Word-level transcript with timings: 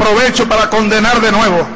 aprovecho 0.00 0.48
para 0.48 0.70
condenar 0.70 1.20
de 1.20 1.30
nuevo, 1.30 1.66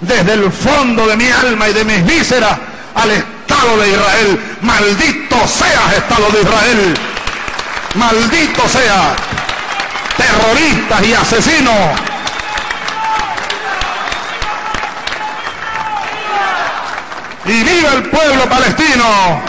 desde 0.00 0.32
el 0.34 0.50
fondo 0.50 1.06
de 1.06 1.16
mi 1.16 1.30
alma 1.30 1.68
y 1.68 1.72
de 1.72 1.84
mis 1.84 2.04
vísceras, 2.04 2.58
al 2.94 3.10
Estado 3.10 3.76
de 3.78 3.88
Israel. 3.88 4.40
Maldito 4.62 5.36
seas, 5.46 5.92
Estado 5.96 6.30
de 6.30 6.42
Israel. 6.42 6.94
Maldito 7.94 8.68
sea. 8.68 9.14
Terroristas 10.16 11.06
y 11.06 11.14
asesinos. 11.14 11.74
Y 17.44 17.62
viva 17.64 17.92
el 17.94 18.02
pueblo 18.10 18.44
palestino. 18.48 19.42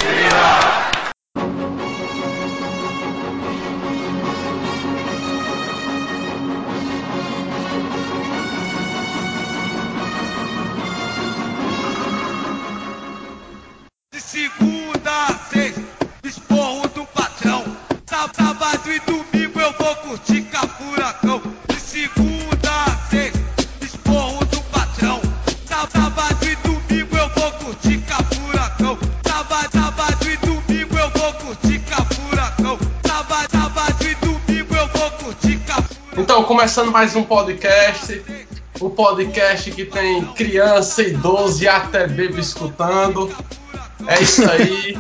Começando 36.74 36.92
mais 36.92 37.16
um 37.16 37.22
podcast. 37.22 38.24
O 38.82 38.90
podcast 38.90 39.70
que 39.70 39.86
tem 39.86 40.26
criança, 40.34 41.04
idoso 41.04 41.64
e 41.64 41.68
até 41.68 42.08
bebê 42.08 42.42
escutando. 42.42 43.32
É 44.08 44.20
isso 44.20 44.42
aí. 44.50 44.98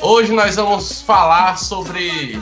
Hoje 0.00 0.32
nós 0.32 0.56
vamos 0.56 1.02
falar 1.02 1.58
sobre. 1.58 2.40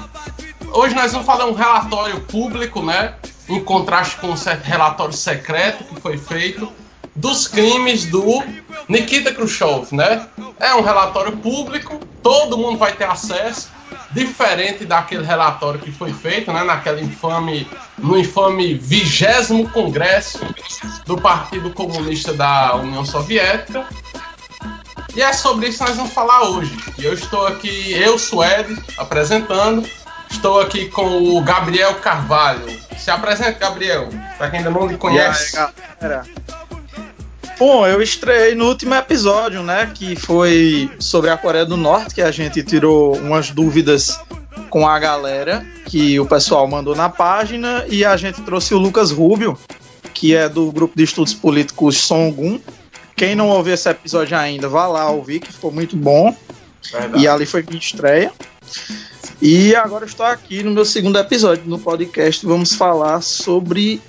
Hoje 0.73 0.95
nós 0.95 1.11
vamos 1.11 1.27
falar 1.27 1.47
um 1.47 1.53
relatório 1.53 2.21
público, 2.21 2.81
né? 2.81 3.15
Em 3.49 3.59
contraste 3.59 4.19
com 4.19 4.29
um 4.29 4.37
certo 4.37 4.63
relatório 4.63 5.13
secreto 5.13 5.83
que 5.83 6.01
foi 6.01 6.17
feito 6.17 6.71
dos 7.17 7.49
crimes 7.49 8.05
do 8.05 8.41
Nikita 8.89 9.35
Khrushchev, 9.35 9.89
né? 9.91 10.29
É 10.61 10.73
um 10.77 10.83
relatório 10.83 11.37
público, 11.39 11.99
todo 12.23 12.57
mundo 12.57 12.79
vai 12.79 12.93
ter 12.93 13.07
acesso, 13.07 13.69
diferente 14.13 14.85
daquele 14.85 15.25
relatório 15.25 15.81
que 15.81 15.93
foi 15.93 16.13
feito, 16.13 16.53
né? 16.53 16.65
Naquela 16.65 17.01
infame, 17.01 17.69
no 17.99 18.19
infame 18.19 18.75
vigésimo 18.75 19.69
congresso 19.71 20.41
do 21.07 21.17
Partido 21.17 21.71
Comunista 21.71 22.33
da 22.33 22.77
União 22.77 23.05
Soviética. 23.05 23.87
E 25.15 25.23
é 25.23 25.33
sobre 25.33 25.69
isso 25.69 25.79
que 25.79 25.85
nós 25.85 25.97
vamos 25.97 26.13
falar 26.13 26.43
hoje. 26.43 26.77
E 26.99 27.05
eu 27.05 27.13
estou 27.13 27.47
aqui, 27.47 27.93
eu, 27.93 28.19
Suede, 28.19 28.81
apresentando. 28.97 29.89
Estou 30.31 30.61
aqui 30.61 30.89
com 30.89 31.37
o 31.37 31.43
Gabriel 31.43 31.97
Carvalho. 31.97 32.81
Se 32.97 33.11
apresente, 33.11 33.59
Gabriel, 33.59 34.09
para 34.39 34.51
quem 34.51 34.61
ainda 34.61 34.71
não 34.71 34.87
lhe 34.87 34.97
conhece. 34.97 35.57
E 35.57 35.59
aí, 35.59 35.69
galera? 36.01 36.25
Bom, 37.61 37.87
eu 37.87 38.01
estreiei 38.01 38.55
no 38.55 38.69
último 38.69 38.95
episódio, 38.95 39.63
né? 39.63 39.93
Que 39.95 40.17
foi 40.17 40.91
sobre 40.99 41.29
a 41.29 41.37
Coreia 41.37 41.67
do 41.67 41.77
Norte, 41.77 42.15
que 42.15 42.23
a 42.23 42.31
gente 42.31 42.63
tirou 42.63 43.15
umas 43.19 43.51
dúvidas 43.51 44.19
com 44.71 44.89
a 44.89 44.99
galera, 44.99 45.63
que 45.85 46.19
o 46.19 46.25
pessoal 46.25 46.67
mandou 46.67 46.97
na 46.97 47.11
página, 47.11 47.85
e 47.87 48.03
a 48.03 48.17
gente 48.17 48.41
trouxe 48.41 48.73
o 48.73 48.79
Lucas 48.79 49.11
Rubio, 49.11 49.59
que 50.15 50.35
é 50.35 50.49
do 50.49 50.73
grupo 50.73 50.97
de 50.97 51.05
estudos 51.05 51.35
políticos 51.35 51.99
Songun. 51.99 52.59
Quem 53.15 53.35
não 53.35 53.51
ouviu 53.51 53.75
esse 53.75 53.91
episódio 53.91 54.39
ainda, 54.39 54.67
vá 54.67 54.87
lá 54.87 55.11
ouvir, 55.11 55.41
que 55.41 55.53
ficou 55.53 55.71
muito 55.71 55.95
bom. 55.99 56.35
Verdade. 56.91 57.23
E 57.23 57.29
ali 57.29 57.45
foi 57.45 57.63
minha 57.63 57.79
estreia. 57.79 58.33
E 59.43 59.77
agora 59.77 60.07
estou 60.07 60.25
aqui 60.25 60.63
no 60.63 60.71
meu 60.71 60.87
segundo 60.87 61.19
episódio 61.19 61.65
no 61.67 61.79
podcast. 61.79 62.47
Vamos 62.47 62.75
falar 62.75 63.21
sobre 63.21 64.01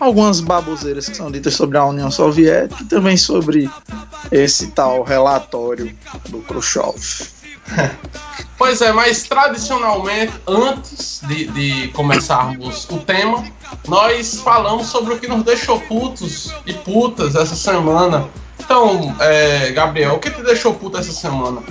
algumas 0.00 0.40
baboseiras 0.40 1.08
que 1.08 1.16
são 1.16 1.30
ditas 1.30 1.54
sobre 1.54 1.76
a 1.76 1.84
União 1.84 2.10
Soviética 2.10 2.82
e 2.82 2.86
também 2.86 3.16
sobre 3.16 3.70
esse 4.32 4.68
tal 4.68 5.02
relatório 5.02 5.94
do 6.28 6.40
Khrushchev. 6.40 6.98
Pois 8.60 8.82
é, 8.82 8.92
mas 8.92 9.22
tradicionalmente, 9.22 10.34
antes 10.46 11.22
de, 11.26 11.46
de 11.46 11.88
começarmos 11.88 12.86
o 12.90 12.98
tema, 12.98 13.42
nós 13.88 14.38
falamos 14.42 14.88
sobre 14.88 15.14
o 15.14 15.18
que 15.18 15.26
nos 15.26 15.42
deixou 15.42 15.80
putos 15.80 16.52
e 16.66 16.74
putas 16.74 17.34
essa 17.34 17.56
semana. 17.56 18.28
Então, 18.58 19.16
é, 19.18 19.72
Gabriel, 19.72 20.16
o 20.16 20.18
que 20.18 20.30
te 20.30 20.42
deixou 20.42 20.74
puto 20.74 20.98
essa 20.98 21.10
semana? 21.10 21.62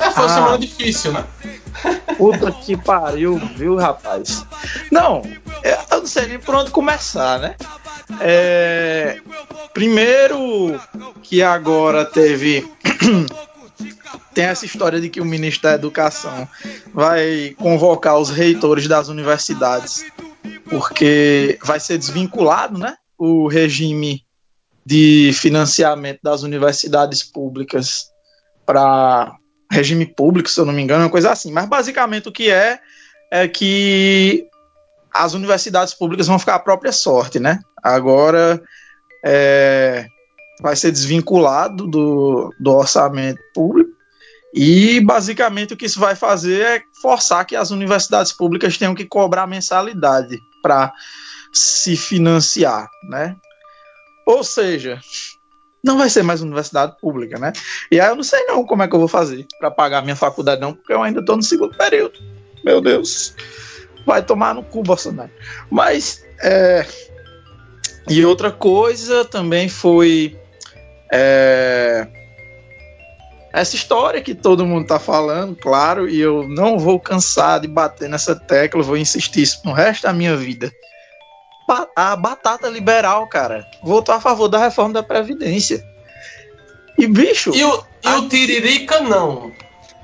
É, 0.00 0.10
foi 0.10 0.24
uma 0.24 0.32
Ah. 0.32 0.34
semana 0.34 0.58
difícil, 0.58 1.12
né? 1.12 1.24
Puta 2.16 2.50
que 2.52 2.76
pariu, 2.76 3.36
viu, 3.56 3.76
rapaz? 3.76 4.44
Não, 4.90 5.22
é, 5.62 5.78
eu 5.90 5.98
não 6.00 6.06
sei 6.06 6.26
nem 6.26 6.38
por 6.38 6.54
onde 6.54 6.70
começar, 6.70 7.38
né? 7.38 7.54
É, 8.20 9.18
primeiro 9.72 10.80
que 11.22 11.42
agora 11.42 12.04
teve. 12.04 12.68
Tem 14.34 14.44
essa 14.44 14.64
história 14.64 15.00
de 15.00 15.08
que 15.08 15.20
o 15.20 15.24
ministro 15.24 15.64
da 15.68 15.74
Educação 15.74 16.48
vai 16.94 17.54
convocar 17.58 18.16
os 18.16 18.30
reitores 18.30 18.86
das 18.86 19.08
universidades, 19.08 20.04
porque 20.68 21.58
vai 21.64 21.80
ser 21.80 21.98
desvinculado, 21.98 22.78
né? 22.78 22.96
O 23.18 23.48
regime 23.48 24.24
de 24.86 25.32
financiamento 25.34 26.20
das 26.22 26.42
universidades 26.42 27.22
públicas 27.24 28.06
para 28.64 29.34
regime 29.70 30.06
público, 30.06 30.50
se 30.50 30.60
eu 30.60 30.66
não 30.66 30.72
me 30.72 30.82
engano, 30.82 31.04
uma 31.04 31.10
coisa 31.10 31.30
assim. 31.30 31.52
Mas 31.52 31.66
basicamente 31.66 32.28
o 32.28 32.32
que 32.32 32.50
é 32.50 32.80
é 33.30 33.46
que 33.46 34.46
as 35.12 35.34
universidades 35.34 35.94
públicas 35.94 36.26
vão 36.26 36.38
ficar 36.38 36.56
à 36.56 36.58
própria 36.58 36.92
sorte, 36.92 37.38
né? 37.38 37.60
Agora 37.82 38.60
é, 39.24 40.06
vai 40.60 40.74
ser 40.74 40.90
desvinculado 40.90 41.86
do, 41.86 42.52
do 42.58 42.72
orçamento 42.72 43.40
público 43.54 43.90
e 44.52 45.00
basicamente 45.00 45.74
o 45.74 45.76
que 45.76 45.86
isso 45.86 46.00
vai 46.00 46.16
fazer 46.16 46.60
é 46.60 46.82
forçar 47.00 47.44
que 47.44 47.54
as 47.54 47.70
universidades 47.70 48.32
públicas 48.32 48.76
tenham 48.76 48.94
que 48.94 49.04
cobrar 49.04 49.46
mensalidade 49.46 50.40
para 50.62 50.92
se 51.52 51.96
financiar, 51.96 52.88
né? 53.08 53.36
Ou 54.26 54.42
seja, 54.42 55.00
não 55.82 55.96
vai 55.96 56.10
ser 56.10 56.22
mais 56.22 56.42
universidade 56.42 56.96
pública, 57.00 57.38
né? 57.38 57.52
E 57.90 58.00
aí 58.00 58.08
eu 58.08 58.16
não 58.16 58.22
sei 58.22 58.44
não 58.44 58.64
como 58.64 58.82
é 58.82 58.88
que 58.88 58.94
eu 58.94 58.98
vou 58.98 59.08
fazer 59.08 59.46
para 59.58 59.70
pagar 59.70 60.02
minha 60.02 60.16
faculdade 60.16 60.60
não, 60.60 60.74
porque 60.74 60.92
eu 60.92 61.02
ainda 61.02 61.20
estou 61.20 61.36
no 61.36 61.42
segundo 61.42 61.76
período. 61.76 62.18
Meu 62.64 62.80
Deus. 62.80 63.34
Vai 64.06 64.22
tomar 64.22 64.54
no 64.54 64.62
cu, 64.62 64.82
Bolsonaro. 64.82 65.30
Mas, 65.70 66.24
é... 66.42 66.86
E 68.08 68.24
outra 68.24 68.50
coisa 68.50 69.24
também 69.24 69.68
foi... 69.68 70.38
é, 71.12 72.06
Essa 73.52 73.76
história 73.76 74.20
que 74.20 74.34
todo 74.34 74.66
mundo 74.66 74.86
tá 74.86 74.98
falando, 74.98 75.56
claro, 75.56 76.08
e 76.08 76.20
eu 76.20 76.48
não 76.48 76.78
vou 76.78 76.98
cansar 76.98 77.60
de 77.60 77.68
bater 77.68 78.08
nessa 78.08 78.34
tecla, 78.34 78.82
vou 78.82 78.96
insistir 78.96 79.42
isso 79.42 79.60
no 79.64 79.72
resto 79.72 80.02
da 80.04 80.12
minha 80.12 80.36
vida. 80.36 80.72
A 81.94 82.16
batata 82.16 82.68
liberal, 82.68 83.26
cara, 83.28 83.64
votou 83.82 84.14
a 84.14 84.20
favor 84.20 84.48
da 84.48 84.58
reforma 84.58 84.94
da 84.94 85.02
Previdência. 85.02 85.84
E, 86.98 87.06
bicho... 87.06 87.54
E 87.54 87.64
o, 87.64 87.84
e 88.04 88.08
o 88.08 88.28
Tiririca 88.28 89.00
não. 89.00 89.52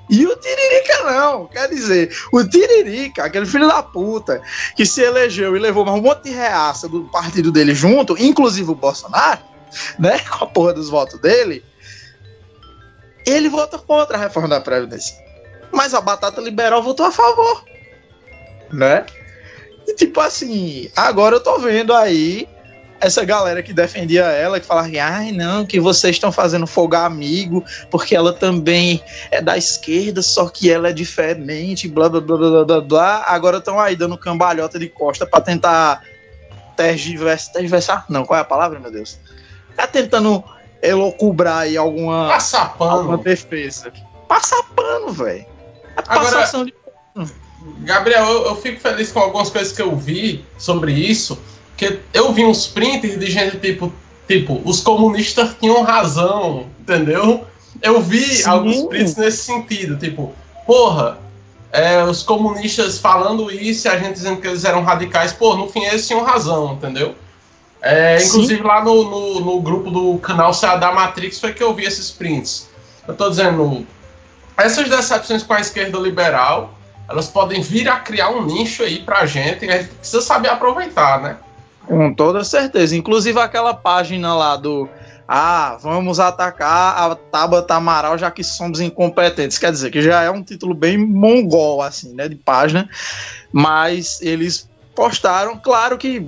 E 0.09 0.25
o 0.25 0.37
Tiririca 0.37 1.03
não, 1.11 1.47
quer 1.47 1.69
dizer, 1.69 2.17
o 2.33 2.45
Tiririca, 2.45 3.25
aquele 3.25 3.47
filho 3.47 3.67
da 3.67 3.83
puta, 3.83 4.41
que 4.77 4.87
se 4.87 5.03
elegeu 5.03 5.57
e 5.57 5.59
levou 5.59 5.85
mais 5.85 5.99
um 5.99 6.03
monte 6.03 6.25
de 6.25 6.31
reaça 6.31 6.89
do 6.89 7.05
partido 7.11 7.51
dele 7.51 7.75
junto, 7.75 8.17
inclusive 8.17 8.71
o 8.71 8.75
Bolsonaro, 8.75 9.41
né, 9.99 10.21
com 10.31 10.45
a 10.45 10.47
porra 10.47 10.73
dos 10.73 10.89
votos 10.89 11.21
dele, 11.21 11.65
ele 13.27 13.49
votou 13.49 13.81
contra 13.81 14.17
a 14.17 14.21
reforma 14.21 14.49
da 14.49 14.61
Previdência. 14.61 15.17
Mas 15.73 15.93
a 15.93 16.01
batata 16.01 16.41
liberal 16.41 16.81
votou 16.81 17.05
a 17.05 17.11
favor, 17.11 17.65
né? 18.73 19.05
E 19.87 19.95
tipo 19.95 20.21
assim, 20.21 20.91
agora 20.97 21.37
eu 21.37 21.41
tô 21.41 21.59
vendo 21.59 21.95
aí 21.95 22.49
essa 22.99 23.25
galera 23.25 23.63
que 23.63 23.73
defendia 23.75 24.25
ela, 24.25 24.59
que 24.59 24.67
falava 24.67 24.89
que, 24.89 24.99
ai 24.99 25.31
não, 25.31 25.67
que 25.67 25.79
vocês 25.79 26.17
estão 26.17 26.33
fazendo 26.33 26.67
fogo 26.67 26.97
amigo, 26.97 27.63
porque 27.91 28.17
ela 28.17 28.33
também 28.33 29.03
é 29.31 29.41
da 29.43 29.57
esquerda, 29.57 30.23
só 30.23 30.49
que 30.49 30.71
ela 30.71 30.89
é 30.89 30.93
diferente, 30.95 31.87
blá 31.89 32.09
blá 32.09 32.21
blá 32.23 32.37
blá 32.39 32.65
blá 32.65 32.81
blá. 32.81 33.25
Agora 33.29 33.59
estão 33.59 33.79
aí 33.79 33.95
dando 33.95 34.17
cambalhota 34.17 34.79
de 34.79 34.89
costa 34.89 35.27
pra 35.27 35.41
tentar 35.43 36.03
tergiversar, 36.75 37.53
tergiversar? 37.53 38.05
Não, 38.09 38.25
qual 38.25 38.39
é 38.39 38.41
a 38.41 38.45
palavra, 38.47 38.81
meu 38.81 38.91
Deus? 38.91 39.19
Tá 39.77 39.87
tentando 39.87 40.43
elocubrar 40.83 41.59
aí 41.59 41.77
alguma, 41.77 42.29
Passa 42.29 42.61
alguma 42.79 43.19
pano. 43.19 43.19
defesa. 43.19 43.93
Passa 44.27 44.57
pano, 44.75 45.11
velho. 45.13 45.41
É 45.97 46.03
Agora- 46.09 46.25
passação 46.37 46.65
de 46.65 46.75
Gabriel, 47.81 48.25
eu, 48.25 48.47
eu 48.47 48.57
fico 48.57 48.81
feliz 48.81 49.13
com 49.13 49.21
algumas 49.21 49.51
coisas 49.51 49.73
que 49.73 49.83
eu 49.83 49.97
vi 49.97 50.45
sobre 50.59 50.93
isso. 50.93 51.39
que 51.77 52.01
eu 52.13 52.33
vi 52.33 52.45
uns 52.45 52.67
prints 52.67 53.19
de 53.19 53.31
gente 53.31 53.59
tipo, 53.59 53.93
tipo, 54.27 54.61
os 54.65 54.81
comunistas 54.81 55.55
tinham 55.61 55.83
razão, 55.83 56.67
entendeu? 56.81 57.47
Eu 57.83 58.01
vi 58.01 58.25
Sim. 58.25 58.49
alguns 58.49 58.83
prints 58.89 59.17
nesse 59.17 59.45
sentido, 59.45 59.99
tipo, 59.99 60.35
porra, 60.67 61.19
é, 61.73 62.03
os 62.05 62.23
comunistas 62.23 62.99
falando 62.99 63.51
isso 63.51 63.87
e 63.87 63.91
a 63.91 63.99
gente 63.99 64.15
dizendo 64.15 64.41
que 64.41 64.47
eles 64.47 64.65
eram 64.65 64.83
radicais, 64.83 65.33
pô, 65.33 65.57
no 65.57 65.69
fim 65.69 65.85
eles 65.85 66.07
tinham 66.07 66.23
razão, 66.23 66.75
entendeu? 66.75 67.15
É, 67.83 68.17
inclusive 68.23 68.63
lá 68.63 68.83
no, 68.83 69.05
no, 69.05 69.41
no, 69.41 69.61
grupo 69.61 69.91
do 69.91 70.19
canal 70.19 70.53
CA 70.53 70.77
da 70.77 70.91
Matrix 70.91 71.39
foi 71.39 71.53
que 71.53 71.63
eu 71.63 71.75
vi 71.75 71.85
esses 71.85 72.11
prints. 72.11 72.69
Eu 73.07 73.15
tô 73.15 73.29
dizendo, 73.29 73.87
essas 74.57 74.89
decepções 74.89 75.43
com 75.43 75.53
a 75.53 75.61
esquerda 75.61 75.99
liberal, 75.99 76.76
elas 77.09 77.29
podem 77.29 77.61
vir 77.61 77.89
a 77.89 78.01
criar 78.01 78.31
um 78.31 78.45
nicho 78.45 78.83
aí 78.83 79.01
pra 79.01 79.27
gente 79.27 79.65
e 79.65 79.71
a 79.71 79.79
gente 79.79 79.91
precisa 79.95 80.21
saber 80.21 80.49
aproveitar, 80.49 81.21
né? 81.21 81.37
Com 81.87 82.13
toda 82.13 82.43
certeza. 82.43 82.97
Inclusive 82.97 83.39
aquela 83.39 83.73
página 83.73 84.35
lá 84.35 84.57
do 84.57 84.89
ah, 85.29 85.77
vamos 85.83 86.21
atacar 86.21 86.97
a 86.99 87.15
Tabata 87.15 87.75
Amaral 87.75 88.17
já 88.17 88.31
que 88.31 88.45
somos 88.45 88.81
incompetentes. 88.81 89.59
Quer 89.59 89.73
dizer, 89.73 89.91
que 89.91 90.01
já 90.01 90.23
é 90.23 90.31
um 90.31 90.43
título 90.43 90.75
bem 90.75 90.97
mongol, 90.97 91.83
assim, 91.83 92.15
né, 92.15 92.29
de 92.29 92.37
página. 92.37 92.89
Mas 93.53 94.21
eles 94.23 94.69
postaram, 94.95 95.59
claro 95.59 95.99
que 95.99 96.25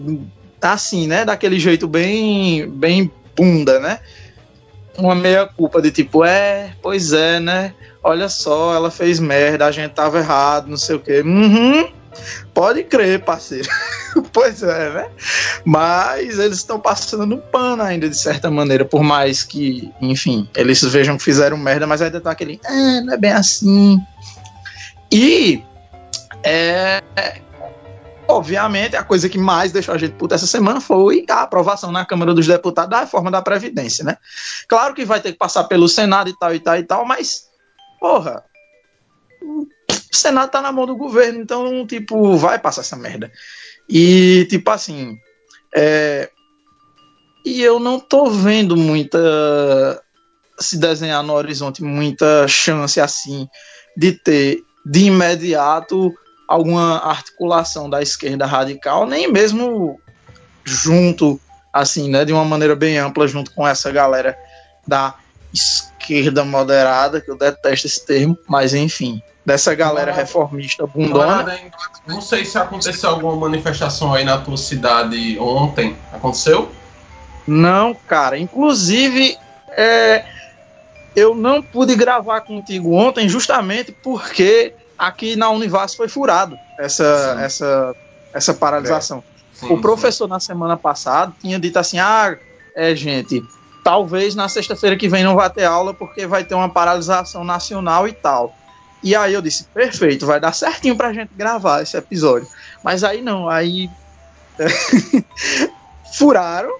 assim, 0.60 1.06
né, 1.06 1.24
daquele 1.24 1.58
jeito 1.58 1.86
bem, 1.86 2.68
bem 2.68 3.10
bunda, 3.36 3.78
né? 3.78 4.00
Uma 4.98 5.14
meia 5.14 5.46
culpa 5.46 5.80
de 5.80 5.90
tipo, 5.90 6.24
é, 6.24 6.72
pois 6.82 7.12
é, 7.12 7.38
né? 7.38 7.72
Olha 8.02 8.28
só, 8.28 8.74
ela 8.74 8.90
fez 8.90 9.20
merda, 9.20 9.66
a 9.66 9.70
gente 9.70 9.92
tava 9.92 10.18
errado, 10.18 10.68
não 10.68 10.76
sei 10.76 10.96
o 10.96 11.00
quê. 11.00 11.20
Uhum, 11.20 11.88
Pode 12.52 12.82
crer, 12.84 13.22
parceiro. 13.22 13.68
pois 14.32 14.62
é, 14.62 14.92
né? 14.92 15.08
Mas 15.64 16.38
eles 16.38 16.58
estão 16.58 16.80
passando 16.80 17.26
no 17.26 17.38
pano 17.38 17.82
ainda, 17.82 18.08
de 18.08 18.16
certa 18.16 18.50
maneira, 18.50 18.84
por 18.84 19.02
mais 19.02 19.42
que, 19.42 19.92
enfim, 20.00 20.48
eles 20.56 20.82
vejam 20.82 21.16
que 21.16 21.24
fizeram 21.24 21.56
merda, 21.56 21.86
mas 21.86 22.02
ainda 22.02 22.20
tá 22.20 22.30
aquele, 22.30 22.60
ah, 22.64 23.00
não 23.02 23.14
é 23.14 23.16
bem 23.16 23.32
assim. 23.32 24.00
E, 25.12 25.62
é, 26.42 27.02
obviamente, 28.28 28.94
a 28.94 29.02
coisa 29.02 29.28
que 29.28 29.38
mais 29.38 29.72
deixou 29.72 29.94
a 29.94 29.98
gente 29.98 30.14
puta 30.14 30.34
essa 30.34 30.46
semana 30.46 30.80
foi 30.80 31.24
a 31.28 31.42
aprovação 31.42 31.90
na 31.90 32.04
Câmara 32.04 32.34
dos 32.34 32.46
Deputados 32.46 32.90
da 32.90 33.00
reforma 33.00 33.30
da 33.30 33.42
Previdência, 33.42 34.04
né? 34.04 34.18
Claro 34.68 34.94
que 34.94 35.04
vai 35.04 35.20
ter 35.20 35.32
que 35.32 35.38
passar 35.38 35.64
pelo 35.64 35.88
Senado 35.88 36.28
e 36.28 36.38
tal 36.38 36.54
e 36.54 36.60
tal 36.60 36.76
e 36.76 36.82
tal, 36.82 37.04
mas, 37.06 37.44
porra, 37.98 38.44
o 39.42 39.66
Senado 40.12 40.50
tá 40.50 40.60
na 40.60 40.70
mão 40.70 40.86
do 40.86 40.96
governo, 40.96 41.40
então, 41.40 41.86
tipo, 41.86 42.36
vai 42.36 42.58
passar 42.58 42.82
essa 42.82 42.96
merda. 42.96 43.32
E, 43.88 44.46
tipo 44.50 44.70
assim, 44.70 45.16
é, 45.74 46.28
e 47.44 47.62
eu 47.62 47.80
não 47.80 47.98
tô 47.98 48.26
vendo 48.28 48.76
muita 48.76 50.02
se 50.60 50.76
desenhar 50.76 51.22
no 51.22 51.32
horizonte 51.32 51.82
muita 51.82 52.46
chance 52.48 53.00
assim 53.00 53.48
de 53.96 54.12
ter 54.12 54.60
de 54.84 55.04
imediato 55.04 56.12
alguma 56.48 56.98
articulação 56.98 57.88
da 57.88 58.00
esquerda 58.00 58.46
radical, 58.46 59.06
nem 59.06 59.30
mesmo 59.30 60.00
junto 60.64 61.38
assim, 61.72 62.10
né, 62.10 62.24
de 62.24 62.32
uma 62.32 62.44
maneira 62.44 62.74
bem 62.74 62.98
ampla 62.98 63.28
junto 63.28 63.52
com 63.52 63.68
essa 63.68 63.92
galera 63.92 64.36
da 64.86 65.14
esquerda 65.52 66.44
moderada, 66.44 67.20
que 67.20 67.30
eu 67.30 67.36
detesto 67.36 67.86
esse 67.86 68.04
termo, 68.04 68.36
mas 68.48 68.72
enfim, 68.72 69.22
dessa 69.44 69.74
galera 69.74 70.12
reformista 70.12 70.86
bundona. 70.86 71.58
Não 72.06 72.20
sei 72.20 72.44
se 72.44 72.58
aconteceu 72.58 73.10
alguma 73.10 73.36
manifestação 73.36 74.14
aí 74.14 74.24
na 74.24 74.38
tua 74.38 74.56
cidade 74.56 75.38
ontem. 75.38 75.96
Aconteceu? 76.12 76.70
Não, 77.46 77.94
cara. 77.94 78.38
Inclusive, 78.38 79.38
é, 79.70 80.24
eu 81.16 81.34
não 81.34 81.62
pude 81.62 81.94
gravar 81.94 82.42
contigo 82.42 82.92
ontem 82.92 83.28
justamente 83.28 83.90
porque 83.90 84.74
aqui 84.98 85.36
na 85.36 85.50
Univas 85.50 85.94
foi 85.94 86.08
furado 86.08 86.58
essa, 86.78 87.38
essa, 87.40 87.94
essa 88.32 88.54
paralisação. 88.54 89.22
É. 89.34 89.38
Sim, 89.58 89.72
o 89.72 89.80
professor 89.80 90.26
sim. 90.26 90.30
na 90.30 90.40
semana 90.40 90.76
passada 90.76 91.32
tinha 91.40 91.58
dito 91.58 91.78
assim: 91.78 91.98
ah, 91.98 92.36
é, 92.74 92.94
gente, 92.94 93.42
talvez 93.84 94.34
na 94.34 94.48
sexta-feira 94.48 94.96
que 94.96 95.08
vem 95.08 95.24
não 95.24 95.36
vá 95.36 95.48
ter 95.48 95.64
aula 95.64 95.94
porque 95.94 96.26
vai 96.26 96.44
ter 96.44 96.54
uma 96.54 96.68
paralisação 96.68 97.44
nacional 97.44 98.08
e 98.08 98.12
tal. 98.12 98.54
E 99.02 99.14
aí 99.14 99.32
eu 99.32 99.40
disse, 99.40 99.64
perfeito, 99.64 100.26
vai 100.26 100.40
dar 100.40 100.52
certinho 100.52 100.96
pra 100.96 101.12
gente 101.12 101.30
gravar 101.36 101.82
esse 101.82 101.96
episódio. 101.96 102.48
Mas 102.82 103.04
aí 103.04 103.22
não, 103.22 103.48
aí 103.48 103.88
furaram, 106.18 106.74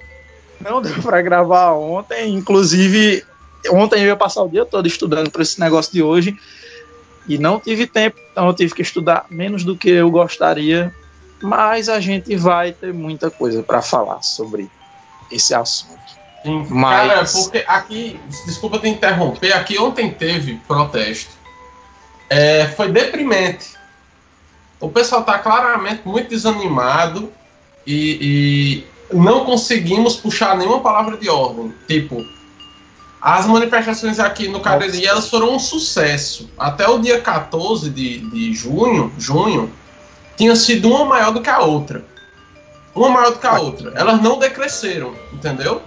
não 0.60 0.82
deu 0.82 1.00
pra 1.00 1.22
gravar 1.22 1.72
ontem, 1.72 2.34
inclusive 2.34 3.24
ontem 3.70 4.00
eu 4.00 4.06
ia 4.06 4.16
passar 4.16 4.42
o 4.42 4.48
dia 4.48 4.64
todo 4.64 4.88
estudando 4.88 5.30
para 5.30 5.42
esse 5.42 5.60
negócio 5.60 5.92
de 5.92 6.02
hoje 6.02 6.36
e 7.28 7.38
não 7.38 7.60
tive 7.60 7.86
tempo, 7.86 8.18
então 8.32 8.46
eu 8.46 8.54
tive 8.54 8.74
que 8.74 8.82
estudar 8.82 9.26
menos 9.30 9.64
do 9.64 9.76
que 9.76 9.90
eu 9.90 10.10
gostaria, 10.10 10.94
mas 11.42 11.88
a 11.88 12.00
gente 12.00 12.34
vai 12.36 12.72
ter 12.72 12.92
muita 12.92 13.30
coisa 13.30 13.62
para 13.62 13.82
falar 13.82 14.22
sobre 14.22 14.70
esse 15.30 15.54
assunto. 15.54 15.98
Sim, 16.42 16.66
mas... 16.70 17.32
Cara, 17.32 17.44
porque 17.44 17.64
aqui, 17.66 18.20
desculpa 18.46 18.78
te 18.78 18.88
interromper, 18.88 19.52
aqui 19.52 19.78
ontem 19.78 20.10
teve 20.10 20.54
protesto 20.66 21.38
é, 22.28 22.66
foi 22.68 22.90
deprimente. 22.90 23.76
O 24.80 24.88
pessoal 24.88 25.22
está 25.22 25.38
claramente 25.38 26.02
muito 26.04 26.28
desanimado 26.28 27.32
e, 27.86 28.84
e, 29.10 29.16
não 29.16 29.44
conseguimos 29.44 30.16
puxar 30.16 30.56
nenhuma 30.56 30.80
palavra 30.80 31.16
de 31.16 31.28
ordem. 31.28 31.74
Tipo, 31.86 32.24
as 33.20 33.46
manifestações 33.46 34.20
aqui 34.20 34.48
no 34.48 34.60
Cariri 34.60 35.04
elas 35.04 35.28
foram 35.28 35.54
um 35.54 35.58
sucesso. 35.58 36.50
Até 36.58 36.88
o 36.88 36.98
dia 36.98 37.20
14 37.20 37.90
de, 37.90 38.18
de 38.30 38.54
junho, 38.54 39.12
junho, 39.18 39.72
tinha 40.36 40.54
sido 40.54 40.88
uma 40.88 41.04
maior 41.04 41.32
do 41.32 41.42
que 41.42 41.50
a 41.50 41.60
outra. 41.60 42.04
Uma 42.94 43.08
maior 43.08 43.32
do 43.32 43.38
que 43.38 43.46
a 43.46 43.58
outra. 43.58 43.92
Elas 43.96 44.22
não 44.22 44.38
decresceram, 44.38 45.14
entendeu? 45.32 45.82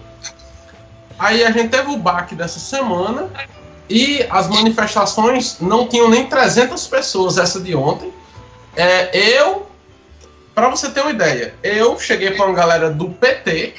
Aí 1.18 1.44
a 1.44 1.51
gente 1.51 1.69
teve 1.69 1.89
o 1.89 1.98
baque 1.98 2.36
dessa 2.36 2.60
semana 2.60 3.30
e 3.89 4.25
as 4.30 4.50
manifestações 4.50 5.57
não 5.62 5.88
tinham 5.88 6.10
nem 6.10 6.25
300 6.28 6.88
pessoas, 6.88 7.38
essa 7.38 7.60
de 7.60 7.75
ontem. 7.75 8.12
É, 8.75 9.39
eu, 9.39 9.68
para 10.54 10.69
você 10.69 10.89
ter 10.89 11.01
uma 11.01 11.12
ideia, 11.12 11.54
eu 11.63 11.98
cheguei 12.00 12.31
para 12.31 12.45
uma 12.45 12.56
galera 12.56 12.89
do 12.89 13.10
PT 13.10 13.74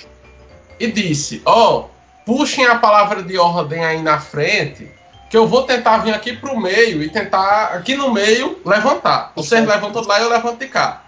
e 0.79 0.91
disse: 0.91 1.43
Ó, 1.44 1.81
oh, 1.81 1.92
puxem 2.24 2.67
a 2.67 2.79
palavra 2.79 3.22
de 3.22 3.38
ordem 3.38 3.84
aí 3.84 4.02
na 4.02 4.20
frente, 4.20 4.91
que 5.31 5.36
eu 5.36 5.46
vou 5.46 5.62
tentar 5.64 5.98
vir 5.98 6.14
aqui 6.14 6.36
pro 6.36 6.58
meio 6.58 7.02
e 7.02 7.08
tentar, 7.08 7.74
aqui 7.74 7.96
no 7.96 8.12
meio, 8.12 8.60
levantar. 8.64 9.32
Vocês 9.34 9.67
levantam 9.67 10.02
lá 10.02 10.20
e 10.20 10.22
eu 10.22 10.31
levanto 10.31 10.58
de 10.58 10.69
cá. 10.69 11.02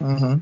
Uhum. 0.00 0.40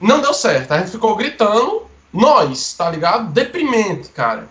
Não 0.00 0.20
deu 0.20 0.34
certo. 0.34 0.72
A 0.72 0.78
gente 0.78 0.90
ficou 0.90 1.16
gritando, 1.16 1.86
nós, 2.12 2.74
tá 2.74 2.90
ligado? 2.90 3.32
Deprimente, 3.32 4.08
cara. 4.10 4.48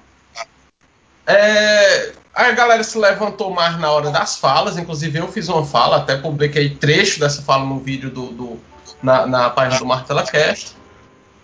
É, 1.26 2.12
Aí 2.36 2.50
a 2.50 2.52
galera 2.54 2.84
se 2.84 2.98
levantou 2.98 3.52
mais 3.52 3.80
na 3.80 3.92
hora 3.92 4.10
das 4.10 4.38
falas, 4.38 4.76
inclusive 4.76 5.20
eu 5.20 5.32
fiz 5.32 5.48
uma 5.50 5.64
fala, 5.64 5.98
até 5.98 6.18
publiquei 6.18 6.72
trecho 6.72 7.20
dessa 7.20 7.44
fala 7.44 7.64
no 7.64 7.80
vídeo 7.80 8.10
do, 8.10 8.28
do 8.28 8.60
na, 9.04 9.28
na, 9.28 9.50
página 9.52 9.80
do 9.80 9.86
Martela 9.86 10.24
Cast. 10.24 10.76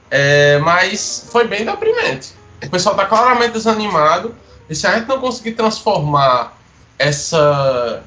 É, 0.09 0.57
mas 0.57 1.27
foi 1.31 1.47
bem 1.47 1.63
deprimente. 1.63 2.33
O 2.63 2.69
pessoal 2.69 2.95
está 2.95 3.07
claramente 3.07 3.53
desanimado. 3.53 4.35
E 4.69 4.75
se 4.75 4.85
a 4.85 4.97
gente 4.97 5.07
não 5.07 5.19
conseguir 5.19 5.53
transformar 5.53 6.57
essa, 6.97 8.03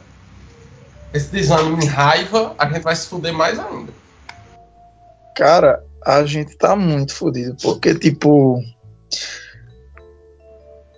esse 1.13 1.29
desânimo 1.33 1.83
em 1.83 1.87
raiva, 1.87 2.55
a 2.59 2.67
gente 2.67 2.83
vai 2.83 2.95
se 2.95 3.09
fuder 3.09 3.33
mais 3.33 3.59
ainda. 3.59 3.93
Cara, 5.37 5.83
a 6.05 6.25
gente 6.25 6.57
tá 6.57 6.77
muito 6.77 7.15
fodido, 7.15 7.57
porque, 7.61 7.95
tipo, 7.95 8.63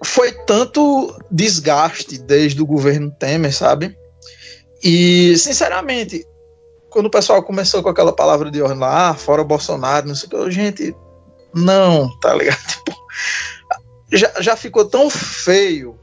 foi 0.05 0.33
tanto 0.33 1.17
desgaste 1.31 2.19
desde 2.19 2.61
o 2.61 2.67
governo 2.67 3.11
Temer, 3.11 3.55
sabe? 3.55 3.97
E, 4.83 5.37
sinceramente, 5.39 6.27
quando 6.91 7.07
o 7.07 7.11
pessoal 7.11 7.43
começou 7.43 7.83
com 7.83 7.89
aquela 7.89 8.13
palavra 8.13 8.51
de 8.51 8.61
ordem 8.61 8.79
lá, 8.79 9.11
ah, 9.11 9.15
fora 9.15 9.43
Bolsonaro, 9.43 10.07
não 10.07 10.15
sei 10.15 10.29
o 10.29 10.45
que, 10.45 10.51
gente, 10.51 10.95
não, 11.55 12.11
tá 12.21 12.35
ligado? 12.35 12.59
Tipo, 12.67 13.04
já, 14.13 14.33
já 14.41 14.57
ficou 14.57 14.85
tão 14.85 15.11
feio 15.11 15.99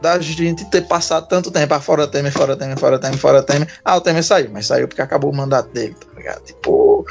da 0.00 0.18
gente 0.20 0.64
ter 0.66 0.82
passado 0.82 1.26
tanto 1.26 1.50
tempo 1.50 1.74
ah, 1.74 1.80
fora 1.80 2.06
Temer, 2.06 2.32
fora 2.32 2.56
Temer, 2.56 2.78
fora 2.78 2.98
Temer, 2.98 3.18
fora 3.18 3.42
Temer. 3.42 3.68
Ah, 3.84 3.96
o 3.96 4.00
Temer 4.00 4.22
saiu, 4.22 4.50
mas 4.52 4.66
saiu 4.66 4.86
porque 4.86 5.02
acabou 5.02 5.30
o 5.30 5.36
mandato 5.36 5.70
dele, 5.72 5.94
tá 5.94 6.06
ligado? 6.16 6.42
Tipo, 6.44 7.04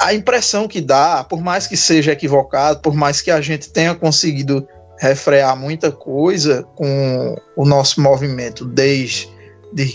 a 0.00 0.14
impressão 0.14 0.66
que 0.66 0.80
dá, 0.80 1.22
por 1.24 1.40
mais 1.42 1.66
que 1.66 1.76
seja 1.76 2.12
equivocado, 2.12 2.80
por 2.80 2.94
mais 2.94 3.20
que 3.20 3.30
a 3.30 3.40
gente 3.40 3.70
tenha 3.70 3.94
conseguido 3.94 4.66
refrear 4.98 5.56
muita 5.56 5.92
coisa 5.92 6.62
com 6.74 7.36
o 7.56 7.64
nosso 7.64 8.00
movimento 8.00 8.64
desde 8.64 9.28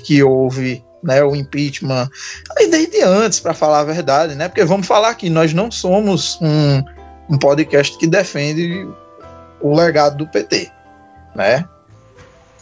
que 0.04 0.22
houve 0.22 0.85
né, 1.06 1.24
o 1.24 1.36
impeachment, 1.36 2.10
e 2.58 2.68
desde 2.68 3.04
antes, 3.04 3.40
para 3.40 3.54
falar 3.54 3.82
a 3.82 3.84
verdade, 3.84 4.34
né? 4.34 4.50
Porque 4.50 4.66
vamos 4.66 4.88
falar 4.88 5.10
aqui, 5.10 5.30
nós 5.30 5.54
não 5.54 5.70
somos 5.70 6.40
um, 6.42 6.84
um 7.30 7.38
podcast 7.38 7.96
que 8.00 8.08
defende 8.08 8.88
o 9.62 9.76
legado 9.76 10.18
do 10.18 10.28
PT, 10.28 10.72
né? 11.36 11.64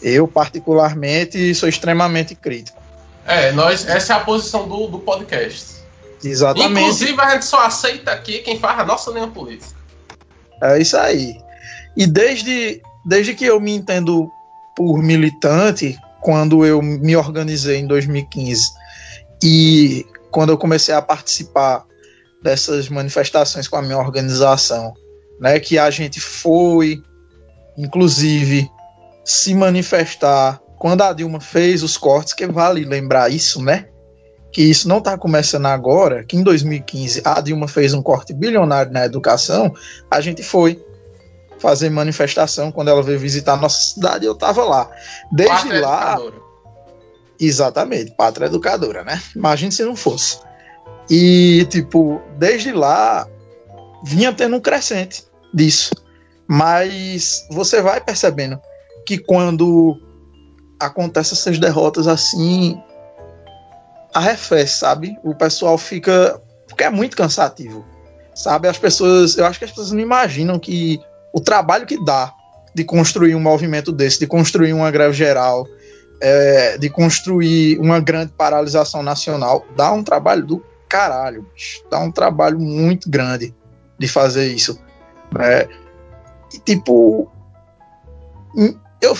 Eu, 0.01 0.27
particularmente, 0.27 1.55
sou 1.55 1.69
extremamente 1.69 2.35
crítico. 2.35 2.77
É, 3.25 3.53
nós, 3.53 3.87
essa 3.87 4.13
é 4.13 4.15
a 4.17 4.19
posição 4.19 4.67
do, 4.67 4.87
do 4.87 4.99
podcast. 4.99 5.75
Exatamente. 6.21 6.81
Inclusive, 6.81 7.21
a 7.21 7.29
gente 7.29 7.45
só 7.45 7.65
aceita 7.65 8.11
aqui 8.11 8.39
quem 8.39 8.59
faz 8.59 8.79
a 8.79 8.85
nossa 8.85 9.09
linha 9.11 9.27
política. 9.27 9.73
É 10.61 10.77
isso 10.77 10.97
aí. 10.97 11.37
E 11.95 12.05
desde, 12.05 12.81
desde 13.05 13.33
que 13.33 13.45
eu 13.45 13.61
me 13.61 13.73
entendo 13.73 14.29
por 14.75 15.01
militante, 15.01 15.97
quando 16.23 16.65
eu 16.65 16.81
me 16.81 17.15
organizei 17.15 17.77
em 17.77 17.85
2015 17.85 18.71
e 19.43 20.05
quando 20.31 20.51
eu 20.51 20.57
comecei 20.57 20.95
a 20.95 21.01
participar 21.01 21.85
dessas 22.41 22.87
manifestações 22.87 23.67
com 23.67 23.75
a 23.75 23.81
minha 23.81 23.97
organização, 23.97 24.93
né, 25.39 25.59
que 25.59 25.77
a 25.77 25.89
gente 25.91 26.19
foi, 26.21 27.03
inclusive, 27.77 28.69
se 29.23 29.53
manifestar 29.53 30.61
quando 30.79 31.01
a 31.01 31.13
Dilma 31.13 31.39
fez 31.39 31.83
os 31.83 31.97
cortes, 31.97 32.33
que 32.33 32.45
vale 32.47 32.83
lembrar 32.83 33.31
isso, 33.31 33.61
né? 33.61 33.87
Que 34.51 34.61
isso 34.61 34.87
não 34.87 34.97
está 34.97 35.17
começando 35.17 35.65
agora, 35.65 36.23
que 36.23 36.35
em 36.35 36.43
2015 36.43 37.21
a 37.23 37.39
Dilma 37.41 37.67
fez 37.67 37.93
um 37.93 38.01
corte 38.01 38.33
bilionário 38.33 38.91
na 38.91 39.05
educação, 39.05 39.73
a 40.11 40.19
gente 40.19 40.43
foi 40.43 40.83
fazer 41.59 41.89
manifestação 41.89 42.71
quando 42.71 42.89
ela 42.89 43.01
veio 43.01 43.19
visitar 43.19 43.53
a 43.53 43.57
nossa 43.57 43.81
cidade, 43.93 44.25
eu 44.25 44.33
estava 44.33 44.63
lá. 44.63 44.89
Desde 45.31 45.55
Pátria 45.55 45.81
lá, 45.81 46.13
educadora. 46.13 46.35
Exatamente, 47.39 48.11
pátria 48.11 48.45
educadora, 48.45 49.03
né? 49.03 49.21
Imagine 49.35 49.71
se 49.71 49.83
não 49.83 49.95
fosse. 49.95 50.39
E, 51.09 51.65
tipo, 51.69 52.21
desde 52.37 52.71
lá 52.71 53.27
vinha 54.03 54.31
tendo 54.33 54.55
um 54.55 54.61
crescente 54.61 55.23
disso. 55.53 55.91
Mas 56.47 57.45
você 57.49 57.81
vai 57.81 58.01
percebendo 58.01 58.59
que 59.05 59.17
quando 59.17 59.97
acontecem 60.79 61.37
essas 61.37 61.57
derrotas 61.57 62.07
assim, 62.07 62.81
arrefece, 64.13 64.79
sabe? 64.79 65.17
O 65.23 65.33
pessoal 65.35 65.77
fica. 65.77 66.41
Porque 66.67 66.83
é 66.83 66.89
muito 66.89 67.17
cansativo. 67.17 67.85
Sabe? 68.35 68.67
As 68.67 68.77
pessoas. 68.77 69.37
Eu 69.37 69.45
acho 69.45 69.59
que 69.59 69.65
as 69.65 69.71
pessoas 69.71 69.91
não 69.91 69.99
imaginam 69.99 70.59
que 70.59 71.01
o 71.33 71.41
trabalho 71.41 71.85
que 71.85 72.03
dá 72.05 72.31
de 72.75 72.83
construir 72.83 73.35
um 73.35 73.39
movimento 73.39 73.91
desse, 73.91 74.19
de 74.19 74.27
construir 74.27 74.71
uma 74.71 74.89
greve 74.91 75.13
geral, 75.13 75.67
é, 76.21 76.77
de 76.77 76.89
construir 76.89 77.79
uma 77.79 77.99
grande 77.99 78.31
paralisação 78.31 79.03
nacional, 79.03 79.65
dá 79.75 79.91
um 79.91 80.03
trabalho 80.03 80.45
do 80.45 80.63
caralho, 80.87 81.47
bicho. 81.53 81.83
Dá 81.89 81.99
um 81.99 82.11
trabalho 82.11 82.59
muito 82.59 83.09
grande 83.09 83.53
de 83.97 84.07
fazer 84.07 84.47
isso. 84.53 84.79
É, 85.39 85.67
e, 86.53 86.59
tipo, 86.59 87.29
hum, 88.55 88.77
eu, 89.01 89.17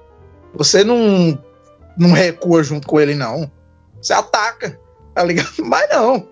Você 0.56 0.84
não, 0.84 1.38
não 1.96 2.12
recua 2.12 2.64
junto 2.64 2.88
com 2.88 3.00
ele, 3.00 3.14
não. 3.14 3.52
Você 4.02 4.14
ataca, 4.14 4.80
tá 5.14 5.24
ligado? 5.24 5.52
Mas 5.64 5.90
não. 5.90 6.28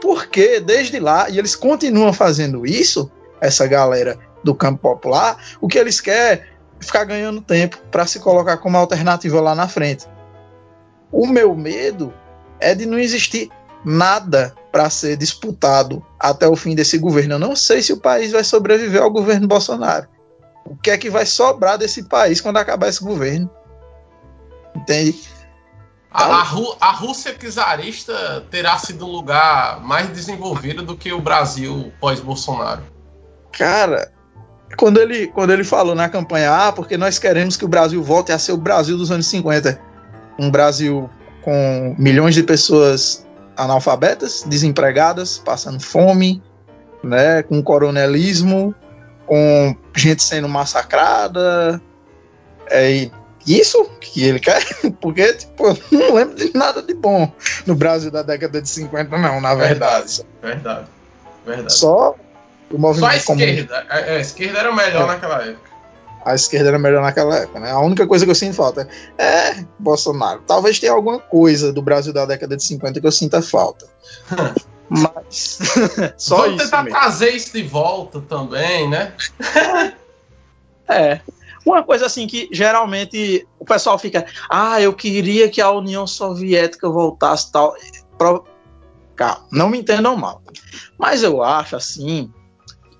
Porque 0.00 0.60
desde 0.60 0.98
lá, 0.98 1.28
e 1.28 1.38
eles 1.38 1.54
continuam 1.54 2.12
fazendo 2.12 2.66
isso, 2.66 3.10
essa 3.40 3.66
galera 3.66 4.18
do 4.42 4.54
campo 4.54 4.80
popular, 4.80 5.36
o 5.60 5.68
que 5.68 5.78
eles 5.78 6.00
querem 6.00 6.42
é 6.42 6.46
ficar 6.80 7.04
ganhando 7.04 7.42
tempo 7.42 7.78
para 7.90 8.06
se 8.06 8.18
colocar 8.18 8.56
como 8.56 8.76
alternativa 8.76 9.40
lá 9.40 9.54
na 9.54 9.68
frente. 9.68 10.06
O 11.12 11.26
meu 11.26 11.54
medo 11.54 12.14
é 12.58 12.74
de 12.74 12.86
não 12.86 12.98
existir 12.98 13.50
nada 13.84 14.54
para 14.70 14.88
ser 14.88 15.16
disputado 15.16 16.04
até 16.18 16.46
o 16.46 16.56
fim 16.56 16.74
desse 16.74 16.96
governo. 16.96 17.34
Eu 17.34 17.38
não 17.38 17.56
sei 17.56 17.82
se 17.82 17.92
o 17.92 18.00
país 18.00 18.32
vai 18.32 18.44
sobreviver 18.44 19.02
ao 19.02 19.10
governo 19.10 19.48
Bolsonaro. 19.48 20.06
O 20.64 20.76
que 20.76 20.90
é 20.90 20.98
que 20.98 21.10
vai 21.10 21.26
sobrar 21.26 21.76
desse 21.76 22.04
país 22.04 22.40
quando 22.40 22.58
acabar 22.58 22.88
esse 22.88 23.02
governo? 23.02 23.50
Entende? 24.74 25.20
A, 26.12 26.24
a 26.24 26.42
Ru- 26.42 26.76
a 26.80 26.90
Rússia 26.90 27.34
czarista 27.38 28.44
terá 28.50 28.76
sido 28.78 29.06
um 29.06 29.10
lugar 29.10 29.80
mais 29.80 30.08
desenvolvido 30.08 30.82
do 30.82 30.96
que 30.96 31.12
o 31.12 31.20
Brasil 31.20 31.92
pós-Bolsonaro. 32.00 32.82
Cara, 33.52 34.10
quando 34.76 34.98
ele, 35.00 35.28
quando 35.28 35.52
ele 35.52 35.62
falou 35.62 35.94
na 35.94 36.08
campanha, 36.08 36.52
ah, 36.52 36.72
porque 36.72 36.96
nós 36.96 37.18
queremos 37.18 37.56
que 37.56 37.64
o 37.64 37.68
Brasil 37.68 38.02
volte 38.02 38.32
a 38.32 38.38
ser 38.38 38.52
o 38.52 38.56
Brasil 38.56 38.96
dos 38.96 39.10
anos 39.10 39.26
50. 39.26 39.80
Um 40.38 40.50
Brasil 40.50 41.08
com 41.42 41.94
milhões 41.98 42.34
de 42.34 42.42
pessoas 42.42 43.26
analfabetas, 43.56 44.44
desempregadas, 44.46 45.38
passando 45.38 45.80
fome, 45.80 46.42
né, 47.04 47.42
com 47.42 47.62
coronelismo, 47.62 48.74
com 49.26 49.76
gente 49.94 50.22
sendo 50.22 50.48
massacrada. 50.48 51.80
É 52.68 52.90
e 52.90 53.12
isso 53.58 53.84
que 54.00 54.22
ele 54.24 54.38
quer, 54.40 54.62
porque 55.00 55.32
tipo, 55.34 55.66
eu 55.68 55.76
não 55.90 56.14
lembro 56.14 56.34
de 56.36 56.52
nada 56.56 56.82
de 56.82 56.94
bom 56.94 57.30
no 57.66 57.74
Brasil 57.74 58.10
da 58.10 58.22
década 58.22 58.60
de 58.60 58.68
50, 58.68 59.16
não, 59.18 59.40
na 59.40 59.54
verdade. 59.54 60.22
Verdade. 60.42 60.86
Verdade. 61.46 61.72
Só 61.72 62.14
o 62.70 62.74
Só 62.74 62.78
movimento 62.78 63.20
a 63.20 63.24
comunista. 63.24 63.60
esquerda. 63.62 63.86
É, 63.90 64.14
é, 64.14 64.16
a 64.16 64.20
esquerda 64.20 64.58
era 64.58 64.72
melhor 64.74 65.04
É. 65.04 65.06
naquela 65.06 65.42
época. 65.42 65.70
a 66.24 66.34
esquerda 66.34 66.68
era 66.68 66.78
melhor 66.78 67.02
naquela 67.02 67.34
época, 67.36 67.58
né? 67.60 67.70
A 67.70 67.80
única 67.80 68.06
coisa 68.06 68.24
que 68.26 68.30
eu 68.30 68.34
sinto 68.34 68.54
falta 68.54 68.86
é 69.16 69.64
Bolsonaro. 69.78 70.42
Talvez 70.46 70.78
tenha 70.78 70.92
alguma 70.92 71.18
coisa 71.18 71.72
do 71.72 71.80
Brasil 71.80 72.12
da 72.12 72.26
década 72.26 72.56
de 72.56 72.62
50 72.62 73.00
que 73.00 73.06
eu 73.06 73.12
sinta 73.12 73.40
falta. 73.40 73.86
Mas 74.92 75.58
só 76.18 76.38
Vamos 76.38 76.56
isso 76.56 76.64
tentar 76.64 76.82
mesmo. 76.82 76.98
trazer 76.98 77.30
isso 77.30 77.52
de 77.52 77.62
volta 77.62 78.20
também, 78.20 78.90
né? 78.90 79.12
É. 80.88 81.20
Uma 81.64 81.82
coisa 81.82 82.06
assim 82.06 82.26
que 82.26 82.48
geralmente 82.50 83.46
o 83.58 83.64
pessoal 83.64 83.98
fica, 83.98 84.26
ah, 84.48 84.80
eu 84.80 84.92
queria 84.92 85.48
que 85.48 85.60
a 85.60 85.70
União 85.70 86.06
Soviética 86.06 86.88
voltasse 86.88 87.52
tal. 87.52 87.74
Pro... 88.16 88.44
Calma, 89.14 89.46
não 89.52 89.68
me 89.68 89.78
entendam 89.78 90.16
mal. 90.16 90.42
Mas 90.98 91.22
eu 91.22 91.42
acho 91.42 91.76
assim 91.76 92.32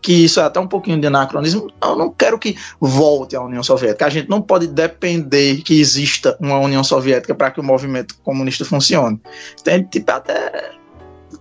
que 0.02 0.12
isso 0.12 0.40
é 0.40 0.44
até 0.44 0.58
um 0.58 0.66
pouquinho 0.66 1.00
de 1.00 1.06
anacronismo. 1.06 1.70
Eu 1.82 1.96
não 1.96 2.10
quero 2.10 2.38
que 2.38 2.56
volte 2.80 3.36
a 3.36 3.42
União 3.42 3.62
Soviética. 3.62 4.06
A 4.06 4.10
gente 4.10 4.28
não 4.28 4.40
pode 4.40 4.66
depender 4.66 5.62
que 5.62 5.78
exista 5.78 6.36
uma 6.40 6.58
União 6.58 6.82
Soviética 6.84 7.34
para 7.34 7.50
que 7.50 7.60
o 7.60 7.64
movimento 7.64 8.18
comunista 8.22 8.64
funcione. 8.64 9.20
Tem 9.62 9.82
tipo 9.82 10.10
até 10.10 10.72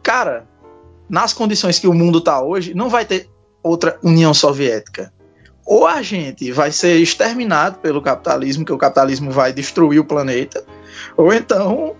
cara, 0.01 0.47
nas 1.09 1.33
condições 1.33 1.79
que 1.79 1.87
o 1.87 1.93
mundo 1.93 2.19
está 2.19 2.41
hoje, 2.41 2.73
não 2.73 2.89
vai 2.89 3.05
ter 3.05 3.29
outra 3.61 3.99
União 4.03 4.33
Soviética 4.33 5.11
ou 5.69 5.85
a 5.85 6.01
gente 6.01 6.51
vai 6.51 6.71
ser 6.71 6.97
exterminado 6.97 7.77
pelo 7.77 8.01
capitalismo, 8.01 8.65
que 8.65 8.73
o 8.73 8.77
capitalismo 8.77 9.29
vai 9.29 9.53
destruir 9.53 9.99
o 9.99 10.03
planeta, 10.03 10.65
ou 11.15 11.31
então 11.31 11.95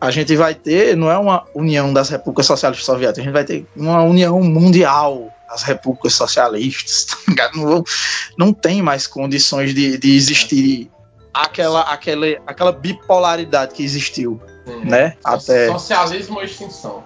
a 0.00 0.10
gente 0.10 0.34
vai 0.34 0.56
ter, 0.56 0.96
não 0.96 1.08
é 1.08 1.16
uma 1.16 1.44
união 1.54 1.92
das 1.92 2.08
repúblicas 2.08 2.46
socialistas 2.46 2.84
soviéticas, 2.84 3.20
a 3.20 3.22
gente 3.22 3.32
vai 3.32 3.44
ter 3.44 3.64
uma 3.76 4.02
união 4.02 4.42
mundial 4.42 5.32
das 5.48 5.62
repúblicas 5.62 6.14
socialistas, 6.14 7.06
tá 7.36 7.48
não, 7.54 7.84
não 8.36 8.52
tem 8.52 8.82
mais 8.82 9.06
condições 9.06 9.72
de, 9.72 9.96
de 9.96 10.16
existir 10.16 10.90
aquela, 11.32 11.82
aquela, 11.82 12.26
aquela 12.44 12.72
bipolaridade 12.72 13.72
que 13.72 13.84
existiu, 13.84 14.42
né? 14.84 15.16
Até 15.22 15.68
Socialismo 15.68 16.38
ou 16.38 16.42
extinção. 16.42 17.04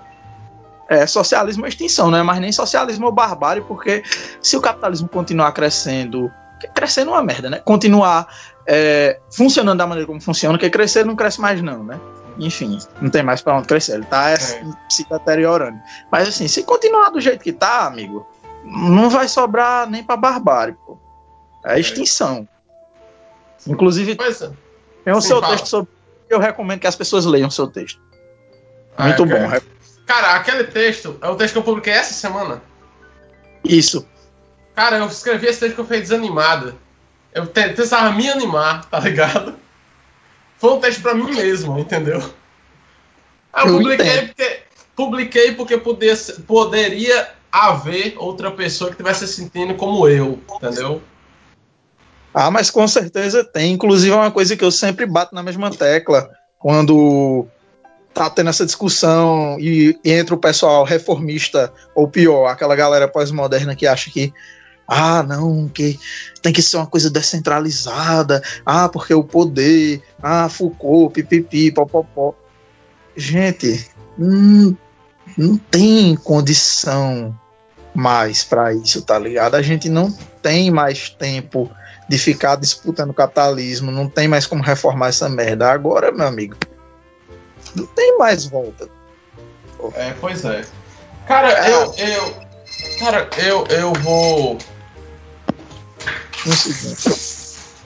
É 0.91 1.07
socialismo 1.07 1.63
ou 1.63 1.69
extinção, 1.69 2.11
não 2.11 2.19
é 2.19 2.23
mais 2.25 2.41
nem 2.41 2.51
socialismo 2.51 3.07
ou 3.07 3.13
barbárie, 3.13 3.63
porque 3.63 4.03
se 4.43 4.57
o 4.57 4.61
capitalismo 4.61 5.09
continuar 5.09 5.53
crescendo, 5.53 6.31
crescendo 6.75 7.13
é 7.13 7.15
uma 7.15 7.23
merda, 7.23 7.49
né? 7.49 7.61
Continuar 7.65 8.27
é, 8.67 9.21
funcionando 9.31 9.79
da 9.79 9.87
maneira 9.87 10.07
como 10.09 10.21
funciona, 10.21 10.59
porque 10.59 10.69
crescer 10.69 11.07
não 11.07 11.15
cresce 11.15 11.41
mais 11.41 11.63
não, 11.63 11.85
né? 11.85 11.99
Enfim, 12.39 12.77
não 13.01 13.09
tem 13.09 13.23
mais 13.23 13.41
para 13.41 13.57
onde 13.57 13.69
crescer, 13.69 13.95
ele 13.95 14.05
tá 14.05 14.31
é, 14.31 14.37
se 14.37 15.09
deteriorando. 15.09 15.79
Mas 16.11 16.29
assim, 16.29 16.49
se 16.49 16.65
continuar 16.65 17.11
do 17.11 17.21
jeito 17.21 17.45
que 17.45 17.53
tá, 17.53 17.87
amigo, 17.87 18.27
não 18.65 19.09
vai 19.09 19.29
sobrar 19.29 19.89
nem 19.89 20.03
para 20.03 20.17
barbárie, 20.17 20.77
pô. 20.85 20.99
É 21.65 21.79
extinção. 21.79 22.49
Inclusive, 23.65 24.17
Pois 24.17 24.43
é. 24.43 24.51
tem 25.05 25.15
o 25.15 25.21
seu 25.21 25.41
fala. 25.41 25.53
texto 25.53 25.67
sobre. 25.69 25.93
Eu 26.29 26.41
recomendo 26.41 26.81
que 26.81 26.87
as 26.87 26.97
pessoas 26.97 27.25
leiam 27.27 27.49
o 27.49 27.53
seu 27.53 27.69
texto. 27.69 28.01
Ah, 28.97 29.05
Muito 29.05 29.23
é, 29.23 29.27
bom. 29.27 29.61
Cara, 30.11 30.35
aquele 30.35 30.65
texto 30.65 31.17
é 31.23 31.29
o 31.29 31.37
texto 31.37 31.53
que 31.53 31.59
eu 31.59 31.63
publiquei 31.63 31.93
essa 31.93 32.13
semana. 32.13 32.61
Isso. 33.65 34.05
Cara, 34.75 34.97
eu 34.97 35.07
escrevi 35.07 35.47
esse 35.47 35.61
texto 35.61 35.77
que 35.77 35.81
eu 35.81 35.85
fiquei 35.85 36.01
desanimada. 36.01 36.75
Eu 37.33 37.47
te- 37.47 37.69
precisava 37.69 38.11
me 38.11 38.29
animar, 38.29 38.87
tá 38.87 38.99
ligado? 38.99 39.55
Foi 40.59 40.73
um 40.73 40.81
texto 40.81 41.01
pra 41.01 41.15
mim 41.15 41.31
mesmo, 41.33 41.79
entendeu? 41.79 42.19
Aí 43.53 43.65
eu 43.69 43.69
Eu 43.69 43.77
publiquei 43.79 44.07
entendo. 44.07 44.27
porque, 44.27 44.63
publiquei 44.97 45.55
porque 45.55 45.79
podia 45.79 46.17
poderia 46.45 47.29
haver 47.53 48.15
outra 48.17 48.51
pessoa 48.51 48.91
que 48.91 48.95
estivesse 48.95 49.29
se 49.29 49.35
sentindo 49.35 49.77
como 49.77 50.09
eu, 50.09 50.41
entendeu? 50.57 51.01
Ah, 52.35 52.51
mas 52.51 52.69
com 52.69 52.89
certeza 52.89 53.45
tem. 53.45 53.73
Inclusive, 53.75 54.13
é 54.13 54.17
uma 54.17 54.33
coisa 54.33 54.57
que 54.57 54.65
eu 54.65 54.73
sempre 54.73 55.07
bato 55.07 55.37
na 55.37 55.43
mesma 55.45 55.71
tecla 55.71 56.29
quando 56.59 57.47
tá 58.13 58.29
tendo 58.29 58.51
essa 58.51 58.67
discussão 58.67 59.57
e 59.59 59.99
entra 60.05 60.35
o 60.35 60.39
pessoal 60.39 60.85
reformista, 60.85 61.73
ou 61.95 62.09
pior, 62.09 62.47
aquela 62.47 62.77
galera 62.77 63.09
pós-moderna 63.09 63.77
que 63.77 63.87
acha 63.87 64.11
que. 64.11 64.33
Ah, 64.93 65.23
não, 65.23 65.69
que 65.69 66.01
tem 66.43 66.53
que 66.53 66.61
ser 66.61 66.77
uma 66.77 66.87
coisa 66.87 67.09
descentralizada. 67.09 68.43
Ah, 68.67 68.89
porque 68.89 69.15
o 69.15 69.23
poder. 69.23 70.03
Ah, 70.21 70.49
Foucault, 70.49 71.15
pipipi, 71.15 71.71
popopó. 71.71 72.35
Gente, 73.17 73.89
hum, 74.19 74.75
não 75.39 75.57
tem 75.57 76.17
condição 76.17 77.39
mais 77.95 78.43
para 78.43 78.73
isso, 78.75 79.03
tá 79.03 79.19
ligado? 79.19 79.55
A 79.55 79.63
gente 79.63 79.89
não 79.89 80.11
tem 80.43 80.71
mais 80.71 81.09
tempo 81.11 81.71
de 82.09 82.19
ficar 82.19 82.57
disputando 82.57 83.15
capitalismo, 83.15 83.93
não 83.93 84.09
tem 84.09 84.27
mais 84.27 84.47
como 84.47 84.63
reformar 84.63 85.09
essa 85.09 85.29
merda. 85.29 85.71
Agora, 85.71 86.11
meu 86.11 86.27
amigo, 86.27 86.57
não 87.75 87.87
tem 87.87 88.19
mais 88.19 88.47
volta. 88.47 88.89
É, 89.95 90.15
pois 90.21 90.45
é. 90.45 90.63
Cara, 91.27 91.69
eu, 91.69 91.95
eu. 91.97 92.35
Cara, 92.99 93.29
eu, 93.39 93.67
eu 93.69 93.93
vou. 93.95 94.59
Um 96.47 96.53
segundo. 96.53 97.31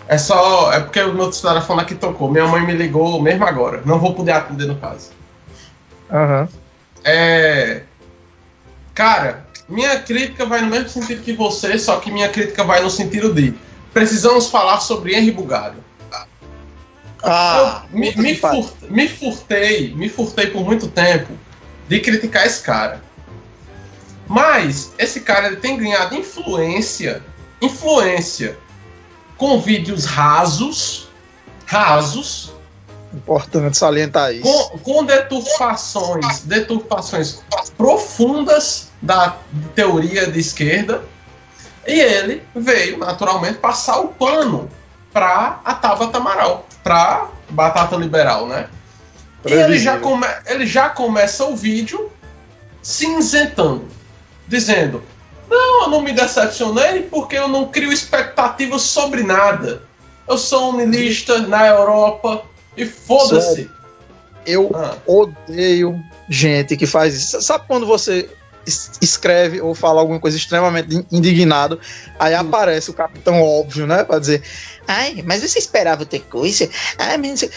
É 0.09 0.19
só. 0.19 0.73
É 0.73 0.81
porque 0.81 1.01
o 1.01 1.15
meu 1.15 1.31
telefone 1.31 1.83
aqui 1.83 1.95
tocou. 1.95 2.31
Minha 2.31 2.47
mãe 2.47 2.67
me 2.67 2.73
ligou 2.73 3.21
mesmo 3.21 3.45
agora. 3.45 3.83
Não 3.85 3.99
vou 3.99 4.15
poder 4.15 4.33
atender 4.33 4.67
no 4.67 4.77
caso. 4.77 5.11
Aham. 6.11 6.49
É. 7.05 7.83
Cara, 8.95 9.45
minha 9.69 9.99
crítica 10.01 10.47
vai 10.47 10.61
no 10.61 10.69
mesmo 10.69 10.89
sentido 10.89 11.23
que 11.23 11.33
você, 11.33 11.79
só 11.79 11.99
que 11.99 12.11
minha 12.11 12.29
crítica 12.29 12.65
vai 12.65 12.81
no 12.83 12.91
sentido 12.91 13.33
de. 13.33 13.55
Precisamos 13.93 14.49
falar 14.49 14.81
sobre 14.81 15.15
Henry 15.15 15.31
Bugalho. 15.31 15.85
Ah, 17.25 17.85
Eu 17.93 17.99
me, 17.99 18.15
me, 18.17 18.35
fur- 18.37 18.73
me 18.91 19.09
furtei, 19.09 19.95
me 19.95 20.09
furtei 20.09 20.49
por 20.49 20.63
muito 20.65 20.89
tempo 20.89 21.33
de 21.89 22.01
criticar 22.01 22.47
esse 22.47 22.63
cara. 22.63 23.03
Mas 24.27 24.93
esse 24.99 25.21
cara 25.21 25.49
ele 25.49 25.57
tem 25.57 25.77
ganhado 25.77 26.15
influência, 26.15 27.23
influência 27.61 28.57
com 29.37 29.61
vídeos 29.61 30.05
rasos, 30.05 31.09
rasos, 31.67 32.53
Importante 33.13 33.77
salientar 33.79 34.33
isso. 34.35 34.43
com, 34.43 34.79
com 34.79 35.05
deturpações, 35.05 36.41
deturpações 36.41 37.41
profundas 37.77 38.89
da 39.01 39.37
teoria 39.75 40.27
de 40.31 40.41
esquerda. 40.41 41.03
E 41.87 41.93
ele 42.01 42.43
veio 42.57 42.99
naturalmente 42.99 43.59
passar 43.59 44.01
o 44.01 44.09
pano 44.09 44.69
para 45.13 45.61
a 45.65 45.75
Tabata 45.75 46.17
Amaral, 46.19 46.67
para 46.85 47.29
Batata 47.51 47.97
Liberal, 47.97 48.47
né? 48.47 48.69
E 49.47 49.53
ele 49.53 49.79
já, 49.79 49.97
Previsível. 49.97 50.01
come, 50.01 50.27
ele 50.47 50.67
já 50.67 50.89
começa 50.91 51.45
o 51.45 51.57
vídeo 51.57 52.11
cinzentando, 52.83 53.87
dizendo: 54.47 55.03
Não, 55.51 55.85
eu 55.85 55.91
não 55.91 56.01
me 56.03 56.13
decepcionei 56.13 57.03
porque 57.03 57.37
eu 57.37 57.49
não 57.49 57.67
crio 57.69 57.93
expectativas 57.93 58.83
sobre 58.83 59.23
nada. 59.23 59.83
Eu 60.29 60.39
sou 60.39 60.71
um 60.73 60.87
niilista 60.87 61.39
na 61.41 61.67
Europa 61.67 62.43
e 62.77 62.87
foda-se. 62.87 63.71
Eu 64.47 64.71
Ah, 64.75 64.95
odeio 65.07 65.99
gente 66.29 66.77
que 66.77 66.87
faz 66.87 67.15
isso. 67.15 67.43
Sabe 67.43 67.65
quando 67.67 67.87
você 67.87 68.31
escreve 68.67 69.61
ou 69.61 69.75
fala 69.75 70.01
alguma 70.01 70.19
coisa 70.21 70.37
extremamente 70.37 70.95
in- 70.95 71.07
indignado, 71.13 71.79
aí 72.19 72.35
aparece 72.35 72.91
o 72.91 72.95
capitão 72.95 73.43
óbvio, 73.43 73.87
né? 73.87 74.05
Pra 74.05 74.19
dizer, 74.19 74.43
ai, 74.89 75.23
mas 75.27 75.43
você 75.43 75.59
esperava 75.59 76.03
outra 76.03 76.19
coisa? 76.21 76.69
Ai, 76.99 77.17
mas 77.19 77.31
não 77.31 77.37
sei-" 77.37 77.51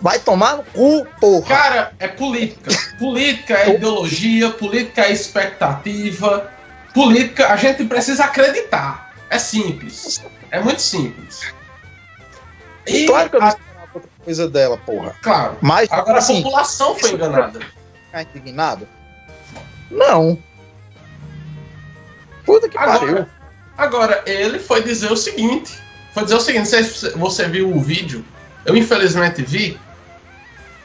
Vai 0.00 0.18
tomar 0.18 0.58
no 0.58 0.62
cu, 0.64 1.06
porra. 1.18 1.46
Cara, 1.46 1.92
é 1.98 2.06
política. 2.06 2.70
Política 2.98 3.54
é 3.54 3.74
ideologia, 3.74 4.50
política 4.50 5.02
é 5.06 5.12
expectativa. 5.12 6.50
Política, 6.92 7.48
a 7.50 7.56
gente 7.56 7.82
precisa 7.86 8.24
acreditar. 8.24 9.14
É 9.30 9.38
simples. 9.38 10.22
É 10.50 10.60
muito 10.60 10.82
simples. 10.82 11.40
E, 12.86 13.06
claro 13.06 13.30
que 13.30 13.36
eu 13.36 13.40
não 13.40 13.46
a- 13.48 13.50
esperava 13.50 13.88
outra 13.94 14.10
coisa 14.24 14.48
dela, 14.50 14.76
porra. 14.78 15.16
claro. 15.22 15.56
Mas, 15.62 15.90
Agora 15.90 16.18
assim, 16.18 16.40
a 16.40 16.42
população 16.42 16.94
foi 16.94 17.12
enganada. 17.12 17.60
ficar 18.06 18.22
indignado? 18.22 18.86
Não. 19.90 20.38
Puta 22.44 22.68
que 22.68 22.76
pariu. 22.76 23.08
Agora, 23.08 23.30
agora, 23.76 24.22
ele 24.26 24.58
foi 24.58 24.82
dizer 24.82 25.10
o 25.10 25.16
seguinte: 25.16 25.72
foi 26.12 26.24
dizer 26.24 26.36
o 26.36 26.40
seguinte, 26.40 26.68
se 26.68 27.10
você 27.10 27.48
viu 27.48 27.74
o 27.74 27.80
vídeo, 27.80 28.24
eu 28.64 28.76
infelizmente 28.76 29.42
vi, 29.42 29.78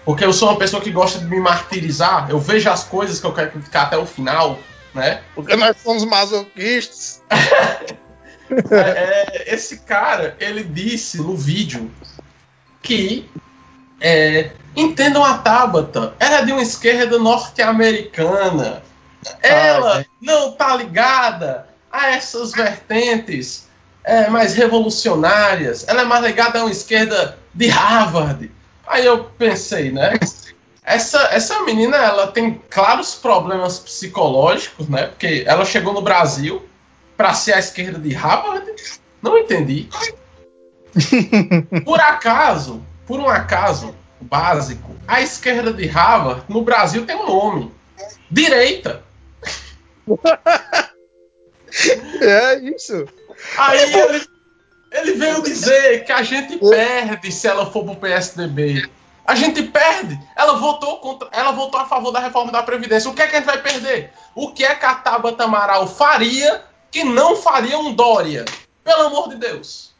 porque 0.04 0.26
eu 0.26 0.34
sou 0.34 0.50
uma 0.50 0.58
pessoa 0.58 0.82
que 0.82 0.92
gosta 0.92 1.20
de 1.20 1.26
me 1.26 1.40
martirizar, 1.40 2.30
eu 2.30 2.40
vejo 2.40 2.70
as 2.70 2.84
coisas 2.84 3.20
que 3.20 3.26
eu 3.26 3.34
quero 3.34 3.52
criticar 3.52 3.88
até 3.88 3.98
o 3.98 4.06
final, 4.06 4.60
né? 4.94 5.22
Porque 5.36 5.56
nós 5.56 5.78
somos 5.78 6.06
masoquistas. 6.06 7.22
É, 8.70 9.46
é, 9.48 9.54
esse 9.54 9.78
cara, 9.78 10.36
ele 10.38 10.62
disse 10.62 11.20
no 11.20 11.38
vídeo 11.38 11.90
que 12.82 13.30
é, 14.02 14.52
entendam 14.76 15.24
a 15.24 15.38
Tabata, 15.38 16.14
ela 16.20 16.40
é 16.40 16.46
de 16.46 16.52
uma 16.52 16.62
esquerda 16.62 17.18
norte-americana. 17.18 18.84
Ela 19.42 19.98
Ai, 19.98 20.06
não 20.22 20.52
tá 20.54 20.76
ligada 20.76 21.68
a 21.92 22.12
essas 22.12 22.52
vertentes 22.52 23.68
é, 24.04 24.30
mais 24.30 24.54
revolucionárias. 24.54 25.88
Ela 25.88 26.02
é 26.02 26.06
mais 26.06 26.24
ligada 26.24 26.60
a 26.60 26.64
uma 26.64 26.72
esquerda 26.72 27.38
de 27.54 27.68
Harvard. 27.68 28.52
Aí 28.88 29.06
eu 29.06 29.26
pensei, 29.38 29.92
né? 29.92 30.14
Essa, 30.84 31.20
essa 31.32 31.62
menina, 31.64 31.96
ela 31.96 32.28
tem 32.28 32.60
claros 32.70 33.16
problemas 33.16 33.80
psicológicos, 33.80 34.88
né? 34.90 35.08
Porque 35.08 35.44
ela 35.46 35.64
chegou 35.64 35.94
no 35.94 36.02
Brasil 36.02 36.66
para 37.16 37.34
ser 37.34 37.54
a 37.54 37.60
esquerda 37.60 38.00
de 38.00 38.14
Harvard. 38.14 38.66
Não 39.22 39.38
entendi. 39.38 39.88
Por 41.86 42.00
acaso, 42.02 42.84
por 43.06 43.20
um 43.20 43.30
acaso 43.30 43.96
básico, 44.20 44.96
a 45.08 45.22
esquerda 45.22 45.72
de 45.72 45.88
Harvard 45.88 46.44
no 46.50 46.64
Brasil 46.64 47.06
tem 47.06 47.16
um 47.16 47.28
nome: 47.28 47.72
direita. 48.30 49.04
É 52.22 52.56
isso. 52.60 53.08
Aí 53.58 53.94
ele, 53.94 54.28
ele 54.92 55.14
veio 55.14 55.42
dizer 55.42 56.04
que 56.04 56.12
a 56.12 56.22
gente 56.22 56.58
perde 56.58 57.32
se 57.32 57.48
ela 57.48 57.72
for 57.72 57.86
pro 57.86 57.96
PSDB. 57.96 58.90
A 59.26 59.36
gente 59.36 59.64
perde. 59.64 60.20
Ela 60.36 60.54
votou 60.54 61.00
contra, 61.00 61.30
ela 61.32 61.52
votou 61.52 61.80
a 61.80 61.86
favor 61.86 62.12
da 62.12 62.20
reforma 62.20 62.52
da 62.52 62.62
Previdência. 62.64 63.10
O 63.10 63.14
que 63.14 63.22
é 63.22 63.28
que 63.28 63.36
a 63.36 63.40
gente 63.40 63.46
vai 63.46 63.62
perder? 63.62 64.12
O 64.36 64.52
que 64.52 64.64
é 64.64 64.76
que 64.76 64.86
a 64.86 64.96
Tabata 64.96 65.46
Amaral 65.46 65.88
faria 65.88 66.64
que 66.90 67.04
não 67.04 67.36
faria 67.36 67.80
um 67.80 67.94
Dória? 67.94 68.46
Pelo 68.84 69.04
amor 69.04 69.30
de 69.30 69.38
Deus. 69.38 69.92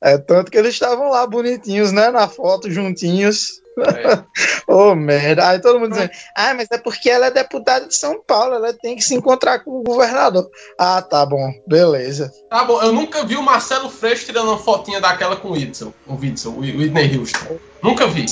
É 0.00 0.18
tanto 0.18 0.50
que 0.50 0.58
eles 0.58 0.74
estavam 0.74 1.08
lá 1.08 1.26
bonitinhos, 1.26 1.92
né? 1.92 2.10
Na 2.10 2.28
foto, 2.28 2.70
juntinhos. 2.70 3.62
É. 3.78 4.24
Ô, 4.66 4.94
merda. 4.94 5.48
Aí 5.48 5.60
todo 5.60 5.78
mundo 5.78 5.90
dizendo, 5.92 6.10
ah, 6.34 6.54
mas 6.54 6.68
é 6.70 6.78
porque 6.78 7.10
ela 7.10 7.26
é 7.26 7.30
deputada 7.30 7.86
de 7.86 7.94
São 7.94 8.22
Paulo, 8.22 8.54
ela 8.54 8.72
tem 8.72 8.96
que 8.96 9.02
se 9.04 9.14
encontrar 9.14 9.60
com 9.60 9.70
o 9.80 9.82
governador. 9.82 10.48
Ah, 10.78 11.02
tá 11.02 11.24
bom, 11.26 11.52
beleza. 11.66 12.32
Tá 12.48 12.64
bom, 12.64 12.80
eu 12.82 12.92
nunca 12.92 13.24
vi 13.24 13.36
o 13.36 13.42
Marcelo 13.42 13.88
Freixo 13.90 14.24
tirando 14.26 14.48
uma 14.48 14.58
fotinha 14.58 15.00
daquela 15.00 15.36
com 15.36 15.48
o 15.48 15.52
Whitson, 15.52 15.92
o 16.06 16.14
Whitson, 16.14 16.50
o 16.50 16.60
Whitney 16.60 17.16
Houston. 17.18 17.58
Nunca 17.82 18.06
vi. 18.06 18.26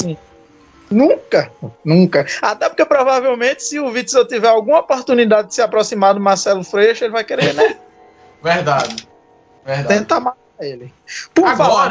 Nunca, 0.91 1.51
nunca. 1.85 2.27
Até 2.43 2.69
porque 2.69 2.85
provavelmente 2.85 3.63
se 3.65 3.79
o 3.81 3.87
Witzel 3.91 4.27
tiver 4.29 4.49
alguma 4.49 4.81
oportunidade 4.81 5.49
de 5.49 5.55
se 5.55 5.63
aproximar 5.63 6.15
do 6.15 6.21
Marcelo 6.21 6.63
Freixo, 6.63 7.05
ele 7.05 7.13
vai 7.13 7.25
querer, 7.25 7.53
né? 7.55 7.79
Verdade. 8.43 9.09
Verdade. 9.65 9.89
tentar 9.89 10.21
matar 10.21 10.39
ele. 10.61 10.93
Por 11.35 11.47
Agora- 11.47 11.57
falar 11.71 11.91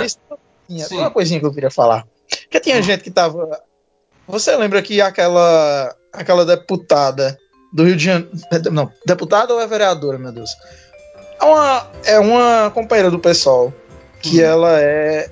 nisso, 0.70 0.90
Sim. 0.90 1.00
uma 1.00 1.10
coisinha 1.12 1.40
que 1.40 1.46
eu 1.46 1.54
queria 1.54 1.72
falar. 1.72 2.06
Porque 2.54 2.70
tinha 2.70 2.80
gente 2.84 3.02
que 3.04 3.10
tava. 3.10 3.60
Você 4.28 4.56
lembra 4.56 4.80
que 4.84 5.02
aquela 5.02 5.96
aquela 6.14 6.46
deputada 6.46 7.36
do 7.74 7.84
Rio 7.84 7.96
de 7.96 8.04
Janeiro. 8.06 8.30
Não, 8.72 8.92
deputada 9.08 9.52
ou 9.56 9.60
é 9.60 9.66
vereadora, 9.66 10.20
meu 10.20 10.32
Deus? 10.32 10.52
É 11.42 11.44
uma, 11.44 11.88
é 12.06 12.20
uma 12.20 12.70
companheira 12.72 13.10
do 13.10 13.18
pessoal 13.18 13.74
que 14.22 14.40
Hum. 14.40 14.46
ela 14.46 14.80
é 14.80 15.32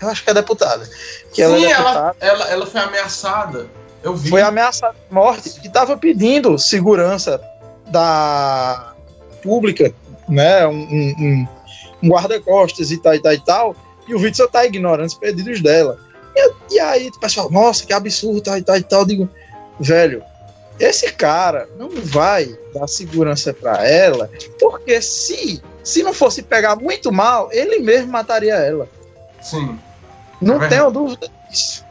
Eu 0.00 0.08
acho 0.08 0.24
que 0.24 0.30
é 0.30 0.34
deputada. 0.34 0.88
Que 1.30 1.42
ela, 1.42 1.56
é 1.58 1.60
deputada, 1.60 2.16
ela, 2.20 2.44
ela, 2.44 2.48
ela 2.52 2.66
foi 2.66 2.80
ameaçada. 2.80 3.66
Eu 4.02 4.16
vi. 4.16 4.30
foi 4.30 4.40
ameaçada 4.40 4.94
de 5.08 5.14
morte 5.14 5.60
e 5.62 5.66
estava 5.66 5.94
pedindo 5.98 6.58
segurança 6.58 7.38
da 7.88 8.94
pública, 9.42 9.92
né? 10.26 10.66
Um, 10.66 10.72
um- 10.72 11.46
um- 12.02 12.08
guarda-costas 12.08 12.90
e 12.90 12.96
tal 12.96 13.14
e 13.14 13.20
tal 13.20 13.32
e 13.34 13.40
tal. 13.44 13.76
E 14.08 14.14
o 14.14 14.34
só 14.34 14.46
tá 14.48 14.64
ignorando 14.64 15.06
os 15.08 15.14
pedidos 15.14 15.60
dela. 15.60 15.98
E, 16.36 16.74
e 16.74 16.78
aí 16.80 17.08
o 17.08 17.18
pessoal, 17.18 17.50
nossa, 17.50 17.86
que 17.86 17.92
absurdo, 17.92 18.40
tal 18.42 18.58
e 18.58 18.62
tal 18.62 18.76
e 18.76 18.82
tal. 18.82 19.00
Eu 19.00 19.06
digo, 19.06 19.28
velho, 19.80 20.22
esse 20.78 21.10
cara 21.12 21.68
não 21.78 21.88
vai 21.90 22.54
dar 22.74 22.86
segurança 22.86 23.54
pra 23.54 23.86
ela, 23.88 24.30
porque 24.60 25.00
se, 25.00 25.62
se 25.82 26.02
não 26.02 26.12
fosse 26.12 26.42
pegar 26.42 26.76
muito 26.76 27.10
mal, 27.10 27.48
ele 27.50 27.78
mesmo 27.78 28.12
mataria 28.12 28.54
ela. 28.56 28.86
Sim, 29.40 29.78
Não 30.40 30.62
É 30.62 30.68
tenho 30.68 30.90
dúvida 30.90 31.28
disso. 31.48 31.84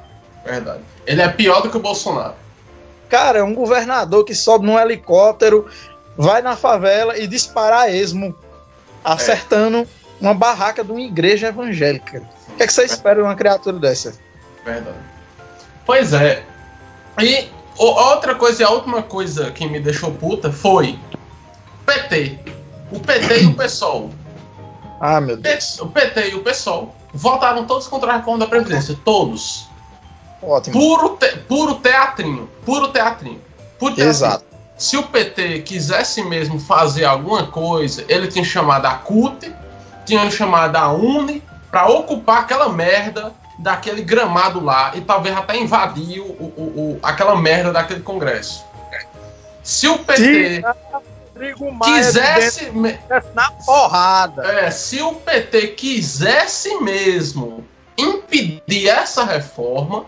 verdade. 0.43 0.83
Ele 1.07 1.21
é 1.21 1.27
pior 1.29 1.61
do 1.61 1.69
que 1.71 1.77
o 1.77 1.79
Bolsonaro. 1.79 2.35
Cara, 3.09 3.39
é 3.39 3.43
um 3.43 3.53
governador 3.55 4.23
que 4.25 4.35
sobe 4.35 4.65
num 4.65 4.77
helicóptero, 4.79 5.67
vai 6.17 6.41
na 6.41 6.55
favela 6.55 7.17
e 7.17 7.27
dispara 7.27 7.81
a 7.81 7.91
esmo, 7.91 8.35
acertando 9.03 9.87
uma 10.19 10.33
barraca 10.33 10.83
de 10.83 10.91
uma 10.91 11.01
igreja 11.01 11.47
evangélica. 11.47 12.23
O 12.49 12.55
que, 12.55 12.63
é 12.63 12.67
que 12.67 12.73
você 12.73 12.83
espera 12.83 13.15
de 13.15 13.21
uma 13.21 13.35
criatura 13.35 13.77
dessa? 13.79 14.13
Verdade. 14.65 14.97
Pois 15.85 16.11
é. 16.13 16.43
E 17.21 17.47
o- 17.77 17.85
outra 17.85 18.35
coisa, 18.35 18.63
e 18.63 18.65
a 18.65 18.69
última 18.71 19.01
coisa 19.03 19.51
que 19.51 19.67
me 19.67 19.79
deixou 19.79 20.11
puta 20.11 20.51
foi 20.51 20.99
PT. 21.85 22.39
O 22.91 22.99
PT 22.99 23.43
e 23.43 23.45
o 23.47 23.53
PSOL. 23.55 24.09
Ah, 24.99 25.21
meu 25.21 25.37
Deus. 25.37 25.79
O 25.79 25.87
PT 25.87 26.29
e 26.31 26.35
o 26.35 26.41
PSOL 26.43 26.95
votaram 27.13 27.65
todos 27.65 27.87
contra 27.87 28.13
a 28.13 28.17
reforma 28.17 28.39
da 28.39 28.47
Previdência. 28.47 28.97
Todos. 29.05 29.67
Ótimo. 30.41 30.73
Puro, 30.79 31.09
te- 31.17 31.37
puro 31.47 31.75
teatrinho. 31.75 32.49
Puro 32.65 32.87
teatrinho. 32.89 33.41
Puro 33.79 33.93
teatrinho. 33.95 34.09
Exato. 34.09 34.45
Se 34.77 34.97
o 34.97 35.03
PT 35.03 35.59
quisesse 35.61 36.21
mesmo 36.23 36.59
fazer 36.59 37.05
alguma 37.05 37.47
coisa, 37.47 38.03
ele 38.09 38.27
tinha 38.27 38.43
chamado 38.43 38.85
a 38.85 38.93
CUT, 38.95 39.53
tinha 40.05 40.29
chamado 40.29 40.75
a 40.75 40.91
UNE 40.91 41.41
para 41.71 41.87
ocupar 41.87 42.39
aquela 42.39 42.67
merda 42.69 43.33
daquele 43.57 44.01
gramado 44.01 44.63
lá 44.63 44.91
e 44.95 45.01
talvez 45.01 45.35
até 45.35 45.57
invadir 45.57 46.19
o, 46.21 46.25
o- 46.25 46.97
o- 46.97 46.99
aquela 47.03 47.35
merda 47.35 47.71
daquele 47.71 48.01
congresso. 48.01 48.63
Se 49.63 49.87
o 49.87 49.97
PT 49.99 50.61
Maia 51.71 51.95
quisesse, 51.95 52.69
me- 52.71 52.97
na 53.33 53.51
porrada. 53.51 54.43
é, 54.45 54.71
se 54.71 55.01
o 55.01 55.13
PT 55.15 55.67
quisesse 55.69 56.77
mesmo 56.81 57.65
impedir 57.97 58.87
essa 58.89 59.23
reforma, 59.25 60.05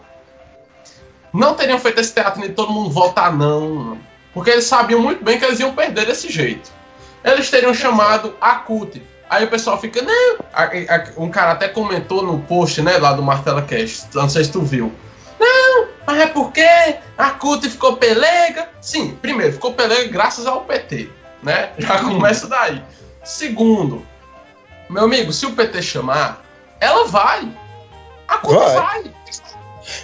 não 1.34 1.54
teriam 1.56 1.80
feito 1.80 2.00
esse 2.00 2.14
teatro 2.14 2.42
de 2.42 2.50
todo 2.50 2.72
mundo 2.72 2.90
votar 2.90 3.34
não. 3.36 3.98
Porque 4.34 4.50
eles 4.52 4.66
sabiam 4.66 5.02
muito 5.02 5.24
bem 5.24 5.40
que 5.40 5.46
eles 5.46 5.60
iam 5.60 5.74
perder 5.74 6.06
desse 6.06 6.30
jeito. 6.32 6.70
Eles 7.24 7.50
teriam 7.50 7.74
chamado 7.74 8.36
a 8.40 8.56
CUT. 8.56 9.02
Aí 9.30 9.44
o 9.44 9.50
pessoal 9.50 9.80
fica, 9.80 10.02
não. 10.02 10.38
Um 11.18 11.30
cara 11.30 11.52
até 11.52 11.68
comentou 11.68 12.24
no 12.24 12.40
post, 12.40 12.82
né, 12.82 12.98
lá 12.98 13.14
do 13.14 13.22
Martela 13.22 13.62
Cast. 13.62 14.08
Não 14.14 14.30
sei 14.30 14.46
se 14.46 14.52
tu 14.52 14.62
viu. 14.62 14.94
Não, 15.40 15.88
mas 16.06 16.22
é 16.22 16.28
porque 16.28 16.68
a 17.18 17.32
CUT 17.32 17.70
ficou 17.70 17.98
pelega. 17.98 18.70
Sim, 18.82 19.18
primeiro, 19.22 19.54
ficou 19.54 19.74
pelega 19.74 20.10
graças 20.10 20.48
ao 20.48 20.62
PT, 20.62 21.10
né? 21.44 21.72
Já 21.78 22.00
começa 22.00 22.48
daí. 22.48 22.82
Segundo, 23.24 24.06
meu 24.90 25.04
amigo, 25.04 25.34
se 25.34 25.46
o 25.46 25.52
PT 25.52 25.82
chamar, 25.82 26.42
ela 26.80 27.06
vai. 27.08 27.52
A 28.28 28.38
CUT 28.38 28.56
Vai. 28.56 28.76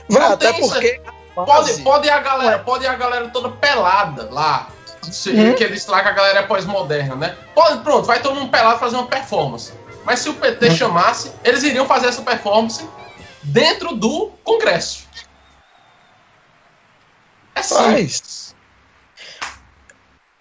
vai. 0.09 0.31
Até 0.33 0.53
porque. 0.53 1.01
Pode, 1.33 1.81
pode 1.81 2.07
ir 2.07 2.12
a 2.12 2.19
galera, 2.19 2.59
pode 2.59 2.83
ir 2.83 2.88
a 2.88 2.93
galera 2.93 3.27
toda 3.29 3.49
pelada 3.49 4.29
lá. 4.31 4.67
Uhum. 5.28 5.56
Que 5.56 5.63
eles 5.63 5.86
lá 5.88 6.02
que 6.02 6.10
a 6.10 6.13
galera 6.13 6.39
é 6.39 6.44
pós-moderna, 6.44 7.16
né? 7.16 7.38
Pronto, 7.84 8.06
vai 8.06 8.22
todo 8.22 8.36
mundo 8.36 8.52
pelado 8.52 8.80
fazer 8.80 8.96
uma 8.96 9.08
performance. 9.08 9.74
Mas 10.06 10.20
se 10.20 10.30
o 10.30 10.34
PT 10.34 10.68
Uhum. 10.68 10.76
chamasse, 10.76 11.32
eles 11.44 11.63
iriam 11.63 11.86
fazer 11.86 12.08
essa 12.08 12.22
performance 12.22 12.88
dentro 13.42 13.96
do 13.96 14.32
Congresso. 14.44 15.08
É 17.56 17.62
simples. 17.62 18.56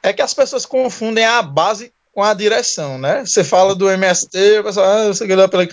É 0.03 0.13
que 0.13 0.23
as 0.23 0.35
pessoas 0.35 0.67
confundem 0.67 1.25
a 1.25 1.41
base 1.43 1.93
com 2.13 2.23
a 2.23 2.35
direção, 2.35 2.99
né? 2.99 3.25
Você 3.25 3.45
fala 3.45 3.75
do 3.75 3.89
MST, 3.89 4.59
o 4.59 4.65
pessoal, 4.65 4.87
ah, 4.87 5.07
você 5.07 5.27
pela. 5.49 5.69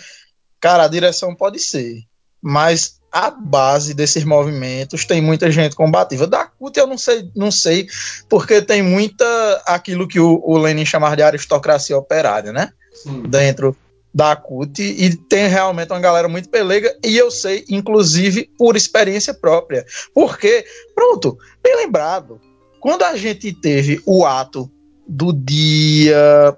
Cara, 0.61 0.83
a 0.83 0.87
direção 0.87 1.35
pode 1.35 1.59
ser, 1.59 2.03
mas 2.41 2.99
a 3.11 3.31
base 3.31 3.93
desses 3.93 4.23
movimentos 4.23 5.05
tem 5.05 5.21
muita 5.21 5.49
gente 5.51 5.75
combativa. 5.75 6.27
Da 6.27 6.45
CUT 6.45 6.77
eu 6.77 6.87
não 6.87 6.97
sei, 6.97 7.29
não 7.35 7.51
sei, 7.51 7.87
porque 8.29 8.61
tem 8.61 8.83
muita 8.83 9.25
aquilo 9.65 10.07
que 10.07 10.19
o, 10.19 10.41
o 10.43 10.57
Lenin 10.57 10.85
chamava 10.85 11.15
de 11.15 11.23
aristocracia 11.23 11.97
operária, 11.97 12.51
né? 12.51 12.71
Sim. 12.93 13.23
dentro 13.23 13.75
da 14.13 14.35
CUT 14.35 14.81
e 14.81 15.15
tem 15.15 15.47
realmente 15.47 15.91
uma 15.91 15.99
galera 15.99 16.27
muito 16.27 16.49
pelega 16.49 16.95
e 17.03 17.15
eu 17.15 17.29
sei, 17.29 17.63
inclusive, 17.69 18.49
por 18.57 18.75
experiência 18.75 19.33
própria. 19.33 19.85
Porque, 20.13 20.65
pronto, 20.95 21.37
bem 21.63 21.75
lembrado, 21.75 22.41
quando 22.79 23.03
a 23.03 23.15
gente 23.15 23.53
teve 23.53 24.01
o 24.05 24.25
ato 24.25 24.69
do 25.07 25.33
dia. 25.33 26.57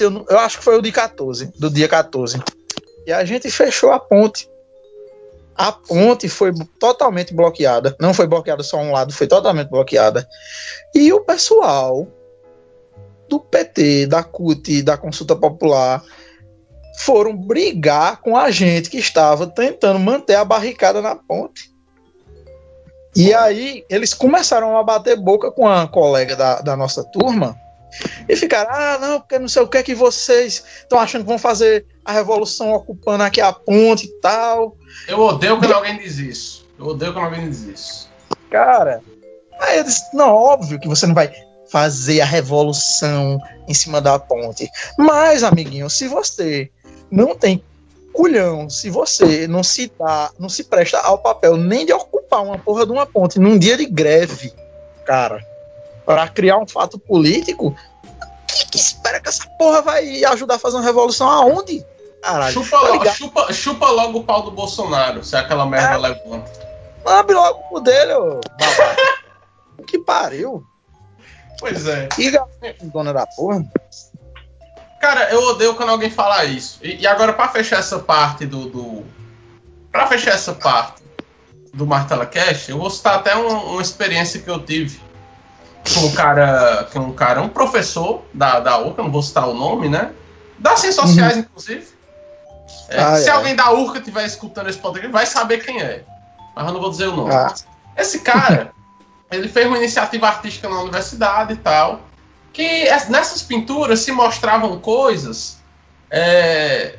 eu, 0.00 0.26
eu 0.28 0.38
acho 0.38 0.58
que 0.58 0.64
foi 0.64 0.78
o 0.78 0.82
dia 0.82 0.92
14, 0.92 1.52
do 1.58 1.70
dia 1.70 1.88
14. 1.88 2.40
E 3.06 3.12
a 3.12 3.24
gente 3.24 3.50
fechou 3.50 3.90
a 3.90 3.98
ponte. 3.98 4.48
A 5.58 5.72
ponte 5.72 6.28
foi 6.28 6.52
totalmente 6.78 7.34
bloqueada. 7.34 7.96
Não 8.00 8.14
foi 8.14 8.28
bloqueada 8.28 8.62
só 8.62 8.78
um 8.78 8.92
lado, 8.92 9.12
foi 9.12 9.26
totalmente 9.26 9.68
bloqueada. 9.68 10.28
E 10.94 11.12
o 11.12 11.20
pessoal 11.20 12.06
do 13.28 13.40
PT, 13.40 14.06
da 14.06 14.22
CUT, 14.22 14.82
da 14.82 14.96
Consulta 14.96 15.34
Popular, 15.34 16.00
foram 17.00 17.36
brigar 17.36 18.20
com 18.20 18.36
a 18.36 18.52
gente 18.52 18.88
que 18.88 18.98
estava 18.98 19.48
tentando 19.48 19.98
manter 19.98 20.36
a 20.36 20.44
barricada 20.44 21.02
na 21.02 21.16
ponte. 21.16 21.72
E 23.16 23.34
aí 23.34 23.84
eles 23.90 24.14
começaram 24.14 24.78
a 24.78 24.82
bater 24.84 25.16
boca 25.16 25.50
com 25.50 25.66
a 25.66 25.88
colega 25.88 26.36
da, 26.36 26.60
da 26.60 26.76
nossa 26.76 27.02
turma 27.02 27.58
e 28.28 28.36
ficaram, 28.36 28.70
ah, 28.72 28.98
não, 29.00 29.20
porque 29.20 29.38
não 29.38 29.48
sei 29.48 29.62
o 29.62 29.68
que 29.68 29.78
é 29.78 29.82
que 29.82 29.94
vocês 29.94 30.64
estão 30.80 30.98
achando 30.98 31.22
que 31.22 31.28
vão 31.28 31.38
fazer 31.38 31.86
a 32.04 32.12
revolução 32.12 32.72
ocupando 32.72 33.22
aqui 33.22 33.40
a 33.40 33.52
ponte 33.52 34.06
e 34.06 34.20
tal. 34.20 34.76
Eu 35.06 35.20
odeio 35.20 35.58
quando 35.58 35.72
alguém 35.72 35.98
diz 35.98 36.18
isso. 36.18 36.66
Eu 36.78 36.86
odeio 36.86 37.12
quando 37.12 37.26
alguém 37.26 37.48
diz 37.48 37.62
isso. 37.62 38.08
Cara, 38.50 39.02
aí 39.60 39.78
eu 39.78 39.84
disse, 39.84 40.02
não, 40.14 40.30
óbvio 40.30 40.78
que 40.78 40.88
você 40.88 41.06
não 41.06 41.14
vai 41.14 41.32
fazer 41.70 42.20
a 42.20 42.24
revolução 42.24 43.38
em 43.66 43.74
cima 43.74 44.00
da 44.00 44.18
ponte. 44.18 44.68
Mas, 44.98 45.42
amiguinho, 45.42 45.90
se 45.90 46.08
você 46.08 46.70
não 47.10 47.36
tem 47.36 47.62
culhão, 48.12 48.68
se 48.68 48.90
você 48.90 49.46
não 49.46 49.62
se 49.62 49.92
dá, 49.98 50.30
não 50.38 50.48
se 50.48 50.64
presta 50.64 50.98
ao 50.98 51.18
papel 51.18 51.56
nem 51.56 51.86
de 51.86 51.92
ocupar 51.92 52.42
uma 52.42 52.58
porra 52.58 52.84
de 52.84 52.92
uma 52.92 53.06
ponte 53.06 53.38
num 53.38 53.58
dia 53.58 53.76
de 53.76 53.86
greve, 53.86 54.52
cara, 55.04 55.44
para 56.08 56.26
criar 56.26 56.56
um 56.56 56.66
fato 56.66 56.98
político, 56.98 57.76
que, 58.46 58.64
que 58.70 58.78
espera 58.78 59.20
que 59.20 59.28
essa 59.28 59.46
porra 59.58 59.82
vai 59.82 60.24
ajudar 60.24 60.54
a 60.54 60.58
fazer 60.58 60.76
uma 60.78 60.82
revolução 60.82 61.28
aonde? 61.28 61.84
Caralho, 62.22 62.54
Chupa, 62.54 62.70
tá 62.80 62.86
lo- 62.86 62.92
ligado? 62.94 63.14
chupa, 63.14 63.52
chupa 63.52 63.90
logo 63.90 64.20
o 64.20 64.24
pau 64.24 64.40
do 64.42 64.50
Bolsonaro, 64.50 65.22
se 65.22 65.36
aquela 65.36 65.66
merda 65.66 65.96
É. 65.96 65.98
levanta. 65.98 66.50
abre 67.04 67.34
logo 67.34 67.62
o 67.76 67.80
dele, 67.80 68.14
ô 68.14 68.40
que 69.86 69.98
pariu. 69.98 70.64
Pois 71.60 71.86
é. 71.86 72.06
Que 72.06 72.32
dona 72.84 73.12
da 73.12 73.26
porra. 73.26 73.62
Cara, 75.02 75.30
eu 75.30 75.42
odeio 75.50 75.74
quando 75.74 75.90
alguém 75.90 76.10
fala 76.10 76.42
isso. 76.46 76.78
E, 76.82 77.02
e 77.02 77.06
agora, 77.06 77.34
pra 77.34 77.48
fechar 77.48 77.78
essa 77.80 77.98
parte 77.98 78.46
do. 78.46 78.64
do 78.70 79.04
pra 79.92 80.06
fechar 80.06 80.32
essa 80.32 80.54
parte 80.54 81.02
do 81.74 81.86
Martela 81.86 82.24
Cash, 82.26 82.70
eu 82.70 82.78
vou 82.78 82.88
citar 82.90 83.16
até 83.16 83.36
um- 83.36 83.72
uma 83.74 83.82
experiência 83.82 84.40
que 84.40 84.48
eu 84.50 84.58
tive 84.64 85.00
com 85.94 86.00
um 86.06 86.12
cara. 86.12 86.88
Com 86.92 86.98
um 87.00 87.12
cara, 87.12 87.40
um 87.42 87.48
professor 87.48 88.22
da, 88.32 88.60
da 88.60 88.78
URCA, 88.78 89.02
não 89.02 89.10
vou 89.10 89.22
citar 89.22 89.48
o 89.48 89.54
nome, 89.54 89.88
né? 89.88 90.12
Das 90.58 90.80
ciências 90.80 91.06
sociais, 91.06 91.36
inclusive. 91.36 91.86
É, 92.88 93.00
Ai, 93.00 93.20
se 93.22 93.30
ai. 93.30 93.36
alguém 93.36 93.54
da 93.54 93.70
URCA 93.72 93.98
estiver 93.98 94.24
escutando 94.26 94.68
esse 94.68 94.78
podcast, 94.78 95.12
vai 95.12 95.26
saber 95.26 95.58
quem 95.64 95.80
é. 95.80 96.04
Mas 96.56 96.66
eu 96.66 96.72
não 96.72 96.80
vou 96.80 96.90
dizer 96.90 97.08
o 97.08 97.16
nome. 97.16 97.32
Ah. 97.34 97.54
Esse 97.96 98.20
cara, 98.20 98.72
ele 99.30 99.48
fez 99.48 99.66
uma 99.66 99.78
iniciativa 99.78 100.26
artística 100.26 100.68
na 100.68 100.80
universidade 100.80 101.52
e 101.52 101.56
tal, 101.56 102.00
que 102.52 102.62
es- 102.62 103.08
nessas 103.08 103.42
pinturas 103.42 104.00
se 104.00 104.10
mostravam 104.10 104.78
coisas, 104.80 105.58
é, 106.10 106.96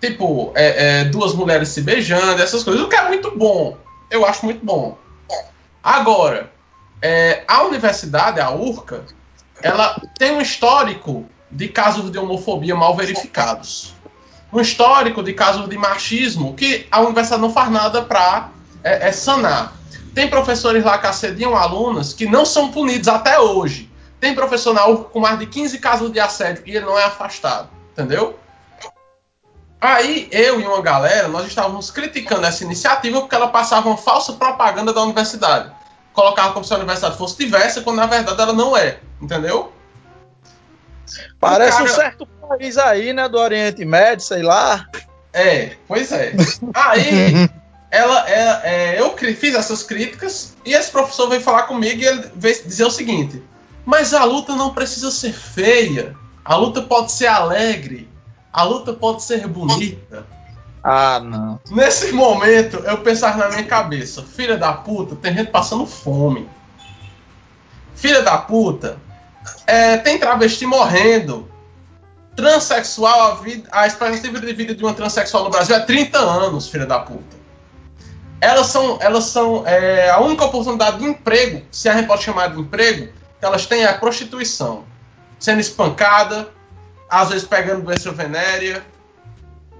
tipo, 0.00 0.52
é, 0.54 1.00
é, 1.00 1.04
duas 1.04 1.34
mulheres 1.34 1.68
se 1.68 1.82
beijando, 1.82 2.42
essas 2.42 2.64
coisas, 2.64 2.82
o 2.82 2.88
que 2.88 2.96
é 2.96 3.06
muito 3.08 3.36
bom. 3.36 3.76
Eu 4.10 4.26
acho 4.26 4.44
muito 4.44 4.64
bom. 4.64 4.96
Agora, 5.82 6.50
é, 7.02 7.44
a 7.48 7.62
universidade, 7.62 8.40
a 8.40 8.50
URCA, 8.50 9.04
ela 9.62 10.00
tem 10.18 10.32
um 10.32 10.40
histórico 10.40 11.26
de 11.50 11.68
casos 11.68 12.10
de 12.10 12.18
homofobia 12.18 12.76
mal 12.76 12.96
verificados. 12.96 13.94
um 14.52 14.60
histórico 14.60 15.22
de 15.22 15.32
casos 15.32 15.68
de 15.68 15.78
machismo 15.78 16.54
que 16.54 16.86
a 16.90 17.00
universidade 17.00 17.40
não 17.40 17.52
faz 17.52 17.70
nada 17.70 18.02
para 18.02 18.50
é, 18.82 19.08
é, 19.08 19.12
sanar. 19.12 19.74
Tem 20.14 20.28
professores 20.28 20.84
lá 20.84 20.98
que 20.98 21.06
assediam 21.06 21.56
alunas 21.56 22.12
que 22.12 22.26
não 22.26 22.44
são 22.44 22.70
punidos 22.72 23.06
até 23.06 23.38
hoje. 23.38 23.88
Tem 24.18 24.34
professor 24.34 24.74
na 24.74 24.86
URC 24.86 25.10
com 25.12 25.20
mais 25.20 25.38
de 25.38 25.46
15 25.46 25.78
casos 25.78 26.12
de 26.12 26.18
assédio 26.18 26.64
e 26.66 26.76
ele 26.76 26.84
não 26.84 26.98
é 26.98 27.04
afastado. 27.04 27.68
Entendeu? 27.92 28.38
Aí 29.80 30.28
eu 30.30 30.60
e 30.60 30.66
uma 30.66 30.82
galera, 30.82 31.28
nós 31.28 31.46
estávamos 31.46 31.90
criticando 31.90 32.44
essa 32.44 32.64
iniciativa 32.64 33.20
porque 33.20 33.34
ela 33.34 33.48
passava 33.48 33.88
uma 33.88 33.96
falsa 33.96 34.32
propaganda 34.34 34.92
da 34.92 35.02
universidade. 35.02 35.72
Colocava 36.12 36.52
como 36.52 36.64
se 36.64 36.72
a 36.72 36.76
universidade 36.76 37.16
fosse 37.16 37.36
diversa, 37.38 37.82
quando 37.82 37.96
na 37.96 38.06
verdade 38.06 38.40
ela 38.40 38.52
não 38.52 38.76
é. 38.76 38.98
Entendeu? 39.20 39.72
Parece 41.38 41.78
cara... 41.78 41.84
um 41.84 41.94
certo 41.94 42.26
país 42.26 42.78
aí, 42.78 43.12
né? 43.12 43.28
Do 43.28 43.38
Oriente 43.38 43.84
Médio, 43.84 44.24
sei 44.24 44.42
lá. 44.42 44.86
É, 45.32 45.76
pois 45.86 46.10
é. 46.12 46.32
Aí 46.74 47.48
ela, 47.90 48.28
ela 48.28 48.66
é, 48.66 49.00
eu 49.00 49.16
fiz 49.16 49.54
essas 49.54 49.82
críticas 49.82 50.56
e 50.64 50.72
esse 50.72 50.90
professor 50.90 51.28
veio 51.28 51.40
falar 51.40 51.64
comigo 51.64 52.00
e 52.00 52.06
ele 52.06 52.30
veio 52.34 52.62
dizer 52.64 52.84
o 52.84 52.90
seguinte: 52.90 53.42
mas 53.84 54.14
a 54.14 54.24
luta 54.24 54.54
não 54.54 54.72
precisa 54.72 55.10
ser 55.10 55.32
feia, 55.32 56.16
a 56.44 56.54
luta 56.56 56.82
pode 56.82 57.12
ser 57.12 57.26
alegre, 57.26 58.08
a 58.52 58.62
luta 58.62 58.92
pode 58.92 59.22
ser 59.22 59.46
bonita. 59.46 60.26
Ah, 60.82 61.20
não. 61.20 61.60
Nesse 61.70 62.12
momento 62.12 62.78
eu 62.78 62.98
pensava 62.98 63.38
na 63.38 63.48
minha 63.48 63.64
cabeça: 63.64 64.22
filha 64.22 64.56
da 64.56 64.72
puta, 64.72 65.16
tem 65.16 65.34
gente 65.34 65.50
passando 65.50 65.86
fome. 65.86 66.48
Filha 67.94 68.22
da 68.22 68.38
puta, 68.38 68.98
é, 69.66 69.96
tem 69.98 70.18
travesti 70.18 70.66
morrendo. 70.66 71.48
Transexual, 72.34 73.32
a, 73.32 73.34
vida, 73.34 73.68
a 73.70 73.86
expectativa 73.86 74.40
de 74.40 74.52
vida 74.54 74.74
de 74.74 74.82
uma 74.82 74.94
transexual 74.94 75.44
no 75.44 75.50
Brasil 75.50 75.76
é 75.76 75.80
30 75.80 76.18
anos, 76.18 76.68
filha 76.68 76.86
da 76.86 76.98
puta 76.98 77.40
elas 78.40 78.68
são, 78.68 78.98
elas 79.00 79.24
são 79.24 79.66
é, 79.66 80.08
a 80.10 80.18
única 80.20 80.44
oportunidade 80.44 80.98
de 80.98 81.04
emprego, 81.04 81.62
se 81.70 81.88
a 81.88 81.94
gente 81.94 82.06
pode 82.06 82.22
chamar 82.22 82.48
de 82.48 82.60
emprego, 82.60 83.12
que 83.38 83.44
elas 83.44 83.66
têm 83.66 83.82
é 83.82 83.88
a 83.88 83.98
prostituição. 83.98 84.84
Sendo 85.38 85.60
espancada, 85.60 86.48
às 87.08 87.28
vezes 87.28 87.46
pegando 87.46 87.84
doença 87.84 88.10
venérea, 88.10 88.84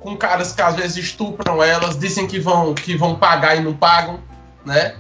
com 0.01 0.17
caras 0.17 0.53
que 0.53 0.63
às 0.63 0.75
vezes 0.75 0.97
estupram 0.97 1.63
elas, 1.63 1.99
dizem 1.99 2.27
que 2.27 2.41
vão, 2.41 2.75
que 2.75 2.97
vão 2.97 3.15
pagar 3.15 3.57
e 3.57 3.61
não 3.61 3.75
pagam, 3.75 4.19
né? 4.65 4.97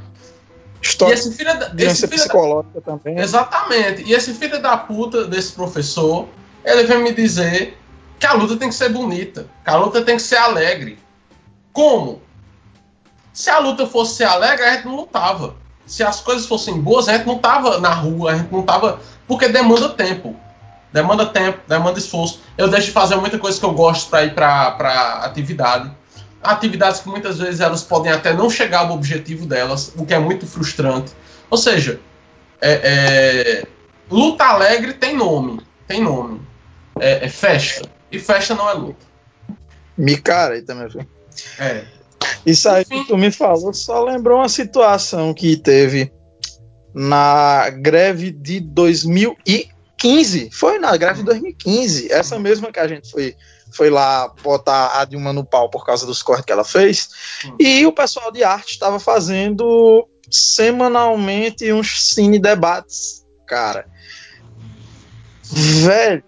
História 0.83 1.15
e 1.15 1.19
esse 1.19 1.33
filho 1.33 1.59
da, 1.59 1.73
esse 1.79 2.07
filho 2.07 2.21
psicológica 2.21 2.81
da, 2.81 2.93
também. 2.93 3.19
Exatamente. 3.19 4.03
E 4.03 4.13
esse 4.13 4.33
filho 4.35 4.61
da 4.61 4.77
puta 4.77 5.27
desse 5.27 5.53
professor, 5.53 6.29
ele 6.65 6.85
vem 6.85 7.03
me 7.03 7.13
dizer 7.13 7.79
que 8.19 8.27
a 8.27 8.35
luta 8.35 8.57
tem 8.57 8.69
que 8.69 8.75
ser 8.75 8.91
bonita, 8.91 9.47
que 9.65 9.71
a 9.71 9.77
luta 9.77 10.03
tem 10.03 10.17
que 10.17 10.23
ser 10.23 10.37
alegre. 10.37 10.99
Como? 11.73 12.23
Se 13.33 13.49
a 13.49 13.59
luta 13.59 13.87
fosse 13.87 14.23
alegre, 14.23 14.65
a 14.65 14.75
gente 14.75 14.87
não 14.87 14.97
lutava. 14.97 15.57
Se 15.87 16.03
as 16.03 16.21
coisas 16.21 16.47
fossem 16.47 16.81
boas, 16.81 17.09
a 17.09 17.17
gente 17.17 17.27
não 17.27 17.39
tava 17.39 17.79
na 17.81 17.93
rua, 17.93 18.33
a 18.33 18.37
gente 18.37 18.53
não 18.53 18.63
tava. 18.63 19.01
Porque 19.27 19.49
demanda 19.49 19.89
tempo. 19.89 20.37
Demanda 20.93 21.27
tempo, 21.27 21.61
demanda 21.69 21.99
esforço. 21.99 22.41
Eu 22.59 22.69
deixo 22.69 22.87
de 22.87 22.93
fazer 22.93 23.17
muita 23.17 23.39
coisa 23.39 23.59
que 23.59 23.65
eu 23.65 23.73
gosto 23.73 24.11
para 24.11 24.25
ir 24.25 24.35
para 24.35 25.21
atividade. 25.25 25.91
Atividades 26.43 27.01
que 27.01 27.09
muitas 27.09 27.39
vezes 27.39 27.61
elas 27.61 27.83
podem 27.83 28.11
até 28.11 28.33
não 28.33 28.51
chegar 28.51 28.81
ao 28.81 28.93
objetivo 28.93 29.47
delas, 29.47 29.93
o 29.97 30.05
que 30.05 30.15
é 30.15 30.19
muito 30.19 30.47
frustrante. 30.47 31.13
Ou 31.49 31.59
seja, 31.59 32.01
é, 32.61 32.81
é, 32.83 33.67
luta 34.11 34.45
alegre 34.45 34.95
tem 34.95 35.17
nome. 35.17 35.61
Tem 35.87 36.03
nome. 36.03 36.41
É, 36.99 37.25
é 37.25 37.29
festa. 37.29 37.89
E 38.11 38.19
festa 38.19 38.55
não 38.55 38.69
é 38.69 38.73
luta. 38.73 39.07
Me 39.97 40.17
cara 40.17 40.55
aí 40.55 40.63
também. 40.63 40.89
É. 41.59 41.85
Isso 42.45 42.69
aí 42.69 42.85
que 42.85 43.05
tu 43.07 43.17
me 43.17 43.31
falou 43.31 43.73
só 43.73 44.03
lembrou 44.03 44.39
uma 44.39 44.49
situação 44.49 45.33
que 45.35 45.57
teve 45.57 46.13
na 46.95 47.71
greve 47.71 48.31
de 48.31 48.61
2015. 50.01 50.51
Foi 50.53 50.79
na 50.79 50.97
greve 50.97 51.21
de 51.21 51.25
2015. 51.25 52.11
Essa 52.11 52.39
mesma 52.39 52.73
que 52.73 52.81
a 52.81 52.89
gente 52.89 53.11
foi, 53.11 53.37
foi 53.73 53.91
lá 53.91 54.33
botar 54.43 54.99
a 55.01 55.05
Dilma 55.05 55.33
no 55.33 55.45
pau 55.45 55.69
por 55.69 55.85
causa 55.85 56.07
dos 56.07 56.23
cortes 56.23 56.47
que 56.47 56.53
ela 56.53 56.65
fez. 56.65 57.09
Hum. 57.45 57.57
E 57.61 57.87
o 57.87 57.93
pessoal 57.93 58.33
de 58.33 58.43
arte 58.43 58.73
estava 58.73 58.99
fazendo 58.99 60.09
semanalmente 60.31 61.71
uns 61.73 62.15
cine 62.15 62.39
debates, 62.39 63.25
cara. 63.47 63.87
Velho, 65.43 66.25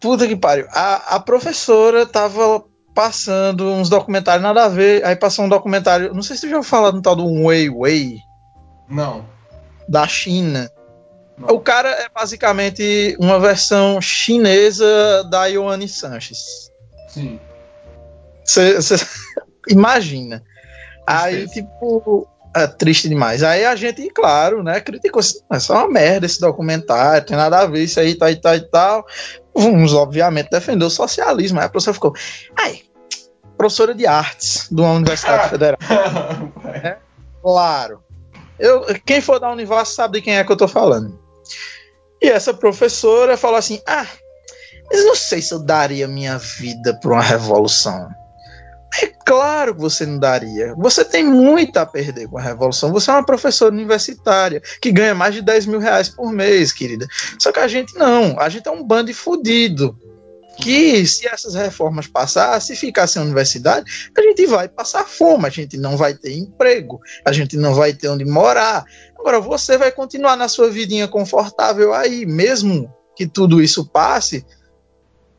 puta 0.00 0.28
que 0.28 0.36
pariu. 0.36 0.66
A, 0.70 1.16
a 1.16 1.20
professora 1.20 2.06
tava 2.06 2.64
passando 2.94 3.64
uns 3.64 3.88
documentários 3.88 4.42
nada 4.42 4.64
a 4.64 4.68
ver. 4.68 5.04
Aí 5.04 5.16
passou 5.16 5.44
um 5.44 5.48
documentário. 5.48 6.14
Não 6.14 6.22
sei 6.22 6.36
se 6.36 6.42
você 6.42 6.50
já 6.50 6.62
falou 6.62 6.92
no 6.92 7.02
tal 7.02 7.16
do 7.16 7.26
Weiwei. 7.26 8.18
Não. 8.88 9.24
Da 9.88 10.06
China. 10.06 10.70
O 11.42 11.60
cara 11.60 11.88
é 11.90 12.08
basicamente 12.08 13.16
uma 13.20 13.38
versão 13.38 14.00
chinesa 14.00 15.24
da 15.30 15.46
Ioane 15.46 15.88
Sanches. 15.88 16.70
Sim. 17.08 17.38
Você 18.44 18.78
imagina. 19.68 20.42
Aí, 21.06 21.46
tipo, 21.48 22.26
é 22.54 22.66
triste 22.66 23.08
demais. 23.08 23.42
Aí 23.42 23.64
a 23.64 23.76
gente, 23.76 24.08
claro, 24.10 24.62
né, 24.62 24.80
criticou. 24.80 25.22
É 25.52 25.58
só 25.58 25.74
uma 25.74 25.88
merda 25.88 26.26
esse 26.26 26.40
documentário, 26.40 27.26
tem 27.26 27.36
nada 27.36 27.60
a 27.60 27.66
ver 27.66 27.84
isso 27.84 28.00
aí, 28.00 28.14
tal 28.14 28.30
e 28.30 28.36
tal 28.36 28.54
e 28.54 28.60
tal. 28.60 29.06
Vamos, 29.54 29.94
obviamente, 29.94 30.50
defender 30.50 30.84
o 30.84 30.90
socialismo. 30.90 31.58
Aí 31.58 31.66
a 31.66 31.68
professora 31.68 31.94
ficou, 31.94 32.14
ai, 32.56 32.82
professora 33.56 33.94
de 33.94 34.06
artes 34.06 34.68
de 34.70 34.80
uma 34.80 34.92
universidade 34.92 35.48
federal. 35.50 35.78
é, 36.74 36.96
claro. 37.42 38.02
Eu, 38.58 38.84
quem 39.04 39.20
for 39.20 39.38
da 39.38 39.50
Univas 39.50 39.88
sabe 39.88 40.18
de 40.18 40.24
quem 40.24 40.36
é 40.36 40.44
que 40.44 40.50
eu 40.50 40.56
tô 40.56 40.66
falando. 40.66 41.27
E 42.20 42.28
essa 42.28 42.52
professora 42.52 43.36
falou 43.36 43.56
assim: 43.56 43.80
Ah, 43.86 44.06
eu 44.90 45.04
não 45.04 45.14
sei 45.14 45.42
se 45.42 45.52
eu 45.52 45.58
daria 45.58 46.08
minha 46.08 46.38
vida 46.38 46.98
para 47.00 47.12
uma 47.12 47.22
revolução. 47.22 48.08
É 49.02 49.06
claro 49.06 49.74
que 49.74 49.80
você 49.80 50.06
não 50.06 50.18
daria. 50.18 50.74
Você 50.76 51.04
tem 51.04 51.22
muito 51.22 51.76
a 51.76 51.84
perder 51.84 52.26
com 52.26 52.38
a 52.38 52.42
revolução. 52.42 52.90
Você 52.92 53.10
é 53.10 53.14
uma 53.14 53.24
professora 53.24 53.72
universitária 53.72 54.62
que 54.80 54.90
ganha 54.90 55.14
mais 55.14 55.34
de 55.34 55.42
10 55.42 55.66
mil 55.66 55.78
reais 55.78 56.08
por 56.08 56.32
mês, 56.32 56.72
querida. 56.72 57.06
Só 57.38 57.52
que 57.52 57.60
a 57.60 57.68
gente 57.68 57.94
não. 57.96 58.40
A 58.40 58.48
gente 58.48 58.66
é 58.66 58.70
um 58.70 58.82
bando 58.82 59.08
de 59.08 59.14
fudido 59.14 59.96
que 60.60 61.06
se 61.06 61.26
essas 61.28 61.54
reformas 61.54 62.06
passassem, 62.06 62.74
se 62.74 62.80
ficar 62.80 63.06
sem 63.06 63.22
universidade, 63.22 64.10
a 64.16 64.20
gente 64.20 64.46
vai 64.46 64.68
passar 64.68 65.04
fome, 65.04 65.46
a 65.46 65.50
gente 65.50 65.76
não 65.76 65.96
vai 65.96 66.14
ter 66.14 66.36
emprego, 66.36 67.00
a 67.24 67.32
gente 67.32 67.56
não 67.56 67.74
vai 67.74 67.92
ter 67.92 68.08
onde 68.08 68.24
morar. 68.24 68.84
Agora, 69.18 69.40
você 69.40 69.76
vai 69.76 69.90
continuar 69.90 70.36
na 70.36 70.48
sua 70.48 70.70
vidinha 70.70 71.08
confortável 71.08 71.92
aí, 71.92 72.24
mesmo 72.24 72.92
que 73.16 73.26
tudo 73.26 73.60
isso 73.60 73.84
passe, 73.84 74.46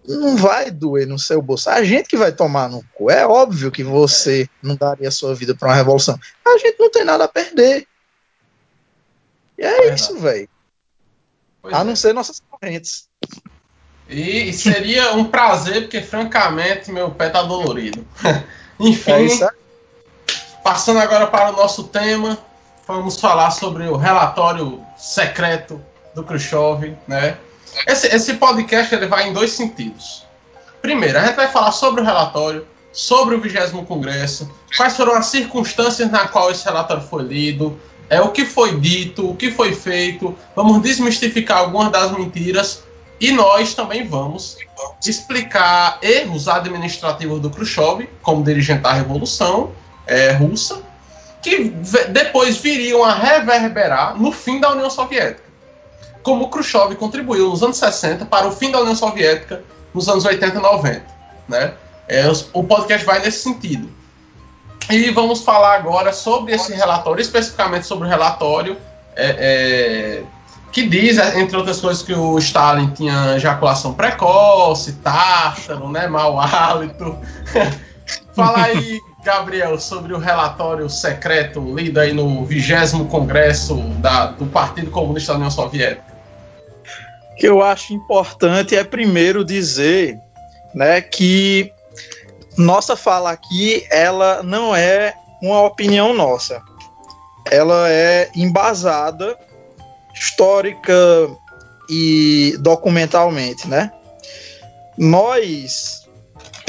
não 0.06 0.36
vai 0.36 0.70
doer 0.70 1.08
no 1.08 1.18
seu 1.18 1.42
bolso. 1.42 1.70
A 1.70 1.84
gente 1.84 2.10
que 2.10 2.18
vai 2.18 2.32
tomar 2.32 2.70
no 2.70 2.84
cu. 2.94 3.10
É 3.10 3.26
óbvio 3.26 3.72
que 3.72 3.84
você 3.84 4.50
não 4.62 4.76
daria 4.76 5.08
a 5.08 5.12
sua 5.12 5.34
vida 5.34 5.56
para 5.56 5.70
uma 5.70 5.76
revolução. 5.76 6.20
A 6.46 6.58
gente 6.58 6.78
não 6.80 6.90
tem 6.90 7.06
nada 7.06 7.24
a 7.24 7.28
perder. 7.28 7.88
E 9.58 9.64
é, 9.64 9.88
é 9.88 9.94
isso, 9.94 10.18
velho. 10.18 10.50
A 11.64 11.84
não 11.84 11.94
é. 11.94 11.96
ser 11.96 12.14
nossas 12.14 12.42
correntes. 12.50 13.08
E 14.10 14.52
seria 14.54 15.14
um 15.14 15.26
prazer, 15.26 15.84
porque 15.84 16.02
francamente 16.02 16.92
meu 16.92 17.12
pé 17.12 17.30
tá 17.30 17.44
dolorido. 17.44 18.06
Enfim, 18.80 19.12
é 19.12 19.60
passando 20.64 21.00
agora 21.00 21.28
para 21.28 21.50
o 21.50 21.56
nosso 21.56 21.84
tema, 21.86 22.38
vamos 22.96 23.20
falar 23.20 23.52
sobre 23.52 23.84
o 23.88 23.96
relatório 23.96 24.84
secreto 24.98 25.80
do 26.16 26.24
Khrushchev, 26.24 26.98
né? 27.08 27.38
Esse, 27.86 28.08
esse 28.08 28.34
podcast 28.34 28.94
ele 28.94 29.06
vai 29.06 29.30
em 29.30 29.34
dois 29.34 29.52
sentidos. 29.52 30.26
Primeiro, 30.82 31.20
a 31.20 31.26
gente 31.26 31.36
vai 31.36 31.48
falar 31.48 31.72
sobre 31.72 32.02
o 32.02 32.04
relatório, 32.04 32.66
sobre 32.92 33.36
o 33.36 33.42
20 33.42 33.86
Congresso, 33.86 34.50
quais 34.76 34.98
foram 34.98 35.14
as 35.14 35.28
circunstâncias 35.28 36.10
na 36.10 36.28
qual 36.28 36.50
esse 36.50 36.66
relatório 36.66 37.04
foi 37.04 37.22
lido, 37.22 37.80
é 38.10 38.20
o 38.20 38.30
que 38.30 38.44
foi 38.44 38.80
dito, 38.80 39.30
o 39.30 39.36
que 39.36 39.52
foi 39.52 39.76
feito, 39.76 40.36
vamos 40.56 40.82
desmistificar 40.82 41.60
algumas 41.60 41.92
das 41.92 42.12
mentiras 42.12 42.82
e 43.22 43.32
nós 43.32 43.76
também 43.76 44.08
vamos 44.08 44.58
explicar 45.06 46.00
erros 46.02 46.48
administrativos 46.48 47.40
do 47.40 47.52
Khrushchev, 47.52 48.10
como 48.24 48.44
dirigente 48.44 48.82
da 48.82 48.94
Revolução 48.94 49.72
é, 50.08 50.32
Russa, 50.32 50.89
que 51.42 51.70
depois 52.10 52.58
viriam 52.58 53.04
a 53.04 53.14
reverberar 53.14 54.20
no 54.20 54.32
fim 54.32 54.60
da 54.60 54.72
União 54.72 54.90
Soviética. 54.90 55.50
Como 56.22 56.50
Khrushchev 56.50 56.96
contribuiu 56.96 57.50
nos 57.50 57.64
anos 57.64 57.78
60 57.78 58.26
para 58.26 58.48
o 58.48 58.52
fim 58.52 58.72
da 58.72 58.82
União 58.82 58.96
Soviética 58.96 59.64
nos 59.94 60.08
anos 60.10 60.26
80 60.26 60.58
e 60.58 60.62
90. 60.62 61.06
Né? 61.48 61.74
É, 62.08 62.26
o 62.54 62.64
podcast 62.64 63.06
vai 63.06 63.20
nesse 63.20 63.44
sentido. 63.44 63.90
E 64.90 65.12
vamos 65.12 65.42
falar 65.44 65.76
agora 65.76 66.12
sobre 66.12 66.54
esse 66.54 66.74
relatório, 66.74 67.22
especificamente 67.22 67.86
sobre 67.86 68.08
o 68.08 68.10
relatório 68.10 68.76
é, 69.16 69.36
é, 69.40 70.24
que 70.72 70.88
diz, 70.88 71.18
entre 71.36 71.58
outras 71.58 71.80
coisas, 71.80 72.02
que 72.02 72.14
o 72.14 72.38
Stalin 72.40 72.88
tinha 72.92 73.36
ejaculação 73.36 73.94
precoce, 73.94 74.94
tártaro, 74.94 75.90
né, 75.92 76.08
mau 76.08 76.40
hálito. 76.40 77.18
Fala 78.36 78.64
aí, 78.64 79.00
Gabriel, 79.30 79.80
sobre 79.80 80.12
o 80.12 80.18
relatório 80.18 80.90
secreto 80.90 81.62
lido 81.76 82.00
aí 82.00 82.12
no 82.12 82.44
20 82.44 83.06
Congresso 83.08 83.76
da, 84.00 84.26
do 84.26 84.48
Partido 84.48 84.90
Comunista 84.90 85.34
da 85.34 85.38
União 85.38 85.52
Soviética. 85.52 86.04
O 87.34 87.36
que 87.36 87.48
eu 87.48 87.62
acho 87.62 87.94
importante 87.94 88.76
é 88.76 88.84
primeiro 88.84 89.46
dizer 89.46 90.18
né, 90.74 91.00
que 91.00 91.72
nossa 92.58 92.96
fala 92.96 93.30
aqui 93.30 93.86
ela 93.92 94.42
não 94.42 94.76
é 94.76 95.14
uma 95.40 95.62
opinião 95.62 96.12
nossa. 96.12 96.60
Ela 97.46 97.88
é 97.88 98.32
embasada 98.36 99.38
histórica 100.12 100.94
e 101.88 102.58
documentalmente, 102.60 103.68
né? 103.68 103.92
Nós 104.98 105.99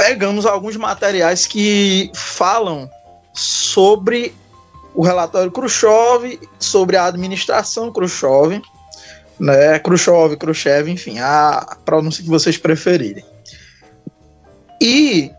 pegamos 0.00 0.46
alguns 0.46 0.76
materiais 0.76 1.46
que 1.46 2.10
falam 2.14 2.88
sobre 3.34 4.34
o 4.94 5.02
relatório 5.02 5.52
Khrushchev, 5.52 6.40
sobre 6.58 6.96
a 6.96 7.04
administração 7.04 7.92
Khrushchev, 7.92 8.62
né? 9.38 9.78
Khrushchev, 9.78 10.38
Khrushchev, 10.38 10.90
enfim, 10.90 11.18
a 11.18 11.76
pronúncia 11.84 12.24
que 12.24 12.30
vocês 12.30 12.56
preferirem. 12.56 13.22
E 14.80 15.30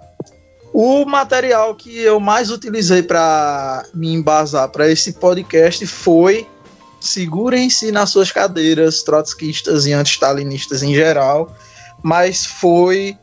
o 0.71 1.05
material 1.05 1.73
que 1.73 1.97
eu 1.97 2.19
mais 2.19 2.51
utilizei 2.51 3.01
para 3.01 3.83
me 3.95 4.13
embasar 4.13 4.69
para 4.69 4.87
esse 4.87 5.13
podcast 5.13 5.87
foi 5.87 6.47
segurem-se 6.99 7.91
nas 7.91 8.11
suas 8.11 8.31
cadeiras, 8.31 9.01
trotskistas 9.01 9.87
e 9.87 9.91
anti-stalinistas 9.91 10.83
em 10.83 10.93
geral, 10.93 11.51
mas 12.03 12.45
foi 12.45 13.17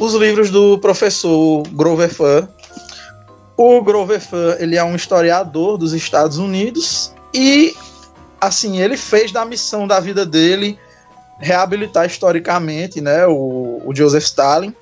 os 0.00 0.14
livros 0.14 0.50
do 0.50 0.78
professor 0.78 1.62
Grover 1.68 2.12
Fun. 2.12 2.46
O 3.56 3.82
Grover 3.82 4.20
Fun, 4.20 4.54
ele 4.58 4.76
é 4.76 4.84
um 4.84 4.94
historiador 4.94 5.76
dos 5.76 5.92
Estados 5.92 6.38
Unidos 6.38 7.12
e 7.34 7.74
assim, 8.40 8.80
ele 8.80 8.96
fez 8.96 9.32
da 9.32 9.44
missão 9.44 9.86
da 9.86 9.98
vida 9.98 10.24
dele 10.24 10.78
reabilitar 11.40 12.06
historicamente, 12.06 13.00
né, 13.00 13.26
o, 13.26 13.82
o 13.84 13.94
Joseph 13.94 14.24
Stalin 14.24 14.74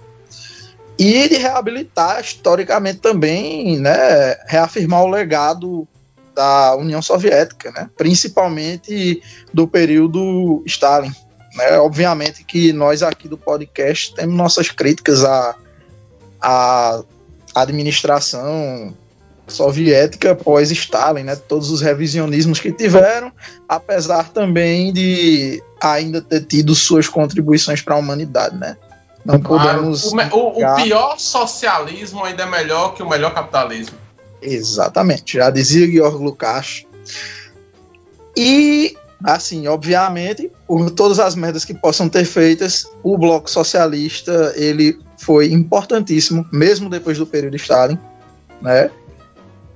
e 0.99 1.29
de 1.29 1.37
reabilitar 1.37 2.21
historicamente 2.21 2.99
também, 2.99 3.79
né, 3.79 4.37
reafirmar 4.47 5.03
o 5.03 5.11
legado 5.11 5.87
da 6.35 6.77
União 6.77 7.01
Soviética, 7.01 7.71
né, 7.73 7.89
principalmente 7.97 9.23
do 9.53 9.67
período 9.67 10.63
Stalin. 10.67 11.13
Né? 11.57 11.79
Obviamente 11.79 12.45
que 12.45 12.73
nós 12.73 13.03
aqui 13.03 13.29
do 13.29 13.39
podcast 13.39 14.15
temos 14.15 14.35
nossas 14.35 14.71
críticas 14.71 15.25
à, 15.25 15.55
à 16.41 17.03
administração 17.55 18.95
soviética 19.49 20.35
pós-Stalin, 20.35 21.23
né? 21.23 21.37
todos 21.37 21.71
os 21.71 21.81
revisionismos 21.81 22.61
que 22.61 22.73
tiveram, 22.73 23.33
apesar 23.69 24.29
também 24.31 24.93
de 24.93 25.63
ainda 25.81 26.21
ter 26.21 26.45
tido 26.45 26.75
suas 26.75 27.09
contribuições 27.09 27.81
para 27.81 27.95
a 27.95 27.99
humanidade. 27.99 28.57
Né? 28.57 28.77
Não 29.25 29.41
podemos. 29.41 30.13
o, 30.13 30.17
o, 30.17 30.65
o, 30.65 30.77
pior 30.77 31.19
socialismo 31.19 32.25
ainda 32.25 32.43
é 32.43 32.47
melhor 32.47 32.95
que 32.95 33.03
o 33.03 33.09
melhor 33.09 33.33
capitalismo. 33.33 33.97
Exatamente, 34.43 35.39
já 35.39 35.51
dizia 35.51 35.91
Georg 35.91 36.23
Lukács. 36.23 36.85
E, 38.37 38.97
assim, 39.23 39.67
obviamente, 39.67 40.51
por 40.67 40.91
todas 40.91 41.19
as 41.19 41.35
merdas 41.35 41.65
que 41.65 41.75
possam 41.75 42.09
ter 42.09 42.25
feitas, 42.25 42.87
o 43.03 43.17
Bloco 43.17 43.51
Socialista 43.51 44.53
ele 44.57 44.99
foi 45.19 45.53
importantíssimo, 45.53 46.47
mesmo 46.53 46.91
depois 46.91 47.19
do 47.19 47.27
período 47.27 47.57
Stalin, 47.57 47.99
né? 48.61 48.91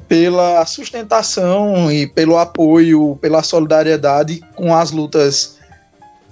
Pela 0.06 0.66
sustentação 0.66 1.90
e 1.90 2.06
pelo 2.06 2.36
apoio, 2.36 3.16
pela 3.20 3.42
solidariedade 3.42 4.42
com 4.56 4.74
as 4.74 4.90
lutas 4.90 5.56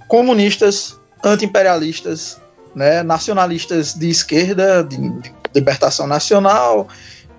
comunistas, 0.07 0.97
anti-imperialistas 1.23 2.37
né, 2.75 3.03
nacionalistas 3.03 3.93
de 3.93 4.09
esquerda, 4.09 4.83
de, 4.83 4.97
de 4.97 5.33
libertação 5.55 6.05
nacional, 6.05 6.87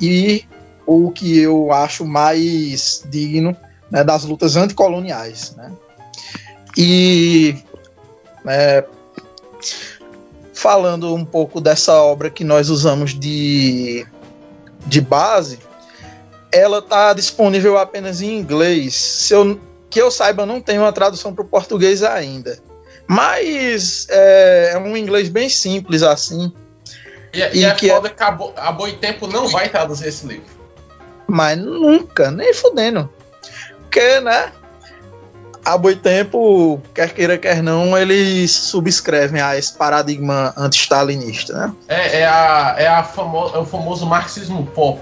e 0.00 0.44
o 0.86 1.10
que 1.10 1.38
eu 1.38 1.72
acho 1.72 2.04
mais 2.04 3.04
digno 3.08 3.56
né, 3.90 4.04
das 4.04 4.24
lutas 4.24 4.56
anticoloniais. 4.56 5.54
Né? 5.56 5.72
E 6.76 7.56
é, 8.46 8.84
falando 10.54 11.14
um 11.14 11.24
pouco 11.24 11.60
dessa 11.60 11.94
obra 11.94 12.30
que 12.30 12.44
nós 12.44 12.68
usamos 12.68 13.18
de, 13.18 14.06
de 14.86 15.00
base, 15.00 15.58
ela 16.52 16.78
está 16.78 17.12
disponível 17.12 17.78
apenas 17.78 18.20
em 18.20 18.38
inglês. 18.38 18.94
Se 18.94 19.34
eu, 19.34 19.60
que 19.88 20.00
eu 20.00 20.10
saiba, 20.10 20.46
não 20.46 20.60
tem 20.60 20.78
uma 20.78 20.92
tradução 20.92 21.34
para 21.34 21.44
o 21.44 21.48
português 21.48 22.02
ainda. 22.02 22.58
Mas 23.06 24.06
é, 24.08 24.72
é 24.74 24.78
um 24.78 24.96
inglês 24.96 25.28
bem 25.28 25.48
simples 25.48 26.02
assim. 26.02 26.52
E, 27.32 27.40
e, 27.40 27.58
e 27.60 27.64
é 27.64 27.74
que 27.74 27.90
é 27.90 27.94
foda 27.94 28.08
é... 28.08 28.10
que 28.10 28.22
a, 28.22 28.30
Bo 28.30 28.52
a 28.56 28.72
Boitempo 28.72 29.26
não 29.26 29.48
vai 29.48 29.68
traduzir 29.68 30.08
esse 30.08 30.26
livro. 30.26 30.60
Mas 31.26 31.56
nunca, 31.58 32.30
nem 32.30 32.52
fudendo. 32.52 33.08
Porque, 33.90 34.20
né? 34.20 34.52
A 35.64 35.76
Boitempo, 35.76 36.80
quer 36.94 37.12
queira, 37.12 37.36
quer 37.36 37.60
não, 37.60 37.98
eles 37.98 38.52
subscrevem 38.52 39.42
a 39.42 39.58
esse 39.58 39.76
paradigma 39.76 40.54
anti-stalinista, 40.56 41.52
né? 41.52 41.74
É, 41.88 42.20
é, 42.20 42.26
a, 42.26 42.74
é, 42.78 42.86
a 42.86 43.02
famo 43.02 43.50
é 43.52 43.58
o 43.58 43.64
famoso 43.66 44.06
marxismo 44.06 44.64
pop. 44.66 45.00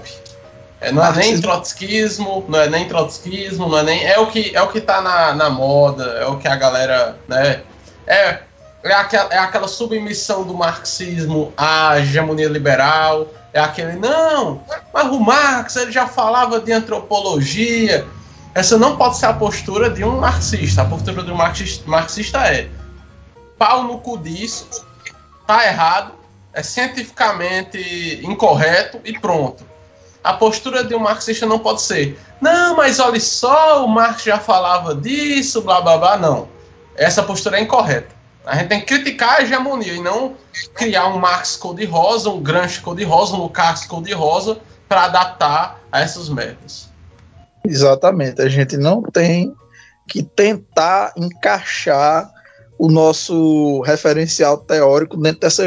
É, 0.81 0.91
não 0.91 1.03
marxismo. 1.03 1.21
é 1.21 1.31
nem 1.31 1.41
trotskismo, 1.41 2.45
não 2.49 2.59
é 2.59 2.67
nem 2.67 2.87
trotskismo, 2.87 3.69
não 3.69 3.77
é 3.77 3.83
nem. 3.83 4.05
É 4.05 4.19
o 4.19 4.25
que, 4.25 4.51
é 4.55 4.61
o 4.61 4.67
que 4.69 4.81
tá 4.81 5.01
na, 5.01 5.35
na 5.35 5.49
moda, 5.51 6.03
é 6.19 6.25
o 6.25 6.37
que 6.37 6.47
a 6.47 6.55
galera, 6.55 7.15
né? 7.27 7.61
É, 8.07 8.39
é, 8.83 8.93
aquela, 8.93 9.31
é 9.31 9.37
aquela 9.37 9.67
submissão 9.67 10.43
do 10.43 10.55
marxismo 10.55 11.53
à 11.55 11.99
hegemonia 11.99 12.49
liberal. 12.49 13.27
É 13.53 13.59
aquele, 13.59 13.93
não, 13.93 14.63
mas 14.93 15.07
o 15.07 15.19
Marx 15.19 15.75
ele 15.75 15.91
já 15.91 16.07
falava 16.07 16.59
de 16.59 16.71
antropologia. 16.71 18.05
Essa 18.53 18.77
não 18.77 18.97
pode 18.97 19.17
ser 19.17 19.27
a 19.27 19.33
postura 19.33 19.89
de 19.89 20.03
um 20.03 20.19
marxista. 20.19 20.81
A 20.81 20.85
postura 20.85 21.23
de 21.23 21.31
um 21.31 21.35
marxista, 21.35 21.89
marxista 21.89 22.39
é 22.39 22.69
pau 23.57 23.83
no 23.83 23.99
cu 23.99 24.17
disso, 24.17 24.67
tá 25.45 25.65
errado, 25.65 26.13
é 26.53 26.63
cientificamente 26.63 28.21
incorreto 28.23 28.99
e 29.03 29.17
pronto. 29.19 29.65
A 30.23 30.33
postura 30.33 30.83
de 30.83 30.95
um 30.95 30.99
marxista 30.99 31.45
não 31.45 31.59
pode 31.59 31.81
ser, 31.81 32.19
não, 32.41 32.75
mas 32.75 32.99
olha 32.99 33.19
só, 33.19 33.85
o 33.85 33.87
Marx 33.87 34.23
já 34.23 34.37
falava 34.37 34.93
disso, 34.95 35.61
blá 35.61 35.81
blá 35.81 35.97
blá. 35.97 36.17
Não 36.17 36.59
essa 36.99 37.23
postura 37.23 37.57
é 37.57 37.61
incorreta. 37.61 38.13
A 38.45 38.57
gente 38.57 38.67
tem 38.67 38.79
que 38.81 38.85
criticar 38.87 39.37
a 39.37 39.41
hegemonia 39.41 39.93
e 39.93 40.01
não 40.01 40.35
criar 40.73 41.07
um 41.07 41.17
Marx 41.17 41.55
cor-de-rosa, 41.55 42.29
um 42.29 42.41
Gramsci 42.41 42.81
cor-de-rosa, 42.81 43.35
um 43.35 43.43
Lukács 43.43 43.85
cor-de-rosa 43.85 44.59
para 44.87 45.05
adaptar 45.05 45.79
a 45.91 46.01
essas 46.01 46.27
metas. 46.27 46.88
Exatamente. 47.65 48.41
A 48.41 48.49
gente 48.49 48.77
não 48.77 49.01
tem 49.01 49.53
que 50.07 50.23
tentar 50.23 51.13
encaixar 51.15 52.29
o 52.77 52.89
nosso 52.89 53.81
referencial 53.81 54.57
teórico 54.57 55.17
dentro 55.17 55.41
dessa 55.41 55.63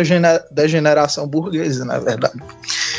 degeneração 0.51 1.29
burguesa, 1.29 1.85
na 1.85 1.99
verdade. 1.99 2.43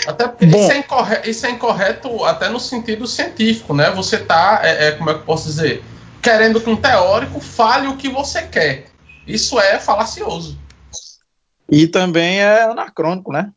Até 0.07 0.27
porque 0.27 0.45
Bom, 0.45 0.59
isso, 0.59 0.71
é 0.71 0.77
incorreto, 0.77 1.29
isso, 1.29 1.45
é 1.45 1.49
incorreto, 1.49 2.23
até 2.23 2.47
no 2.47 2.59
sentido 2.59 3.07
científico, 3.07 3.73
né? 3.73 3.89
Você 3.91 4.17
está, 4.17 4.61
é, 4.63 4.89
é, 4.89 4.91
como 4.91 5.09
é 5.09 5.13
que 5.13 5.19
eu 5.21 5.25
posso 5.25 5.47
dizer? 5.47 5.83
querendo 6.23 6.61
que 6.61 6.69
um 6.69 6.77
teórico 6.77 7.41
fale 7.41 7.87
o 7.89 7.97
que 7.97 8.07
você 8.07 8.43
quer. 8.43 8.85
Isso 9.27 9.59
é 9.59 9.77
falacioso. 9.77 10.57
E 11.69 11.85
também 11.85 12.39
é 12.39 12.63
anacrônico, 12.63 13.31
né? 13.33 13.51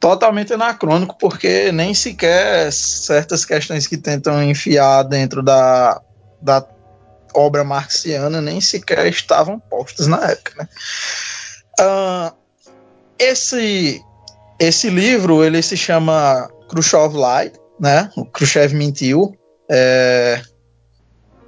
Totalmente 0.00 0.52
anacrônico, 0.52 1.16
porque 1.18 1.72
nem 1.72 1.92
sequer 1.92 2.72
certas 2.72 3.44
questões 3.44 3.86
que 3.86 3.96
tentam 3.96 4.42
enfiar 4.42 5.02
dentro 5.02 5.42
da, 5.42 6.00
da 6.40 6.64
obra 7.34 7.64
marxiana 7.64 8.40
nem 8.40 8.60
sequer 8.60 9.06
estavam 9.06 9.58
postas 9.58 10.06
na 10.06 10.30
época. 10.30 10.54
Né? 10.56 10.68
Uh, 11.80 12.36
esse, 13.18 14.00
esse 14.58 14.90
livro 14.90 15.42
ele 15.42 15.62
se 15.62 15.76
chama 15.76 16.48
Khrushchev 16.68 17.14
Lied, 17.14 17.52
né? 17.78 18.10
O 18.16 18.24
Khrushchev 18.24 18.74
mentiu. 18.74 19.36
É, 19.70 20.40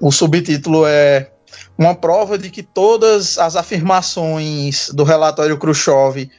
o 0.01 0.13
subtítulo 0.13 0.87
é 0.87 1.31
uma 1.77 1.95
prova 1.95 2.39
de 2.39 2.51
que 2.51 2.63
todas 2.63 3.39
as 3.39 3.57
afirmações 3.57 4.91
do 4.91 5.05
relatório 5.05 5.59
Khrushchev 5.59 6.31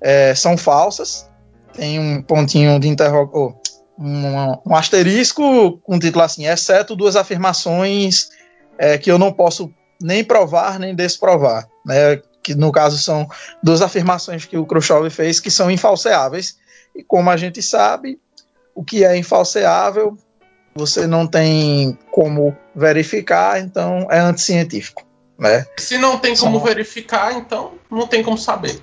é, 0.00 0.34
são 0.34 0.56
falsas. 0.56 1.29
Tem 1.74 1.98
um 1.98 2.22
pontinho 2.22 2.78
de 2.78 2.88
interrogação, 2.88 3.58
um, 3.98 4.70
um, 4.70 4.74
asterisco 4.74 5.78
com 5.82 5.96
um 5.96 5.98
título 5.98 6.24
assim, 6.24 6.46
exceto 6.46 6.96
duas 6.96 7.16
afirmações 7.16 8.30
é, 8.78 8.96
que 8.96 9.10
eu 9.10 9.18
não 9.18 9.30
posso 9.30 9.70
nem 10.00 10.24
provar 10.24 10.78
nem 10.78 10.94
desprovar, 10.94 11.68
né? 11.84 12.20
Que 12.42 12.54
no 12.54 12.72
caso 12.72 12.96
são 12.96 13.28
duas 13.62 13.82
afirmações 13.82 14.46
que 14.46 14.56
o 14.56 14.64
Khrushchev 14.64 15.10
fez 15.10 15.38
que 15.38 15.50
são 15.50 15.70
infalseáveis. 15.70 16.56
E 16.96 17.04
como 17.04 17.28
a 17.28 17.36
gente 17.36 17.60
sabe, 17.62 18.18
o 18.74 18.82
que 18.82 19.04
é 19.04 19.16
infalseável 19.16 20.16
você 20.74 21.06
não 21.06 21.26
tem 21.26 21.98
como 22.10 22.56
verificar, 22.74 23.60
então 23.60 24.06
é 24.10 24.18
anticientífico. 24.18 25.04
Né? 25.38 25.66
Se 25.78 25.98
não 25.98 26.18
tem 26.18 26.36
como 26.36 26.60
verificar, 26.60 27.34
então 27.34 27.72
não 27.90 28.06
tem 28.06 28.22
como 28.22 28.38
saber. 28.38 28.80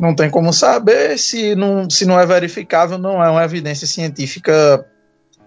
Não 0.00 0.14
tem 0.14 0.28
como 0.28 0.52
saber, 0.52 1.18
se 1.18 1.54
não, 1.54 1.88
se 1.88 2.04
não 2.04 2.18
é 2.18 2.26
verificável, 2.26 2.98
não 2.98 3.22
é 3.22 3.30
uma 3.30 3.44
evidência 3.44 3.86
científica 3.86 4.84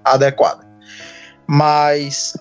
adequada. 0.04 0.66
Mas, 1.46 2.38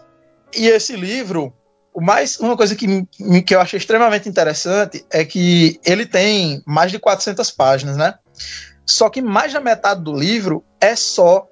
e 0.55 0.69
esse 0.69 0.97
livro, 0.97 1.53
o 1.93 2.01
mais, 2.01 2.39
uma 2.39 2.57
coisa 2.57 2.75
que, 2.75 3.07
que 3.43 3.55
eu 3.55 3.61
achei 3.61 3.79
extremamente 3.79 4.29
interessante 4.29 5.05
é 5.11 5.25
que 5.25 5.81
ele 5.85 6.07
tem 6.07 6.63
mais 6.67 6.91
de 6.91 6.99
400 6.99 7.51
páginas, 7.51 7.97
né? 7.97 8.15
Só 8.87 9.11
que 9.11 9.21
mais 9.21 9.53
da 9.53 9.61
metade 9.61 10.03
do 10.03 10.15
livro 10.15 10.65
é 10.81 10.95
só 10.95 11.49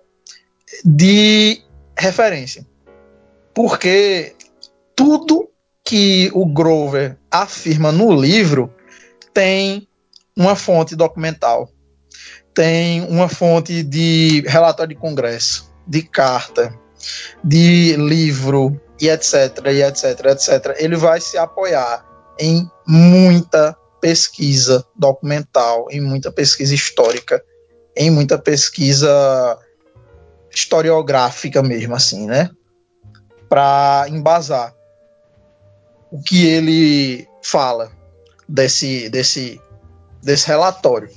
de 0.84 1.62
referência. 1.96 2.66
Porque 3.52 4.34
tudo 4.94 5.48
que 5.84 6.30
o 6.32 6.46
Grover 6.46 7.16
afirma 7.30 7.92
no 7.92 8.12
livro 8.12 8.72
tem 9.32 9.86
uma 10.36 10.56
fonte 10.56 10.96
documental, 10.96 11.68
tem 12.54 13.02
uma 13.02 13.28
fonte 13.28 13.82
de 13.82 14.42
relatório 14.46 14.94
de 14.94 15.00
congresso, 15.00 15.72
de 15.86 16.02
carta, 16.02 16.72
de 17.42 17.96
livro 17.96 18.80
e 19.00 19.08
etc, 19.08 19.58
e 19.66 19.82
etc, 19.82 20.26
etc. 20.26 20.76
Ele 20.78 20.96
vai 20.96 21.20
se 21.20 21.36
apoiar 21.36 22.04
em 22.38 22.68
muita 22.86 23.76
pesquisa 24.00 24.84
documental, 24.94 25.86
em 25.90 26.00
muita 26.00 26.30
pesquisa 26.30 26.74
histórica, 26.74 27.42
em 27.96 28.10
muita 28.10 28.38
pesquisa 28.38 29.58
historiográfica 30.52 31.62
mesmo, 31.62 31.94
assim, 31.94 32.26
né? 32.26 32.50
Para 33.48 34.06
embasar 34.08 34.74
o 36.10 36.22
que 36.22 36.46
ele 36.46 37.26
fala 37.42 37.90
desse, 38.48 39.08
desse, 39.08 39.60
desse 40.24 40.46
relatório, 40.46 41.08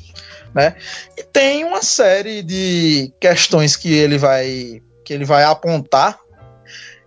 né? 0.53 0.76
E 1.18 1.24
tem 1.24 1.64
uma 1.64 1.82
série 1.82 2.41
de 2.41 3.14
questões 3.20 3.76
que 3.76 3.93
ele 3.93 4.18
vai 4.18 4.82
que 5.03 5.14
ele 5.14 5.26
vai 5.26 5.43
apontar 5.43 6.20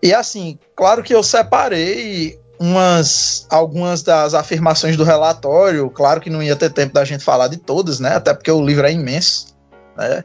e 0.03 0.14
assim, 0.14 0.59
claro 0.74 1.03
que 1.03 1.14
eu 1.14 1.22
separei 1.22 2.40
umas 2.59 3.46
algumas 3.51 4.03
das 4.03 4.34
afirmações 4.34 4.96
do 4.96 5.05
relatório, 5.05 5.90
claro 5.90 6.20
que 6.20 6.30
não 6.30 6.42
ia 6.42 6.57
ter 6.57 6.70
tempo 6.70 6.94
da 6.94 7.05
gente 7.05 7.24
falar 7.24 7.48
de 7.48 7.59
todas, 7.59 8.01
né? 8.01 8.14
Até 8.14 8.32
porque 8.32 8.51
o 8.51 8.64
livro 8.64 8.86
é 8.86 8.92
imenso, 8.92 9.55
né? 9.96 10.24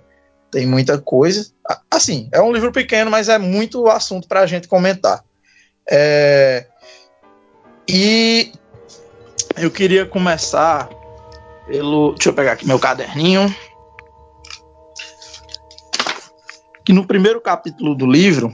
tem 0.55 0.65
muita 0.65 0.97
coisa. 0.97 1.45
Assim, 1.91 2.29
é 2.31 2.41
um 2.41 2.53
livro 2.53 2.71
pequeno, 2.71 3.11
mas 3.11 3.27
é 3.27 3.37
muito 3.37 3.87
assunto 3.87 4.25
para 4.25 4.39
a 4.39 4.45
gente 4.45 4.69
comentar. 4.69 5.21
É, 5.89 6.65
e 7.85 8.53
eu 9.57 9.69
queria 9.69 10.05
começar 10.05 10.89
pelo. 11.65 12.13
Deixa 12.13 12.29
eu 12.29 12.33
pegar 12.33 12.53
aqui 12.53 12.65
meu 12.65 12.79
caderninho. 12.79 13.53
Que 16.83 16.93
no 16.93 17.05
primeiro 17.05 17.41
capítulo 17.41 17.95
do 17.95 18.05
livro, 18.05 18.51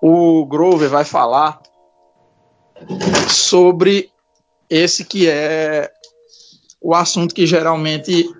o 0.00 0.46
Grover 0.46 0.88
vai 0.88 1.04
falar 1.04 1.60
sobre 3.28 4.10
esse 4.68 5.04
que 5.04 5.28
é 5.28 5.90
o 6.80 6.94
assunto 6.94 7.34
que 7.34 7.46
geralmente 7.46 8.32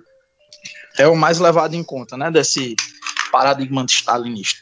é 0.97 1.07
o 1.07 1.15
mais 1.15 1.39
levado 1.39 1.75
em 1.75 1.83
conta, 1.83 2.17
né, 2.17 2.31
desse 2.31 2.75
paradigma 3.31 3.85
stalinista. 3.87 4.61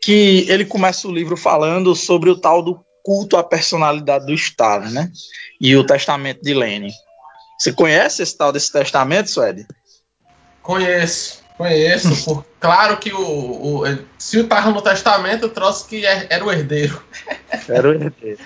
que 0.00 0.46
ele 0.48 0.64
começa 0.64 1.06
o 1.06 1.12
livro 1.12 1.36
falando 1.36 1.94
sobre 1.94 2.30
o 2.30 2.36
tal 2.38 2.62
do 2.62 2.84
culto 3.04 3.36
à 3.36 3.44
personalidade 3.44 4.26
do 4.26 4.34
Stalin, 4.34 4.92
né? 4.92 5.10
E 5.60 5.76
o 5.76 5.84
testamento 5.84 6.42
de 6.42 6.54
Lenin. 6.54 6.92
Você 7.58 7.72
conhece 7.72 8.22
esse 8.22 8.36
tal 8.36 8.52
desse 8.52 8.72
testamento, 8.72 9.30
Suede? 9.30 9.66
Conheço, 10.62 11.42
conheço. 11.58 12.24
por, 12.24 12.44
claro 12.58 12.96
que 12.96 13.12
o, 13.12 13.20
o 13.20 13.98
se 14.18 14.38
o 14.38 14.42
estava 14.42 14.70
no 14.70 14.80
testamento, 14.80 15.44
eu 15.44 15.50
trouxe 15.50 15.86
que 15.86 16.06
é, 16.06 16.26
era 16.30 16.44
o 16.44 16.50
herdeiro. 16.50 17.02
Era 17.68 17.88
o 17.88 17.92
herdeiro. 17.92 18.38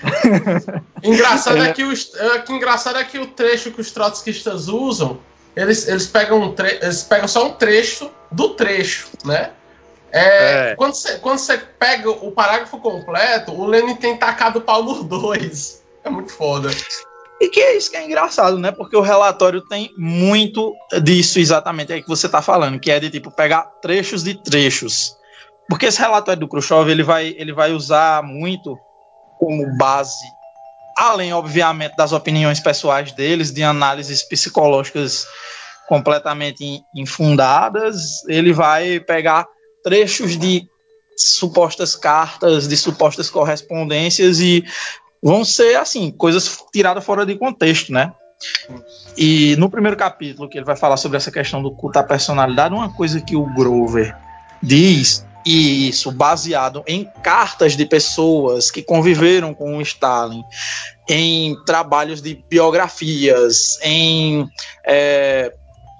engraçado, 1.02 1.58
é. 1.58 1.68
é 1.68 1.72
que 1.72 1.84
o, 1.84 1.92
é 1.92 2.38
que 2.40 2.52
engraçado 2.52 2.98
é 2.98 3.04
que 3.04 3.18
o 3.18 3.26
trecho 3.26 3.70
que 3.70 3.80
os 3.80 3.90
trotskistas 3.90 4.68
usam, 4.68 5.20
eles, 5.54 5.86
eles, 5.86 6.06
pegam 6.06 6.42
um 6.42 6.52
tre 6.52 6.78
eles 6.82 7.02
pegam 7.02 7.28
só 7.28 7.46
um 7.46 7.52
trecho 7.52 8.10
do 8.30 8.50
trecho, 8.50 9.08
né? 9.24 9.50
É, 10.14 10.70
é. 10.70 10.76
Quando, 10.76 10.94
você, 10.94 11.18
quando 11.18 11.38
você 11.38 11.58
pega 11.58 12.08
o 12.08 12.30
parágrafo 12.30 12.78
completo, 12.78 13.52
o 13.52 13.66
Lenin 13.66 13.96
tem 13.96 14.16
tacado 14.16 14.60
o 14.60 14.62
pau 14.62 14.82
nos 14.82 15.02
dois. 15.04 15.82
É 16.04 16.08
muito 16.08 16.32
foda. 16.32 16.70
E 17.40 17.48
que 17.48 17.60
é 17.60 17.76
isso 17.76 17.90
que 17.90 17.96
é 17.96 18.04
engraçado, 18.04 18.56
né? 18.58 18.70
Porque 18.70 18.96
o 18.96 19.00
relatório 19.00 19.60
tem 19.62 19.90
muito 19.98 20.72
disso 21.02 21.40
exatamente 21.40 21.92
aí 21.92 22.00
que 22.00 22.08
você 22.08 22.28
tá 22.28 22.40
falando, 22.40 22.78
que 22.78 22.90
é 22.90 23.00
de 23.00 23.10
tipo 23.10 23.30
pegar 23.30 23.62
trechos 23.82 24.22
de 24.22 24.34
trechos. 24.34 25.16
Porque 25.68 25.86
esse 25.86 25.98
relatório 25.98 26.40
do 26.40 26.48
Khrushchev, 26.48 26.88
ele 26.88 27.02
vai, 27.02 27.34
ele 27.36 27.52
vai 27.52 27.72
usar 27.72 28.22
muito 28.22 28.78
como 29.38 29.76
base, 29.76 30.24
além, 30.96 31.32
obviamente, 31.32 31.96
das 31.96 32.12
opiniões 32.12 32.60
pessoais 32.60 33.10
deles, 33.12 33.52
de 33.52 33.62
análises 33.62 34.22
psicológicas 34.22 35.26
completamente 35.88 36.84
infundadas, 36.94 38.24
ele 38.28 38.52
vai 38.52 39.00
pegar 39.00 39.46
trechos 39.84 40.36
de 40.36 40.66
supostas 41.16 41.94
cartas, 41.94 42.66
de 42.66 42.76
supostas 42.76 43.30
correspondências 43.30 44.40
e 44.40 44.64
vão 45.22 45.44
ser 45.44 45.76
assim, 45.76 46.10
coisas 46.10 46.58
tiradas 46.72 47.04
fora 47.04 47.24
de 47.24 47.36
contexto, 47.36 47.92
né? 47.92 48.12
E 49.16 49.54
no 49.56 49.70
primeiro 49.70 49.96
capítulo 49.96 50.48
que 50.48 50.58
ele 50.58 50.64
vai 50.64 50.76
falar 50.76 50.96
sobre 50.96 51.16
essa 51.16 51.30
questão 51.30 51.62
do 51.62 51.70
culto 51.70 51.98
à 51.98 52.02
personalidade, 52.02 52.74
uma 52.74 52.92
coisa 52.92 53.20
que 53.20 53.36
o 53.36 53.46
Grover 53.54 54.16
diz 54.62 55.24
e 55.46 55.88
isso 55.88 56.10
baseado 56.10 56.82
em 56.86 57.04
cartas 57.22 57.76
de 57.76 57.84
pessoas 57.84 58.70
que 58.70 58.82
conviveram 58.82 59.52
com 59.52 59.76
o 59.76 59.82
Stalin, 59.82 60.42
em 61.08 61.54
trabalhos 61.64 62.22
de 62.22 62.42
biografias, 62.48 63.78
em 63.82 64.48
é, 64.86 65.52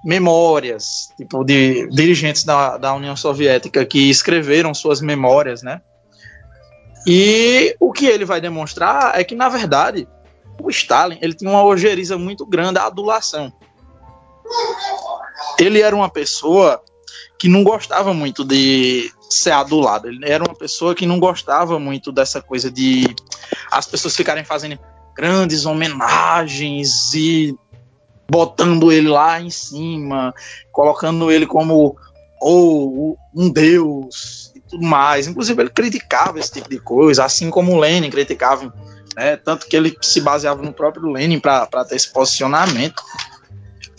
memórias, 0.05 1.13
tipo, 1.17 1.43
de 1.43 1.89
dirigentes 1.89 2.45
da, 2.45 2.77
da 2.77 2.95
União 2.95 3.17
Soviética 3.17 3.87
que 3.87 4.11
escreveram 4.11 4.75
suas 4.75 5.01
memórias, 5.01 5.63
né? 5.63 5.81
E 7.07 7.75
o 7.81 7.93
que 7.93 8.07
ele 8.07 8.25
vai 8.25 8.41
demonstrar 8.41 9.19
é 9.19 9.25
que, 9.25 9.35
na 9.35 9.49
verdade, 9.49 10.07
o 10.63 10.71
Stalin 10.71 11.19
ele 11.21 11.35
tinha 11.35 11.51
uma 11.51 11.65
ojeriza 11.65 12.19
muito 12.19 12.45
grande 12.47 12.79
à 12.79 12.87
adulação. 12.87 13.53
Ele 15.59 15.81
era 15.81 15.95
uma 15.97 16.09
pessoa 16.09 16.83
que 17.39 17.49
não 17.49 17.65
gostava 17.65 18.13
muito 18.13 18.45
de 18.45 19.11
ser 19.29 19.53
adulado. 19.53 20.09
Ele 20.09 20.29
era 20.29 20.45
uma 20.45 20.55
pessoa 20.55 20.95
que 20.95 21.07
não 21.07 21.19
gostava 21.19 21.79
muito 21.79 22.13
dessa 22.13 22.41
coisa 22.41 22.71
de 22.71 23.05
as 23.71 23.87
pessoas 23.87 24.17
ficarem 24.17 24.45
fazendo 24.45 24.79
grandes 25.15 25.65
homenagens 25.65 27.15
e 27.15 27.57
botando 28.29 28.91
ele 28.91 29.09
lá 29.09 29.41
em 29.41 29.51
cima, 29.51 30.35
colocando 30.73 31.31
ele 31.31 31.47
como 31.47 31.97
ou 32.41 33.17
um 33.35 33.51
deus 33.51 34.53
e 34.55 34.61
tudo 34.61 34.85
mais. 34.85 35.27
Inclusive 35.27 35.63
ele 35.63 35.71
criticava 35.71 36.39
esse 36.39 36.53
tipo 36.53 36.69
de 36.69 36.79
coisa, 36.79 37.25
assim 37.25 37.51
como 37.51 37.73
o 37.73 37.81
Lenin 37.81 38.11
criticava, 38.11 38.73
né? 39.17 39.37
tanto 39.37 39.67
que 39.67 39.77
ele 39.77 39.97
se 40.03 40.21
baseava 40.21 40.63
no 40.63 40.73
próprio 40.73 41.11
Lenin 41.11 41.41
para 41.41 41.67
ter 41.89 41.97
esse 41.97 42.13
posicionamento. 42.13 43.03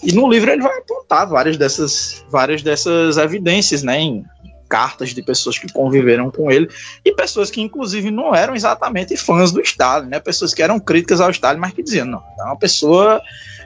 E 0.03 0.11
no 0.11 0.30
livro 0.30 0.51
ele 0.51 0.61
vai 0.61 0.78
apontar 0.78 1.28
várias 1.28 1.57
dessas, 1.57 2.23
várias 2.30 2.61
dessas 2.61 3.17
evidências, 3.17 3.82
né, 3.82 3.99
em 3.99 4.23
cartas 4.69 5.13
de 5.13 5.23
pessoas 5.23 5.57
que 5.57 5.71
conviveram 5.71 6.30
com 6.30 6.51
ele 6.51 6.67
e 7.03 7.11
pessoas 7.13 7.49
que 7.49 7.61
inclusive 7.61 8.11
não 8.11 8.36
eram 8.36 8.55
exatamente 8.55 9.15
fãs 9.15 9.51
do 9.51 9.61
Stalin, 9.61 10.09
né, 10.09 10.19
pessoas 10.19 10.53
que 10.53 10.61
eram 10.61 10.80
críticas 10.80 11.21
ao 11.21 11.32
Stalin, 11.32 11.59
mas 11.59 11.73
que 11.73 11.84
diziam 11.84 12.05
não, 12.05 12.21
é 12.39 12.43
uma 12.43 12.57
pessoa 12.57 13.21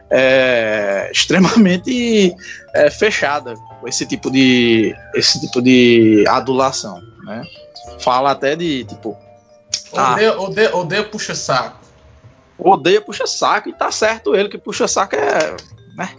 é, 0.09 1.09
extremamente 1.11 2.35
é, 2.73 2.89
fechada 2.89 3.55
com 3.79 3.87
esse 3.87 4.05
tipo 4.05 4.29
de 4.31 4.95
esse 5.13 5.39
tipo 5.39 5.61
de 5.61 6.25
adulação, 6.27 7.01
né? 7.23 7.43
Fala 7.99 8.31
até 8.31 8.55
de 8.55 8.85
tipo 8.85 9.17
odeia, 9.91 10.31
ah, 10.31 10.41
odeia, 10.41 10.75
odeia 10.75 11.03
puxa 11.03 11.35
saco. 11.35 11.79
Odeia 12.57 13.01
puxa 13.01 13.25
saco 13.25 13.69
e 13.69 13.73
tá 13.73 13.91
certo 13.91 14.35
ele 14.35 14.49
que 14.49 14.57
puxa 14.57 14.87
saco 14.87 15.15
é, 15.15 15.55
né? 15.95 16.15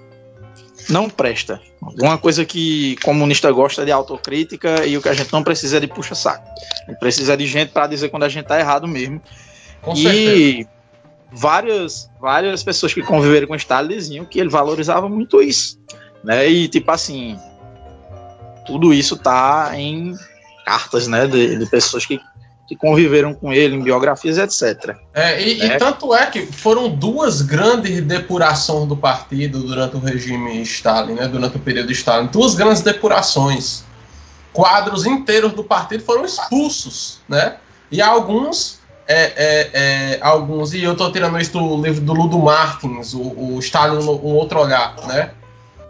não 0.90 1.08
presta. 1.08 1.60
Uma 1.80 2.18
coisa 2.18 2.44
que 2.44 2.96
comunista 2.96 3.50
gosta 3.50 3.82
é 3.82 3.84
de 3.86 3.92
autocrítica 3.92 4.84
e 4.86 4.96
o 4.96 5.02
que 5.02 5.08
a 5.08 5.14
gente 5.14 5.32
não 5.32 5.42
precisa 5.42 5.76
é 5.76 5.80
de 5.80 5.86
puxa-saco. 5.86 6.46
A 6.86 6.90
gente 6.90 6.98
precisa 6.98 7.36
de 7.36 7.46
gente 7.46 7.70
para 7.70 7.86
dizer 7.86 8.08
quando 8.08 8.24
a 8.24 8.28
gente 8.28 8.46
tá 8.46 8.58
errado 8.58 8.86
mesmo. 8.86 9.20
Com 9.80 9.94
e 9.94 10.02
certeza. 10.02 10.68
Várias, 11.32 12.10
várias 12.20 12.62
pessoas 12.62 12.92
que 12.92 13.02
conviveram 13.02 13.46
com 13.46 13.54
Stalin 13.54 13.96
diziam 13.96 14.24
que 14.24 14.40
ele 14.40 14.48
valorizava 14.48 15.08
muito 15.08 15.42
isso. 15.42 15.78
Né? 16.22 16.48
E 16.48 16.68
tipo 16.68 16.90
assim, 16.90 17.38
tudo 18.66 18.92
isso 18.92 19.16
tá 19.16 19.72
em 19.74 20.14
cartas 20.64 21.06
né, 21.06 21.26
de, 21.26 21.56
de 21.56 21.66
pessoas 21.66 22.04
que, 22.04 22.20
que 22.68 22.76
conviveram 22.76 23.34
com 23.34 23.52
ele, 23.52 23.76
em 23.76 23.82
biografias, 23.82 24.38
etc. 24.38 24.96
É, 25.14 25.42
e, 25.42 25.58
e 25.58 25.62
É. 25.62 25.76
tanto 25.76 26.14
é 26.14 26.26
que 26.26 26.46
foram 26.46 26.88
duas 26.88 27.42
grandes 27.42 28.00
depurações 28.02 28.88
do 28.88 28.96
partido 28.96 29.60
durante 29.60 29.96
o 29.96 30.00
regime 30.00 30.62
Stalin, 30.62 31.14
né, 31.14 31.26
durante 31.26 31.56
o 31.56 31.60
período 31.60 31.90
Stalin. 31.92 32.26
Duas 32.26 32.54
grandes 32.54 32.82
depurações. 32.82 33.82
Quadros 34.52 35.06
inteiros 35.06 35.52
do 35.52 35.62
partido 35.62 36.02
foram 36.02 36.24
expulsos, 36.24 37.20
né? 37.28 37.56
E 37.90 38.02
alguns, 38.02 38.79
é, 39.12 39.32
é, 39.36 39.70
é, 39.72 40.18
alguns, 40.20 40.72
e 40.72 40.84
eu 40.84 40.92
estou 40.92 41.10
tirando 41.10 41.38
isso 41.40 41.52
do 41.52 41.82
livro 41.82 42.00
do 42.00 42.12
Ludo 42.12 42.38
Martins, 42.38 43.12
o, 43.12 43.20
o 43.20 43.58
Stalin, 43.58 43.98
um 44.04 44.34
outro 44.34 44.60
olhar, 44.60 44.94
né? 45.08 45.30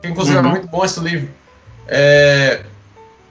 Que 0.00 0.08
inclusive 0.08 0.38
é 0.38 0.40
Uhum. 0.40 0.48
muito 0.48 0.68
bom 0.68 0.82
esse 0.82 0.98
livro. 1.00 1.28
É, 1.86 2.62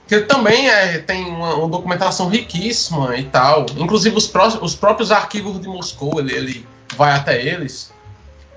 que 0.07 0.19
também 0.21 0.69
é, 0.69 0.99
tem 0.99 1.25
uma, 1.25 1.55
uma 1.55 1.67
documentação 1.67 2.29
riquíssima 2.29 3.17
e 3.17 3.23
tal. 3.23 3.65
Inclusive 3.77 4.15
os, 4.15 4.27
pró 4.27 4.47
os 4.61 4.75
próprios 4.75 5.11
arquivos 5.11 5.59
de 5.59 5.67
Moscou, 5.67 6.19
ele, 6.19 6.33
ele 6.33 6.67
vai 6.95 7.13
até 7.13 7.41
eles 7.41 7.91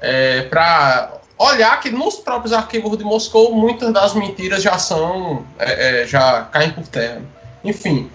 é, 0.02 0.42
para 0.42 1.12
olhar 1.38 1.80
que 1.80 1.90
nos 1.90 2.16
próprios 2.16 2.52
arquivos 2.52 2.98
de 2.98 3.04
Moscou 3.04 3.54
muitas 3.54 3.92
das 3.92 4.14
mentiras 4.14 4.62
já 4.62 4.76
são 4.78 5.46
é, 5.58 6.02
é, 6.02 6.06
já 6.06 6.42
caem 6.42 6.70
por 6.72 6.86
terra. 6.86 7.22
Enfim, 7.64 8.10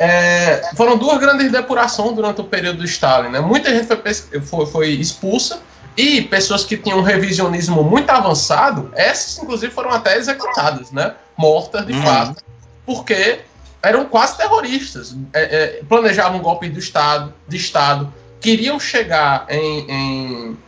é, 0.00 0.62
foram 0.76 0.96
duas 0.96 1.18
grandes 1.18 1.52
depurações 1.52 2.14
durante 2.16 2.40
o 2.40 2.44
período 2.44 2.78
do 2.78 2.84
Stalin. 2.86 3.28
Né? 3.28 3.38
Muita 3.38 3.68
gente 3.70 3.86
foi, 3.86 4.40
foi, 4.40 4.66
foi 4.66 4.88
expulsa 4.92 5.60
e 5.94 6.22
pessoas 6.22 6.64
que 6.64 6.78
tinham 6.78 7.00
um 7.00 7.02
revisionismo 7.02 7.84
muito 7.84 8.08
avançado, 8.08 8.90
essas 8.96 9.36
inclusive 9.42 9.70
foram 9.70 9.90
até 9.90 10.16
executadas, 10.16 10.90
né? 10.90 11.14
mortas 11.36 11.84
de 11.86 11.92
Uhum. 11.92 12.02
fato, 12.02 12.42
porque 12.86 13.40
eram 13.82 14.06
quase 14.06 14.38
terroristas, 14.38 15.14
é, 15.34 15.42
é, 15.42 15.66
planejavam 15.86 16.38
um 16.38 16.42
golpe 16.42 16.68
do 16.70 16.78
Estado, 16.78 17.34
de 17.46 17.58
Estado, 17.58 18.10
queriam 18.40 18.80
chegar 18.80 19.44
em, 19.50 19.90
em- 19.90 20.58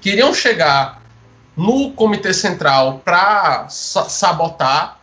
queriam 0.00 0.32
chegar 0.32 1.00
no 1.56 1.90
Comitê 1.92 2.32
Central 2.32 3.00
para 3.04 3.66
sabotar 3.68 4.99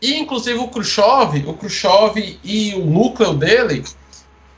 e 0.00 0.18
inclusive 0.18 0.58
o 0.58 0.68
Khrushchev, 0.68 1.44
o 1.46 1.54
Khrushchev 1.54 2.38
e 2.44 2.74
o 2.74 2.86
núcleo 2.86 3.34
dele 3.34 3.84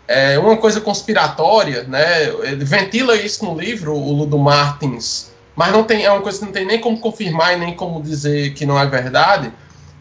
é 0.06 0.38
uma 0.38 0.56
coisa 0.56 0.80
conspiratória, 0.80 1.84
né? 1.84 2.24
Ele 2.42 2.64
ventila 2.64 3.16
isso 3.16 3.44
no 3.44 3.58
livro, 3.58 3.94
o 3.94 4.12
Ludo 4.12 4.38
Martins, 4.38 5.30
mas 5.54 5.72
não 5.72 5.84
tem, 5.84 6.04
é 6.04 6.10
uma 6.10 6.20
coisa 6.20 6.38
que 6.38 6.44
não 6.44 6.52
tem 6.52 6.66
nem 6.66 6.80
como 6.80 6.98
confirmar 6.98 7.54
e 7.54 7.56
nem 7.56 7.74
como 7.74 8.02
dizer 8.02 8.52
que 8.54 8.66
não 8.66 8.78
é 8.78 8.86
verdade. 8.86 9.52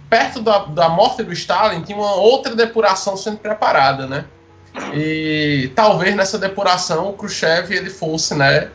Perto 0.10 0.42
da, 0.42 0.66
da 0.66 0.90
morte 0.90 1.24
do 1.24 1.32
Stalin 1.32 1.82
tinha 1.82 1.98
uma 1.98 2.16
outra 2.16 2.56
depuração 2.56 3.16
sendo 3.16 3.38
preparada, 3.38 4.08
né? 4.08 4.26
E 4.94 5.72
talvez 5.76 6.16
nessa 6.16 6.38
depuração 6.38 7.10
o 7.10 7.14
Khrushchev 7.14 7.72
ele 7.72 7.90
fosse, 7.90 8.34
né, 8.34 8.70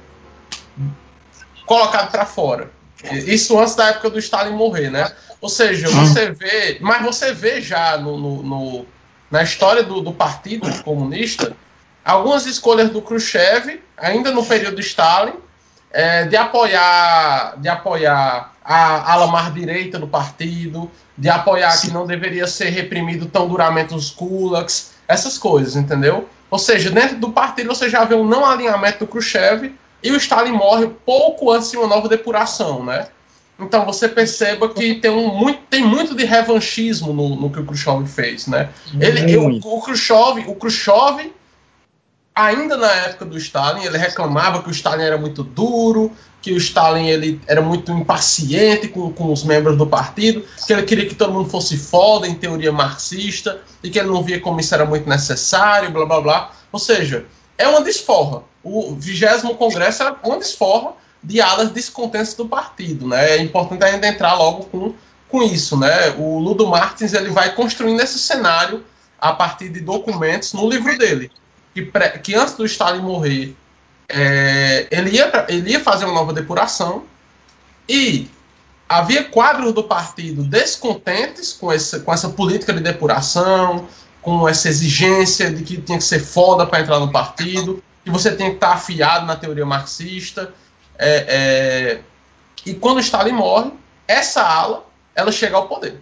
colocado 1.67 2.11
para 2.11 2.25
fora. 2.25 2.71
Isso 3.11 3.59
antes 3.59 3.75
da 3.75 3.89
época 3.89 4.11
do 4.11 4.19
Stalin 4.19 4.55
morrer, 4.55 4.91
né? 4.91 5.13
Ou 5.45 5.51
seja, 5.51 5.89
você 5.91 6.31
vê, 6.31 6.79
mas 6.81 7.03
você 7.05 7.35
vê 7.35 7.61
já 7.61 7.99
no, 7.99 8.17
no- 8.17 8.43
no- 8.43 8.87
na 9.31 9.43
história 9.43 9.83
do, 9.83 10.01
do 10.01 10.11
Partido 10.11 10.67
Comunista 10.83 11.55
algumas 12.03 12.47
escolhas 12.47 12.89
do 12.89 13.03
Khrushchev, 13.03 13.79
ainda 13.95 14.31
no 14.31 14.43
período 14.47 14.81
Stalin, 14.81 15.35
é, 15.93 16.25
de 16.25 16.35
apoiar, 16.35 17.57
de 17.59 17.69
apoiar 17.69 18.55
a 18.65 19.13
ala 19.13 19.27
mais 19.27 19.53
direita 19.53 19.99
do 19.99 20.09
partido, 20.09 20.91
de 21.17 21.29
apoiar 21.29 21.79
que 21.79 21.91
não 21.91 22.07
deveria 22.07 22.47
ser 22.47 22.71
reprimido 22.71 23.27
tão 23.27 23.47
duramente 23.47 23.95
os 23.95 24.09
kulaks, 24.11 24.93
essas 25.07 25.37
coisas, 25.37 25.77
entendeu? 25.77 26.27
Ou 26.51 26.59
seja, 26.59 26.91
dentro 26.91 27.17
do 27.17 27.31
partido 27.33 27.69
você 27.69 27.91
já 27.91 28.03
vê 28.07 28.15
um 28.15 28.25
não 28.27 28.47
alinhamento 28.47 29.01
do 29.01 29.07
Khrushchev 29.07 29.75
e 30.03 30.11
o 30.11 30.17
Stalin 30.17 30.53
morre 30.53 30.87
pouco 31.05 31.51
antes 31.53 31.71
de 31.71 31.77
uma 31.77 31.87
nova 31.87 32.09
depuração, 32.09 32.83
né? 32.83 33.09
Então 33.59 33.85
você 33.85 34.09
perceba 34.09 34.69
que 34.69 34.97
tem, 34.97 35.11
um, 35.11 35.29
muito, 35.35 35.61
tem 35.71 35.85
muito 35.85 36.15
de 36.15 36.25
revanchismo 36.25 37.13
no, 37.13 37.37
no 37.37 37.51
que 37.51 37.61
o 37.61 37.65
Khrushchev 37.65 38.07
fez, 38.07 38.47
né? 38.47 38.71
Ele, 38.99 39.37
o, 39.37 39.61
o 39.65 39.81
Khrushchev, 39.81 40.45
o 40.49 40.57
Khrushchev, 40.57 41.33
ainda 42.35 42.77
na 42.77 42.91
época 42.91 43.25
do 43.25 43.39
Stalin, 43.39 43.85
ele 43.85 43.97
reclamava 43.97 44.61
que 44.63 44.69
o 44.69 44.73
Stalin 44.73 45.05
era 45.05 45.17
muito 45.17 45.45
duro, 45.45 46.11
que 46.43 46.53
o 46.53 46.57
Stalin 46.57 47.07
ele 47.07 47.41
era 47.47 47.63
muito 47.63 47.93
impaciente 47.93 48.89
com, 48.89 49.13
com 49.13 49.33
os 49.33 49.45
membros 49.45 49.79
do 49.79 49.87
partido, 49.87 50.45
que 50.67 50.73
ele 50.73 50.83
queria 50.83 51.07
que 51.07 51.15
todo 51.15 51.33
mundo 51.33 51.49
fosse 51.49 51.77
foda 51.77 52.27
em 52.27 52.35
teoria 52.35 52.73
marxista, 52.73 53.61
e 53.83 53.89
que 53.89 53.99
ele 53.99 54.09
não 54.09 54.23
via 54.23 54.41
como 54.41 54.59
isso 54.59 54.75
era 54.75 54.85
muito 54.85 55.09
necessário, 55.09 55.93
blá 55.93 56.05
blá 56.05 56.21
blá. 56.21 56.53
Ou 56.73 56.81
seja, 56.81 57.25
é 57.57 57.69
uma 57.69 57.83
desforra. 57.83 58.43
O 58.65 58.97
20 58.97 59.55
Congresso 59.57 60.03
era 60.03 60.17
uma 60.25 60.39
desforra 60.39 60.93
de 61.25 61.41
alas 61.41 61.71
descontentes 61.71 62.35
do 62.35 62.47
partido. 62.47 63.09
Né? 63.09 63.37
É 63.37 63.43
importante 63.43 63.83
a 63.83 63.91
gente 63.91 64.07
entrar 64.07 64.35
logo 64.35 64.65
com, 64.67 64.95
com 65.29 65.43
isso. 65.43 65.77
Né? 65.77 66.11
O 66.19 66.39
Ludo 66.39 66.67
Martins 66.67 67.15
ele 67.15 67.31
vai 67.31 67.55
construindo 67.55 68.01
esse 68.01 68.19
cenário 68.19 68.85
a 69.19 69.33
partir 69.33 69.71
de 69.71 69.81
documentos 69.81 70.53
no 70.53 70.69
livro 70.69 70.97
dele. 70.99 71.31
Que, 71.73 71.83
pré, 71.83 72.11
que 72.11 72.35
antes 72.35 72.55
do 72.55 72.65
Stalin 72.65 73.01
morrer, 73.01 73.57
é, 74.09 74.87
ele, 74.91 75.17
ia, 75.17 75.47
ele 75.49 75.71
ia 75.71 75.81
fazer 75.81 76.05
uma 76.05 76.15
nova 76.15 76.33
depuração 76.33 77.05
e 77.89 78.31
havia 78.89 79.25
quadros 79.25 79.73
do 79.73 79.83
partido 79.83 80.45
descontentes 80.45 81.53
com 81.53 81.73
essa, 81.73 82.01
com 82.01 82.13
essa 82.13 82.29
política 82.29 82.73
de 82.73 82.81
depuração, 82.81 83.89
com 84.21 84.49
essa 84.49 84.69
exigência 84.69 85.51
de 85.51 85.63
que 85.65 85.81
tinha 85.81 85.99
que 85.99 86.05
ser 86.05 86.21
foda 86.21 86.67
para 86.67 86.81
entrar 86.81 87.01
no 87.01 87.11
partido, 87.11 87.83
que 88.05 88.11
você 88.11 88.35
tinha 88.37 88.51
que 88.51 88.57
estar 88.57 88.73
afiado 88.73 89.27
na 89.27 89.37
teoria 89.37 89.67
marxista. 89.67 90.53
É, 90.99 91.27
é, 91.29 92.01
e 92.65 92.75
quando 92.75 93.01
Stalin 93.01 93.33
morre, 93.33 93.73
essa 94.07 94.43
ala 94.43 94.87
ela 95.15 95.31
chega 95.31 95.57
ao 95.57 95.69
poder. 95.69 96.01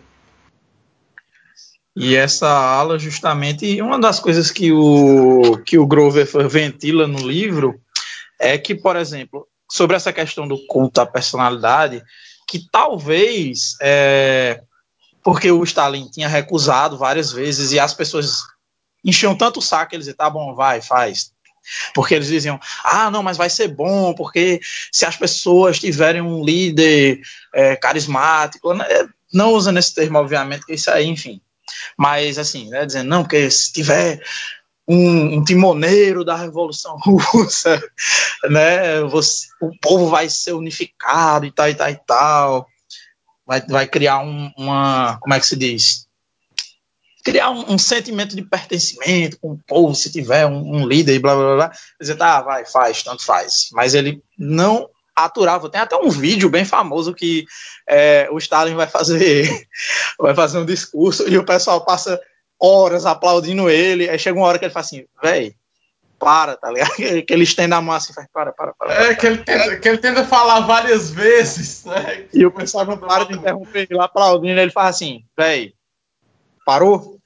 E 1.95 2.17
essa 2.17 2.49
ala, 2.49 2.99
justamente, 2.99 3.81
uma 3.83 3.99
das 3.99 4.19
coisas 4.19 4.51
que 4.51 4.73
o, 4.73 5.59
que 5.65 5.79
o 5.79 5.87
Grover 5.87 6.27
ventila 6.49 7.07
no 7.07 7.19
livro 7.19 7.79
é 8.41 8.57
que, 8.57 8.75
por 8.75 8.97
exemplo, 8.97 9.47
sobre 9.71 9.97
essa 9.97 10.13
questão 10.13 10.49
do 10.49 10.59
culto 10.67 11.01
à 11.01 11.07
personalidade, 11.07 12.03
que 12.49 12.67
talvez, 12.71 13.77
é, 13.81 14.63
porque 15.23 15.51
o 15.51 15.63
Stalin 15.65 16.09
tinha 16.11 16.29
recusado 16.29 16.97
várias 16.97 17.31
vezes 17.31 17.73
e 17.73 17.79
as 17.79 17.93
pessoas 17.93 18.41
enchiam 19.05 19.37
tanto 19.37 19.59
o 19.59 19.63
saco, 19.63 19.95
eles 19.95 20.07
diziam, 20.07 20.17
tá 20.17 20.31
bom, 20.31 20.55
vai, 20.55 20.81
faz. 20.81 21.31
Porque 21.95 22.15
eles 22.15 22.29
diziam, 22.29 22.61
ah, 22.85 23.11
não, 23.11 23.23
mas 23.23 23.37
vai 23.37 23.49
ser 23.51 23.69
bom, 23.69 24.15
porque 24.15 24.61
se 24.91 25.05
as 25.05 25.17
pessoas 25.17 25.79
tiverem 25.79 26.21
um 26.21 26.45
líder 26.45 27.21
é, 27.55 27.77
carismático, 27.77 28.75
né, 28.75 28.87
não 29.33 29.53
usando 29.53 29.79
esse 29.79 29.95
termo, 29.95 30.19
obviamente, 30.19 30.67
que 30.67 30.75
isso 30.75 30.91
aí, 30.91 31.07
enfim. 31.07 31.41
Mas, 31.97 32.39
assim, 32.39 32.69
né, 32.69 32.85
dizendo, 32.85 33.09
não, 33.09 33.23
porque 33.23 33.51
se 33.51 33.73
tiver 33.73 34.21
um, 34.87 35.39
um 35.39 35.45
timoneiro 35.45 36.25
da 36.25 36.37
Revolução 36.37 36.99
Russa, 37.05 37.83
né, 38.51 39.01
você, 39.03 39.47
o 39.61 39.71
povo 39.81 40.09
vai 40.09 40.29
ser 40.29 40.53
unificado 40.53 41.47
e 41.47 41.53
tal, 41.53 41.69
e 41.69 41.75
tal, 41.75 41.91
e 41.91 42.01
tal. 42.07 42.67
Vai, 43.47 43.61
vai 43.63 43.87
criar 43.87 44.21
um, 44.21 44.51
uma, 44.57 45.19
como 45.21 45.35
é 45.35 45.41
que 45.41 45.47
se 45.47 45.57
diz? 45.57 46.07
Criar 47.25 47.51
um, 47.51 47.75
um 47.75 47.79
sentimento 47.79 48.35
de 48.35 48.43
pertencimento 48.43 49.39
com 49.41 49.53
o 49.53 49.61
povo, 49.67 49.95
se 49.95 50.11
tiver 50.11 50.47
um, 50.47 50.77
um 50.77 50.87
líder 50.87 51.15
e 51.15 51.19
blá, 51.19 51.35
blá, 51.35 51.55
blá. 51.55 51.73
Dizer, 52.01 52.17
tá, 52.17 52.41
vai, 52.43 52.65
faz, 52.65 53.03
tanto 53.03 53.25
faz. 53.25 53.69
Mas 53.73 53.95
ele 53.95 54.23
não 54.39 54.89
aturava. 55.15 55.69
Tem 55.69 55.81
até 55.81 55.97
um 55.97 56.11
vídeo 56.11 56.49
bem 56.49 56.65
famoso 56.65 57.15
que 57.15 57.45
é, 57.89 58.29
o 58.31 58.39
Stalin 58.39 58.75
vai 58.75 58.87
fazer 58.87 59.49
vai 60.19 60.35
fazer 60.35 60.59
um 60.59 60.65
discurso 60.65 61.29
e 61.29 61.37
o 61.37 61.45
pessoal 61.45 61.85
passa 61.85 62.21
horas 62.61 63.05
aplaudindo 63.07 63.69
ele. 63.69 64.09
Aí 64.09 64.19
chega 64.19 64.39
uma 64.39 64.47
hora 64.47 64.59
que 64.59 64.65
ele 64.65 64.73
fala 64.73 64.85
assim, 64.85 65.05
véi, 65.23 65.55
para, 66.19 66.57
tá 66.57 66.71
ligado? 66.71 66.93
Que 67.27 67.33
ele 67.33 67.43
estende 67.43 67.75
a 67.75 67.81
mão 67.81 67.95
assim, 67.95 68.13
faz, 68.13 68.29
para, 68.33 68.53
para, 68.53 68.73
para. 68.75 68.93
É, 69.07 69.15
que 69.15 69.27
ele 69.27 69.39
tenta, 69.39 69.77
que 69.77 69.89
ele 69.89 69.99
tenta 69.99 70.25
falar 70.25 70.61
várias 70.61 71.11
vezes, 71.11 71.85
né? 71.85 72.27
E 72.33 72.47
o 72.47 72.53
pessoal 72.53 72.87
não 72.87 72.97
para 72.97 73.25
de 73.25 73.35
interromper 73.35 73.89
ele 73.91 74.01
aplaudindo, 74.01 74.61
ele 74.61 74.71
fala 74.71 74.89
assim, 74.89 75.25
véi, 75.37 75.75
parou? 76.65 77.19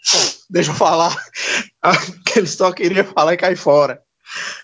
Deixa 0.49 0.71
eu 0.71 0.75
falar. 0.75 1.15
ele 2.37 2.47
só 2.47 2.73
queria 2.73 3.05
falar 3.05 3.35
e 3.35 3.39
cair 3.39 3.57
fora. 3.57 4.03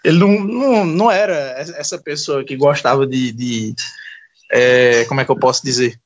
Ele 0.05 0.19
não, 0.19 0.41
não, 0.41 0.85
não 0.85 1.11
era 1.11 1.35
essa 1.59 1.99
pessoa 1.99 2.45
que 2.45 2.57
gostava 2.57 3.07
de, 3.07 3.33
de 3.33 3.75
é, 4.51 5.05
como 5.07 5.21
é 5.21 5.25
que 5.25 5.31
eu 5.31 5.39
posso 5.39 5.63
dizer? 5.65 5.99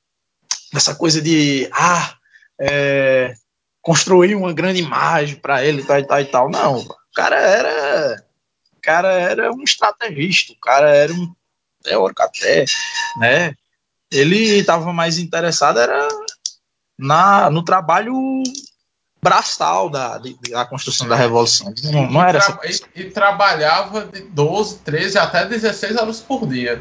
Essa 0.74 0.94
coisa 0.94 1.22
de, 1.22 1.68
ah, 1.72 2.14
é, 2.60 3.34
construir 3.80 4.34
uma 4.34 4.52
grande 4.52 4.80
imagem 4.80 5.36
para 5.36 5.64
ele, 5.64 5.84
tal 5.84 5.98
e 5.98 6.04
tal 6.04 6.20
e 6.20 6.24
tal. 6.24 6.50
Não, 6.50 6.78
o 6.78 6.96
cara 7.14 7.36
era, 7.36 8.24
o 8.76 8.80
cara 8.80 9.12
era 9.12 9.52
um 9.52 9.62
estrategista, 9.62 10.52
o 10.52 10.60
cara 10.60 10.94
era 10.94 11.12
um 11.12 11.32
teórico 11.82 12.22
até, 12.22 12.64
né? 13.18 13.54
Ele 14.10 14.58
estava 14.58 14.92
mais 14.92 15.18
interessado 15.18 15.80
era 15.80 16.08
na, 16.98 17.50
no 17.50 17.62
trabalho 17.62 18.14
braçal 19.22 19.90
da, 19.90 20.20
da 20.50 20.64
construção 20.66 21.08
da 21.08 21.16
revolução. 21.16 21.72
Não, 21.84 22.10
não 22.10 22.22
era 22.22 22.38
e, 22.38 22.68
essa... 22.68 22.88
e, 22.94 23.00
e 23.00 23.10
trabalhava 23.10 24.06
de 24.06 24.20
12, 24.20 24.78
13 24.78 25.18
até 25.18 25.46
16 25.46 25.96
horas 25.96 26.20
por 26.20 26.46
dia. 26.46 26.80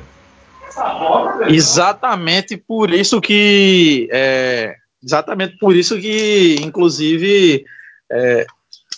Exatamente 1.47 2.57
por 2.57 2.93
isso 2.93 3.22
que 3.22 4.09
é, 4.11 4.76
exatamente 5.01 5.57
por 5.57 5.76
isso 5.76 5.99
que 5.99 6.57
inclusive 6.61 7.63
é, 8.11 8.45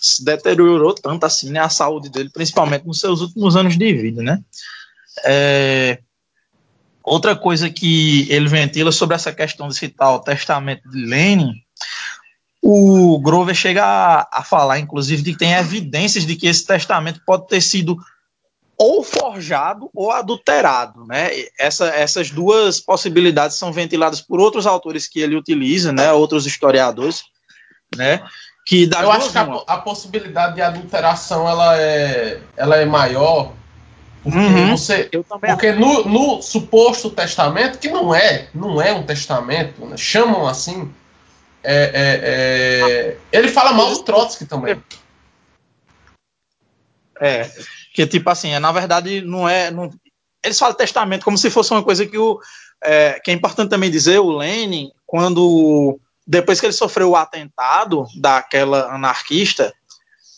se 0.00 0.24
deteriorou 0.24 0.94
tanto 0.94 1.24
assim 1.24 1.50
né, 1.50 1.60
a 1.60 1.68
saúde 1.68 2.10
dele, 2.10 2.30
principalmente 2.32 2.86
nos 2.86 3.00
seus 3.00 3.20
últimos 3.20 3.56
anos 3.56 3.76
de 3.76 3.94
vida, 3.94 4.22
né? 4.22 4.40
É, 5.24 5.98
outra 7.08 7.34
coisa 7.34 7.70
que 7.70 8.26
ele 8.30 8.48
ventila 8.48 8.92
sobre 8.92 9.16
essa 9.16 9.32
questão 9.32 9.68
de 9.68 9.74
citar 9.74 10.14
o 10.14 10.20
testamento 10.20 10.88
de 10.88 11.04
Lenin 11.04 11.52
o 12.62 13.20
Grover 13.20 13.54
chega 13.54 13.84
a, 13.84 14.28
a, 14.32 14.42
falar, 14.42 14.78
inclusive, 14.78 15.22
de 15.22 15.32
que 15.32 15.38
tem 15.38 15.52
evidências 15.52 16.26
de 16.26 16.34
que 16.34 16.46
esse 16.46 16.66
testamento 16.66 17.20
pode 17.24 17.46
ter 17.46 17.60
sido 17.60 17.96
ou 18.76 19.02
forjado 19.02 19.90
ou 19.94 20.10
adulterado, 20.12 21.04
né? 21.06 21.30
Essa, 21.58 21.88
essas 21.88 22.30
duas 22.30 22.78
possibilidades 22.80 23.56
são 23.56 23.72
ventiladas 23.72 24.20
por 24.20 24.40
outros 24.40 24.66
autores 24.66 25.08
que 25.08 25.20
ele 25.20 25.36
utiliza, 25.36 25.92
né? 25.92 26.12
Outros 26.12 26.46
historiadores, 26.46 27.24
né? 27.96 28.22
Que 28.66 28.88
Eu 29.00 29.10
acho 29.10 29.32
que 29.32 29.38
a, 29.38 29.44
a, 29.66 29.78
possibilidade 29.78 30.56
de 30.56 30.62
adulteração 30.62 31.48
ela 31.48 31.80
é, 31.80 32.40
ela 32.56 32.76
é 32.76 32.84
maior 32.84 33.52
porque, 34.22 34.38
uhum, 34.38 34.76
você, 34.76 35.10
porque 35.24 35.72
no, 35.72 36.04
no, 36.04 36.42
suposto 36.42 37.10
testamento, 37.10 37.78
que 37.78 37.88
não 37.88 38.14
é, 38.14 38.48
não 38.54 38.82
é 38.82 38.92
um 38.92 39.04
testamento, 39.04 39.84
né? 39.86 39.96
chamam 39.96 40.46
assim, 40.46 40.92
é, 41.62 41.74
é, 41.74 42.20
é, 42.22 43.16
ele 43.32 43.48
fala 43.48 43.72
mal 43.72 43.90
do 43.90 44.02
Trotsky 44.02 44.44
também. 44.44 44.82
É, 47.20 47.50
que 47.92 48.06
tipo 48.06 48.28
assim, 48.30 48.52
é, 48.52 48.58
na 48.58 48.72
verdade 48.72 49.20
não 49.20 49.48
é. 49.48 49.70
Não, 49.70 49.90
eles 50.44 50.58
falam 50.58 50.76
testamento 50.76 51.24
como 51.24 51.36
se 51.36 51.50
fosse 51.50 51.72
uma 51.72 51.82
coisa 51.82 52.06
que 52.06 52.18
o. 52.18 52.40
É, 52.82 53.18
que 53.24 53.30
é 53.30 53.34
importante 53.34 53.70
também 53.70 53.90
dizer, 53.90 54.18
o 54.18 54.36
Lenin, 54.36 54.90
quando. 55.06 55.98
Depois 56.26 56.60
que 56.60 56.66
ele 56.66 56.72
sofreu 56.72 57.10
o 57.10 57.16
atentado 57.16 58.06
daquela 58.16 58.94
anarquista, 58.94 59.72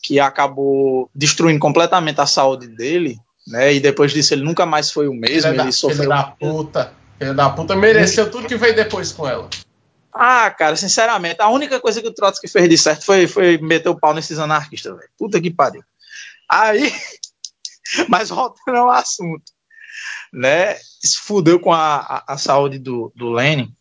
que 0.03 0.21
acabou 0.21 1.11
destruindo 1.15 1.59
completamente 1.59 2.21
a 2.21 2.27
saúde 2.27 2.69
dele, 2.69 3.19
né? 3.47 3.75
E 3.75 3.81
depois 3.81 4.13
disso 4.13 4.35
ele 4.35 4.43
nunca 4.43 4.67
mais 4.67 4.91
foi 4.91 5.09
o 5.09 5.15
mesmo. 5.15 5.51
Ele 5.51 5.57
da, 5.57 5.73
sofreu. 5.73 5.99
Filho 5.99 6.09
da 6.09 6.23
puta. 6.25 6.93
Filho 7.19 7.35
da 7.35 7.51
puta 7.51 7.77
mereceu 7.77 8.31
tudo 8.31 8.49
que 8.49 8.57
veio 8.57 8.75
depois 8.75 9.13
com 9.13 9.29
ela. 9.29 9.49
Ah, 10.13 10.51
cara, 10.51 10.75
sinceramente, 10.77 11.41
a 11.41 11.49
única 11.49 11.79
coisa 11.81 12.03
que 12.03 12.09
o 12.09 12.15
Trotsky 12.15 12.49
fez 12.49 12.69
de 12.69 12.77
certo 12.77 13.05
foi, 13.05 13.27
foi 13.27 13.59
meter 13.59 13.89
o 13.89 13.99
pau 13.99 14.13
nesses 14.13 14.39
anarquistas, 14.39 14.97
velho. 14.97 15.09
Puta 15.17 15.41
que 15.41 15.51
pariu. 15.51 15.83
Aí, 16.49 16.93
mas 18.09 18.29
voltando 18.29 18.77
ao 18.77 18.91
assunto, 18.91 19.53
né? 20.33 20.77
Isso 21.03 21.23
fudeu 21.23 21.61
com 21.61 21.73
a, 21.73 21.97
a, 21.97 22.35
a 22.35 22.39
saúde 22.39 22.79
do, 22.79 23.13
do 23.15 23.31
Lenin, 23.31 23.73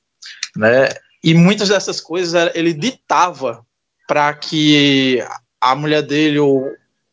né? 0.55 0.89
E 1.24 1.34
muitas 1.34 1.70
dessas 1.70 1.99
coisas 1.99 2.51
ele 2.55 2.74
ditava 2.74 3.66
para 4.07 4.34
que 4.34 5.24
a 5.60 5.76
mulher 5.76 6.01
dele 6.01 6.39
ou 6.39 6.72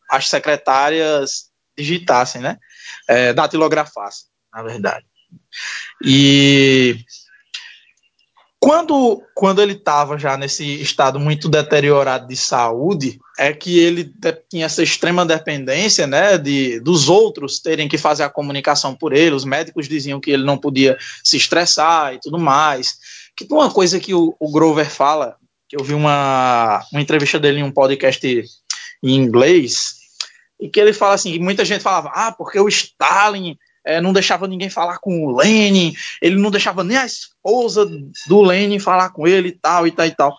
as 0.09 0.29
secretárias 0.29 1.46
digitassem, 1.77 2.41
né? 2.41 2.57
É, 3.07 3.33
datilografassem, 3.33 4.25
na 4.53 4.63
verdade. 4.63 5.05
E 6.03 6.97
quando, 8.59 9.21
quando 9.35 9.61
ele 9.61 9.73
estava 9.73 10.17
já 10.17 10.35
nesse 10.35 10.81
estado 10.81 11.19
muito 11.19 11.47
deteriorado 11.47 12.27
de 12.27 12.35
saúde, 12.35 13.19
é 13.37 13.53
que 13.53 13.77
ele 13.77 14.11
tinha 14.49 14.65
essa 14.65 14.81
extrema 14.81 15.25
dependência 15.25 16.07
né, 16.07 16.37
de, 16.37 16.79
dos 16.79 17.07
outros 17.07 17.59
terem 17.59 17.87
que 17.87 17.97
fazer 17.97 18.23
a 18.23 18.29
comunicação 18.29 18.95
por 18.95 19.13
ele. 19.13 19.35
Os 19.35 19.45
médicos 19.45 19.87
diziam 19.87 20.19
que 20.19 20.31
ele 20.31 20.43
não 20.43 20.57
podia 20.57 20.97
se 21.23 21.37
estressar 21.37 22.15
e 22.15 22.19
tudo 22.19 22.39
mais. 22.39 22.97
Que 23.35 23.47
uma 23.51 23.69
coisa 23.69 23.99
que 23.99 24.13
o, 24.13 24.35
o 24.39 24.51
Grover 24.51 24.89
fala, 24.89 25.35
que 25.69 25.79
eu 25.79 25.83
vi 25.83 25.93
uma, 25.93 26.83
uma 26.91 27.01
entrevista 27.01 27.39
dele 27.39 27.59
em 27.59 27.63
um 27.63 27.71
podcast 27.71 28.27
em 29.03 29.15
inglês, 29.15 29.96
e 30.59 30.69
que 30.69 30.79
ele 30.79 30.93
fala 30.93 31.13
assim, 31.13 31.37
muita 31.39 31.63
gente 31.63 31.81
falava, 31.81 32.11
ah, 32.13 32.31
porque 32.31 32.59
o 32.59 32.67
Stalin 32.67 33.57
é, 33.85 34.01
não 34.01 34.11
deixava 34.11 34.47
ninguém 34.47 34.69
falar 34.69 34.97
com 34.97 35.25
o 35.25 35.35
Lenin, 35.37 35.93
ele 36.21 36.35
não 36.35 36.51
deixava 36.51 36.83
nem 36.83 36.97
a 36.97 37.05
esposa 37.05 37.85
do 38.27 38.41
Lenin 38.41 38.79
falar 38.79 39.11
com 39.11 39.27
ele 39.27 39.49
e 39.49 39.51
tal, 39.51 39.87
e 39.87 39.91
tal, 39.91 40.05
e 40.05 40.11
tal. 40.11 40.35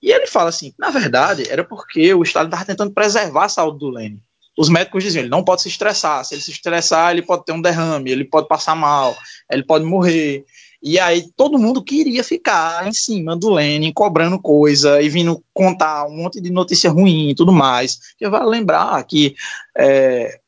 E 0.00 0.12
ele 0.12 0.26
fala 0.26 0.48
assim, 0.48 0.72
na 0.78 0.90
verdade, 0.90 1.44
era 1.50 1.64
porque 1.64 2.14
o 2.14 2.22
Stalin 2.22 2.46
estava 2.46 2.64
tentando 2.64 2.94
preservar 2.94 3.44
a 3.44 3.48
saúde 3.48 3.80
do 3.80 3.90
Lenin. 3.90 4.20
Os 4.56 4.70
médicos 4.70 5.04
diziam, 5.04 5.20
ele 5.22 5.28
não 5.28 5.44
pode 5.44 5.62
se 5.62 5.68
estressar, 5.68 6.24
se 6.24 6.34
ele 6.34 6.40
se 6.40 6.50
estressar, 6.50 7.10
ele 7.10 7.20
pode 7.20 7.44
ter 7.44 7.52
um 7.52 7.60
derrame, 7.60 8.10
ele 8.10 8.24
pode 8.24 8.48
passar 8.48 8.74
mal, 8.74 9.14
ele 9.50 9.62
pode 9.62 9.84
morrer. 9.84 10.46
E 10.86 11.00
aí 11.00 11.28
todo 11.36 11.58
mundo 11.58 11.82
queria 11.82 12.22
ficar 12.22 12.86
em 12.86 12.92
cima 12.92 13.36
do 13.36 13.50
Lenin, 13.50 13.92
cobrando 13.92 14.38
coisa 14.38 15.02
e 15.02 15.08
vindo 15.08 15.42
contar 15.52 16.06
um 16.06 16.16
monte 16.16 16.40
de 16.40 16.48
notícia 16.48 16.88
ruim 16.88 17.30
e 17.30 17.34
tudo 17.34 17.52
mais. 17.52 17.98
Eu 18.20 18.30
vale 18.30 18.46
lembrar 18.46 19.02
que 19.02 19.34
é, 19.76 20.38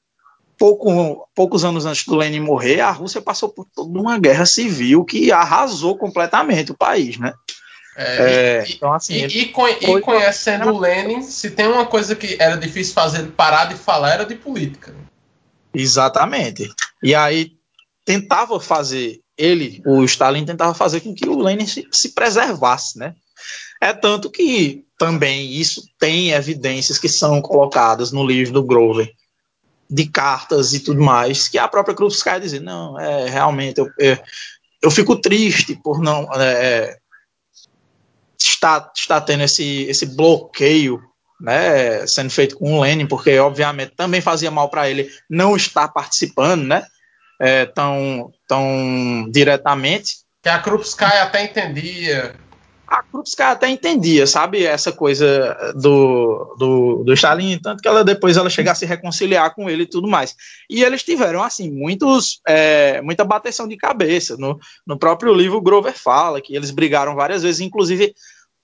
pouco, 0.56 1.28
poucos 1.34 1.64
anos 1.64 1.84
antes 1.84 2.06
do 2.06 2.14
Lenin 2.14 2.38
morrer, 2.38 2.80
a 2.80 2.92
Rússia 2.92 3.20
passou 3.20 3.48
por 3.48 3.66
toda 3.74 3.98
uma 3.98 4.16
guerra 4.16 4.46
civil 4.46 5.04
que 5.04 5.32
arrasou 5.32 5.98
completamente 5.98 6.70
o 6.70 6.76
país, 6.76 7.18
né? 7.18 7.34
É, 7.96 8.04
é, 8.04 8.64
então, 8.68 8.92
assim, 8.92 9.14
e, 9.14 9.26
e, 9.26 9.42
e 9.42 10.00
conhecendo 10.00 10.70
o 10.70 10.78
Lenin, 10.78 11.20
se 11.20 11.50
tem 11.50 11.66
uma 11.66 11.84
coisa 11.84 12.14
que 12.14 12.36
era 12.38 12.56
difícil 12.56 12.94
fazer 12.94 13.26
parar 13.32 13.64
de 13.64 13.74
falar, 13.74 14.12
era 14.12 14.24
de 14.24 14.36
política. 14.36 14.94
Exatamente. 15.74 16.70
E 17.02 17.12
aí 17.12 17.54
tentava 18.04 18.60
fazer, 18.60 19.18
ele, 19.38 19.80
o 19.86 20.04
Stalin, 20.04 20.44
tentava 20.44 20.74
fazer 20.74 21.00
com 21.00 21.14
que 21.14 21.28
o 21.28 21.38
Lenin 21.38 21.66
se, 21.66 21.86
se 21.92 22.10
preservasse, 22.10 22.98
né? 22.98 23.14
É 23.80 23.92
tanto 23.92 24.30
que 24.30 24.84
também 24.98 25.52
isso 25.52 25.88
tem 25.98 26.32
evidências 26.32 26.98
que 26.98 27.08
são 27.08 27.40
colocadas 27.40 28.10
no 28.10 28.26
livro 28.26 28.54
do 28.54 28.64
Grover, 28.64 29.12
de 29.88 30.06
cartas 30.06 30.74
e 30.74 30.80
tudo 30.80 31.00
mais, 31.00 31.46
que 31.48 31.56
a 31.56 31.68
própria 31.68 31.94
Krupskaya 31.94 32.40
dizia, 32.40 32.60
não, 32.60 32.98
é, 32.98 33.28
realmente, 33.28 33.78
eu, 33.78 33.88
eu, 33.98 34.18
eu 34.82 34.90
fico 34.90 35.16
triste 35.16 35.76
por 35.76 36.00
não 36.00 36.28
é, 36.34 36.98
estar, 38.38 38.92
estar 38.94 39.20
tendo 39.20 39.44
esse, 39.44 39.84
esse 39.84 40.04
bloqueio 40.04 41.00
né, 41.40 42.04
sendo 42.06 42.30
feito 42.30 42.56
com 42.56 42.74
o 42.74 42.80
Lenin, 42.80 43.06
porque 43.06 43.38
obviamente 43.38 43.92
também 43.96 44.20
fazia 44.20 44.50
mal 44.50 44.68
para 44.68 44.90
ele 44.90 45.08
não 45.30 45.56
estar 45.56 45.88
participando, 45.88 46.64
né, 46.64 46.84
é, 47.40 47.66
tão, 47.66 48.32
tão 48.46 49.28
diretamente. 49.30 50.18
Que 50.42 50.48
a 50.48 50.58
Krupskaya 50.58 51.24
até 51.24 51.44
entendia 51.44 52.34
a 52.88 53.02
Krupskaya 53.02 53.52
até 53.52 53.68
entendia, 53.68 54.26
sabe, 54.26 54.64
essa 54.64 54.90
coisa 54.90 55.74
do, 55.76 56.56
do, 56.58 57.04
do 57.04 57.12
Stalin, 57.12 57.58
tanto 57.58 57.82
que 57.82 57.88
ela 57.88 58.02
depois 58.02 58.38
ela 58.38 58.48
chega 58.48 58.72
a 58.72 58.74
se 58.74 58.86
reconciliar 58.86 59.54
com 59.54 59.68
ele 59.68 59.82
e 59.82 59.88
tudo 59.88 60.08
mais. 60.08 60.34
E 60.70 60.82
eles 60.82 61.02
tiveram, 61.02 61.42
assim, 61.42 61.70
muitos, 61.70 62.40
é, 62.48 63.02
muita 63.02 63.24
bateção 63.24 63.68
de 63.68 63.76
cabeça. 63.76 64.38
No, 64.38 64.58
no 64.86 64.98
próprio 64.98 65.34
livro, 65.34 65.60
Grover 65.60 65.92
fala 65.92 66.40
que 66.40 66.56
eles 66.56 66.70
brigaram 66.70 67.14
várias 67.14 67.42
vezes, 67.42 67.60
inclusive 67.60 68.14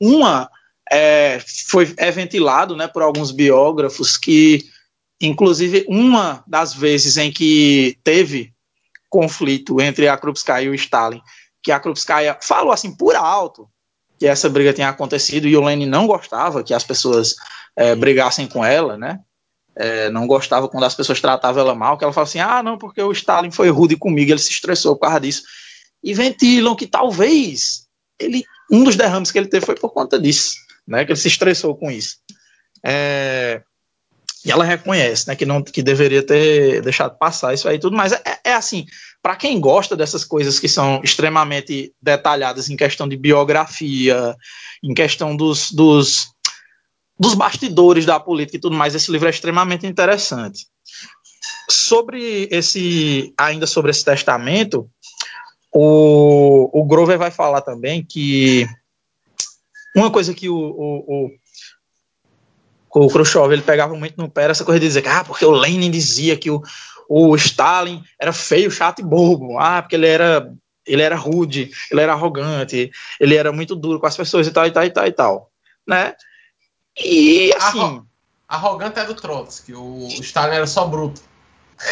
uma 0.00 0.48
é, 0.90 1.38
foi 1.68 1.92
é 1.98 2.10
ventilado 2.10 2.74
né, 2.74 2.88
por 2.88 3.02
alguns 3.02 3.30
biógrafos 3.30 4.16
que, 4.16 4.64
inclusive, 5.20 5.84
uma 5.86 6.42
das 6.46 6.72
vezes 6.72 7.18
em 7.18 7.30
que 7.30 7.98
teve 8.02 8.53
conflito 9.14 9.80
entre 9.80 10.08
a 10.08 10.16
Krupskaya 10.16 10.64
e 10.64 10.68
o 10.68 10.74
Stalin, 10.74 11.22
que 11.62 11.70
a 11.70 11.78
Krupskaya 11.78 12.36
falou 12.42 12.72
assim 12.72 12.92
por 12.96 13.14
alto, 13.14 13.68
que 14.18 14.26
essa 14.26 14.48
briga 14.48 14.72
tinha 14.72 14.88
acontecido 14.88 15.46
e 15.46 15.56
o 15.56 15.62
Lenin 15.62 15.86
não 15.86 16.08
gostava 16.08 16.64
que 16.64 16.74
as 16.74 16.82
pessoas 16.82 17.36
é, 17.76 17.94
brigassem 17.94 18.48
com 18.48 18.64
ela, 18.64 18.98
né? 18.98 19.20
É, 19.76 20.10
não 20.10 20.26
gostava 20.26 20.68
quando 20.68 20.82
as 20.82 20.96
pessoas 20.96 21.20
tratavam 21.20 21.62
ela 21.62 21.76
mal, 21.76 21.96
que 21.96 22.02
ela 22.02 22.12
fala 22.12 22.26
assim, 22.26 22.40
ah, 22.40 22.60
não, 22.60 22.76
porque 22.76 23.00
o 23.00 23.12
Stalin 23.12 23.52
foi 23.52 23.70
rude 23.70 23.96
comigo, 23.96 24.32
ele 24.32 24.40
se 24.40 24.50
estressou 24.50 24.96
por 24.96 25.02
causa 25.02 25.20
disso. 25.20 25.44
E 26.02 26.12
ventilam 26.12 26.74
que 26.74 26.86
talvez 26.86 27.86
ele, 28.18 28.44
um 28.68 28.82
dos 28.82 28.96
derrames 28.96 29.30
que 29.30 29.38
ele 29.38 29.48
teve 29.48 29.64
foi 29.64 29.76
por 29.76 29.90
conta 29.90 30.18
disso, 30.18 30.56
né? 30.84 31.04
Que 31.04 31.12
ele 31.12 31.20
se 31.20 31.28
estressou 31.28 31.76
com 31.76 31.88
isso. 31.88 32.16
É, 32.84 33.62
e 34.44 34.50
ela 34.50 34.64
reconhece, 34.64 35.26
né, 35.26 35.34
que 35.34 35.46
não 35.46 35.62
que 35.62 35.82
deveria 35.82 36.22
ter 36.22 36.82
deixado 36.82 37.16
passar 37.16 37.54
isso 37.54 37.68
aí 37.68 37.78
tudo, 37.78 37.96
mas 37.96 38.12
é, 38.12 38.22
é 38.44 38.52
assim, 38.52 38.84
para 39.22 39.36
quem 39.36 39.58
gosta 39.58 39.96
dessas 39.96 40.22
coisas 40.22 40.60
que 40.60 40.68
são 40.68 41.00
extremamente 41.02 41.94
detalhadas 42.00 42.68
em 42.68 42.76
questão 42.76 43.08
de 43.08 43.16
biografia, 43.16 44.36
em 44.82 44.92
questão 44.92 45.34
dos, 45.34 45.70
dos, 45.70 46.28
dos 47.18 47.32
bastidores 47.32 48.04
da 48.04 48.20
política 48.20 48.58
e 48.58 48.60
tudo 48.60 48.76
mais, 48.76 48.94
esse 48.94 49.10
livro 49.10 49.26
é 49.26 49.30
extremamente 49.30 49.86
interessante. 49.86 50.66
Sobre 51.70 52.48
esse, 52.50 53.32
ainda 53.38 53.66
sobre 53.66 53.90
esse 53.90 54.04
testamento, 54.04 54.90
o, 55.72 56.68
o 56.78 56.84
Grover 56.84 57.18
vai 57.18 57.30
falar 57.30 57.62
também 57.62 58.04
que 58.04 58.68
uma 59.96 60.10
coisa 60.10 60.34
que 60.34 60.50
o, 60.50 60.56
o, 60.56 61.24
o 61.26 61.30
o 62.94 63.08
Khrushchev 63.08 63.52
ele 63.52 63.62
pegava 63.62 63.94
muito 63.96 64.16
no 64.16 64.30
pé 64.30 64.44
essa 64.44 64.64
coisa 64.64 64.78
de 64.78 64.86
dizer 64.86 65.02
que, 65.02 65.08
ah, 65.08 65.24
porque 65.24 65.44
o 65.44 65.50
Lenin 65.50 65.90
dizia 65.90 66.36
que 66.36 66.50
o, 66.50 66.62
o 67.08 67.34
Stalin 67.36 68.02
era 68.20 68.32
feio, 68.32 68.70
chato 68.70 69.00
e 69.00 69.04
bobo, 69.04 69.58
ah, 69.58 69.82
porque 69.82 69.96
ele 69.96 70.06
era 70.06 70.52
ele 70.86 71.00
era 71.00 71.16
rude, 71.16 71.70
ele 71.90 72.00
era 72.00 72.12
arrogante, 72.12 72.90
ele 73.18 73.34
era 73.34 73.50
muito 73.50 73.74
duro 73.74 73.98
com 73.98 74.06
as 74.06 74.16
pessoas 74.16 74.46
e 74.46 74.50
tal, 74.50 74.66
e 74.66 74.70
tal, 74.70 74.84
e 74.84 74.90
tal, 74.90 75.06
e 75.06 75.12
tal, 75.12 75.50
né? 75.86 76.14
E 76.96 77.52
assim... 77.56 77.80
Arro 77.80 78.06
arrogante 78.46 79.00
é 79.00 79.04
do 79.04 79.14
Trotsky, 79.14 79.74
o 79.74 80.06
Stalin 80.06 80.56
era 80.56 80.66
só 80.66 80.86
bruto. 80.86 81.22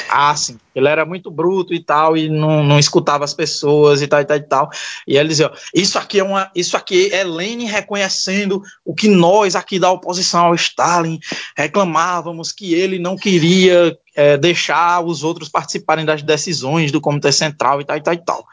Ah, 0.08 0.34
sim. 0.36 0.58
Ele 0.74 0.88
era 0.88 1.04
muito 1.04 1.30
bruto 1.30 1.74
e 1.74 1.82
tal, 1.82 2.16
e 2.16 2.28
não, 2.28 2.62
não 2.62 2.78
escutava 2.78 3.24
as 3.24 3.34
pessoas 3.34 4.00
e 4.00 4.06
tal, 4.06 4.20
e 4.20 4.24
tal, 4.24 4.36
e 4.36 4.42
tal. 4.42 4.70
E 5.06 5.16
ele 5.16 5.28
dizia: 5.28 5.50
isso 5.74 5.98
aqui 5.98 6.20
é 6.20 6.24
uma. 6.24 6.50
Isso 6.54 6.76
aqui 6.76 7.12
é 7.12 7.24
Lenin 7.24 7.66
reconhecendo 7.66 8.62
o 8.84 8.94
que 8.94 9.08
nós 9.08 9.54
aqui 9.54 9.78
da 9.78 9.90
oposição 9.90 10.46
ao 10.46 10.54
Stalin 10.54 11.18
reclamávamos 11.56 12.52
que 12.52 12.74
ele 12.74 12.98
não 12.98 13.16
queria 13.16 13.96
é, 14.14 14.36
deixar 14.36 15.04
os 15.04 15.22
outros 15.24 15.48
participarem 15.48 16.04
das 16.04 16.22
decisões 16.22 16.92
do 16.92 17.00
Comitê 17.00 17.32
Central 17.32 17.80
e 17.80 17.84
tal, 17.84 17.96
e 17.96 18.02
tal, 18.02 18.14
e 18.14 18.24
tal. 18.24 18.46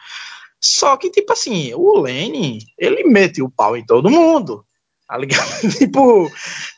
Só 0.61 0.97
que, 0.97 1.09
tipo 1.09 1.31
assim, 1.31 1.73
o 1.73 2.01
Lenin, 2.01 2.59
ele 2.77 3.03
mete 3.05 3.41
o 3.41 3.49
pau 3.49 3.77
em 3.77 3.85
todo 3.85 4.09
mundo. 4.09 4.65
Tá 5.07 5.17
ligado? 5.17 5.49
tipo, 5.77 6.29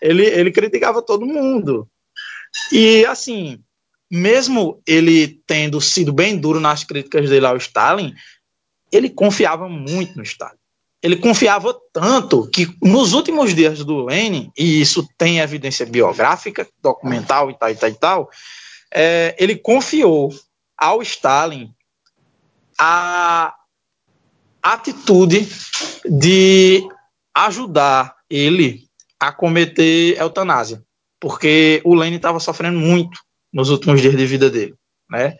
ele, 0.01 0.25
ele 0.25 0.51
criticava 0.51 1.01
todo 1.01 1.25
mundo. 1.25 1.87
E 2.71 3.05
assim, 3.05 3.59
mesmo 4.11 4.81
ele 4.85 5.41
tendo 5.47 5.79
sido 5.79 6.11
bem 6.11 6.37
duro 6.37 6.59
nas 6.59 6.83
críticas 6.83 7.29
dele 7.29 7.45
ao 7.45 7.55
Stalin, 7.55 8.13
ele 8.91 9.09
confiava 9.09 9.69
muito 9.69 10.17
no 10.17 10.23
Stalin. 10.23 10.57
Ele 11.01 11.15
confiava 11.15 11.73
tanto 11.93 12.47
que 12.49 12.67
nos 12.81 13.13
últimos 13.13 13.55
dias 13.55 13.83
do 13.85 14.03
Lenin, 14.05 14.51
e 14.55 14.81
isso 14.81 15.07
tem 15.17 15.39
evidência 15.39 15.85
biográfica, 15.85 16.67
documental 16.81 17.49
e 17.49 17.57
tal 17.57 17.69
e 17.71 17.75
tal 17.75 17.89
e 17.89 17.93
tal, 17.93 18.29
é, 18.93 19.33
ele 19.39 19.55
confiou 19.55 20.29
ao 20.77 21.01
Stalin 21.01 21.73
a 22.77 23.55
atitude 24.61 25.47
de 26.05 26.83
ajudar 27.33 28.15
ele 28.29 28.83
a 29.17 29.31
cometer 29.31 30.19
eutanásia, 30.19 30.83
porque 31.19 31.81
o 31.85 31.95
Lenin 31.95 32.17
estava 32.17 32.39
sofrendo 32.39 32.77
muito 32.77 33.21
nos 33.51 33.69
últimos 33.69 34.01
dias 34.01 34.15
de 34.15 34.25
vida 34.25 34.49
dele, 34.49 34.75
né? 35.09 35.35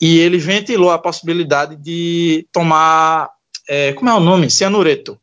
E 0.00 0.18
ele 0.18 0.38
ventilou 0.38 0.90
a 0.90 0.98
possibilidade 0.98 1.76
de 1.76 2.46
tomar, 2.52 3.30
é, 3.68 3.92
como 3.92 4.10
é 4.10 4.14
o 4.14 4.20
nome? 4.20 4.50
Cianureto, 4.50 5.18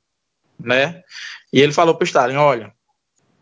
né? 0.60 1.04
E 1.52 1.60
ele 1.60 1.74
falou 1.74 1.96
para 1.96 2.06
o 2.06 2.08
Stalin, 2.08 2.36
olha, 2.36 2.74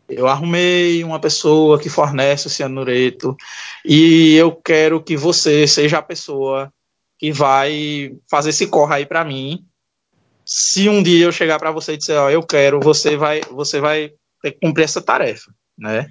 eu 0.09 0.28
arrumei 0.28 1.03
uma 1.03 1.20
pessoa 1.20 1.80
que 1.80 1.89
fornece 1.89 2.47
o 2.47 2.49
cianureto 2.49 3.36
e 3.84 4.36
eu 4.36 4.55
quero 4.55 5.03
que 5.03 5.18
você 5.18 5.68
seja 5.68 5.97
a 5.97 6.01
pessoa 6.01 6.72
que 7.20 7.32
vai 7.32 8.15
fazer 8.30 8.51
esse 8.51 8.68
corre 8.68 8.95
aí 8.95 9.05
para 9.05 9.26
mim. 9.26 9.65
Se 10.45 10.88
um 10.88 11.03
dia 11.03 11.26
eu 11.26 11.32
chegar 11.32 11.59
para 11.59 11.72
você 11.72 11.93
e 11.93 11.97
dizer, 11.97 12.18
ó, 12.18 12.30
eu 12.30 12.41
quero, 12.41 12.80
você 12.80 13.18
vai, 13.18 13.41
você 13.51 13.82
vai 13.82 14.13
ter 14.41 14.51
que 14.51 14.59
cumprir 14.59 14.86
essa 14.86 15.01
tarefa, 15.01 15.51
né? 15.78 16.07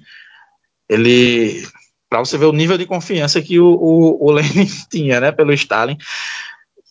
Ele 0.87 1.67
para 2.09 2.19
você 2.19 2.37
ver 2.37 2.45
o 2.45 2.53
nível 2.53 2.77
de 2.77 2.85
confiança 2.85 3.41
que 3.41 3.59
o, 3.59 3.67
o, 3.67 4.25
o 4.25 4.31
Lenin 4.31 4.67
tinha, 4.89 5.19
né, 5.19 5.31
pelo 5.31 5.53
Stalin. 5.53 5.97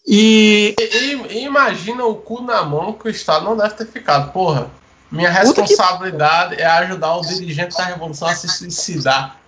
E... 0.07 0.75
E, 0.79 1.39
e, 1.39 1.45
imagina 1.45 2.05
o 2.05 2.15
cu 2.15 2.43
na 2.43 2.63
mão 2.63 2.93
que 2.93 3.09
o 3.09 3.11
Stalin 3.11 3.45
não 3.45 3.57
deve 3.57 3.75
ter 3.75 3.87
ficado. 3.87 4.33
Porra, 4.33 4.71
minha 5.11 5.31
responsabilidade 5.31 6.57
que... 6.57 6.63
é 6.63 6.67
ajudar 6.67 7.17
o 7.17 7.23
dirigente 7.23 7.77
da 7.77 7.85
revolução 7.85 8.29
a 8.29 8.35
se 8.35 8.49
suicidar. 8.49 9.41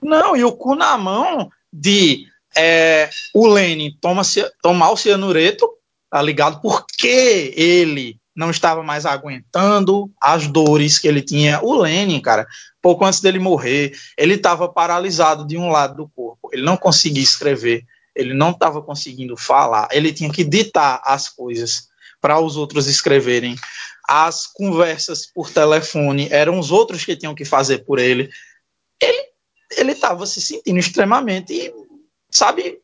Não, 0.00 0.36
e 0.36 0.44
o 0.44 0.52
cu 0.52 0.74
na 0.74 0.96
mão 0.96 1.50
de 1.72 2.26
é, 2.56 3.10
o 3.34 3.46
Lenin 3.46 3.96
toma, 4.00 4.22
tomar 4.62 4.90
o 4.90 4.96
cianureto, 4.96 5.68
tá 6.10 6.20
ligado? 6.20 6.60
Porque 6.60 7.52
ele 7.56 8.19
não 8.40 8.50
estava 8.50 8.82
mais 8.82 9.04
aguentando 9.04 10.10
as 10.18 10.46
dores 10.46 10.98
que 10.98 11.06
ele 11.06 11.20
tinha. 11.20 11.60
O 11.62 11.74
Lenin, 11.74 12.20
cara, 12.22 12.46
pouco 12.80 13.04
antes 13.04 13.20
dele 13.20 13.38
morrer, 13.38 13.92
ele 14.16 14.34
estava 14.34 14.66
paralisado 14.66 15.46
de 15.46 15.58
um 15.58 15.68
lado 15.68 15.94
do 15.94 16.08
corpo. 16.08 16.48
Ele 16.50 16.62
não 16.62 16.74
conseguia 16.74 17.22
escrever, 17.22 17.84
ele 18.16 18.32
não 18.32 18.50
estava 18.50 18.80
conseguindo 18.80 19.36
falar, 19.36 19.88
ele 19.92 20.10
tinha 20.10 20.32
que 20.32 20.42
ditar 20.42 21.02
as 21.04 21.28
coisas 21.28 21.90
para 22.18 22.40
os 22.40 22.56
outros 22.56 22.86
escreverem. 22.86 23.56
As 24.08 24.46
conversas 24.46 25.26
por 25.26 25.50
telefone 25.50 26.26
eram 26.30 26.58
os 26.58 26.70
outros 26.70 27.04
que 27.04 27.14
tinham 27.14 27.34
que 27.34 27.44
fazer 27.44 27.84
por 27.84 27.98
ele. 27.98 28.30
Ele 28.98 29.30
ele 29.76 29.92
estava 29.92 30.26
se 30.26 30.40
sentindo 30.40 30.80
extremamente, 30.80 31.72
sabe, 32.28 32.80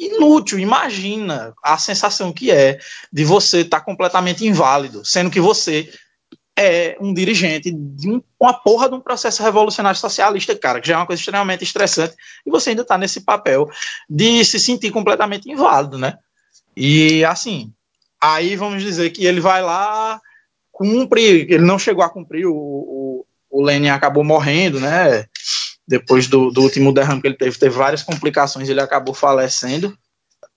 inútil. 0.00 0.58
Imagina 0.58 1.52
a 1.62 1.76
sensação 1.76 2.32
que 2.32 2.50
é 2.50 2.78
de 3.12 3.24
você 3.24 3.60
estar 3.60 3.80
tá 3.80 3.84
completamente 3.84 4.46
inválido, 4.46 5.04
sendo 5.04 5.30
que 5.30 5.40
você 5.40 5.88
é 6.58 6.96
um 7.00 7.14
dirigente 7.14 7.70
de 7.70 8.22
uma 8.38 8.52
porra 8.52 8.88
de 8.88 8.94
um 8.94 9.00
processo 9.00 9.42
revolucionário 9.42 9.98
socialista, 9.98 10.54
cara, 10.56 10.80
que 10.80 10.88
já 10.88 10.94
é 10.94 10.96
uma 10.96 11.06
coisa 11.06 11.20
extremamente 11.20 11.64
estressante, 11.64 12.14
e 12.44 12.50
você 12.50 12.70
ainda 12.70 12.82
está 12.82 12.98
nesse 12.98 13.22
papel 13.22 13.68
de 14.08 14.44
se 14.44 14.58
sentir 14.58 14.90
completamente 14.90 15.50
inválido, 15.50 15.96
né? 15.96 16.18
E 16.76 17.24
assim, 17.24 17.72
aí 18.20 18.56
vamos 18.56 18.82
dizer 18.82 19.10
que 19.10 19.24
ele 19.24 19.40
vai 19.40 19.62
lá, 19.62 20.20
cumpre, 20.70 21.22
ele 21.48 21.64
não 21.64 21.78
chegou 21.78 22.04
a 22.04 22.10
cumprir, 22.10 22.46
o, 22.46 22.54
o, 22.54 23.26
o 23.50 23.62
Lenin 23.62 23.88
acabou 23.88 24.24
morrendo, 24.24 24.80
né? 24.80 25.26
Depois 25.90 26.28
do, 26.28 26.52
do, 26.52 26.62
último 26.62 26.94
derrame 26.94 27.20
que 27.20 27.26
ele 27.26 27.36
teve, 27.36 27.58
teve 27.58 27.74
várias 27.74 28.04
complicações, 28.04 28.68
ele 28.68 28.80
acabou 28.80 29.12
falecendo. 29.12 29.92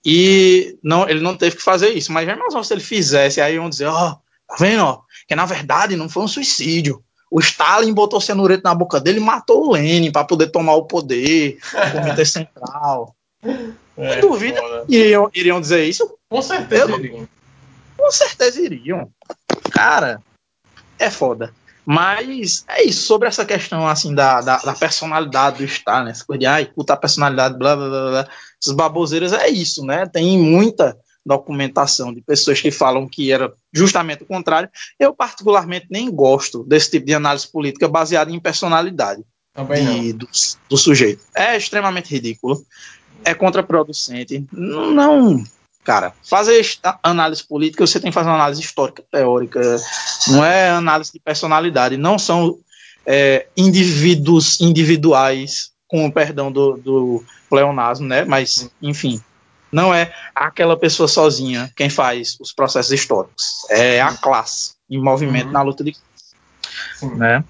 E 0.06 0.78
não, 0.80 1.08
ele 1.08 1.20
não 1.20 1.36
teve 1.36 1.56
que 1.56 1.62
fazer 1.62 1.88
isso. 1.88 2.12
Mas 2.12 2.24
já 2.24 2.62
se 2.62 2.72
ele 2.72 2.80
fizesse, 2.80 3.40
aí 3.40 3.56
iam 3.56 3.68
dizer, 3.68 3.86
ó, 3.86 4.12
oh, 4.12 4.14
tá 4.46 4.56
vendo, 4.60 4.84
ó, 4.84 5.00
que 5.26 5.34
na 5.34 5.44
verdade 5.44 5.96
não 5.96 6.08
foi 6.08 6.22
um 6.22 6.28
suicídio. 6.28 7.02
O 7.28 7.40
Stalin 7.40 7.92
botou 7.92 8.20
cianureto 8.20 8.62
na 8.62 8.76
boca 8.76 9.00
dele 9.00 9.18
e 9.18 9.24
matou 9.24 9.66
o 9.66 9.72
Lenin 9.72 10.12
para 10.12 10.22
poder 10.22 10.52
tomar 10.52 10.74
o 10.74 10.84
poder, 10.84 11.58
o 11.88 11.90
comitê 11.90 12.24
central. 12.24 13.12
É, 13.96 14.20
duvida 14.20 14.60
iriam, 14.88 15.28
iriam 15.34 15.60
dizer 15.60 15.84
isso? 15.84 16.16
Com 16.28 16.42
certeza 16.42 16.92
Eu, 16.92 17.00
iriam. 17.00 17.28
Com 17.96 18.10
certeza 18.12 18.60
iriam. 18.60 19.10
Cara, 19.72 20.22
é 20.96 21.10
foda. 21.10 21.52
Mas 21.86 22.64
é 22.68 22.84
isso, 22.84 23.06
sobre 23.06 23.28
essa 23.28 23.44
questão 23.44 23.86
assim 23.86 24.14
da, 24.14 24.40
da, 24.40 24.56
da 24.58 24.72
personalidade 24.72 25.58
do 25.58 25.64
Stalin, 25.64 26.10
essa 26.10 26.24
coisa 26.24 26.40
de 26.40 26.46
ai, 26.46 26.66
puta 26.66 26.96
personalidade, 26.96 27.58
blá 27.58 27.76
blá 27.76 27.88
blá 27.88 28.10
blá, 28.10 28.28
essas 28.62 28.74
baboseiras, 28.74 29.32
é 29.32 29.48
isso, 29.48 29.84
né? 29.84 30.06
Tem 30.06 30.38
muita 30.38 30.96
documentação 31.24 32.12
de 32.12 32.20
pessoas 32.20 32.60
que 32.60 32.70
falam 32.70 33.08
que 33.08 33.32
era 33.32 33.52
justamente 33.72 34.22
o 34.22 34.26
contrário. 34.26 34.68
Eu, 34.98 35.14
particularmente, 35.14 35.86
nem 35.90 36.10
gosto 36.10 36.64
desse 36.64 36.90
tipo 36.90 37.06
de 37.06 37.14
análise 37.14 37.50
política 37.50 37.88
baseada 37.88 38.30
em 38.30 38.40
personalidade 38.40 39.22
de, 39.76 40.12
do, 40.12 40.28
do, 40.68 40.76
sujeito. 40.76 41.22
É 41.34 41.56
extremamente 41.56 42.10
ridículo, 42.10 42.62
é 43.24 43.34
contraproducente. 43.34 44.46
Não, 44.52 44.90
não 44.90 45.44
Cara, 45.84 46.14
fazer 46.24 46.66
análise 47.02 47.44
política, 47.44 47.86
você 47.86 48.00
tem 48.00 48.10
que 48.10 48.14
fazer 48.14 48.30
uma 48.30 48.36
análise 48.36 48.60
histórica, 48.60 49.04
teórica, 49.12 49.60
não 50.28 50.42
é 50.42 50.70
análise 50.70 51.12
de 51.12 51.20
personalidade, 51.20 51.98
não 51.98 52.18
são 52.18 52.58
é, 53.06 53.46
indivíduos 53.54 54.58
individuais, 54.62 55.72
com 55.86 56.06
o 56.06 56.12
perdão 56.12 56.50
do, 56.50 56.78
do 56.78 57.24
pleonasmo, 57.50 58.06
né? 58.06 58.24
Mas, 58.24 58.70
enfim, 58.80 59.22
não 59.70 59.92
é 59.92 60.10
aquela 60.34 60.76
pessoa 60.76 61.06
sozinha 61.06 61.70
quem 61.76 61.90
faz 61.90 62.36
os 62.40 62.50
processos 62.50 62.92
históricos, 62.92 63.66
é 63.68 64.00
a 64.00 64.12
classe 64.14 64.72
em 64.88 64.98
movimento 64.98 65.46
uhum. 65.46 65.52
na 65.52 65.62
luta 65.62 65.84
de 65.84 65.94
Sim. 66.96 67.14
né? 67.16 67.44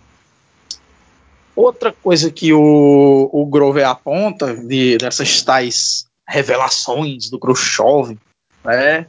Outra 1.54 1.92
coisa 1.92 2.32
que 2.32 2.52
o, 2.52 3.30
o 3.32 3.46
Grover 3.46 3.86
aponta 3.86 4.56
de, 4.56 4.98
dessas 4.98 5.40
tais 5.42 6.06
revelações 6.26 7.30
do 7.30 7.38
Khrushchev, 7.38 8.18
né? 8.64 9.06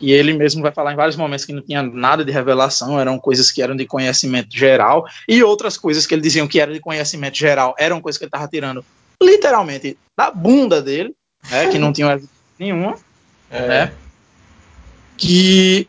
E 0.00 0.12
ele 0.12 0.32
mesmo 0.32 0.62
vai 0.62 0.72
falar 0.72 0.92
em 0.92 0.96
vários 0.96 1.16
momentos 1.16 1.44
que 1.44 1.52
não 1.52 1.60
tinha 1.60 1.82
nada 1.82 2.24
de 2.24 2.32
revelação, 2.32 2.98
eram 2.98 3.18
coisas 3.18 3.50
que 3.50 3.62
eram 3.62 3.76
de 3.76 3.84
conhecimento 3.86 4.56
geral, 4.56 5.06
e 5.28 5.42
outras 5.42 5.76
coisas 5.76 6.06
que 6.06 6.14
ele 6.14 6.22
diziam 6.22 6.48
que 6.48 6.58
eram 6.58 6.72
de 6.72 6.80
conhecimento 6.80 7.36
geral 7.36 7.74
eram 7.78 8.00
coisas 8.00 8.18
que 8.18 8.24
ele 8.24 8.28
estava 8.28 8.48
tirando 8.48 8.84
literalmente 9.22 9.98
da 10.16 10.30
bunda 10.30 10.80
dele, 10.80 11.14
né, 11.50 11.68
que 11.68 11.78
não 11.78 11.92
tinham 11.92 12.18
nenhuma, 12.58 12.96
É. 13.50 13.68
né? 13.68 13.92
que 15.18 15.86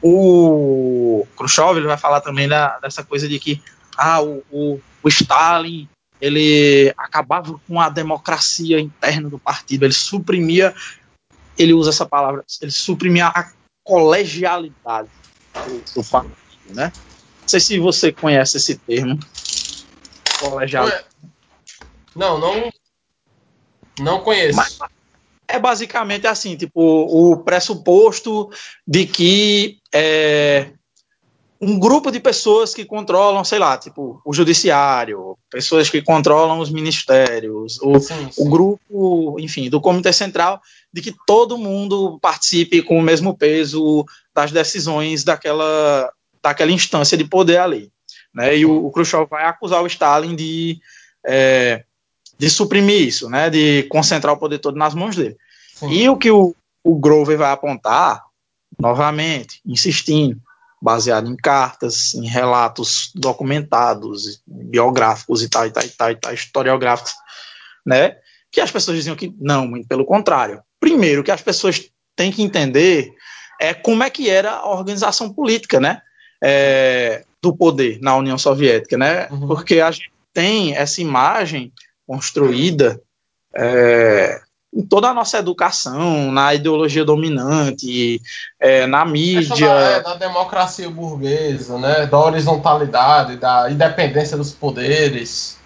o 0.00 1.26
Khrushchev 1.36 1.76
ele 1.76 1.88
vai 1.88 1.98
falar 1.98 2.20
também 2.20 2.48
da, 2.48 2.78
dessa 2.78 3.02
coisa 3.02 3.28
de 3.28 3.38
que 3.40 3.60
ah, 3.98 4.22
o, 4.22 4.42
o, 4.50 4.80
o 5.02 5.08
Stalin 5.08 5.88
ele 6.20 6.92
acabava 6.96 7.58
com 7.66 7.80
a 7.80 7.88
democracia 7.88 8.78
interna 8.78 9.28
do 9.28 9.38
partido, 9.38 9.84
ele 9.84 9.92
suprimia, 9.92 10.74
ele 11.62 11.74
usa 11.74 11.90
essa 11.90 12.06
palavra, 12.06 12.44
ele 12.60 12.70
suprimia 12.70 13.26
a 13.26 13.50
colegialidade 13.84 15.08
do, 15.66 16.02
do 16.02 16.08
partido, 16.08 16.36
né? 16.68 16.92
Não 16.94 17.48
sei 17.48 17.60
se 17.60 17.78
você 17.78 18.12
conhece 18.12 18.56
esse 18.56 18.76
termo, 18.76 19.18
colegialidade. 20.38 21.04
Não, 22.14 22.38
não. 22.38 22.70
Não 23.98 24.20
conheço. 24.20 24.56
Mas 24.56 24.78
é 25.48 25.58
basicamente 25.58 26.26
assim, 26.26 26.56
tipo, 26.56 26.80
o 26.80 27.36
pressuposto 27.38 28.50
de 28.86 29.06
que 29.06 29.78
é, 29.92 30.72
um 31.60 31.78
grupo 31.78 32.10
de 32.10 32.18
pessoas 32.18 32.72
que 32.72 32.84
controlam, 32.84 33.44
sei 33.44 33.58
lá, 33.58 33.76
tipo, 33.76 34.20
o 34.24 34.32
judiciário, 34.32 35.36
pessoas 35.50 35.90
que 35.90 36.00
controlam 36.00 36.58
os 36.58 36.70
ministérios, 36.70 37.78
o, 37.82 37.98
Sim, 37.98 38.26
o 38.26 38.32
sim. 38.32 38.50
grupo, 38.50 39.36
enfim, 39.38 39.68
do 39.68 39.80
Comitê 39.80 40.12
Central, 40.12 40.60
de 40.92 41.00
que 41.00 41.14
todo 41.26 41.58
mundo 41.58 42.18
participe 42.20 42.82
com 42.82 42.98
o 42.98 43.02
mesmo 43.02 43.36
peso 43.36 44.04
das 44.34 44.50
decisões 44.50 45.22
daquela, 45.24 46.12
daquela 46.42 46.72
instância 46.72 47.16
de 47.16 47.24
poder 47.24 47.58
ali. 47.58 47.92
Né? 48.34 48.58
E 48.58 48.66
o, 48.66 48.86
o 48.86 48.90
Khrushchev 48.90 49.28
vai 49.28 49.44
acusar 49.44 49.82
o 49.82 49.86
Stalin 49.86 50.34
de, 50.34 50.80
é, 51.24 51.84
de 52.38 52.50
suprimir 52.50 53.06
isso, 53.06 53.28
né? 53.28 53.50
de 53.50 53.84
concentrar 53.84 54.34
o 54.34 54.38
poder 54.38 54.58
todo 54.58 54.76
nas 54.76 54.94
mãos 54.94 55.16
dele. 55.16 55.36
sim. 55.74 55.90
E 55.90 56.08
o 56.08 56.16
que 56.16 56.30
o, 56.30 56.54
o 56.82 56.98
Grover 56.98 57.38
vai 57.38 57.52
apontar, 57.52 58.24
novamente, 58.78 59.60
insistindo, 59.66 60.40
baseado 60.80 61.28
em 61.28 61.36
cartas, 61.36 62.14
em 62.14 62.26
relatos 62.26 63.12
documentados, 63.14 64.42
biográficos 64.46 65.42
e 65.42 65.48
tal, 65.48 65.66
e 65.66 65.70
tal, 65.70 65.84
e 65.84 65.88
tal, 65.90 66.10
e 66.10 66.16
tal 66.16 66.34
historiográficos, 66.34 67.14
né? 67.84 68.16
Que 68.50 68.60
as 68.60 68.70
pessoas 68.70 68.96
diziam 68.96 69.16
que 69.16 69.34
não, 69.40 69.66
muito 69.66 69.86
pelo 69.86 70.04
contrário. 70.04 70.62
Primeiro, 70.78 71.22
que 71.22 71.30
as 71.30 71.42
pessoas 71.42 71.90
têm 72.16 72.32
que 72.32 72.42
entender 72.42 73.12
é 73.60 73.74
como 73.74 74.02
é 74.02 74.10
que 74.10 74.30
era 74.30 74.52
a 74.52 74.70
organização 74.70 75.32
política, 75.32 75.78
né? 75.78 76.00
É, 76.42 77.24
do 77.42 77.54
poder 77.54 77.98
na 78.00 78.16
União 78.16 78.38
Soviética, 78.38 78.96
né? 78.96 79.28
Uhum. 79.30 79.46
Porque 79.46 79.80
a 79.80 79.90
gente 79.90 80.10
tem 80.32 80.74
essa 80.74 81.00
imagem 81.00 81.72
construída 82.06 83.00
é, 83.54 84.40
em 84.72 84.82
toda 84.82 85.08
a 85.08 85.14
nossa 85.14 85.38
educação, 85.38 86.30
na 86.30 86.54
ideologia 86.54 87.04
dominante, 87.04 88.20
é, 88.58 88.86
na 88.86 89.04
mídia. 89.04 89.68
da, 89.68 89.80
é, 89.80 90.02
da 90.02 90.14
democracia 90.14 90.88
burguesa, 90.88 91.76
né? 91.78 92.06
Da 92.06 92.18
horizontalidade, 92.18 93.36
da 93.36 93.70
independência 93.70 94.36
dos 94.36 94.52
poderes. 94.52 95.58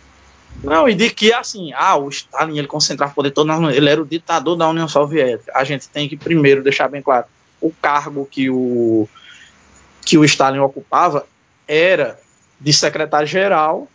Não, 0.63 0.89
e 0.89 0.95
de 0.95 1.11
que 1.11 1.33
assim, 1.33 1.73
ah, 1.75 1.97
o 1.97 2.09
Stalin 2.09 2.59
ele 2.59 2.67
concentrava 2.67 3.13
o 3.13 3.15
poder 3.15 3.31
todo 3.31 3.47
na 3.47 3.73
ele 3.73 3.89
era 3.89 4.01
o 4.01 4.07
ditador 4.07 4.57
da 4.57 4.69
União 4.69 4.89
Soviética. 4.89 5.53
A 5.55 5.65
gente 5.65 5.89
tem 5.89 6.09
que 6.09 6.17
primeiro 6.17 6.63
deixar 6.63 6.89
bem 6.89 7.03
claro, 7.03 7.27
o 7.61 7.71
cargo 7.71 8.27
que 8.31 8.49
o 8.51 9.09
que 10.05 10.19
o 10.19 10.25
Stalin 10.25 10.59
ocupava 10.59 11.27
era 11.67 12.19
de 12.61 12.73
secretário-geral 12.73 13.89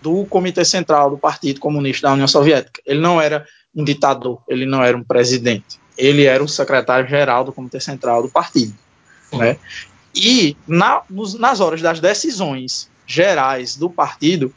do 0.00 0.24
Comitê 0.26 0.64
Central 0.64 1.10
do 1.10 1.18
Partido 1.18 1.60
Comunista 1.60 2.06
da 2.06 2.14
União 2.14 2.28
Soviética. 2.28 2.80
Ele 2.86 3.00
não 3.00 3.20
era 3.20 3.46
um 3.74 3.84
ditador, 3.84 4.40
ele 4.48 4.66
não 4.66 4.82
era 4.82 4.96
um 4.96 5.02
presidente. 5.02 5.78
Ele 5.96 6.24
era 6.24 6.42
o 6.42 6.48
secretário-geral 6.48 7.44
do 7.44 7.52
Comitê 7.52 7.80
Central 7.80 8.22
do 8.22 8.28
partido. 8.28 8.72
Sim. 9.30 9.38
Né? 9.38 9.56
E 10.14 10.56
na, 10.66 11.02
nos- 11.10 11.34
nas 11.34 11.60
horas 11.60 11.82
das 11.82 12.00
decisões 12.00 12.88
gerais 13.06 13.76
do 13.76 13.90
partido, 13.90 14.54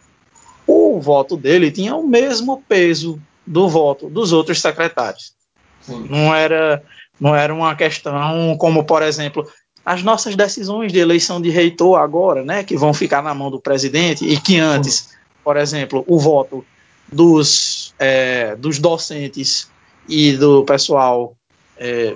o 0.65 0.99
voto 0.99 1.35
dele 1.35 1.71
tinha 1.71 1.95
o 1.95 2.07
mesmo 2.07 2.63
peso 2.67 3.21
do 3.45 3.67
voto 3.67 4.09
dos 4.09 4.31
outros 4.31 4.61
secretários. 4.61 5.33
Sim. 5.81 6.07
Não 6.09 6.33
era, 6.33 6.83
não 7.19 7.35
era 7.35 7.53
uma 7.53 7.75
questão 7.75 8.55
como, 8.57 8.83
por 8.83 9.01
exemplo, 9.01 9.47
as 9.85 10.03
nossas 10.03 10.35
decisões 10.35 10.91
de 10.91 10.99
eleição 10.99 11.41
de 11.41 11.49
reitor 11.49 11.99
agora, 11.99 12.43
né, 12.43 12.63
que 12.63 12.77
vão 12.77 12.93
ficar 12.93 13.21
na 13.21 13.33
mão 13.33 13.49
do 13.49 13.59
presidente 13.59 14.25
e 14.25 14.39
que 14.39 14.59
antes, 14.59 15.09
por 15.43 15.57
exemplo, 15.57 16.03
o 16.07 16.19
voto 16.19 16.63
dos, 17.11 17.93
é, 17.99 18.55
dos 18.55 18.79
docentes 18.79 19.69
e 20.07 20.33
do 20.33 20.63
pessoal 20.63 21.35
é, 21.77 22.13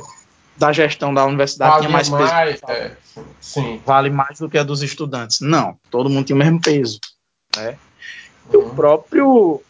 da 0.58 0.72
gestão 0.72 1.14
da 1.14 1.26
universidade 1.26 1.80
tinha 1.80 1.90
mais 1.90 2.10
peso. 2.10 2.24
mais, 2.24 2.60
é, 2.70 2.92
sim. 3.42 3.82
Vale 3.86 4.10
mais 4.10 4.40
do 4.40 4.50
que 4.50 4.58
a 4.58 4.64
dos 4.64 4.82
estudantes. 4.82 5.40
Não, 5.42 5.78
todo 5.90 6.10
mundo 6.10 6.26
tinha 6.26 6.36
o 6.36 6.40
mesmo 6.40 6.62
peso. 6.62 7.00
Né? 7.58 7.78
E 8.52 8.58
o 8.58 8.62
Uhum. 8.62 8.76
próprio, 8.76 9.62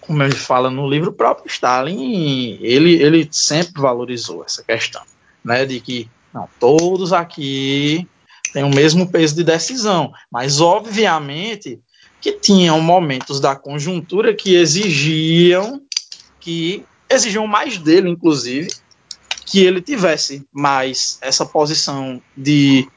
como 0.00 0.22
ele 0.22 0.34
fala 0.34 0.70
no 0.70 0.88
livro, 0.88 1.10
o 1.10 1.14
próprio 1.14 1.48
Stalin, 1.48 2.58
ele, 2.60 2.94
ele 3.02 3.28
sempre 3.30 3.80
valorizou 3.80 4.44
essa 4.44 4.62
questão, 4.62 5.02
né, 5.44 5.64
de 5.64 5.80
que 5.80 6.08
não, 6.32 6.48
todos 6.58 7.12
aqui 7.12 8.06
têm 8.52 8.64
o 8.64 8.74
mesmo 8.74 9.10
peso 9.10 9.34
de 9.34 9.44
decisão, 9.44 10.12
mas 10.30 10.60
obviamente 10.60 11.80
que 12.20 12.32
tinham 12.32 12.80
momentos 12.80 13.40
da 13.40 13.54
conjuntura 13.54 14.34
que 14.34 14.54
exigiam 14.54 15.82
que 16.40 16.84
exigiam 17.08 17.46
mais 17.46 17.78
dele, 17.78 18.10
inclusive, 18.10 18.68
que 19.46 19.64
ele 19.64 19.80
tivesse 19.80 20.46
mais 20.52 21.18
essa 21.20 21.46
posição 21.46 22.20
de 22.36 22.88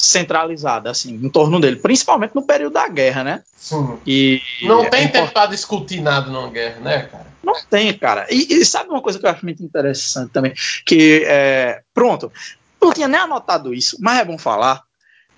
centralizada 0.00 0.90
assim 0.90 1.14
em 1.14 1.28
torno 1.28 1.60
dele, 1.60 1.76
principalmente 1.76 2.34
no 2.34 2.42
período 2.42 2.74
da 2.74 2.88
guerra, 2.88 3.22
né? 3.24 3.42
Sim. 3.56 3.98
E 4.06 4.40
Não 4.62 4.84
é 4.84 4.90
tem 4.90 5.04
impor- 5.04 5.20
tempo 5.20 5.32
pra 5.32 5.46
discutir 5.46 6.00
nada 6.00 6.30
numa 6.30 6.48
guerra, 6.50 6.80
né, 6.80 7.02
cara? 7.02 7.26
Não 7.42 7.54
tem, 7.68 7.92
cara. 7.96 8.26
E, 8.30 8.54
e 8.54 8.64
sabe 8.64 8.90
uma 8.90 9.02
coisa 9.02 9.18
que 9.18 9.26
eu 9.26 9.30
acho 9.30 9.44
muito 9.44 9.62
interessante 9.62 10.30
também? 10.32 10.52
Que, 10.86 11.24
é, 11.26 11.82
pronto, 11.94 12.32
eu 12.80 12.86
não 12.88 12.92
tinha 12.94 13.08
nem 13.08 13.20
anotado 13.20 13.74
isso, 13.74 13.96
mas 14.00 14.18
é 14.20 14.24
bom 14.24 14.38
falar, 14.38 14.82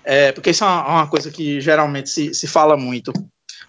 é, 0.03 0.31
porque 0.31 0.49
isso 0.51 0.63
é 0.63 0.67
uma, 0.67 0.87
uma 0.87 1.07
coisa 1.07 1.29
que 1.31 1.59
geralmente 1.61 2.09
se, 2.09 2.33
se 2.33 2.47
fala 2.47 2.75
muito 2.77 3.11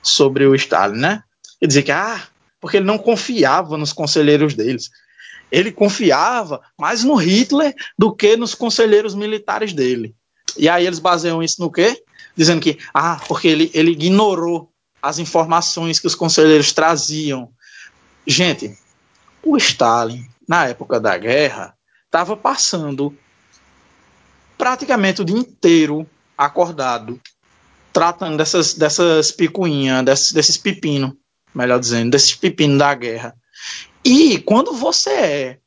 sobre 0.03 0.47
o 0.47 0.55
Stalin, 0.55 0.99
né? 0.99 1.23
Quer 1.61 1.67
dizer 1.67 1.83
que, 1.83 1.93
ah, 1.93 2.21
porque 2.61 2.77
ele 2.79 2.87
não 2.87 2.99
confiava 2.99 3.77
nos 3.77 3.93
conselheiros 3.93 4.55
deles. 4.55 4.91
Ele 5.53 5.71
confiava 5.71 6.61
mais 6.79 7.05
no 7.05 7.15
Hitler 7.15 7.75
do 7.97 8.15
que 8.15 8.37
nos 8.37 8.55
conselheiros 8.55 9.15
militares 9.15 9.73
dele. 9.73 10.15
E 10.57 10.69
aí 10.69 10.87
eles 10.87 10.99
baseiam 10.99 11.43
isso 11.43 11.61
no 11.61 11.71
quê? 11.71 12.03
Dizendo 12.37 12.61
que, 12.61 12.79
ah, 12.93 13.21
porque 13.29 13.49
ele, 13.49 13.71
ele 13.75 13.93
ignorou 13.93 14.71
as 15.03 15.19
informações 15.19 15.99
que 15.99 16.07
os 16.07 16.15
conselheiros 16.15 16.73
traziam. 16.73 17.51
Gente, 18.27 18.77
o 19.43 19.57
Stalin, 19.57 20.27
na 20.49 20.67
época 20.67 20.99
da 20.99 21.17
guerra, 21.17 21.75
estava 22.07 22.37
passando 22.37 23.17
praticamente 24.57 25.21
o 25.21 25.25
dia 25.25 25.37
inteiro 25.37 26.09
acordado, 26.37 27.21
tratando 27.93 28.37
dessas, 28.37 28.75
dessas 28.75 29.31
picuinhas, 29.31 30.05
desses, 30.05 30.33
desses 30.33 30.57
pepinos, 30.57 31.13
melhor 31.55 31.79
dizendo, 31.79 32.11
desses 32.11 32.35
pepinos 32.35 32.79
da 32.79 32.95
guerra. 32.95 33.37
E 34.05 34.39
quando 34.39 34.73
você 34.73 35.11
é, 35.11 35.59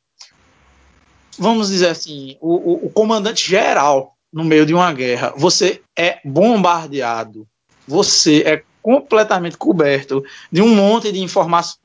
vamos 1.38 1.68
dizer 1.68 1.88
assim, 1.88 2.36
o, 2.40 2.54
o, 2.54 2.86
o 2.86 2.90
comandante 2.90 3.48
geral 3.48 4.17
no 4.32 4.44
meio 4.44 4.66
de 4.66 4.74
uma 4.74 4.92
guerra, 4.92 5.32
você 5.36 5.80
é 5.96 6.18
bombardeado, 6.24 7.46
você 7.86 8.42
é 8.46 8.62
completamente 8.82 9.56
coberto 9.56 10.24
de 10.52 10.62
um 10.62 10.74
monte 10.74 11.10
de 11.12 11.20
informações 11.20 11.78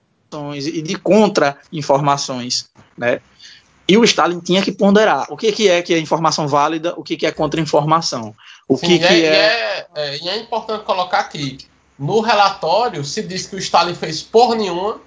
e 0.65 0.81
de 0.81 0.95
contra-informações, 0.95 2.69
né? 2.97 3.19
E 3.87 3.97
o 3.97 4.03
Stalin 4.05 4.39
tinha 4.39 4.61
que 4.61 4.71
ponderar 4.71 5.25
o 5.29 5.35
que, 5.35 5.51
que 5.51 5.67
é 5.67 5.81
que 5.81 5.93
é 5.93 5.99
informação 5.99 6.47
válida, 6.47 6.93
o 6.97 7.03
que, 7.03 7.17
que 7.17 7.25
é 7.25 7.31
contra-informação, 7.31 8.33
o 8.67 8.77
Sim, 8.77 8.87
que, 8.87 8.93
e, 8.95 8.99
que 8.99 9.05
é, 9.05 9.17
e 9.17 9.25
é... 9.25 9.29
é- 9.35 9.87
é- 9.95 10.17
e 10.23 10.29
é 10.29 10.37
importante 10.37 10.83
colocar 10.85 11.19
aqui. 11.19 11.57
No 11.99 12.21
relatório 12.21 13.03
se 13.03 13.21
diz 13.21 13.45
que 13.45 13.55
o 13.55 13.59
Stalin 13.59 13.93
fez 13.93 14.21
por 14.23 14.55
nenhuma, 14.55 14.99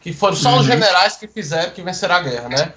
que 0.00 0.12
foram 0.12 0.34
só 0.34 0.50
os 0.54 0.56
Uhum. 0.66 0.72
generais 0.72 1.16
que 1.16 1.28
fizeram 1.28 1.70
que 1.72 1.82
venceram 1.82 2.16
a 2.16 2.20
guerra, 2.20 2.48
né? 2.48 2.72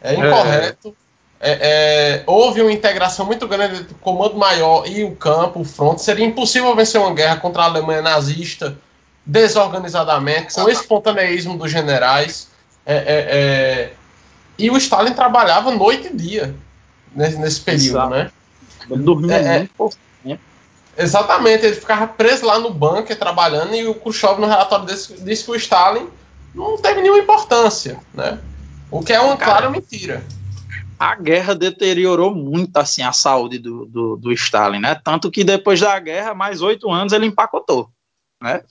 É 0.00 0.14
incorreto. 0.14 0.88
É, 0.88 1.09
é, 1.40 2.22
houve 2.26 2.60
uma 2.60 2.72
integração 2.72 3.24
muito 3.24 3.48
grande 3.48 3.80
entre 3.80 3.92
o 3.92 3.98
comando 3.98 4.36
maior 4.36 4.86
e 4.86 5.04
o 5.04 5.16
campo, 5.16 5.60
o 5.60 5.64
front. 5.64 5.98
Seria 5.98 6.26
impossível 6.26 6.74
vencer 6.76 7.00
uma 7.00 7.14
guerra 7.14 7.36
contra 7.36 7.62
a 7.62 7.66
Alemanha 7.66 8.02
nazista 8.02 8.76
desorganizadamente, 9.24 10.54
com 10.54 10.68
espontaneísmo 10.68 11.56
dos 11.56 11.70
generais. 11.70 12.48
É, 12.84 12.94
é, 12.94 13.02
é, 13.06 13.92
e 14.58 14.70
o 14.70 14.76
Stalin 14.76 15.12
trabalhava 15.12 15.70
noite 15.70 16.08
e 16.08 16.16
dia 16.16 16.54
nesse, 17.14 17.38
nesse 17.38 17.60
período, 17.60 17.98
Exato. 17.98 18.10
né? 18.10 18.30
Ele 18.90 19.02
dormia 19.02 19.36
É, 19.36 19.56
é. 19.56 19.68
pouco. 19.76 19.96
Exatamente, 20.98 21.64
ele 21.64 21.76
ficava 21.76 22.06
preso 22.06 22.44
lá 22.44 22.58
no 22.58 22.74
bunker 22.74 23.16
trabalhando 23.16 23.74
e 23.74 23.86
o 23.86 23.94
Khrushchev 23.94 24.38
no 24.38 24.46
relatório 24.46 24.84
desse, 24.84 25.14
disse 25.22 25.44
que 25.44 25.50
o 25.50 25.56
Stalin 25.56 26.06
não 26.54 26.76
teve 26.76 27.00
nenhuma 27.00 27.20
importância, 27.20 27.98
né? 28.12 28.38
O 28.90 29.00
que 29.02 29.12
é 29.12 29.20
uma 29.20 29.36
Cara, 29.36 29.52
clara 29.52 29.70
mentira. 29.70 30.22
A 31.00 31.14
guerra 31.14 31.54
deteriorou 31.54 32.34
muito 32.34 32.76
assim 32.76 33.00
a 33.00 33.10
saúde 33.10 33.58
do, 33.58 33.86
do, 33.86 34.16
do 34.18 34.32
Stalin, 34.32 34.80
né? 34.80 34.94
Tanto 34.94 35.30
que 35.30 35.42
depois 35.42 35.80
da 35.80 35.98
guerra, 35.98 36.34
mais 36.34 36.60
oito 36.60 36.90
anos, 36.90 37.14
ele 37.14 37.24
empacotou, 37.24 37.90
né? 38.42 38.62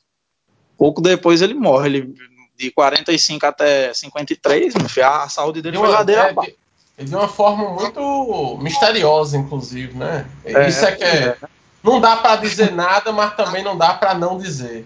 Pouco 0.78 1.02
depois 1.02 1.42
ele 1.42 1.56
morre, 1.56 1.90
ele 1.90 2.14
de 2.56 2.70
45 2.70 3.46
até 3.48 3.92
53, 3.96 4.76
a 5.04 5.28
saúde 5.28 5.60
dele 5.60 5.78
foi 5.78 5.88
ladeira 5.88 6.22
é, 6.22 6.30
abaixo. 6.30 6.54
De 7.00 7.16
uma 7.16 7.28
forma 7.28 7.74
muito 7.74 8.60
misteriosa, 8.62 9.36
inclusive, 9.36 9.98
né? 9.98 10.30
É, 10.46 10.68
Isso 10.68 10.86
é 10.86 10.92
que 10.92 11.04
é. 11.04 11.30
é. 11.30 11.38
Não 11.82 12.00
dá 12.00 12.18
para 12.18 12.36
dizer 12.36 12.72
nada, 12.72 13.12
mas 13.12 13.36
também 13.36 13.64
não 13.64 13.76
dá 13.76 13.96
para 13.96 14.14
não 14.14 14.38
dizer. 14.38 14.86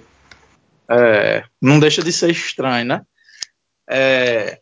É, 0.89 1.44
não 1.62 1.78
deixa 1.78 2.02
de 2.02 2.14
ser 2.14 2.30
estranho, 2.30 2.86
né? 2.86 3.02
É, 3.89 4.60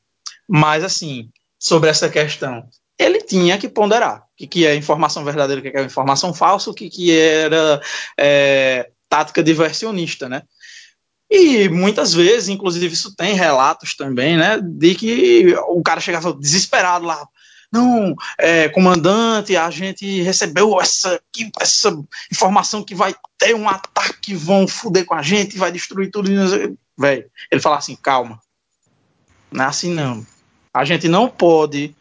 mas, 0.48 0.84
assim, 0.84 1.30
sobre 1.62 1.92
essa 1.92 2.10
questão, 2.10 2.68
ele 2.98 3.22
tinha 3.22 3.56
que 3.58 3.70
ponderar 3.70 4.22
o 4.22 4.24
que, 4.36 4.48
que 4.48 4.66
é 4.66 4.76
informação 4.76 5.24
verdadeira, 5.24 5.62
o 5.62 5.64
que, 5.64 5.70
que 5.70 5.78
é 5.78 5.84
informação 5.84 6.34
falsa, 6.34 6.72
o 6.72 6.74
que, 6.74 6.90
que 6.90 7.16
era 7.16 7.80
é, 8.20 8.90
tática 9.08 9.44
diversionista, 9.44 10.28
né? 10.28 10.42
E 11.30 11.70
muitas 11.70 12.14
vezes, 12.14 12.50
inclusive, 12.50 12.94
isso 12.94 13.16
tem 13.16 13.36
relatos 13.36 13.96
também, 13.96 14.36
né, 14.36 14.60
de 14.60 14.96
que 14.96 15.56
o 15.70 15.82
cara 15.82 16.02
chegava 16.02 16.34
desesperado 16.34 17.06
lá, 17.06 17.26
não, 17.72 18.14
é, 18.38 18.68
comandante, 18.68 19.56
a 19.56 19.70
gente 19.70 20.22
recebeu 20.24 20.82
essa, 20.82 21.22
essa 21.62 21.98
informação 22.30 22.84
que 22.84 22.94
vai 22.94 23.16
ter 23.38 23.56
um 23.56 23.70
ataque, 23.70 24.36
vão 24.36 24.68
fuder 24.68 25.06
com 25.06 25.14
a 25.14 25.22
gente, 25.22 25.58
vai 25.58 25.72
destruir 25.72 26.12
tudo. 26.12 26.30
Velho, 26.98 27.32
ele 27.50 27.62
fala 27.62 27.78
assim, 27.78 27.96
calma, 27.96 28.42
não 29.50 29.64
é 29.64 29.68
assim 29.68 29.94
não. 29.94 30.26
A 30.74 30.86
gente 30.86 31.08
não 31.08 31.28
pode. 31.28 31.96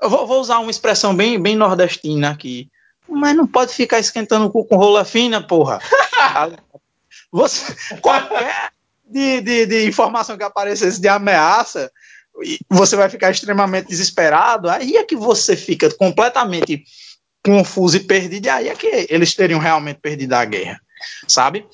Eu 0.00 0.10
vou, 0.10 0.26
vou 0.26 0.40
usar 0.40 0.58
uma 0.58 0.70
expressão 0.70 1.14
bem, 1.14 1.40
bem 1.40 1.56
nordestina 1.56 2.30
aqui. 2.30 2.68
Mas 3.08 3.36
não 3.36 3.46
pode 3.46 3.72
ficar 3.72 4.00
esquentando 4.00 4.46
o 4.46 4.50
cu 4.50 4.64
com 4.64 4.76
rola 4.76 5.04
fina, 5.04 5.40
porra. 5.40 5.80
Você, 7.30 7.74
qualquer 8.00 8.70
de, 9.04 9.40
de, 9.40 9.66
de 9.66 9.86
informação 9.86 10.36
que 10.36 10.42
aparecesse 10.42 11.00
de 11.00 11.08
ameaça, 11.08 11.90
você 12.68 12.96
vai 12.96 13.08
ficar 13.08 13.30
extremamente 13.30 13.88
desesperado, 13.88 14.68
aí 14.68 14.96
é 14.96 15.04
que 15.04 15.16
você 15.16 15.56
fica 15.56 15.92
completamente 15.94 16.84
confuso 17.44 17.96
e 17.96 18.00
perdido, 18.00 18.46
e 18.46 18.50
aí 18.50 18.68
é 18.68 18.74
que 18.74 19.06
eles 19.08 19.34
teriam 19.34 19.60
realmente 19.60 20.00
perdido 20.00 20.32
a 20.34 20.44
guerra, 20.44 20.80
sabe? 21.26 21.66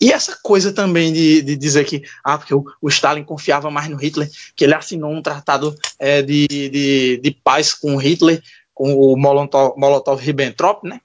E 0.00 0.12
essa 0.12 0.38
coisa 0.42 0.72
também 0.72 1.12
de, 1.12 1.42
de 1.42 1.56
dizer 1.56 1.84
que, 1.84 2.02
ah, 2.24 2.38
porque 2.38 2.54
o, 2.54 2.64
o, 2.80 2.88
Stalin 2.88 3.24
confiava 3.24 3.70
mais 3.70 3.88
no 3.88 3.96
Hitler, 3.96 4.30
que 4.54 4.64
ele 4.64 4.74
assinou 4.74 5.12
um 5.12 5.22
tratado 5.22 5.74
é, 5.98 6.22
de, 6.22 6.46
de, 6.46 7.20
de 7.22 7.30
paz 7.30 7.72
com 7.72 7.94
o 7.94 7.98
Hitler, 7.98 8.42
com 8.74 8.94
o 8.94 9.16
Molotov-Ribbentrop, 9.16 10.84
né? 10.84 11.00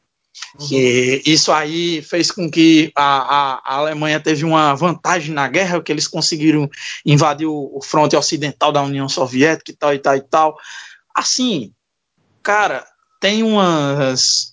Que 0.68 1.22
isso 1.26 1.52
aí 1.52 2.02
fez 2.02 2.32
com 2.32 2.50
que 2.50 2.92
a, 2.96 3.04
a, 3.04 3.54
a, 3.64 3.76
Alemanha 3.78 4.20
teve 4.20 4.44
uma 4.44 4.74
vantagem 4.76 5.34
na 5.34 5.48
guerra, 5.48 5.82
que 5.82 5.92
eles 5.92 6.08
conseguiram 6.08 6.70
invadir 7.06 7.48
o, 7.48 7.72
o 7.74 7.82
fronte 7.82 8.16
ocidental 8.16 8.72
da 8.72 8.82
União 8.82 9.08
Soviética 9.08 9.72
e 9.72 9.76
tal 9.76 9.94
e 9.94 10.00
tal 10.00 10.16
e 10.16 10.22
tal. 10.22 10.58
Assim, 11.16 11.74
cara, 12.44 12.86
tem 13.20 13.44
umas 13.44 14.51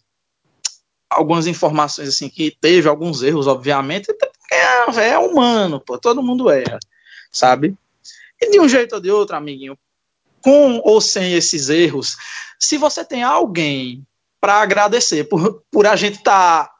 algumas 1.08 1.46
informações 1.46 2.08
assim 2.08 2.28
que 2.28 2.56
teve 2.60 2.88
alguns 2.88 3.22
erros, 3.22 3.46
obviamente, 3.46 4.10
é, 4.52 5.10
é 5.10 5.18
humano, 5.18 5.80
pô, 5.80 5.98
todo 5.98 6.22
mundo 6.22 6.50
erra, 6.50 6.78
sabe? 7.32 7.76
E 8.40 8.50
de 8.50 8.60
um 8.60 8.68
jeito 8.68 8.94
ou 8.94 9.00
de 9.00 9.10
outro, 9.10 9.36
amiguinho, 9.36 9.76
com 10.42 10.80
ou 10.84 11.00
sem 11.00 11.34
esses 11.34 11.68
erros, 11.68 12.16
se 12.58 12.76
você 12.76 13.04
tem 13.04 13.22
alguém 13.22 14.06
para 14.40 14.60
agradecer 14.60 15.24
por, 15.24 15.62
por 15.70 15.86
a 15.86 15.96
gente 15.96 16.18
estar 16.18 16.64
tá 16.64 16.74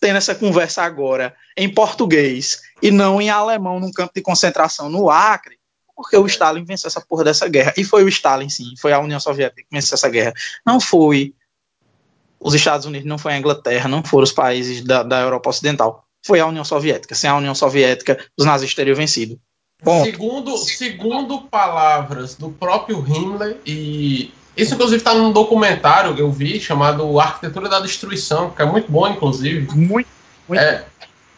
tendo 0.00 0.16
essa 0.16 0.34
conversa 0.34 0.82
agora 0.82 1.34
em 1.56 1.72
português 1.72 2.60
e 2.82 2.90
não 2.90 3.20
em 3.20 3.30
alemão 3.30 3.80
num 3.80 3.92
campo 3.92 4.12
de 4.14 4.20
concentração 4.20 4.90
no 4.90 5.08
Acre, 5.08 5.58
porque 5.94 6.16
o 6.16 6.26
Stalin 6.26 6.64
venceu 6.64 6.88
essa 6.88 7.00
porra 7.00 7.24
dessa 7.24 7.48
guerra. 7.48 7.72
E 7.76 7.84
foi 7.84 8.04
o 8.04 8.08
Stalin, 8.08 8.48
sim, 8.48 8.74
foi 8.78 8.92
a 8.92 9.00
União 9.00 9.18
Soviética 9.18 9.62
que 9.62 9.68
venceu 9.74 9.94
essa 9.94 10.08
guerra. 10.08 10.34
Não 10.64 10.78
foi 10.78 11.34
os 12.40 12.54
Estados 12.54 12.86
Unidos, 12.86 13.08
não 13.08 13.18
foi 13.18 13.34
a 13.34 13.38
Inglaterra, 13.38 13.88
não 13.88 14.02
foram 14.02 14.24
os 14.24 14.32
países 14.32 14.82
da, 14.82 15.02
da 15.02 15.20
Europa 15.20 15.50
Ocidental. 15.50 16.04
Foi 16.24 16.40
a 16.40 16.46
União 16.46 16.64
Soviética. 16.64 17.14
Sem 17.14 17.30
a 17.30 17.36
União 17.36 17.54
Soviética, 17.54 18.18
os 18.36 18.44
nazistas 18.44 18.74
teriam 18.74 18.96
vencido. 18.96 19.38
Segundo, 20.02 20.56
segundo 20.56 21.42
palavras 21.42 22.34
do 22.34 22.50
próprio 22.50 23.04
Himmler 23.06 23.58
e 23.64 24.32
isso, 24.56 24.72
inclusive, 24.74 24.96
está 24.96 25.14
num 25.14 25.30
documentário 25.30 26.14
que 26.14 26.22
eu 26.22 26.32
vi 26.32 26.58
chamado 26.58 27.20
Arquitetura 27.20 27.68
da 27.68 27.78
Destruição, 27.78 28.50
que 28.50 28.62
é 28.62 28.64
muito 28.64 28.90
bom, 28.90 29.06
inclusive. 29.06 29.68
Muito, 29.76 30.08
muito. 30.48 30.58
É, 30.58 30.84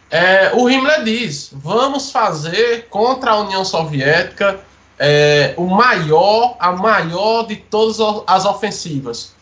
é, 0.09 0.53
o 0.55 0.71
Himmler 0.71 1.03
diz: 1.03 1.51
vamos 1.53 2.13
fazer 2.13 2.87
contra 2.89 3.33
a 3.33 3.41
União 3.41 3.65
Soviética 3.65 4.61
é, 4.97 5.53
o 5.57 5.67
maior, 5.67 6.57
a 6.61 6.71
maior 6.71 7.45
de 7.45 7.57
todas 7.57 7.99
as 8.27 8.45
ofensivas. 8.45 9.35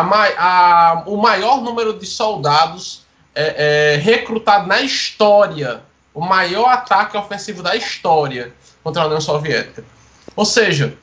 A, 0.00 0.92
a, 0.92 1.02
o 1.06 1.16
maior 1.16 1.60
número 1.60 1.98
de 1.98 2.06
soldados 2.06 3.04
é, 3.34 3.94
é, 3.94 3.96
recrutado 3.96 4.66
na 4.66 4.80
história. 4.80 5.82
O 6.12 6.20
maior 6.20 6.68
ataque 6.68 7.16
ofensivo 7.16 7.62
da 7.62 7.74
história 7.74 8.52
contra 8.82 9.02
a 9.02 9.06
União 9.06 9.20
Soviética. 9.20 9.84
Ou 10.36 10.44
seja, 10.44 10.96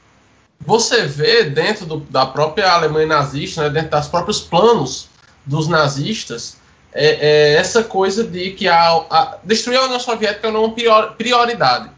você 0.59 1.05
vê 1.05 1.43
dentro 1.43 1.85
do, 1.85 1.97
da 1.99 2.25
própria 2.25 2.71
Alemanha 2.71 3.07
nazista, 3.07 3.63
né, 3.63 3.69
dentro 3.69 3.97
dos 3.97 4.07
próprios 4.07 4.39
planos 4.39 5.09
dos 5.45 5.67
nazistas, 5.67 6.57
é, 6.93 7.07
é 7.07 7.53
essa 7.55 7.83
coisa 7.83 8.23
de 8.23 8.51
que 8.51 8.67
a, 8.67 9.05
a, 9.09 9.37
destruir 9.43 9.77
a 9.77 9.85
União 9.85 9.99
Soviética 9.99 10.47
é 10.47 10.51
uma 10.51 10.73
prioridade. 11.17 11.89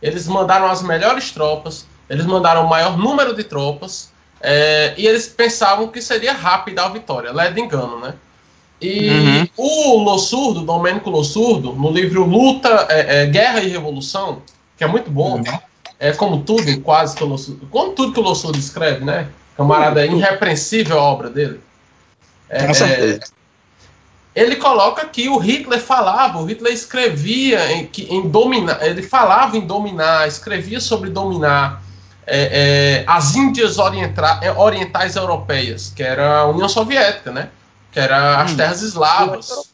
Eles 0.00 0.26
mandaram 0.26 0.66
as 0.66 0.82
melhores 0.82 1.30
tropas, 1.30 1.86
eles 2.10 2.26
mandaram 2.26 2.66
o 2.66 2.68
maior 2.68 2.98
número 2.98 3.34
de 3.34 3.44
tropas, 3.44 4.11
é, 4.42 4.94
e 4.96 5.06
eles 5.06 5.28
pensavam 5.28 5.88
que 5.88 6.02
seria 6.02 6.32
rápida 6.32 6.84
a 6.84 6.88
vitória, 6.88 7.32
led 7.32 7.58
engano, 7.60 8.00
né? 8.00 8.14
E 8.80 9.10
uhum. 9.10 9.48
o 9.56 9.98
Lossurdo, 9.98 10.62
Domênico 10.62 11.08
Lossurdo, 11.08 11.72
no 11.72 11.90
livro 11.90 12.24
Luta, 12.24 12.86
é, 12.90 13.22
é, 13.22 13.26
Guerra 13.26 13.60
e 13.60 13.68
Revolução, 13.68 14.42
que 14.76 14.82
é 14.82 14.88
muito 14.88 15.08
bom, 15.08 15.36
uhum 15.36 15.58
é 16.02 16.10
como 16.10 16.42
tudo, 16.42 16.80
quase 16.80 17.14
que 17.14 17.22
o 17.22 17.28
Lossurdo, 17.28 17.64
como 17.70 17.92
tudo 17.92 18.12
que 18.12 18.18
o 18.18 18.24
Lossurdo 18.24 18.58
escreve, 18.58 19.04
né? 19.04 19.28
Camarada, 19.56 20.04
é 20.04 20.08
irrepreensível 20.08 20.98
a 20.98 21.02
obra 21.02 21.30
dele. 21.30 21.60
É, 22.48 22.66
Com 22.66 22.74
certeza. 22.74 23.20
É, 24.34 24.40
ele 24.42 24.56
coloca 24.56 25.06
que 25.06 25.28
o 25.28 25.38
Hitler 25.38 25.80
falava, 25.80 26.40
o 26.40 26.44
Hitler 26.44 26.72
escrevia 26.72 27.70
em, 27.70 27.88
em 28.08 28.28
dominar, 28.28 28.84
ele 28.84 29.00
falava 29.00 29.56
em 29.56 29.60
dominar, 29.60 30.26
escrevia 30.26 30.80
sobre 30.80 31.08
dominar 31.08 31.81
é, 32.34 32.48
é, 33.00 33.04
as 33.06 33.34
Índias 33.34 33.76
orienta, 33.76 34.38
é, 34.40 34.50
orientais 34.50 35.16
europeias, 35.16 35.92
que 35.94 36.02
era 36.02 36.38
a 36.38 36.46
União 36.46 36.66
Soviética, 36.66 37.30
né? 37.30 37.50
Que 37.92 38.00
era 38.00 38.40
as 38.40 38.52
hum. 38.52 38.56
terras 38.56 38.80
eslavas, 38.80 39.70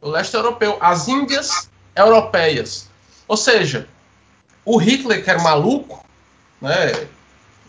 o 0.00 0.08
leste 0.08 0.34
europeu, 0.34 0.76
as 0.80 1.06
Índias 1.06 1.70
europeias. 1.94 2.88
Ou 3.28 3.36
seja, 3.36 3.86
o 4.64 4.76
Hitler, 4.76 5.22
que 5.22 5.30
era 5.30 5.40
maluco, 5.40 6.04
né? 6.60 7.06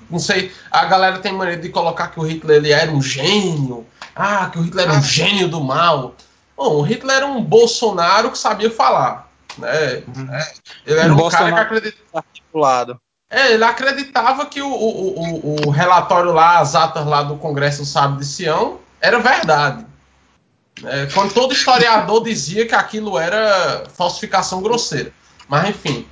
Não 0.09 0.17
sei, 0.17 0.51
a 0.71 0.85
galera 0.85 1.19
tem 1.19 1.31
maneira 1.33 1.61
de 1.61 1.69
colocar 1.69 2.07
que 2.07 2.19
o 2.19 2.23
Hitler 2.23 2.57
ele 2.57 2.71
era 2.71 2.91
um 2.91 3.01
gênio. 3.01 3.85
Ah, 4.15 4.49
que 4.51 4.57
o 4.57 4.63
Hitler 4.63 4.89
era 4.89 4.97
um 4.97 5.03
gênio 5.03 5.49
do 5.49 5.61
mal. 5.61 6.15
Bom, 6.57 6.77
o 6.77 6.81
Hitler 6.81 7.17
era 7.17 7.27
um 7.27 7.43
Bolsonaro 7.43 8.31
que 8.31 8.39
sabia 8.39 8.71
falar. 8.71 9.31
Né? 9.59 10.03
Uhum. 10.15 10.29
Ele 10.87 10.99
era 10.99 11.13
um, 11.13 11.27
um 11.27 11.29
cara 11.29 11.53
que 11.53 11.59
acreditava. 11.59 12.25
É, 13.31 13.53
ele 13.53 13.63
acreditava 13.63 14.45
que 14.45 14.61
o, 14.61 14.67
o, 14.67 15.19
o, 15.21 15.67
o, 15.67 15.69
relatório 15.69 16.33
lá, 16.33 16.59
as 16.59 16.75
atas 16.75 17.05
lá 17.05 17.23
do 17.23 17.37
Congresso 17.37 17.85
Sábio 17.85 18.17
de 18.17 18.25
Sião, 18.25 18.79
era 18.99 19.19
verdade. 19.19 19.85
É, 20.83 21.05
quando 21.13 21.33
todo 21.33 21.53
historiador 21.53 22.21
dizia 22.21 22.67
que 22.67 22.75
aquilo 22.75 23.17
era 23.17 23.85
falsificação 23.95 24.61
grosseira. 24.61 25.13
Mas 25.47 25.69
enfim. 25.69 26.05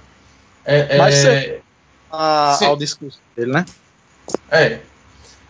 É, 0.63 0.97
Mas 0.97 1.26
é, 1.26 1.59
a, 2.09 2.57
ao 2.65 2.78
discurso 2.78 3.20
dele, 3.36 3.51
né? 3.51 3.65
É. 4.49 4.80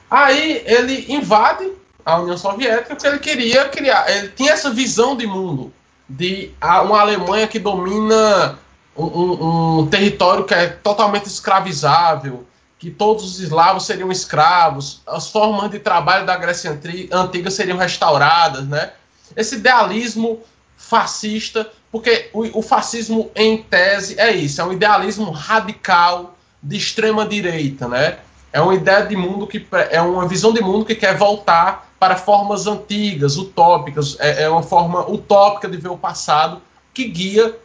Aí 0.10 0.64
ele 0.66 1.14
invade 1.14 1.72
a 2.04 2.20
União 2.20 2.38
Soviética 2.38 2.96
porque 2.96 3.08
ele 3.08 3.20
queria 3.20 3.70
criar. 3.70 4.10
Ele 4.10 4.30
tinha 4.30 4.54
essa 4.54 4.72
visão 4.72 5.16
de 5.16 5.28
mundo 5.28 5.72
de 6.08 6.52
uma 6.62 7.02
Alemanha 7.02 7.48
que 7.48 7.60
domina 7.60 8.58
um, 9.06 9.80
um, 9.80 9.88
território 9.88 10.44
que 10.44 10.54
é 10.54 10.68
totalmente 10.68 11.26
escravizável, 11.26 12.46
que 12.78 12.90
todos 12.90 13.24
os 13.24 13.40
eslavos 13.40 13.86
seriam 13.86 14.12
escravos, 14.12 15.02
as 15.06 15.30
formas 15.30 15.70
de 15.70 15.80
trabalho 15.80 16.26
da 16.26 16.38
Grécia 16.38 16.78
antiga 17.12 17.52
seriam 17.52 17.78
restauradas, 17.78 18.68
né? 18.68 18.92
Esse 19.36 19.56
idealismo 19.56 20.40
fascista 20.78 21.70
Porque 21.92 22.30
o, 22.34 22.60
o 22.60 22.62
fascismo, 22.62 23.32
em 23.36 23.58
tese, 23.58 24.20
é 24.20 24.32
isso, 24.32 24.62
é 24.62 24.64
um 24.64 24.72
idealismo 24.72 25.32
radical 25.32 26.36
de 26.62 26.78
extrema 26.78 27.26
direita, 27.26 27.88
né? 27.88 28.20
É 28.52 28.62
uma 28.62 28.74
ideia 28.74 29.06
de 29.06 29.16
mundo 29.16 29.48
que 29.48 29.66
é 29.92 30.02
uma 30.02 30.28
visão 30.28 30.54
de 30.54 30.62
mundo 30.62 30.86
que 30.86 30.96
quer 30.96 31.18
voltar 31.18 31.90
para 32.00 32.16
formas 32.16 32.66
antigas, 32.66 33.38
utópicas, 33.38 34.18
é, 34.20 34.44
é 34.44 34.50
uma 34.50 34.64
forma 34.64 35.08
utópica 35.10 35.68
de 35.68 35.78
ver 35.78 35.90
o 35.90 35.98
passado 35.98 36.62
que 36.94 37.08
guia 37.08 37.56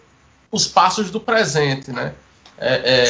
os 0.54 0.68
passos 0.68 1.10
do 1.10 1.20
presente, 1.20 1.90
né? 1.90 2.14
É, 2.56 3.02
é... 3.02 3.04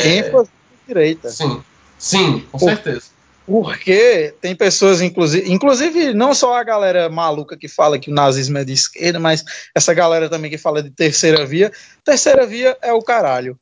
direita. 0.88 1.28
Sim, 1.28 1.62
sim, 1.99 2.40
com 2.51 2.59
Por, 2.59 2.70
certeza. 2.70 3.03
Porque 3.47 4.34
tem 4.40 4.57
pessoas, 4.57 5.03
inclusive, 5.03 5.53
inclusive 5.53 6.14
não 6.14 6.34
só 6.34 6.57
a 6.57 6.64
galera 6.64 7.11
maluca 7.11 7.55
que 7.57 7.68
fala 7.68 7.99
que 7.99 8.11
o 8.11 8.14
nazismo 8.14 8.57
é 8.57 8.64
de 8.64 8.72
esquerda, 8.72 9.20
mas 9.20 9.45
essa 9.74 9.92
galera 9.92 10.30
também 10.30 10.51
que 10.51 10.57
fala 10.57 10.82
de 10.82 10.90
terceira 10.90 11.45
via. 11.45 11.70
Terceira 12.03 12.47
via 12.47 12.78
é 12.80 12.95
o 12.95 13.03
caralho. 13.03 13.59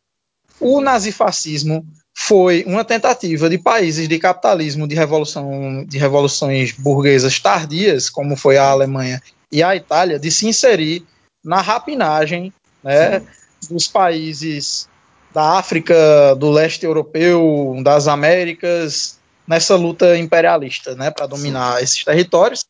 O 0.60 0.80
nazifascismo 0.80 1.84
foi 2.14 2.62
uma 2.64 2.84
tentativa 2.84 3.50
de 3.50 3.58
países 3.58 4.06
de 4.06 4.18
capitalismo, 4.20 4.86
de 4.86 4.94
revolução, 4.94 5.84
de 5.88 5.98
revoluções 5.98 6.70
burguesas 6.70 7.40
tardias, 7.40 8.08
como 8.08 8.36
foi 8.36 8.58
a 8.58 8.68
Alemanha 8.68 9.20
e 9.50 9.60
a 9.60 9.74
Itália, 9.74 10.20
de 10.20 10.30
se 10.30 10.46
inserir 10.46 11.04
na 11.44 11.60
rapinagem 11.60 12.52
né, 12.82 13.22
dos 13.70 13.88
países 13.88 14.88
da 15.32 15.58
África, 15.58 16.34
do 16.36 16.50
leste 16.50 16.84
europeu, 16.84 17.80
das 17.82 18.06
Américas, 18.06 19.18
nessa 19.46 19.76
luta 19.76 20.16
imperialista, 20.16 20.94
né, 20.94 21.10
para 21.10 21.26
dominar 21.26 21.78
Sim. 21.78 21.84
esses 21.84 22.04
territórios. 22.04 22.64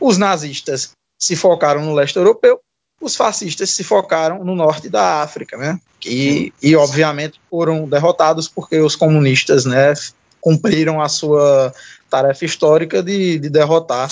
Os 0.00 0.18
nazistas 0.18 0.90
se 1.18 1.36
focaram 1.36 1.84
no 1.84 1.94
leste 1.94 2.16
europeu 2.16 2.60
os 3.04 3.16
fascistas 3.16 3.70
se 3.70 3.84
focaram 3.84 4.42
no 4.44 4.54
norte 4.54 4.88
da 4.88 5.22
África, 5.22 5.56
né? 5.56 5.78
E, 6.04 6.52
e 6.62 6.74
obviamente 6.74 7.40
foram 7.50 7.88
derrotados 7.88 8.48
porque 8.48 8.78
os 8.80 8.96
comunistas, 8.96 9.64
né, 9.64 9.92
cumpriram 10.40 11.00
a 11.00 11.08
sua 11.08 11.72
tarefa 12.10 12.44
histórica 12.44 13.02
de, 13.02 13.38
de 13.38 13.48
derrotar 13.48 14.10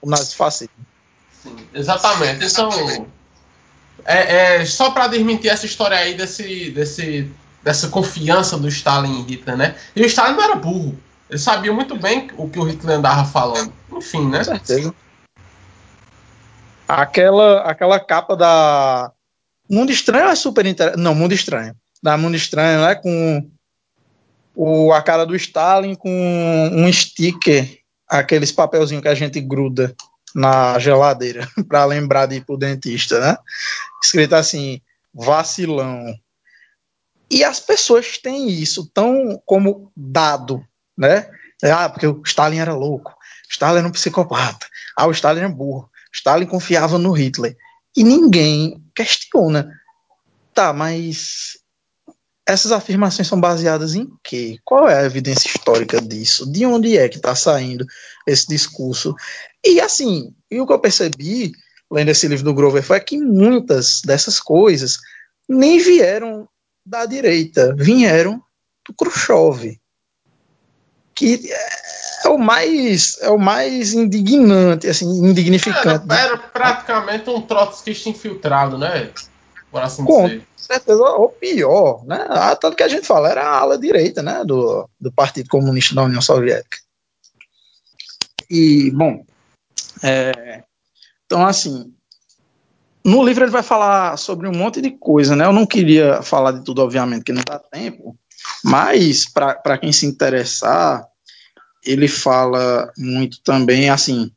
o 0.00 0.08
nazifascismo. 0.08 0.74
Sim, 1.42 1.56
exatamente. 1.74 2.44
Então, 2.44 3.06
é, 4.04 4.56
é 4.60 4.64
só 4.64 4.90
para 4.90 5.08
desmentir 5.08 5.50
essa 5.50 5.66
história 5.66 5.96
aí 5.96 6.14
desse, 6.14 6.70
desse, 6.70 7.30
dessa 7.62 7.88
confiança 7.88 8.58
do 8.58 8.68
Stalin 8.68 9.20
em 9.20 9.22
Hitler, 9.22 9.56
né? 9.56 9.76
E 9.94 10.02
o 10.02 10.06
Stalin 10.06 10.36
não 10.36 10.42
era 10.42 10.54
burro. 10.54 10.98
Ele 11.28 11.38
sabia 11.38 11.72
muito 11.72 11.96
bem 11.96 12.28
o 12.36 12.48
que 12.48 12.58
o 12.58 12.64
Hitler 12.64 12.98
andava 12.98 13.24
falando. 13.24 13.72
Enfim, 13.92 14.28
né? 14.28 14.38
Com 14.38 14.44
certeza. 14.44 14.94
Aquela, 16.86 17.62
aquela 17.62 17.98
capa 17.98 18.36
da 18.36 19.10
Mundo 19.70 19.90
Estranho 19.90 20.28
é 20.28 20.34
super 20.34 20.66
interessante. 20.66 21.02
Não, 21.02 21.14
Mundo 21.14 21.32
Estranho. 21.32 21.74
Da 22.02 22.18
Mundo 22.18 22.36
Estranho, 22.36 22.82
né? 22.82 22.94
Com 22.94 23.50
o, 24.54 24.92
a 24.92 25.00
cara 25.00 25.24
do 25.24 25.34
Stalin 25.34 25.94
com 25.94 26.70
um 26.72 26.92
sticker, 26.92 27.78
aqueles 28.06 28.52
papelzinhos 28.52 29.02
que 29.02 29.08
a 29.08 29.14
gente 29.14 29.40
gruda 29.40 29.94
na 30.34 30.78
geladeira 30.78 31.48
para 31.68 31.84
lembrar 31.84 32.26
de 32.26 32.36
ir 32.36 32.44
pro 32.44 32.56
dentista, 32.56 33.20
né? 33.20 33.36
Escrito 34.02 34.34
assim, 34.34 34.80
vacilão. 35.12 36.14
E 37.30 37.44
as 37.44 37.60
pessoas 37.60 38.18
têm 38.18 38.48
isso 38.48 38.90
tão 38.92 39.40
como 39.46 39.90
dado, 39.96 40.64
né? 40.96 41.28
Ah, 41.62 41.88
porque 41.88 42.06
o 42.06 42.22
Stalin 42.26 42.58
era 42.58 42.74
louco, 42.74 43.14
Stalin 43.48 43.78
era 43.78 43.88
um 43.88 43.92
psicopata, 43.92 44.66
ah, 44.96 45.06
o 45.06 45.12
Stalin 45.12 45.42
é 45.42 45.48
burro. 45.48 45.88
Stalin 46.12 46.46
confiava 46.46 46.98
no 46.98 47.12
Hitler. 47.12 47.56
E 47.96 48.04
ninguém 48.04 48.82
questiona. 48.94 49.72
Tá, 50.54 50.72
mas 50.72 51.58
essas 52.46 52.72
afirmações 52.72 53.28
são 53.28 53.40
baseadas 53.40 53.94
em 53.94 54.08
quê? 54.22 54.58
Qual 54.64 54.88
é 54.88 55.00
a 55.00 55.04
evidência 55.04 55.48
histórica 55.48 56.00
disso? 56.00 56.50
De 56.50 56.66
onde 56.66 56.96
é 56.96 57.08
que 57.08 57.16
está 57.16 57.34
saindo 57.34 57.86
esse 58.26 58.48
discurso? 58.48 59.14
E 59.64 59.80
assim, 59.80 60.34
e 60.50 60.60
o 60.60 60.66
que 60.66 60.72
eu 60.72 60.78
percebi, 60.78 61.52
lendo 61.90 62.10
esse 62.10 62.26
livro 62.26 62.44
do 62.44 62.54
Grover, 62.54 62.82
foi 62.82 62.98
que 63.00 63.16
muitas 63.16 64.00
dessas 64.04 64.40
coisas 64.40 64.98
nem 65.48 65.78
vieram 65.78 66.48
da 66.84 67.06
direita, 67.06 67.74
vieram 67.76 68.42
do 68.86 68.94
Khrushchev. 68.94 69.78
Que 71.14 71.40
é 72.24 72.28
o 72.28 72.38
mais 72.38 73.18
é 73.20 73.28
o 73.28 73.38
mais 73.38 73.92
indignante, 73.92 74.88
assim, 74.88 75.06
indignificante. 75.06 76.06
Era, 76.10 76.20
era 76.20 76.38
praticamente 76.38 77.28
um 77.30 77.40
trotskista 77.42 78.08
infiltrado, 78.08 78.78
né? 78.78 79.12
Com 80.38 80.62
certeza, 80.62 81.02
ou 81.02 81.28
pior, 81.30 82.04
né? 82.04 82.26
Ah, 82.28 82.54
tanto 82.54 82.76
que 82.76 82.82
a 82.82 82.88
gente 82.88 83.06
fala, 83.06 83.30
era 83.30 83.42
a 83.42 83.58
ala 83.58 83.78
direita, 83.78 84.22
né? 84.22 84.44
Do, 84.44 84.88
do 85.00 85.10
Partido 85.10 85.48
Comunista 85.48 85.94
da 85.94 86.04
União 86.04 86.20
Soviética. 86.20 86.78
E, 88.48 88.90
bom, 88.90 89.24
é, 90.02 90.62
então, 91.24 91.46
assim, 91.46 91.92
no 93.04 93.24
livro 93.24 93.44
ele 93.44 93.50
vai 93.50 93.62
falar 93.62 94.16
sobre 94.16 94.46
um 94.46 94.52
monte 94.52 94.80
de 94.80 94.90
coisa, 94.90 95.34
né? 95.34 95.46
Eu 95.46 95.52
não 95.52 95.66
queria 95.66 96.22
falar 96.22 96.52
de 96.52 96.64
tudo, 96.64 96.82
obviamente, 96.82 97.24
que 97.24 97.32
não 97.32 97.42
dá 97.42 97.58
tempo, 97.58 98.16
mas 98.64 99.24
para 99.24 99.78
quem 99.78 99.92
se 99.92 100.06
interessar, 100.06 101.04
ele 101.84 102.06
fala 102.06 102.92
muito 102.96 103.42
também 103.42 103.90
assim, 103.90 104.30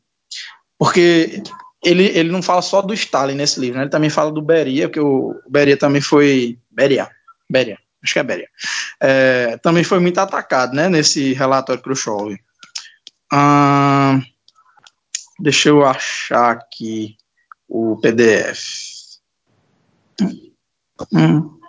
porque 0.77 1.43
ele, 1.85 2.05
ele 2.17 2.31
não 2.31 2.41
fala 2.41 2.61
só 2.61 2.81
do 2.81 2.93
Stalin 2.93 3.35
nesse 3.35 3.59
livro, 3.59 3.77
né? 3.77 3.83
ele 3.83 3.91
também 3.91 4.09
fala 4.09 4.31
do 4.31 4.41
Beria, 4.41 4.87
porque 4.87 4.99
o 4.99 5.39
Beria 5.47 5.77
também 5.77 6.01
foi. 6.01 6.59
Beria, 6.71 7.09
Beria, 7.49 7.77
acho 8.03 8.13
que 8.13 8.19
é 8.19 8.23
Beria. 8.23 8.49
É, 8.99 9.57
também 9.57 9.83
foi 9.83 9.99
muito 9.99 10.17
atacado 10.17 10.75
né, 10.75 10.89
nesse 10.89 11.33
relatório 11.33 11.81
Khrushchev. 11.81 12.37
Hum, 13.31 14.21
deixa 15.39 15.69
eu 15.69 15.85
achar 15.85 16.51
aqui 16.51 17.15
o 17.67 17.97
PDF. 18.01 19.19
Hum. 21.13 21.59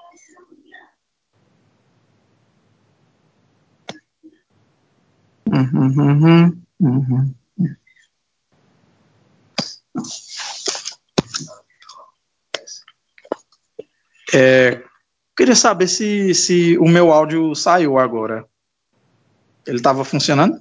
Uhum, 5.49 6.01
uhum, 6.01 6.62
uhum. 6.81 7.35
É, 14.34 14.82
queria 15.36 15.55
saber 15.55 15.88
se, 15.88 16.34
se 16.34 16.76
o 16.78 16.88
meu 16.88 17.12
áudio 17.12 17.55
saiu 17.55 17.99
agora. 17.99 18.44
Ele 19.66 19.78
estava 19.78 20.05
funcionando? 20.05 20.61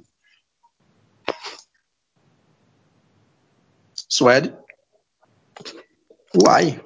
Suede? 4.09 4.53
Uai. 6.35 6.81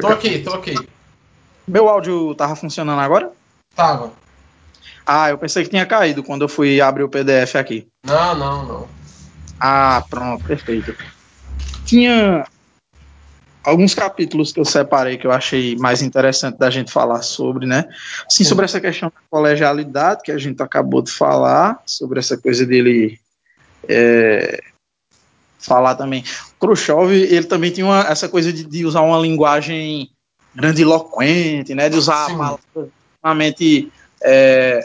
Tô 0.00 0.08
aqui, 0.08 0.42
tô 0.42 0.54
aqui. 0.54 0.74
Meu 1.66 1.88
áudio 1.88 2.32
estava 2.32 2.54
funcionando 2.54 3.00
agora? 3.00 3.32
Tava. 3.74 4.12
Ah, 5.06 5.30
eu 5.30 5.38
pensei 5.38 5.64
que 5.64 5.70
tinha 5.70 5.86
caído 5.86 6.22
quando 6.22 6.42
eu 6.42 6.48
fui 6.48 6.80
abrir 6.80 7.02
o 7.02 7.08
PDF 7.08 7.56
aqui. 7.56 7.88
Não, 8.04 8.34
não, 8.34 8.66
não. 8.66 8.88
Ah, 9.60 10.02
pronto, 10.08 10.44
perfeito. 10.44 10.96
Tinha 11.94 12.44
alguns 13.62 13.94
capítulos 13.94 14.52
que 14.52 14.58
eu 14.58 14.64
separei 14.64 15.16
que 15.16 15.26
eu 15.28 15.30
achei 15.30 15.76
mais 15.76 16.02
interessante 16.02 16.58
da 16.58 16.68
gente 16.68 16.90
falar 16.90 17.22
sobre, 17.22 17.66
né? 17.66 17.84
Sim, 18.28 18.42
sobre 18.42 18.64
essa 18.64 18.80
questão 18.80 19.10
da 19.10 19.20
colegialidade 19.30 20.22
que 20.24 20.32
a 20.32 20.38
gente 20.38 20.60
acabou 20.60 21.00
de 21.00 21.12
falar, 21.12 21.80
sobre 21.86 22.18
essa 22.18 22.36
coisa 22.36 22.66
dele 22.66 23.16
é, 23.88 24.60
falar 25.56 25.94
também. 25.94 26.24
Khrushchev, 26.60 27.12
ele 27.12 27.44
também 27.44 27.70
tinha 27.70 27.86
uma, 27.86 28.00
essa 28.08 28.28
coisa 28.28 28.52
de, 28.52 28.64
de, 28.64 28.84
usar 28.84 29.02
uma 29.02 29.20
linguagem 29.20 30.10
grandiloquente, 30.52 31.76
né? 31.76 31.88
De 31.88 31.96
usar 31.96 32.26
Sim. 32.26 32.36
palavras 32.36 32.60
extremamente 33.14 33.92
é, 34.20 34.84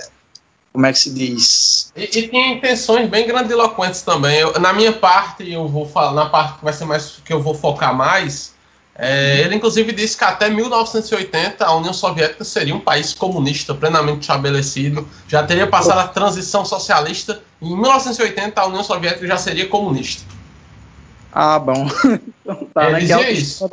como 0.71 0.85
é 0.85 0.93
que 0.93 0.99
se 0.99 1.13
diz? 1.13 1.91
E, 1.95 2.03
e 2.03 2.27
tinha 2.27 2.53
intenções 2.53 3.09
bem 3.09 3.27
grandiloquentes 3.27 4.01
também. 4.01 4.37
Eu, 4.37 4.59
na 4.59 4.71
minha 4.73 4.93
parte, 4.93 5.51
eu 5.51 5.67
vou 5.67 5.87
falar, 5.87 6.13
na 6.13 6.29
parte 6.29 6.59
que 6.59 6.63
vai 6.63 6.73
ser 6.73 6.85
mais 6.85 7.21
que 7.23 7.33
eu 7.33 7.41
vou 7.41 7.53
focar 7.53 7.93
mais, 7.93 8.53
é, 8.95 9.39
ele 9.41 9.55
inclusive 9.55 9.93
disse 9.93 10.17
que 10.17 10.25
até 10.25 10.49
1980 10.49 11.65
a 11.65 11.73
União 11.75 11.93
Soviética 11.93 12.43
seria 12.43 12.75
um 12.75 12.81
país 12.81 13.13
comunista 13.13 13.73
plenamente 13.73 14.21
estabelecido, 14.21 15.07
já 15.27 15.41
teria 15.41 15.65
passado 15.65 15.99
a 15.99 16.07
transição 16.07 16.65
socialista, 16.65 17.41
e 17.61 17.67
em 17.67 17.75
1980 17.75 18.59
a 18.59 18.65
União 18.67 18.83
Soviética 18.83 19.25
já 19.25 19.37
seria 19.37 19.67
comunista. 19.67 20.23
Ah, 21.31 21.57
bom. 21.57 21.87
então 22.43 22.67
tá, 22.73 22.85
ele 22.85 22.93
né? 22.93 22.99
dizia 22.99 23.31
isso. 23.31 23.69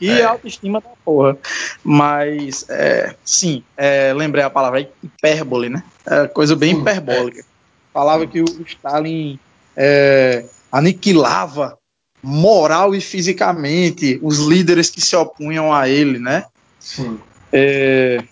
E 0.00 0.10
é. 0.10 0.24
autoestima 0.24 0.80
da 0.80 0.90
porra. 1.04 1.38
Mas, 1.82 2.66
é, 2.68 3.14
sim, 3.24 3.62
é, 3.76 4.12
lembrei 4.12 4.44
a 4.44 4.50
palavra 4.50 4.80
hipérbole, 5.02 5.68
né? 5.68 5.82
É 6.06 6.26
coisa 6.26 6.54
bem 6.54 6.78
hiperbólica. 6.78 7.44
Falava 7.92 8.26
que 8.26 8.40
o 8.40 8.46
Stalin 8.66 9.38
é, 9.76 10.44
aniquilava 10.70 11.78
moral 12.22 12.94
e 12.94 13.00
fisicamente 13.00 14.18
os 14.22 14.38
líderes 14.40 14.90
que 14.90 15.00
se 15.00 15.14
opunham 15.16 15.72
a 15.72 15.88
ele, 15.88 16.18
né? 16.18 16.44
Sim. 16.78 17.18
É, 17.52 18.22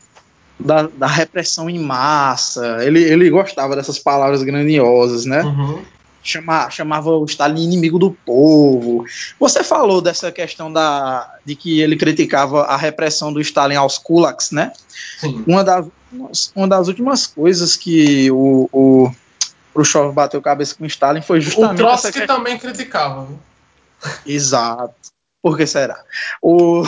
da, 0.58 0.82
da, 0.82 1.06
repressão 1.06 1.70
em 1.70 1.78
massa. 1.78 2.84
Ele, 2.84 3.02
ele 3.02 3.30
gostava 3.30 3.76
dessas 3.76 3.98
palavras 3.98 4.42
grandiosas, 4.42 5.24
né? 5.24 5.42
Uhum. 5.42 5.82
Chama, 6.26 6.70
chamava 6.70 7.10
o 7.10 7.24
Stalin 7.26 7.62
inimigo 7.62 7.98
do 7.98 8.10
povo. 8.10 9.04
Você 9.38 9.62
falou 9.62 10.00
dessa 10.00 10.32
questão 10.32 10.72
da, 10.72 11.38
de 11.44 11.54
que 11.54 11.80
ele 11.80 11.96
criticava 11.96 12.62
a 12.62 12.78
repressão 12.78 13.30
do 13.30 13.42
Stalin 13.42 13.76
aos 13.76 13.98
kulaks, 13.98 14.50
né? 14.50 14.72
Sim. 15.20 15.44
Uma 15.46 15.62
das, 15.62 15.86
uma 16.56 16.66
das 16.66 16.88
últimas 16.88 17.26
coisas 17.26 17.76
que 17.76 18.30
o, 18.30 18.70
o 18.72 19.12
Khrushchev 19.74 20.12
bateu 20.12 20.40
cabeça 20.40 20.74
com 20.74 20.86
Stalin 20.86 21.20
foi 21.20 21.42
justamente. 21.42 21.82
O 21.82 21.84
Trotsky 21.84 22.26
também 22.26 22.58
criticava. 22.58 23.28
Né? 23.28 23.38
Exato. 24.24 24.94
Por 25.42 25.58
que 25.58 25.66
será? 25.66 26.02
O 26.40 26.84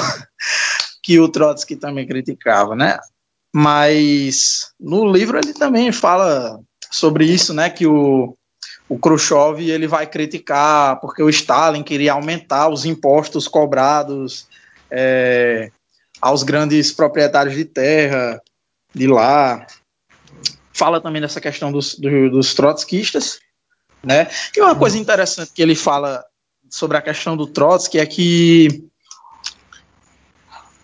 que 1.04 1.20
o 1.20 1.28
Trotsky 1.28 1.76
também 1.76 2.06
criticava, 2.06 2.74
né? 2.74 2.98
Mas 3.54 4.72
no 4.80 5.10
livro 5.10 5.38
ele 5.38 5.52
também 5.52 5.92
fala 5.92 6.58
sobre 6.90 7.26
isso, 7.26 7.52
né? 7.52 7.68
Que 7.68 7.86
o 7.86 8.36
o 8.88 8.98
Khrushchev 8.98 9.60
ele 9.60 9.86
vai 9.86 10.06
criticar 10.06 11.00
porque 11.00 11.22
o 11.22 11.28
Stalin 11.28 11.82
queria 11.82 12.12
aumentar 12.12 12.68
os 12.68 12.84
impostos 12.84 13.48
cobrados 13.48 14.46
é, 14.90 15.70
aos 16.20 16.42
grandes 16.42 16.92
proprietários 16.92 17.54
de 17.54 17.64
terra 17.64 18.40
de 18.94 19.06
lá. 19.06 19.66
Fala 20.72 21.00
também 21.00 21.20
dessa 21.20 21.40
questão 21.40 21.72
dos, 21.72 21.98
do, 21.98 22.30
dos 22.30 22.54
trotskistas, 22.54 23.40
né? 24.04 24.28
E 24.56 24.60
uma 24.60 24.74
coisa 24.76 24.98
interessante 24.98 25.52
que 25.52 25.62
ele 25.62 25.74
fala 25.74 26.24
sobre 26.70 26.96
a 26.96 27.02
questão 27.02 27.36
do 27.36 27.46
Trotsky 27.46 27.98
é 27.98 28.06
que 28.06 28.84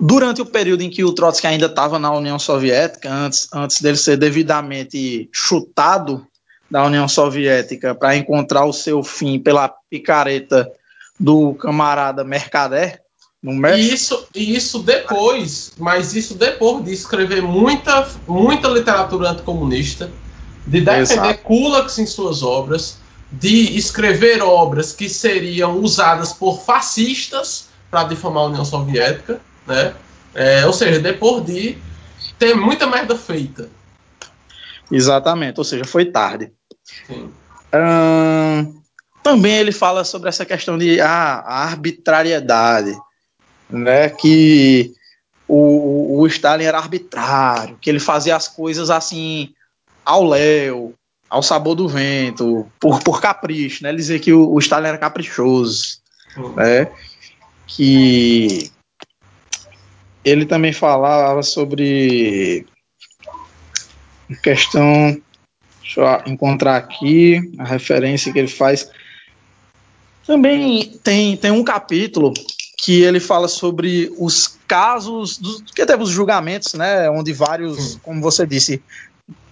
durante 0.01 0.41
o 0.41 0.47
período 0.47 0.83
em 0.83 0.91
que 0.91 1.05
o 1.05 1.12
Trotsky 1.12 1.47
ainda 1.47 1.66
estava 1.66 1.99
na 1.99 2.12
União 2.12 2.39
Soviética, 2.39 3.12
antes, 3.12 3.49
antes 3.53 3.81
dele 3.81 3.97
ser 3.97 4.16
devidamente 4.16 5.29
chutado 5.33 6.27
da 6.73 6.86
União 6.86 7.07
Soviética 7.07 7.94
para 7.94 8.16
encontrar 8.16 8.65
o 8.65 8.73
seu 8.73 9.03
fim 9.03 9.39
pela 9.39 9.69
picareta 9.69 10.73
do 11.20 11.53
camarada 11.53 12.24
Mercader 12.24 13.03
no 13.43 13.53
México. 13.53 13.78
E 13.78 13.94
isso, 13.94 14.28
e 14.35 14.57
isso 14.57 14.78
depois, 14.78 15.73
mas 15.77 16.15
isso 16.15 16.35
depois 16.35 16.82
de 16.82 16.94
escrever 16.94 17.43
muita, 17.43 18.09
muita 18.27 18.69
literatura 18.69 19.32
anticomunista, 19.32 20.11
de 20.66 20.81
defender 20.81 21.43
kulaks 21.43 21.99
em 21.99 22.07
suas 22.07 22.43
obras, 22.43 22.97
de 23.31 23.77
escrever 23.77 24.40
obras 24.43 24.93
que 24.93 25.11
seriam 25.11 25.77
usadas 25.78 26.32
por 26.32 26.62
fascistas 26.62 27.69
para 27.90 28.05
difamar 28.05 28.44
a 28.44 28.47
União 28.47 28.65
Soviética, 28.65 29.39
né? 29.66 29.93
É, 30.35 30.65
ou 30.65 30.73
seja, 30.73 30.99
depois 30.99 31.44
de 31.44 31.77
ter 32.39 32.55
muita 32.55 32.86
merda 32.86 33.15
feita. 33.15 33.69
Exatamente, 34.90 35.59
ou 35.59 35.65
seja, 35.65 35.85
foi 35.85 36.07
tarde. 36.07 36.51
Também 39.23 39.56
ele 39.56 39.73
fala 39.73 40.05
sobre 40.05 40.28
essa 40.28 40.44
questão 40.44 40.77
de 40.77 41.01
ah, 41.01 41.43
a 41.47 41.64
arbitrariedade, 41.64 42.93
né? 43.70 44.09
Que 44.10 44.93
o, 45.47 46.20
o 46.20 46.27
Stalin 46.27 46.64
era 46.64 46.78
arbitrário, 46.78 47.78
que 47.81 47.89
ele 47.89 48.01
fazia 48.01 48.35
as 48.35 48.48
coisas 48.48 48.90
assim 48.90 49.55
ao 50.05 50.24
léu, 50.24 50.94
ao 51.31 51.43
sabor 51.43 51.74
do 51.74 51.89
vento, 51.89 52.66
por, 52.81 53.02
por 53.02 53.20
capricho, 53.20 53.82
né? 53.82 53.90
Ele 53.90 53.98
dizia 53.98 54.19
que 54.19 54.32
o, 54.32 54.52
o 54.52 54.59
Stalin 54.59 54.89
era 54.89 54.98
caprichoso, 54.98 55.98
uhum. 56.36 56.55
né? 56.55 56.90
Que 57.66 58.70
ele 60.24 60.44
também 60.44 60.73
falava 60.73 61.43
sobre 61.43 62.66
questão 64.43 65.20
Deixa 65.94 66.23
eu 66.27 66.32
encontrar 66.32 66.77
aqui 66.77 67.52
a 67.59 67.64
referência 67.64 68.32
que 68.32 68.39
ele 68.39 68.48
faz. 68.48 68.90
Também 70.27 70.89
tem, 71.02 71.36
tem 71.36 71.51
um 71.51 71.62
capítulo 71.62 72.32
que 72.78 73.02
ele 73.02 73.20
fala 73.20 73.47
sobre 73.47 74.10
os 74.19 74.59
casos 74.66 75.36
dos, 75.36 75.60
que 75.70 75.85
teve 75.85 76.02
os 76.02 76.09
julgamentos, 76.09 76.73
né, 76.74 77.10
onde 77.10 77.32
vários, 77.32 77.97
como 77.97 78.23
você 78.23 78.47
disse, 78.47 78.82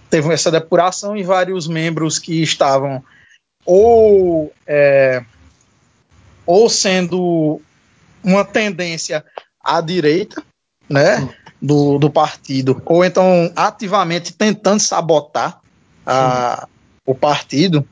teve 0.09 0.33
essa 0.33 0.49
depuração 0.49 1.15
e 1.15 1.23
vários 1.23 1.67
membros 1.67 2.17
que 2.17 2.41
estavam 2.41 3.03
ou 3.63 4.51
é, 4.65 5.23
ou 6.45 6.67
sendo 6.69 7.61
uma 8.23 8.43
tendência 8.43 9.23
à 9.63 9.79
direita, 9.79 10.43
né, 10.89 11.29
do, 11.61 11.99
do 11.99 12.09
partido, 12.09 12.81
ou 12.85 13.05
então 13.05 13.51
ativamente 13.55 14.33
tentando 14.33 14.79
sabotar 14.79 15.60
a, 16.05 16.67
o 17.05 17.13
partido 17.15 17.87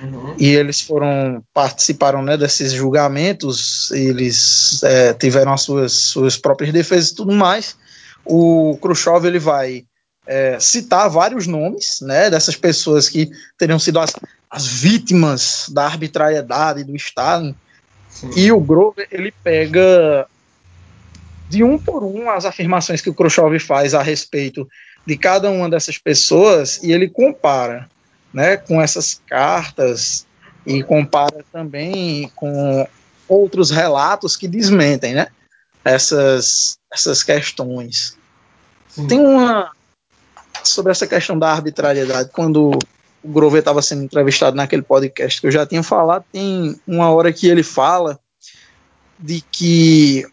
uhum. 0.00 0.34
e 0.38 0.48
eles 0.48 0.80
foram 0.80 1.42
participaram 1.52 2.22
né, 2.22 2.36
desses 2.36 2.72
julgamentos, 2.72 3.90
eles 3.92 4.82
é, 4.82 5.14
tiveram 5.14 5.52
as 5.52 5.62
suas, 5.62 5.92
suas 5.92 6.36
próprias 6.36 6.72
defesas 6.72 7.10
e 7.10 7.14
tudo 7.14 7.32
mais. 7.32 7.76
O 8.24 8.78
Khrushchev 8.80 9.26
ele 9.26 9.38
vai 9.38 9.84
é, 10.26 10.58
citar 10.58 11.08
vários 11.10 11.46
nomes 11.46 12.00
né, 12.00 12.30
dessas 12.30 12.56
pessoas 12.56 13.08
que 13.08 13.30
teriam 13.58 13.78
sido 13.78 13.98
as, 13.98 14.14
as 14.50 14.66
vítimas 14.66 15.66
da 15.70 15.84
arbitrariedade 15.84 16.84
do 16.84 16.96
Stalin. 16.96 17.54
Sim. 18.08 18.30
E 18.36 18.52
o 18.52 18.60
Grover 18.60 19.06
ele 19.10 19.32
pega 19.42 20.26
de 21.48 21.62
um 21.62 21.78
por 21.78 22.02
um 22.02 22.30
as 22.30 22.44
afirmações 22.44 23.00
que 23.00 23.10
o 23.10 23.14
Khrushchev 23.14 23.58
faz 23.58 23.92
a 23.94 24.02
respeito 24.02 24.66
de 25.06 25.16
cada 25.16 25.50
uma 25.50 25.68
dessas 25.68 25.98
pessoas 25.98 26.82
e 26.82 26.92
ele 26.92 27.08
compara 27.08 27.88
né, 28.32 28.56
com 28.56 28.80
essas 28.80 29.20
cartas 29.26 30.26
e 30.66 30.82
compara 30.82 31.44
também 31.52 32.30
com 32.34 32.86
outros 33.28 33.70
relatos 33.70 34.36
que 34.36 34.48
desmentem 34.48 35.14
né, 35.14 35.28
essas, 35.84 36.78
essas 36.92 37.22
questões. 37.22 38.16
Sim. 38.88 39.06
Tem 39.06 39.20
uma. 39.20 39.70
Sobre 40.62 40.92
essa 40.92 41.06
questão 41.06 41.38
da 41.38 41.50
arbitrariedade, 41.50 42.30
quando 42.32 42.78
o 43.22 43.28
Grover 43.28 43.58
estava 43.58 43.82
sendo 43.82 44.04
entrevistado 44.04 44.56
naquele 44.56 44.82
podcast 44.82 45.40
que 45.40 45.46
eu 45.46 45.50
já 45.50 45.66
tinha 45.66 45.82
falado, 45.82 46.24
tem 46.32 46.80
uma 46.86 47.10
hora 47.10 47.32
que 47.32 47.46
ele 47.46 47.62
fala 47.62 48.18
de 49.18 49.42
que 49.52 50.24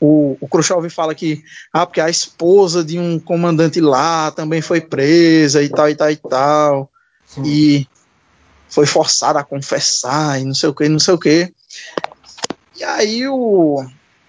o, 0.00 0.36
o 0.40 0.48
Khrushchev 0.48 0.88
fala 0.90 1.14
que 1.14 1.42
ah, 1.72 1.86
porque 1.86 2.00
a 2.00 2.10
esposa 2.10 2.84
de 2.84 2.98
um 2.98 3.18
comandante 3.18 3.80
lá 3.80 4.30
também 4.30 4.60
foi 4.60 4.80
presa 4.80 5.62
e 5.62 5.68
tal 5.68 5.88
e 5.88 5.94
tal 5.94 6.10
e 6.10 6.16
tal. 6.16 6.90
Sim. 7.26 7.42
E 7.44 7.88
foi 8.68 8.86
forçada 8.86 9.38
a 9.38 9.44
confessar 9.44 10.40
e 10.40 10.44
não 10.44 10.54
sei 10.54 10.68
o 10.68 10.74
que, 10.74 10.88
não 10.88 10.98
sei 10.98 11.14
o 11.14 11.18
que. 11.18 11.52
E 12.78 12.84
aí 12.84 13.26
o, 13.26 13.82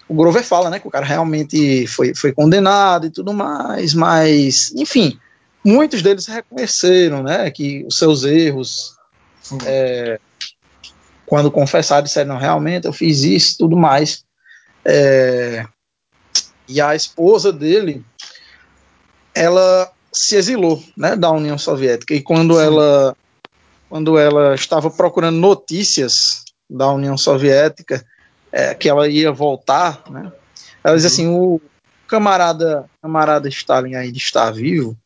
o 0.08 0.14
Grover 0.14 0.42
fala, 0.42 0.70
né, 0.70 0.78
que 0.78 0.88
o 0.88 0.90
cara 0.90 1.04
realmente 1.04 1.86
foi, 1.86 2.14
foi 2.14 2.32
condenado 2.32 3.06
e 3.06 3.10
tudo 3.10 3.34
mais, 3.34 3.92
mas, 3.92 4.72
enfim, 4.74 5.18
muitos 5.62 6.00
deles 6.00 6.26
reconheceram, 6.26 7.22
né, 7.22 7.50
que 7.50 7.84
os 7.86 7.98
seus 7.98 8.24
erros, 8.24 8.96
é, 9.66 10.18
quando 11.26 11.50
confessaram, 11.50 12.04
disseram, 12.04 12.34
não, 12.34 12.40
realmente 12.40 12.86
eu 12.86 12.92
fiz 12.92 13.22
isso 13.22 13.58
tudo 13.58 13.76
mais. 13.76 14.24
É, 14.90 15.66
e 16.66 16.80
a 16.80 16.94
esposa 16.94 17.52
dele, 17.52 18.02
ela 19.34 19.92
se 20.10 20.34
exilou, 20.34 20.82
né, 20.96 21.14
da 21.14 21.30
União 21.30 21.58
Soviética. 21.58 22.14
E 22.14 22.22
quando 22.22 22.54
Sim. 22.54 22.62
ela, 22.62 23.16
quando 23.90 24.18
ela 24.18 24.54
estava 24.54 24.90
procurando 24.90 25.36
notícias 25.36 26.44
da 26.68 26.90
União 26.90 27.18
Soviética, 27.18 28.02
é, 28.50 28.74
que 28.74 28.88
ela 28.88 29.06
ia 29.06 29.30
voltar, 29.30 30.02
né, 30.10 30.32
ela 30.82 30.96
diz 30.96 31.04
assim, 31.04 31.28
o 31.28 31.60
camarada, 32.06 32.88
camarada 33.02 33.48
Stalin 33.48 33.94
ainda 33.94 34.16
está 34.16 34.50
vivo. 34.50 34.96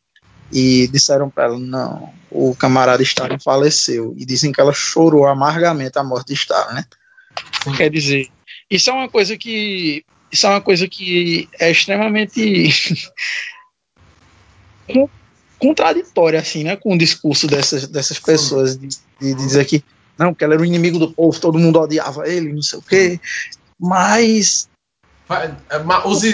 E 0.54 0.86
disseram 0.88 1.30
para 1.30 1.44
ela, 1.44 1.58
não, 1.58 2.12
o 2.30 2.54
camarada 2.54 3.02
Stalin 3.02 3.38
faleceu. 3.38 4.14
E 4.18 4.26
dizem 4.26 4.52
que 4.52 4.60
ela 4.60 4.72
chorou 4.72 5.26
amargamente 5.26 5.98
a 5.98 6.04
morte 6.04 6.28
de 6.28 6.34
Stalin, 6.34 6.74
né? 6.74 6.84
Sim. 7.64 7.72
Quer 7.72 7.88
dizer, 7.90 8.30
isso 8.74 8.88
é 8.88 8.92
uma 8.92 9.08
coisa 9.08 9.36
que 9.36 10.04
isso 10.30 10.46
é 10.46 10.48
uma 10.50 10.60
coisa 10.62 10.88
que 10.88 11.46
é 11.60 11.70
extremamente 11.70 12.98
contraditória 15.58 16.40
assim, 16.40 16.64
né, 16.64 16.74
com 16.74 16.94
o 16.94 16.98
discurso 16.98 17.46
dessas, 17.46 17.86
dessas 17.86 18.18
pessoas 18.18 18.78
de, 18.78 18.88
de, 19.20 19.34
dizer 19.34 19.66
que 19.66 19.84
não, 20.18 20.34
que 20.34 20.42
ela 20.42 20.54
era 20.54 20.62
o 20.62 20.66
inimigo 20.66 20.98
do 20.98 21.12
povo, 21.12 21.38
todo 21.38 21.58
mundo 21.58 21.78
odiava 21.78 22.26
ele, 22.26 22.52
não 22.52 22.62
sei 22.62 22.78
o 22.78 22.82
quê. 22.82 23.20
Mas 23.78 24.68
é, 25.30 25.76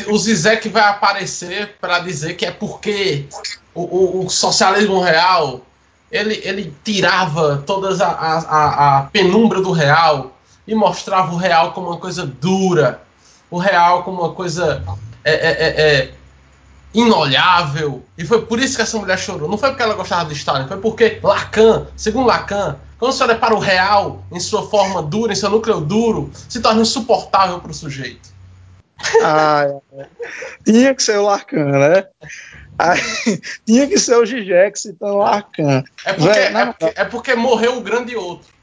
o 0.08 0.18
Zizek 0.18 0.68
vai 0.68 0.84
aparecer 0.84 1.76
para 1.80 1.98
dizer 1.98 2.34
que 2.34 2.46
é 2.46 2.50
porque 2.52 3.26
o, 3.74 3.82
o, 3.82 4.26
o, 4.26 4.30
socialismo 4.30 5.00
real 5.00 5.66
ele, 6.10 6.40
ele 6.44 6.74
tirava 6.84 7.62
todas 7.66 8.00
a, 8.00 8.08
a, 8.08 8.98
a 8.98 9.02
penumbra 9.04 9.60
do 9.60 9.72
real 9.72 10.37
e 10.68 10.74
mostrava 10.74 11.32
o 11.32 11.38
real 11.38 11.72
como 11.72 11.88
uma 11.88 11.96
coisa 11.96 12.26
dura, 12.26 13.00
o 13.50 13.56
real 13.56 14.02
como 14.02 14.20
uma 14.20 14.34
coisa 14.34 14.84
é, 15.24 15.32
é, 15.32 15.50
é, 15.50 15.66
é, 15.80 16.10
inolhável. 16.92 18.04
E 18.18 18.24
foi 18.26 18.42
por 18.44 18.60
isso 18.60 18.76
que 18.76 18.82
essa 18.82 18.98
mulher 18.98 19.18
chorou. 19.18 19.48
Não 19.48 19.56
foi 19.56 19.70
porque 19.70 19.82
ela 19.82 19.94
gostava 19.94 20.26
de 20.26 20.34
Stalin, 20.34 20.68
foi 20.68 20.76
porque 20.76 21.20
Lacan, 21.22 21.86
segundo 21.96 22.26
Lacan, 22.26 22.76
quando 22.98 23.12
você 23.12 23.24
olha 23.24 23.36
para 23.36 23.54
o 23.54 23.58
real 23.58 24.22
em 24.30 24.38
sua 24.38 24.68
forma 24.68 25.02
dura, 25.02 25.32
em 25.32 25.36
seu 25.36 25.48
núcleo 25.48 25.80
duro, 25.80 26.30
se 26.34 26.60
torna 26.60 26.82
insuportável 26.82 27.58
para 27.60 27.70
o 27.70 27.74
sujeito. 27.74 28.28
Ah, 29.22 29.64
é. 29.94 30.06
tinha 30.66 30.94
que 30.94 31.02
ser 31.02 31.18
o 31.18 31.22
Lacan, 31.22 31.64
né? 31.64 32.04
Aí, 32.78 33.00
tinha 33.64 33.86
que 33.86 33.98
ser 33.98 34.16
o 34.16 34.26
Gigex, 34.26 34.84
então 34.84 35.14
o 35.14 35.18
Lacan. 35.18 35.82
É 36.04 36.12
porque, 36.12 36.28
Véio, 36.28 36.58
é, 36.58 36.66
porque, 36.66 37.00
é 37.00 37.04
porque 37.04 37.34
morreu 37.34 37.78
o 37.78 37.80
grande 37.80 38.14
outro. 38.14 38.57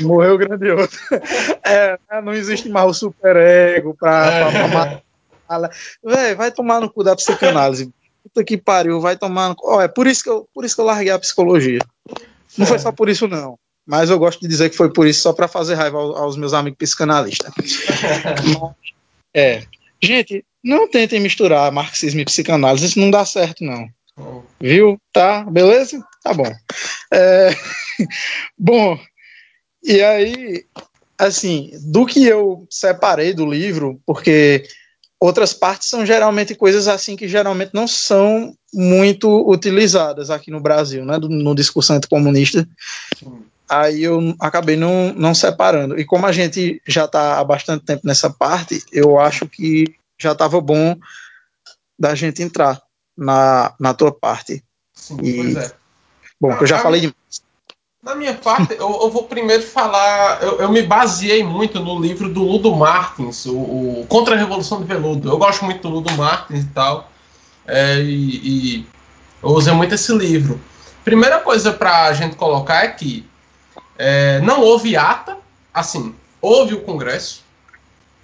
Morreu 0.00 0.34
o 0.34 0.38
grande 0.38 0.70
outro. 0.70 0.98
É, 1.64 1.98
né, 2.10 2.22
não 2.22 2.32
existe 2.32 2.66
mais 2.68 2.88
o 2.88 2.94
superego 2.94 3.94
pra, 3.94 4.26
é. 4.26 4.70
pra, 4.70 5.02
pra 5.46 5.70
Véi, 6.02 6.34
vai 6.34 6.50
tomar 6.50 6.80
no 6.80 6.90
cu 6.90 7.04
da 7.04 7.14
psicanálise. 7.14 7.92
Puta 8.22 8.42
que 8.42 8.56
pariu, 8.56 9.00
vai 9.00 9.16
tomar 9.18 9.50
no 9.50 9.56
cu. 9.56 9.70
Oh, 9.70 9.80
é 9.80 9.88
por 9.88 10.06
isso, 10.06 10.22
que 10.22 10.30
eu, 10.30 10.48
por 10.54 10.64
isso 10.64 10.74
que 10.74 10.80
eu 10.80 10.86
larguei 10.86 11.12
a 11.12 11.18
psicologia. 11.18 11.80
Não 12.56 12.66
foi 12.66 12.78
só 12.78 12.90
por 12.90 13.08
isso, 13.08 13.28
não. 13.28 13.58
Mas 13.86 14.10
eu 14.10 14.18
gosto 14.18 14.40
de 14.40 14.48
dizer 14.48 14.70
que 14.70 14.76
foi 14.76 14.92
por 14.92 15.06
isso, 15.06 15.20
só 15.20 15.32
para 15.32 15.48
fazer 15.48 15.74
raiva 15.74 15.98
aos 15.98 16.36
meus 16.36 16.52
amigos 16.52 16.78
psicanalistas. 16.78 17.52
é. 19.34 19.62
Gente, 20.00 20.44
não 20.62 20.88
tentem 20.88 21.20
misturar 21.20 21.72
marxismo 21.72 22.20
e 22.20 22.24
psicanálise, 22.24 22.86
isso 22.86 23.00
não 23.00 23.10
dá 23.10 23.24
certo, 23.24 23.64
não. 23.64 23.88
Viu? 24.60 25.00
Tá? 25.12 25.44
Beleza? 25.44 26.04
Tá 26.22 26.34
bom. 26.34 26.52
É... 27.12 27.50
bom, 28.58 28.98
e 29.88 30.02
aí, 30.02 30.66
assim, 31.16 31.70
do 31.82 32.04
que 32.04 32.24
eu 32.24 32.66
separei 32.70 33.32
do 33.32 33.46
livro, 33.46 33.98
porque 34.04 34.64
outras 35.18 35.54
partes 35.54 35.88
são 35.88 36.04
geralmente 36.04 36.54
coisas 36.54 36.86
assim 36.86 37.16
que 37.16 37.26
geralmente 37.26 37.70
não 37.72 37.88
são 37.88 38.54
muito 38.72 39.28
utilizadas 39.50 40.30
aqui 40.30 40.50
no 40.50 40.60
Brasil, 40.60 41.04
né, 41.06 41.18
no 41.18 41.54
discurso 41.54 41.94
anticomunista. 41.94 42.68
Aí 43.68 44.04
eu 44.04 44.34
acabei 44.38 44.76
não, 44.76 45.12
não 45.14 45.34
separando. 45.34 45.98
E 45.98 46.04
como 46.04 46.26
a 46.26 46.32
gente 46.32 46.80
já 46.86 47.06
está 47.06 47.38
há 47.38 47.44
bastante 47.44 47.84
tempo 47.84 48.02
nessa 48.06 48.30
parte, 48.30 48.82
eu 48.92 49.18
acho 49.18 49.46
que 49.46 49.86
já 50.20 50.32
estava 50.32 50.60
bom 50.60 50.96
da 51.98 52.14
gente 52.14 52.42
entrar 52.42 52.80
na, 53.16 53.74
na 53.80 53.94
tua 53.94 54.12
parte. 54.12 54.62
Sim, 54.94 55.18
e, 55.22 55.34
pois 55.34 55.56
é. 55.56 55.72
Bom, 56.40 56.52
eu 56.52 56.66
já 56.66 56.78
falei 56.78 57.00
demais. 57.00 57.17
Na 58.00 58.14
minha 58.14 58.32
parte, 58.32 58.74
eu, 58.74 59.00
eu, 59.02 59.10
vou 59.10 59.24
primeiro 59.24 59.64
falar. 59.64 60.40
Eu, 60.40 60.60
eu, 60.60 60.70
me 60.70 60.82
baseei 60.82 61.42
muito 61.42 61.80
no 61.80 61.98
livro 61.98 62.32
do 62.32 62.44
Ludo 62.44 62.74
Martins, 62.74 63.44
o, 63.44 63.56
o 63.56 64.06
Contra 64.08 64.36
a 64.36 64.38
Revolução 64.38 64.80
de 64.80 64.86
Veludo. 64.86 65.28
Eu 65.28 65.36
gosto 65.36 65.64
muito 65.64 65.82
do 65.82 65.88
Ludo 65.88 66.12
Martins 66.12 66.62
e 66.62 66.68
tal. 66.68 67.10
É, 67.66 68.00
e, 68.00 68.76
e, 68.78 68.86
eu 69.42 69.48
usei 69.48 69.72
muito 69.72 69.96
esse 69.96 70.16
livro. 70.16 70.60
Primeira 71.04 71.40
coisa 71.40 71.72
para 71.72 72.04
a 72.04 72.12
gente 72.12 72.36
colocar 72.36 72.84
é 72.84 72.88
que 72.88 73.28
é, 73.98 74.40
não 74.42 74.60
houve 74.60 74.96
ata, 74.96 75.36
assim, 75.74 76.14
houve 76.40 76.74
o 76.74 76.82
Congresso, 76.82 77.42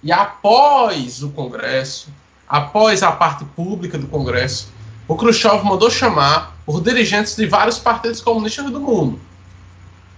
e 0.01 0.09
após 0.09 1.21
o 1.21 1.31
Congresso, 1.31 2.07
após 2.47 3.03
a 3.03 3.11
parte 3.11 3.43
pública 3.43 3.97
do 3.97 4.07
Congresso, 4.07 4.69
o 5.05 5.15
Khrushchev 5.17 5.65
mandou 5.65 5.89
chamar 5.91 6.55
os 6.65 6.81
dirigentes 6.81 7.35
de 7.35 7.45
vários 7.45 7.77
partidos 7.77 8.21
comunistas 8.21 8.71
do 8.71 8.79
mundo 8.79 9.19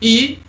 e 0.01 0.41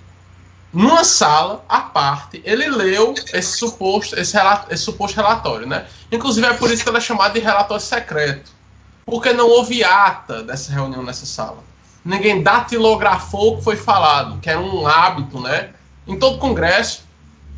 numa 0.72 1.02
sala 1.02 1.64
à 1.68 1.80
parte, 1.80 2.42
ele 2.44 2.68
leu 2.68 3.14
esse 3.32 3.56
suposto, 3.56 4.18
esse, 4.18 4.36
esse 4.68 4.82
suposto 4.84 5.16
relatório, 5.16 5.66
né? 5.66 5.86
Inclusive 6.12 6.46
é 6.46 6.54
por 6.54 6.70
isso 6.70 6.82
que 6.82 6.88
ele 6.90 6.98
é 6.98 7.00
chamado 7.00 7.32
de 7.32 7.40
relatório 7.40 7.82
secreto, 7.82 8.50
porque 9.06 9.32
não 9.32 9.48
houve 9.48 9.82
ata 9.82 10.42
dessa 10.42 10.72
reunião 10.72 11.02
nessa 11.02 11.24
sala. 11.24 11.58
Ninguém 12.04 12.42
datilografou 12.42 13.54
o 13.54 13.56
que 13.58 13.64
foi 13.64 13.76
falado, 13.76 14.38
que 14.40 14.50
é 14.50 14.58
um 14.58 14.86
hábito, 14.86 15.40
né? 15.40 15.70
Em 16.06 16.18
todo 16.18 16.38
congresso, 16.38 17.02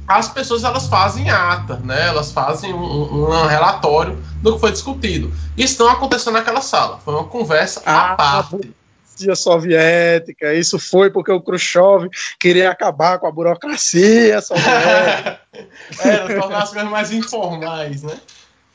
as 0.06 0.28
pessoas 0.28 0.64
elas 0.64 0.86
fazem 0.86 1.30
ata, 1.30 1.76
né? 1.76 2.08
Elas 2.08 2.32
fazem 2.32 2.72
um, 2.72 3.28
um 3.28 3.46
relatório 3.46 4.22
do 4.40 4.54
que 4.54 4.60
foi 4.60 4.72
discutido. 4.72 5.32
Isso 5.56 5.82
não 5.82 5.90
aconteceu 5.90 6.32
naquela 6.32 6.60
sala. 6.60 6.98
Foi 7.04 7.14
uma 7.14 7.24
conversa 7.24 7.82
ah, 7.84 8.12
à 8.12 8.14
parte 8.14 8.72
burocracia 9.20 9.34
soviética. 9.34 10.54
Isso 10.54 10.78
foi 10.78 11.10
porque 11.10 11.30
o 11.30 11.40
Khrushchev 11.40 12.08
queria 12.38 12.70
acabar 12.70 13.18
com 13.18 13.26
a 13.26 13.30
burocracia 13.30 14.40
soviética. 14.40 15.40
é, 16.00 16.40
tornar 16.40 16.62
as 16.62 16.70
coisas 16.70 16.90
mais 16.90 17.12
informais, 17.12 18.02
né? 18.02 18.18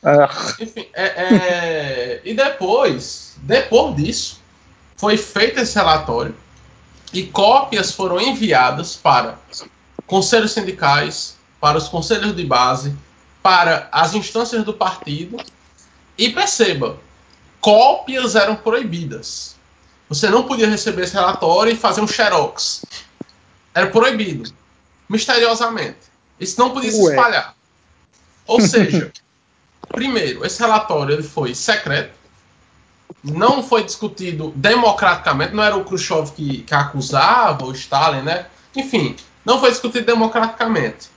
É. 0.04 0.64
Enfim, 0.64 0.88
é, 0.94 1.06
é, 1.06 2.22
e 2.24 2.34
depois, 2.34 3.36
depois 3.38 3.96
disso, 3.96 4.42
foi 4.96 5.18
feito 5.18 5.60
esse 5.60 5.76
relatório 5.76 6.36
e 7.12 7.24
cópias 7.24 7.92
foram 7.92 8.22
enviadas 8.22 8.96
para 8.96 9.40
conselhos 10.06 10.52
sindicais, 10.52 11.36
para 11.60 11.78
os 11.78 11.88
conselhos 11.88 12.36
de 12.36 12.46
base, 12.46 12.96
para 13.42 13.90
as 13.92 14.14
instâncias 14.14 14.64
do 14.64 14.74
partido. 14.74 15.38
E 16.18 16.30
perceba, 16.30 16.98
cópias 17.60 18.36
eram 18.36 18.56
proibidas. 18.56 19.55
Você 20.08 20.30
não 20.30 20.44
podia 20.44 20.70
receber 20.70 21.04
esse 21.04 21.14
relatório 21.14 21.74
e 21.74 21.76
fazer 21.76 22.02
um 22.02 22.08
xerox. 22.08 22.86
Era 23.74 23.88
proibido. 23.88 24.52
Misteriosamente. 25.10 25.98
Isso 26.40 26.60
não 26.60 26.72
podia 26.72 26.92
Ué. 26.92 26.96
se 26.96 27.10
espalhar. 27.10 27.56
Ou 28.46 28.62
seja, 28.62 29.12
primeiro, 29.90 30.46
esse 30.46 30.60
relatório 30.60 31.14
ele 31.14 31.24
foi 31.24 31.56
secreto, 31.56 32.14
não 33.24 33.64
foi 33.64 33.84
discutido 33.84 34.54
democraticamente, 34.56 35.54
não 35.54 35.64
era 35.64 35.76
o 35.76 35.84
Khrushchev 35.84 36.32
que, 36.32 36.60
que 36.60 36.74
acusava, 36.74 37.66
o 37.66 37.72
Stalin, 37.72 38.22
né? 38.22 38.46
Enfim, 38.76 39.16
não 39.44 39.60
foi 39.60 39.72
discutido 39.72 40.06
democraticamente. 40.06 41.10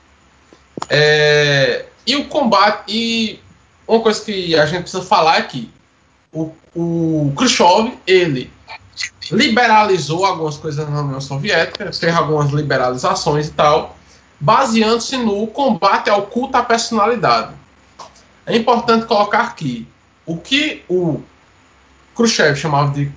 É, 0.89 1.87
e 2.07 2.17
o 2.17 2.29
combate. 2.29 2.85
E 2.89 3.41
uma 3.87 4.01
coisa 4.01 4.25
que 4.25 4.57
a 4.57 4.65
gente 4.65 4.83
precisa 4.83 5.03
falar 5.03 5.39
é 5.39 5.43
que 5.43 5.71
o, 6.33 6.53
o 6.75 7.33
Khrushchev, 7.37 7.99
ele 8.07 8.51
liberalizou 9.31 10.25
algumas 10.25 10.57
coisas 10.57 10.89
na 10.89 11.01
União 11.01 11.21
Soviética, 11.21 11.93
fez 11.93 12.15
algumas 12.15 12.51
liberalizações 12.51 13.49
e 13.49 13.53
tal, 13.53 13.97
baseando-se 14.41 15.17
no 15.17 15.47
combate 15.49 16.09
ao 16.09 16.23
culto 16.23 16.57
à 16.57 16.63
personalidade. 16.63 17.55
É 18.47 18.57
importante 18.57 19.07
colocar 19.07 19.43
aqui 19.43 19.87
o 20.25 20.37
que 20.37 20.83
o 20.89 21.21
Khrushchev 22.17 22.57
chamava 22.57 22.93
de 22.93 23.13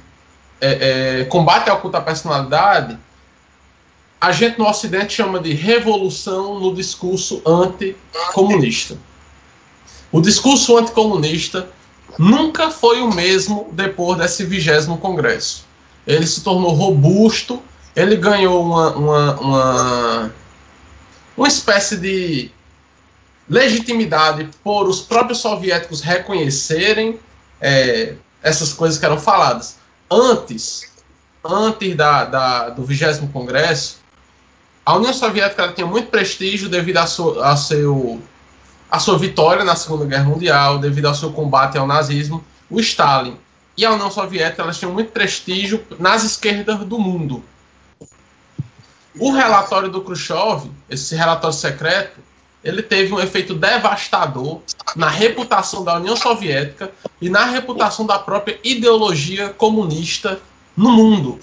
é, 0.60 1.22
é, 1.22 1.26
combate 1.26 1.70
ao 1.70 1.80
culto 1.80 1.98
à 1.98 2.02
personalidade, 2.02 2.98
a 4.20 4.32
gente 4.32 4.60
no 4.60 4.68
Ocidente 4.68 5.14
chama 5.14 5.40
de 5.40 5.53
revolução 5.53 6.60
no 6.60 6.76
discurso 6.76 7.41
anticomunista. 7.45 8.98
O 10.12 10.22
discurso 10.22 10.78
anticomunista 10.78 11.68
nunca 12.20 12.70
foi 12.70 13.02
o 13.02 13.12
mesmo 13.12 13.70
depois 13.72 14.20
desse 14.20 14.45
vigésimo 14.45 14.98
congresso 14.98 15.70
ele 16.06 16.26
se 16.26 16.41
tornou 16.41 16.73
robusto, 16.73 17.61
ele 17.95 18.15
ganhou 18.15 18.64
uma, 18.64 18.95
uma, 18.95 19.40
uma, 19.40 20.32
uma 21.38 21.48
espécie 21.48 21.98
de 21.98 22.52
legitimidade 23.49 24.49
por 24.64 24.88
os 24.88 25.02
próprios 25.02 25.40
soviéticos 25.40 26.02
reconhecerem 26.02 27.19
é, 27.60 28.15
essas 28.41 28.73
coisas 28.73 28.98
que 28.98 29.06
eram 29.06 29.19
faladas. 29.19 29.78
Antes, 30.10 30.90
antes 31.44 31.95
da, 31.95 32.26
da, 32.26 32.69
do 32.69 32.84
20 32.84 33.28
Congresso, 33.32 33.99
a 34.86 34.95
União 34.95 35.14
Soviética 35.14 35.72
tinha 35.73 35.86
muito 35.86 36.10
prestígio 36.10 36.68
devido 36.68 36.98
a, 36.98 37.03
a, 37.03 37.56
seu, 37.57 38.22
a 38.90 38.99
sua 38.99 39.18
vitória 39.18 39.64
na 39.64 39.76
Segunda 39.76 40.06
Guerra 40.06 40.23
Mundial, 40.23 40.80
devido 40.80 41.06
ao 41.07 41.15
seu 41.15 41.32
combate 41.32 41.78
ao 41.78 41.86
nazismo. 41.86 42.44
O 42.69 42.80
Stalin 42.80 43.38
e 43.77 43.85
a 43.85 43.91
União 43.91 44.11
Soviética 44.11 44.61
elas 44.64 44.77
tinham 44.77 44.93
muito 44.93 45.11
prestígio 45.11 45.85
nas 45.99 46.23
esquerdas 46.23 46.80
do 46.80 46.99
mundo. 46.99 47.43
O 49.19 49.31
relatório 49.31 49.89
do 49.89 50.02
Khrushchev, 50.02 50.72
esse 50.89 51.15
relatório 51.15 51.56
secreto, 51.56 52.19
ele 52.64 52.84
teve 52.84 53.14
um 53.14 53.19
efeito 53.19 53.56
devastador 53.56 54.61
na 54.95 55.10
reputação 55.10 55.84
da 55.84 55.95
União 55.95 56.15
Soviética 56.15 56.91
e 57.19 57.30
na 57.30 57.45
reputação 57.45 58.06
da 58.06 58.19
própria 58.19 58.60
ideologia 58.64 59.49
comunista 59.49 60.39
no 60.77 60.91
mundo. 60.91 61.39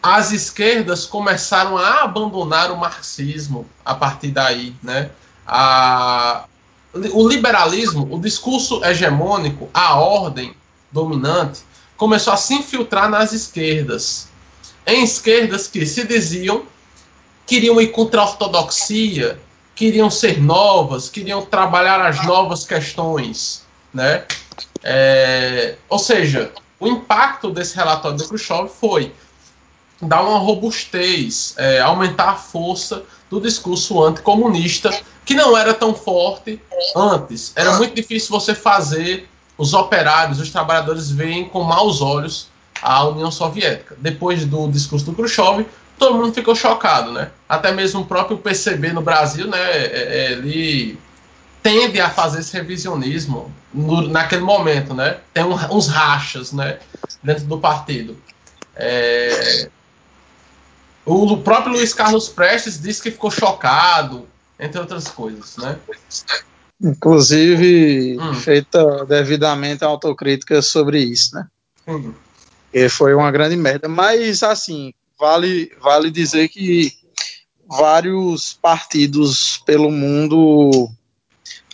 As 0.00 0.30
esquerdas 0.30 1.04
começaram 1.04 1.76
a 1.76 2.04
abandonar 2.04 2.70
o 2.70 2.76
marxismo 2.76 3.66
a 3.84 3.94
partir 3.94 4.30
daí, 4.30 4.74
né? 4.80 5.10
A, 5.44 6.44
o 6.94 7.28
liberalismo, 7.28 8.08
o 8.10 8.20
discurso 8.20 8.84
hegemônico, 8.84 9.68
a 9.72 9.98
ordem 9.98 10.54
dominante, 10.90 11.60
começou 11.96 12.32
a 12.32 12.36
se 12.36 12.54
infiltrar 12.54 13.08
nas 13.08 13.32
esquerdas. 13.32 14.28
Em 14.86 15.04
esquerdas 15.04 15.66
que 15.66 15.84
se 15.84 16.06
diziam 16.06 16.64
queriam 17.46 17.80
ir 17.80 17.88
contra 17.88 18.20
a 18.20 18.24
ortodoxia, 18.24 19.40
queriam 19.74 20.10
ser 20.10 20.40
novas, 20.40 21.08
queriam 21.08 21.42
trabalhar 21.42 22.00
as 22.04 22.24
novas 22.26 22.66
questões, 22.66 23.62
né? 23.92 24.24
É, 24.82 25.76
ou 25.88 25.98
seja, 25.98 26.52
o 26.78 26.86
impacto 26.86 27.50
desse 27.50 27.74
relatório 27.74 28.18
do 28.18 28.28
Khrushchev 28.28 28.68
foi 28.68 29.12
dar 30.00 30.22
uma 30.22 30.38
robustez, 30.38 31.54
é, 31.56 31.80
aumentar 31.80 32.30
a 32.30 32.34
força 32.36 33.02
do 33.28 33.40
discurso 33.40 34.02
anticomunista, 34.02 34.90
que 35.24 35.34
não 35.34 35.56
era 35.56 35.74
tão 35.74 35.94
forte 35.94 36.60
antes. 36.96 37.52
Era 37.54 37.76
muito 37.76 37.94
difícil 37.94 38.30
você 38.30 38.54
fazer 38.54 39.28
os 39.56 39.74
operários, 39.74 40.38
os 40.40 40.50
trabalhadores 40.50 41.10
verem 41.10 41.48
com 41.48 41.62
maus 41.62 42.00
olhos 42.00 42.48
a 42.80 43.04
União 43.06 43.30
Soviética. 43.30 43.96
Depois 43.98 44.44
do 44.44 44.68
discurso 44.68 45.04
do 45.04 45.12
Khrushchev, 45.12 45.66
todo 45.98 46.16
mundo 46.16 46.32
ficou 46.32 46.54
chocado, 46.54 47.12
né? 47.12 47.30
Até 47.48 47.72
mesmo 47.72 48.02
o 48.02 48.06
próprio 48.06 48.38
PCB 48.38 48.92
no 48.92 49.02
Brasil, 49.02 49.48
né? 49.48 49.58
É, 49.58 49.84
é, 49.84 50.32
ele 50.32 50.98
tende 51.60 52.00
a 52.00 52.08
fazer 52.08 52.38
esse 52.38 52.52
revisionismo 52.56 53.52
no, 53.74 54.02
naquele 54.08 54.42
momento, 54.42 54.94
né? 54.94 55.18
Tem 55.34 55.44
um, 55.44 55.54
uns 55.74 55.88
rachas, 55.88 56.52
né? 56.52 56.78
Dentro 57.22 57.44
do 57.44 57.58
partido. 57.58 58.16
É... 58.76 59.68
O 61.08 61.38
próprio 61.38 61.72
Luiz 61.72 61.94
Carlos 61.94 62.28
Prestes 62.28 62.78
disse 62.78 63.02
que 63.02 63.10
ficou 63.10 63.30
chocado, 63.30 64.28
entre 64.60 64.78
outras 64.78 65.08
coisas, 65.08 65.56
né? 65.56 65.78
Inclusive, 66.78 68.18
hum. 68.20 68.34
feita 68.34 69.06
devidamente 69.06 69.82
a 69.82 69.86
autocrítica 69.86 70.60
sobre 70.60 71.00
isso, 71.00 71.34
né? 71.34 71.46
Hum. 71.86 72.12
E 72.74 72.90
foi 72.90 73.14
uma 73.14 73.30
grande 73.30 73.56
merda. 73.56 73.88
Mas, 73.88 74.42
assim, 74.42 74.92
vale, 75.18 75.72
vale 75.80 76.10
dizer 76.10 76.48
que 76.50 76.92
vários 77.66 78.52
partidos 78.60 79.62
pelo 79.64 79.90
mundo 79.90 80.90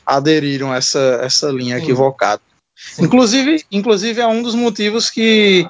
aderiram 0.06 0.70
a 0.70 0.76
essa, 0.76 1.20
essa 1.22 1.50
linha 1.50 1.76
Sim. 1.78 1.82
equivocada. 1.82 2.40
Sim. 2.76 3.04
Inclusive, 3.04 3.64
inclusive 3.72 4.20
é 4.20 4.26
um 4.28 4.44
dos 4.44 4.54
motivos 4.54 5.10
que, 5.10 5.68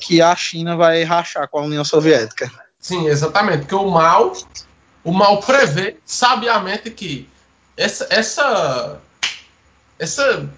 que 0.00 0.20
a 0.20 0.36
China 0.36 0.76
vai 0.76 1.02
rachar 1.02 1.48
com 1.48 1.60
a 1.60 1.62
União 1.62 1.84
Soviética. 1.84 2.50
Sim, 2.80 3.06
exatamente, 3.06 3.60
porque 3.60 3.74
o 3.74 3.90
mal, 3.90 4.32
o 5.04 5.12
mal 5.12 5.40
prevê 5.40 5.96
sabiamente 6.04 6.90
que 6.90 7.28
essa, 7.76 8.06
essa, 8.10 9.00
essa 9.98 10.48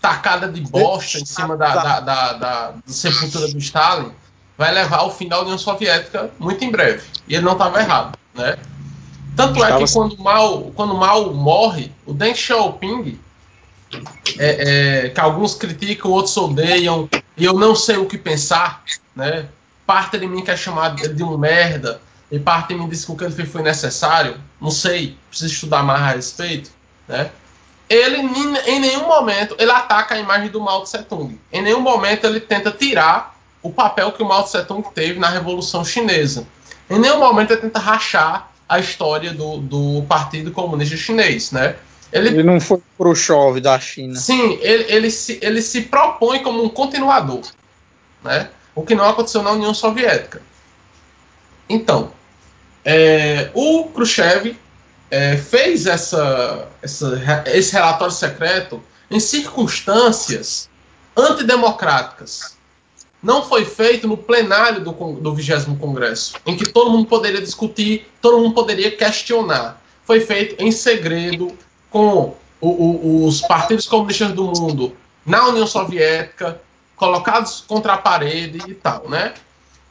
tacada 0.00 0.48
de 0.48 0.60
bosta 0.62 1.18
em 1.18 1.26
cima 1.26 1.56
da, 1.56 1.74
da, 1.74 2.00
da, 2.00 2.32
da, 2.32 2.70
da 2.70 2.74
sepultura 2.86 3.48
do 3.48 3.58
Stalin 3.58 4.12
vai 4.56 4.72
levar 4.72 4.98
ao 4.98 5.10
fim 5.10 5.28
da 5.28 5.40
União 5.40 5.58
Soviética 5.58 6.30
muito 6.38 6.64
em 6.64 6.70
breve. 6.70 7.02
E 7.26 7.34
ele 7.34 7.44
não 7.44 7.52
estava 7.52 7.80
errado, 7.80 8.18
né? 8.34 8.56
Tanto 9.36 9.64
é 9.64 9.78
que 9.78 9.92
quando 9.92 10.16
Mao, 10.18 10.72
quando 10.74 10.94
Mao 10.94 11.34
morre, 11.34 11.92
o 12.06 12.12
Deng 12.12 12.34
Xiaoping, 12.34 13.18
é, 14.38 15.06
é, 15.06 15.08
que 15.08 15.20
alguns 15.20 15.54
criticam, 15.54 16.10
outros 16.10 16.36
odeiam, 16.36 17.08
e 17.36 17.44
eu 17.44 17.54
não 17.54 17.74
sei 17.74 17.96
o 17.96 18.06
que 18.06 18.16
pensar, 18.16 18.82
né? 19.14 19.46
Parte 19.86 20.18
de 20.18 20.26
mim 20.26 20.42
quer 20.42 20.56
chamar 20.56 20.96
ele 20.98 21.14
de 21.14 21.22
um 21.22 21.36
merda, 21.36 22.00
e 22.30 22.38
parte 22.38 22.68
de 22.68 22.74
mim 22.74 22.88
diz 22.88 23.04
que 23.04 23.12
o 23.12 23.16
que 23.16 23.24
ele 23.24 23.34
fez 23.34 23.50
foi 23.50 23.62
necessário, 23.62 24.40
não 24.60 24.70
sei, 24.70 25.16
preciso 25.28 25.52
estudar 25.52 25.82
mais 25.82 26.00
a 26.00 26.06
respeito, 26.08 26.70
né? 27.06 27.30
Ele, 27.88 28.16
em 28.16 28.80
nenhum 28.80 29.06
momento, 29.06 29.54
ele 29.58 29.70
ataca 29.70 30.14
a 30.14 30.18
imagem 30.18 30.48
do 30.48 30.60
Mao 30.60 30.82
Tse 30.84 31.02
Tung. 31.02 31.38
Em 31.52 31.62
nenhum 31.62 31.80
momento 31.80 32.26
ele 32.26 32.40
tenta 32.40 32.70
tirar 32.70 33.36
o 33.62 33.70
papel 33.70 34.10
que 34.12 34.22
o 34.22 34.26
Mao 34.26 34.42
Tse 34.42 34.64
Tung 34.64 34.82
teve 34.94 35.20
na 35.20 35.28
Revolução 35.28 35.84
Chinesa. 35.84 36.46
Em 36.88 36.98
nenhum 36.98 37.18
momento 37.18 37.52
ele 37.52 37.60
tenta 37.60 37.78
rachar 37.78 38.50
a 38.68 38.78
história 38.78 39.32
do, 39.32 39.58
do 39.58 40.02
Partido 40.08 40.50
Comunista 40.50 40.96
Chinês, 40.96 41.52
né? 41.52 41.76
Ele, 42.10 42.28
ele 42.28 42.42
não 42.42 42.60
foi 42.60 42.80
pro 42.96 43.14
chove 43.14 43.60
da 43.60 43.78
China. 43.78 44.16
Sim, 44.16 44.58
ele, 44.60 44.84
ele, 44.88 45.10
se, 45.10 45.38
ele 45.42 45.60
se 45.60 45.82
propõe 45.82 46.42
como 46.42 46.62
um 46.62 46.68
continuador, 46.68 47.42
né? 48.22 48.48
O 48.74 48.82
que 48.82 48.94
não 48.94 49.08
aconteceu 49.08 49.42
na 49.42 49.52
União 49.52 49.72
Soviética. 49.72 50.42
Então, 51.68 52.12
é, 52.84 53.50
o 53.54 53.84
Khrushchev 53.84 54.56
é, 55.10 55.36
fez 55.36 55.86
essa, 55.86 56.68
essa, 56.82 57.44
esse 57.46 57.72
relatório 57.72 58.12
secreto 58.12 58.82
em 59.10 59.20
circunstâncias 59.20 60.68
antidemocráticas 61.16 62.54
não 63.24 63.42
foi 63.42 63.64
feito 63.64 64.06
no 64.06 64.18
plenário 64.18 64.84
do, 64.84 64.92
do 64.92 65.34
20 65.34 65.78
Congresso, 65.80 66.34
em 66.44 66.54
que 66.54 66.68
todo 66.68 66.90
mundo 66.90 67.06
poderia 67.06 67.40
discutir, 67.40 68.06
todo 68.20 68.38
mundo 68.38 68.52
poderia 68.54 68.94
questionar. 68.94 69.82
Foi 70.04 70.20
feito 70.20 70.62
em 70.62 70.70
segredo, 70.70 71.56
com 71.90 72.34
o, 72.60 72.68
o, 72.68 73.26
os 73.26 73.40
partidos 73.40 73.86
comunistas 73.86 74.32
do 74.32 74.44
mundo 74.44 74.94
na 75.24 75.48
União 75.48 75.66
Soviética, 75.66 76.60
colocados 76.96 77.64
contra 77.66 77.94
a 77.94 77.98
parede 77.98 78.58
e 78.68 78.74
tal, 78.74 79.08
né? 79.08 79.34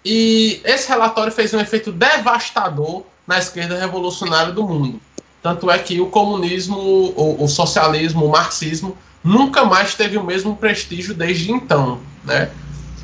E 0.06 0.62
esse 0.66 0.90
relatório 0.90 1.32
fez 1.32 1.54
um 1.54 1.60
efeito 1.60 1.92
devastador 1.92 3.04
na 3.26 3.40
esquerda 3.40 3.80
revolucionária 3.80 4.52
do 4.52 4.68
mundo. 4.68 5.00
Tanto 5.42 5.70
é 5.70 5.78
que 5.80 6.00
o 6.00 6.08
comunismo, 6.08 6.78
o, 6.78 7.44
o 7.44 7.48
socialismo, 7.48 8.26
o 8.26 8.32
marxismo 8.32 8.98
nunca 9.24 9.64
mais 9.66 9.96
teve 9.96 10.18
o 10.18 10.24
mesmo 10.24 10.56
prestígio 10.56 11.14
desde 11.14 11.52
então, 11.52 12.00
né? 12.24 12.52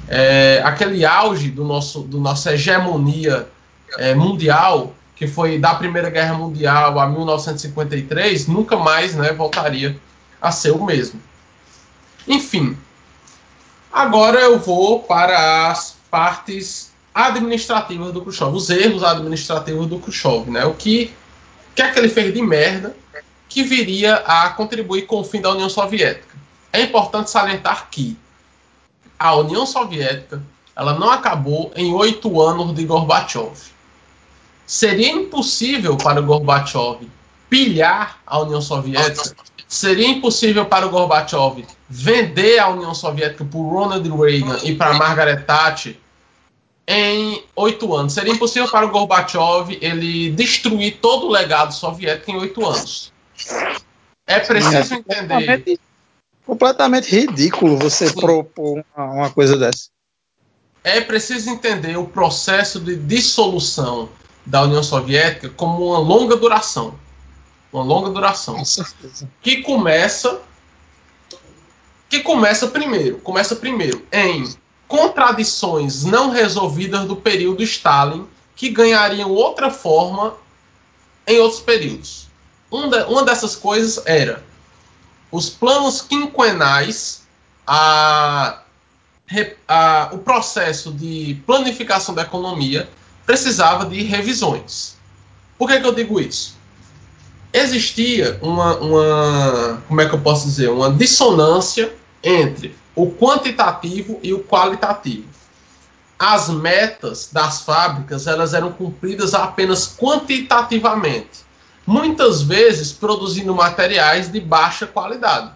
é, 0.10 0.62
aquele 0.66 1.06
auge 1.06 1.52
do 1.52 1.64
nosso, 1.64 2.02
do 2.02 2.20
nossa 2.20 2.54
hegemonia 2.54 3.48
é, 3.98 4.16
mundial, 4.16 4.96
que 5.16 5.28
foi 5.28 5.60
da 5.60 5.76
Primeira 5.76 6.10
Guerra 6.10 6.34
Mundial 6.34 7.00
a 7.00 7.08
1953, 7.08 8.48
nunca 8.48 8.76
mais 8.76 9.14
né, 9.16 9.32
voltaria 9.32 9.96
a 10.42 10.52
ser 10.52 10.72
o 10.72 10.84
mesmo. 10.84 11.22
Enfim, 12.28 12.76
agora 13.92 14.40
eu 14.40 14.60
vou 14.60 15.02
para 15.02 15.70
as 15.70 15.96
partes 16.10 16.92
administrativas 17.14 18.14
do 18.14 18.22
Khrushchev, 18.22 18.56
os 18.56 18.70
erros 18.70 19.04
administrativos 19.04 19.88
do 19.88 20.00
Khrushchev, 20.00 20.50
né? 20.50 20.66
O 20.66 20.74
que, 20.74 21.14
que 21.76 21.82
é 21.82 21.92
que 21.92 22.00
ele 22.00 22.10
fez 22.10 22.34
de 22.34 22.42
merda 22.42 22.96
que 23.50 23.64
viria 23.64 24.16
a 24.18 24.50
contribuir 24.52 25.08
com 25.08 25.20
o 25.20 25.24
fim 25.24 25.42
da 25.42 25.52
União 25.52 25.70
Soviética. 25.70 26.38
É 26.72 26.82
importante 26.82 27.32
salientar 27.32 27.90
que 27.90 28.16
a 29.18 29.36
União 29.36 29.66
Soviética 29.66 30.42
ela 30.76 30.94
não 30.94 31.12
acabou 31.12 31.74
em 31.76 31.92
oito 31.94 32.40
anos 32.40 32.74
de 32.74 32.86
Gorbachev. 32.86 33.52
Seria 34.66 35.12
impossível 35.12 35.98
para 35.98 36.22
o 36.22 36.24
Gorbachev 36.24 37.10
pilhar 37.50 38.20
a 38.26 38.40
União 38.40 38.62
Soviética. 38.62 39.36
Seria 39.70 40.08
impossível 40.08 40.66
para 40.66 40.88
o 40.88 40.90
Gorbachev 40.90 41.64
vender 41.88 42.58
a 42.58 42.70
União 42.70 42.96
Soviética 42.96 43.46
para 43.46 43.60
Ronald 43.60 44.10
Reagan 44.10 44.58
e 44.64 44.74
para 44.74 44.96
Margaret 44.96 45.44
Thatcher 45.44 45.96
em 46.88 47.44
oito 47.56 47.94
anos. 47.94 48.14
Seria 48.14 48.34
impossível 48.34 48.68
para 48.68 48.88
o 48.88 48.90
Gorbachev 48.90 49.78
ele 49.80 50.32
destruir 50.32 50.98
todo 51.00 51.28
o 51.28 51.30
legado 51.30 51.72
soviético 51.72 52.32
em 52.32 52.38
oito 52.38 52.66
anos. 52.66 53.14
É 54.26 54.40
preciso 54.40 54.96
entender 54.96 55.80
completamente 56.44 57.16
ridículo 57.16 57.78
você 57.78 58.12
propor 58.12 58.84
uma, 58.96 59.06
uma 59.06 59.30
coisa 59.30 59.56
dessa. 59.56 59.90
É 60.84 61.00
preciso 61.00 61.48
entender 61.52 61.96
o 61.96 62.08
processo 62.08 62.80
de 62.80 62.96
dissolução 62.96 64.10
da 64.44 64.64
União 64.64 64.82
Soviética 64.82 65.50
como 65.50 65.90
uma 65.90 66.00
longa 66.00 66.36
duração. 66.36 66.96
Uma 67.72 67.84
longa 67.84 68.10
duração. 68.10 68.56
Com 68.56 68.66
certeza. 68.66 69.30
Que 69.42 69.58
começa 69.62 70.42
que 72.10 72.22
começa 72.22 72.68
primeiro, 72.68 73.20
começa 73.20 73.56
primeiro 73.56 74.04
em 74.12 74.52
contradições 74.88 76.04
não 76.04 76.32
resolvidas 76.32 77.06
do 77.06 77.16
período 77.16 77.62
Stalin 77.62 78.28
que 78.56 78.70
ganhariam 78.70 79.30
outra 79.30 79.70
forma 79.70 80.36
em 81.28 81.40
outros 81.40 81.62
períodos. 81.62 82.28
Um 82.72 82.90
de, 82.90 83.04
uma 83.04 83.24
dessas 83.24 83.56
coisas 83.56 84.04
era 84.06 84.44
os 85.32 85.50
planos 85.50 86.02
quinquenais, 86.02 87.22
a, 87.66 88.62
a, 89.68 90.10
o 90.12 90.18
processo 90.18 90.92
de 90.92 91.40
planificação 91.46 92.16
da 92.16 92.24
economia 92.24 92.90
precisava 93.26 93.86
de 93.86 94.02
revisões. 94.02 94.98
Por 95.58 95.70
que, 95.70 95.80
que 95.80 95.86
eu 95.86 95.94
digo 95.94 96.20
isso? 96.20 96.58
Existia 97.52 98.38
uma, 98.42 98.76
uma, 98.78 99.84
como 99.88 100.02
é 100.02 100.08
que 100.08 100.14
eu 100.14 100.20
posso 100.20 100.46
dizer, 100.46 100.70
uma 100.70 100.92
dissonância 100.92 101.92
entre 102.24 102.76
o 102.96 103.12
quantitativo 103.12 104.20
e 104.22 104.34
o 104.34 104.44
qualitativo. 104.44 105.28
As 106.18 106.50
metas 106.50 107.30
das 107.32 107.62
fábricas 107.62 108.28
elas 108.28 108.54
eram 108.54 108.72
cumpridas 108.72 109.34
apenas 109.34 109.96
quantitativamente 109.98 111.50
muitas 111.90 112.44
vezes 112.44 112.92
produzindo 112.92 113.54
materiais 113.56 114.32
de 114.32 114.40
baixa 114.40 114.86
qualidade. 114.86 115.52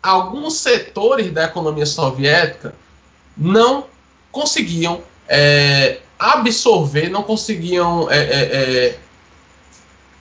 Alguns 0.00 0.54
setores 0.54 1.32
da 1.32 1.44
economia 1.44 1.86
soviética 1.86 2.72
não 3.36 3.86
conseguiam 4.30 5.02
é, 5.28 5.98
absorver, 6.16 7.08
não 7.08 7.24
conseguiam 7.24 8.08
é, 8.08 8.18
é, 8.18 8.98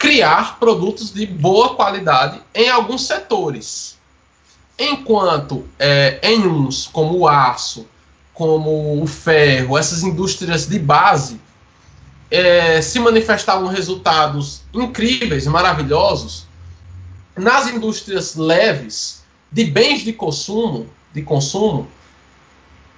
criar 0.03 0.59
produtos 0.59 1.13
de 1.13 1.25
boa 1.25 1.75
qualidade 1.75 2.41
em 2.53 2.67
alguns 2.67 3.07
setores. 3.07 3.97
Enquanto 4.77 5.65
é, 5.80 6.19
em 6.21 6.45
uns, 6.45 6.88
como 6.88 7.19
o 7.19 7.25
aço, 7.25 7.88
como 8.34 9.01
o 9.01 9.07
ferro, 9.07 9.77
essas 9.77 10.03
indústrias 10.03 10.67
de 10.67 10.77
base, 10.77 11.39
é, 12.30 12.81
se 12.81 12.99
manifestavam 12.99 13.69
resultados 13.69 14.63
incríveis, 14.73 15.47
maravilhosos, 15.47 16.47
nas 17.34 17.69
indústrias 17.69 18.35
leves 18.35 19.23
de 19.49 19.63
bens 19.63 20.03
de 20.03 20.11
consumo, 20.11 20.85
de 21.13 21.21
consumo, 21.21 21.88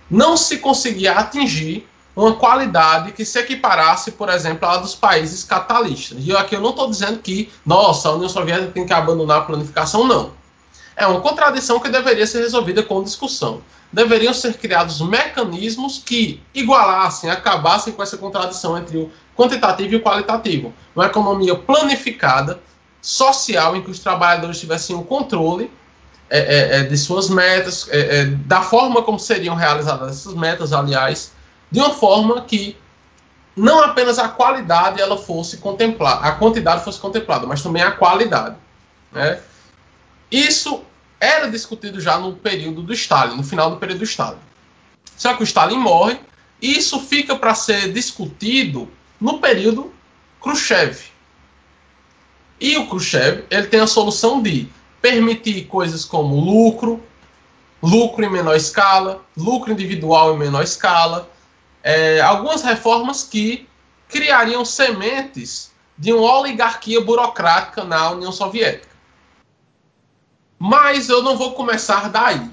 não 0.10 0.36
se 0.36 0.58
conseguia 0.58 1.12
atingir 1.12 1.88
uma 2.16 2.34
qualidade 2.36 3.12
que 3.12 3.26
se 3.26 3.38
equiparasse, 3.40 4.12
por 4.12 4.30
exemplo, 4.30 4.68
à 4.68 4.78
dos 4.78 4.96
países 4.96 5.44
capitalistas. 5.44 6.20
E 6.22 6.36
aqui 6.36 6.56
eu 6.56 6.62
não 6.62 6.70
estou 6.70 6.90
dizendo 6.90 7.20
que, 7.20 7.52
nossa, 7.66 8.10
a 8.10 8.14
União 8.14 8.30
Soviética 8.30 8.72
tem 8.72 8.86
que 8.86 8.94
abandonar 8.94 9.40
a 9.40 9.42
planificação, 9.42 10.08
não. 10.08 10.32
É 10.96 11.06
uma 11.06 11.20
contradição 11.20 11.80
que 11.80 11.90
deveria 11.90 12.26
ser 12.26 12.40
resolvida 12.40 12.82
com 12.82 13.04
discussão. 13.04 13.62
Deveriam 13.92 14.34
ser 14.34 14.54
criados 14.54 15.02
mecanismos 15.02 16.02
que 16.04 16.42
igualassem, 16.54 17.30
acabassem 17.30 17.92
com 17.92 18.02
essa 18.02 18.18
contradição 18.18 18.78
entre 18.78 18.98
o 18.98 19.12
quantitativo 19.36 19.94
e 19.94 19.96
o 19.98 20.02
qualitativo. 20.02 20.74
Uma 20.96 21.08
economia 21.08 21.54
planificada, 21.56 22.62
social, 23.02 23.76
em 23.76 23.82
que 23.82 23.92
os 23.92 24.00
trabalhadores 24.00 24.60
tivessem 24.60 24.96
o 24.96 25.00
um 25.00 25.04
controle 25.04 25.70
é, 26.30 26.40
é, 26.40 26.80
é, 26.80 26.84
de 26.84 26.98
suas 26.98 27.30
metas, 27.30 27.88
é, 27.92 28.22
é, 28.22 28.26
da 28.26 28.62
forma 28.62 29.04
como 29.04 29.20
seriam 29.20 29.54
realizadas 29.54 30.10
essas 30.10 30.34
metas, 30.34 30.74
aliás, 30.74 31.32
de 31.72 31.80
uma 31.80 31.94
forma 31.94 32.42
que 32.42 32.78
não 33.56 33.82
apenas 33.84 34.20
a 34.20 34.28
qualidade 34.28 35.02
ela 35.02 35.18
fosse 35.18 35.58
contemplada, 35.58 36.26
a 36.26 36.34
quantidade 36.34 36.84
fosse 36.84 37.00
contemplada, 37.00 37.48
mas 37.48 37.62
também 37.62 37.82
a 37.82 37.92
qualidade. 37.92 38.56
Né? 39.12 39.40
Isso 40.30 40.84
era 41.20 41.50
discutido 41.50 42.02
já 42.02 42.18
no 42.18 42.34
período 42.34 42.82
do 42.82 42.94
Stalin, 42.94 43.38
no 43.38 43.44
final 43.44 43.72
do 43.72 43.78
período 43.78 44.00
do 44.00 44.04
Stalin. 44.04 44.40
Só 45.16 45.34
que 45.34 45.44
o 45.44 45.46
Stalin 45.46 45.78
morre 45.78 46.20
e 46.62 46.78
isso 46.78 47.00
fica 47.00 47.36
para 47.36 47.56
ser 47.56 47.94
discutido 47.94 48.90
no 49.20 49.40
período 49.40 49.94
Khrushchev. 50.42 51.00
E 52.60 52.78
o 52.78 52.88
Khrushchev 52.88 53.46
ele 53.50 53.68
tem 53.68 53.80
a 53.80 53.88
solução 53.88 54.42
de 54.42 54.68
permitir 55.02 55.66
coisas 55.66 56.04
como 56.04 56.40
lucro, 56.40 57.02
lucro 57.82 58.26
em 58.26 58.30
menor 58.30 58.56
escala, 58.56 59.22
lucro 59.38 59.72
individual 59.72 60.36
em 60.36 60.40
menor 60.40 60.64
escala, 60.64 61.30
é, 61.86 62.20
algumas 62.20 62.64
reformas 62.64 63.22
que 63.22 63.70
criariam 64.10 64.66
sementes 64.66 65.72
de 65.96 66.12
uma 66.12 66.40
oligarquia 66.40 67.00
burocrática 67.00 67.84
na 67.84 68.10
União 68.10 68.32
Soviética. 68.32 68.96
Mas 70.58 71.10
eu 71.10 71.22
não 71.22 71.38
vou 71.38 71.54
começar 71.54 72.10
daí. 72.10 72.50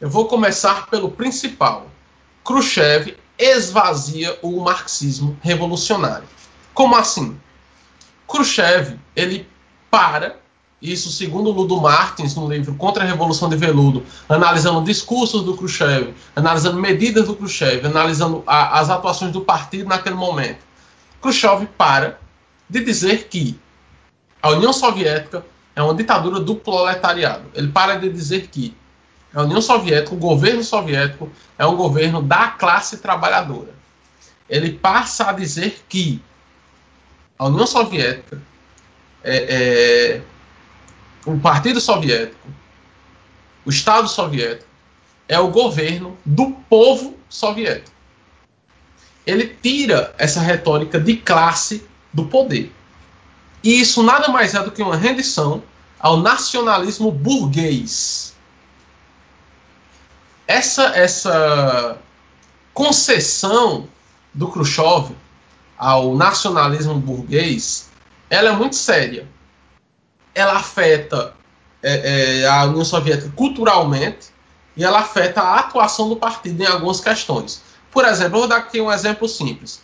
Eu 0.00 0.08
vou 0.08 0.28
começar 0.28 0.86
pelo 0.86 1.10
principal. 1.10 1.88
Khrushchev 2.42 3.18
esvazia 3.38 4.38
o 4.40 4.60
marxismo 4.60 5.38
revolucionário. 5.42 6.26
Como 6.72 6.96
assim? 6.96 7.38
Khrushchev, 8.26 8.98
ele 9.14 9.46
para 9.90 10.40
isso 10.82 11.12
segundo 11.12 11.52
Ludo 11.52 11.80
Martins, 11.80 12.34
no 12.34 12.48
livro 12.48 12.74
Contra 12.74 13.04
a 13.04 13.06
Revolução 13.06 13.48
de 13.48 13.56
Veludo, 13.56 14.04
analisando 14.28 14.82
discursos 14.82 15.44
do 15.44 15.56
Khrushchev, 15.56 16.12
analisando 16.34 16.80
medidas 16.80 17.28
do 17.28 17.36
Khrushchev, 17.36 17.86
analisando 17.86 18.42
a, 18.44 18.80
as 18.80 18.90
atuações 18.90 19.30
do 19.30 19.42
partido 19.42 19.88
naquele 19.88 20.16
momento. 20.16 20.58
Khrushchev 21.22 21.66
para 21.78 22.18
de 22.68 22.84
dizer 22.84 23.28
que 23.28 23.56
a 24.42 24.50
União 24.50 24.72
Soviética 24.72 25.46
é 25.76 25.82
uma 25.82 25.94
ditadura 25.94 26.40
do 26.40 26.56
proletariado. 26.56 27.44
Ele 27.54 27.68
para 27.68 27.94
de 27.94 28.10
dizer 28.10 28.48
que 28.48 28.76
a 29.32 29.42
União 29.42 29.62
Soviética, 29.62 30.14
o 30.14 30.18
governo 30.18 30.64
soviético, 30.64 31.30
é 31.56 31.64
um 31.64 31.76
governo 31.76 32.20
da 32.20 32.48
classe 32.48 32.98
trabalhadora. 32.98 33.72
Ele 34.48 34.72
passa 34.72 35.30
a 35.30 35.32
dizer 35.32 35.84
que 35.88 36.20
a 37.38 37.46
União 37.46 37.66
Soviética 37.66 38.42
é, 39.22 40.16
é 40.16 40.22
o 41.26 41.38
Partido 41.38 41.80
Soviético, 41.80 42.48
o 43.64 43.70
Estado 43.70 44.08
Soviético, 44.08 44.68
é 45.28 45.38
o 45.38 45.48
governo 45.48 46.16
do 46.24 46.50
povo 46.68 47.16
soviético. 47.28 47.90
Ele 49.24 49.56
tira 49.62 50.14
essa 50.18 50.40
retórica 50.40 50.98
de 50.98 51.16
classe 51.16 51.86
do 52.12 52.26
poder. 52.26 52.72
E 53.62 53.80
isso 53.80 54.02
nada 54.02 54.28
mais 54.28 54.54
é 54.54 54.62
do 54.62 54.72
que 54.72 54.82
uma 54.82 54.96
rendição 54.96 55.62
ao 55.98 56.16
nacionalismo 56.16 57.12
burguês. 57.12 58.34
Essa, 60.46 60.86
essa 60.96 61.98
concessão 62.74 63.88
do 64.34 64.48
Khrushchev 64.48 65.14
ao 65.78 66.16
nacionalismo 66.16 66.94
burguês, 66.94 67.88
ela 68.28 68.48
é 68.48 68.52
muito 68.52 68.74
séria 68.74 69.28
ela 70.34 70.54
afeta 70.54 71.34
é, 71.82 72.42
é, 72.42 72.46
a 72.46 72.64
União 72.64 72.84
Soviética 72.84 73.32
culturalmente 73.34 74.28
e 74.76 74.84
ela 74.84 75.00
afeta 75.00 75.40
a 75.40 75.58
atuação 75.58 76.08
do 76.08 76.16
partido 76.16 76.62
em 76.62 76.66
algumas 76.66 77.00
questões. 77.00 77.62
Por 77.90 78.04
exemplo, 78.04 78.38
vou 78.38 78.48
dar 78.48 78.56
aqui 78.56 78.80
um 78.80 78.90
exemplo 78.90 79.28
simples. 79.28 79.80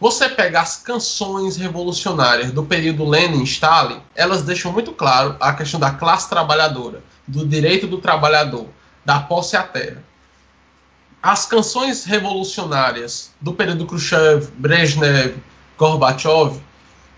Você 0.00 0.28
pega 0.28 0.60
as 0.60 0.76
canções 0.76 1.56
revolucionárias 1.56 2.52
do 2.52 2.62
período 2.62 3.04
Lenin-Stalin, 3.04 4.00
elas 4.14 4.42
deixam 4.42 4.72
muito 4.72 4.92
claro 4.92 5.36
a 5.40 5.52
questão 5.52 5.80
da 5.80 5.90
classe 5.90 6.28
trabalhadora, 6.28 7.02
do 7.26 7.44
direito 7.44 7.88
do 7.88 7.98
trabalhador, 7.98 8.68
da 9.04 9.18
posse 9.18 9.56
à 9.56 9.62
terra. 9.64 10.04
As 11.20 11.46
canções 11.46 12.04
revolucionárias 12.04 13.32
do 13.40 13.52
período 13.52 13.86
Khrushchev, 13.86 14.48
Brezhnev, 14.56 15.34
Gorbachev, 15.76 16.60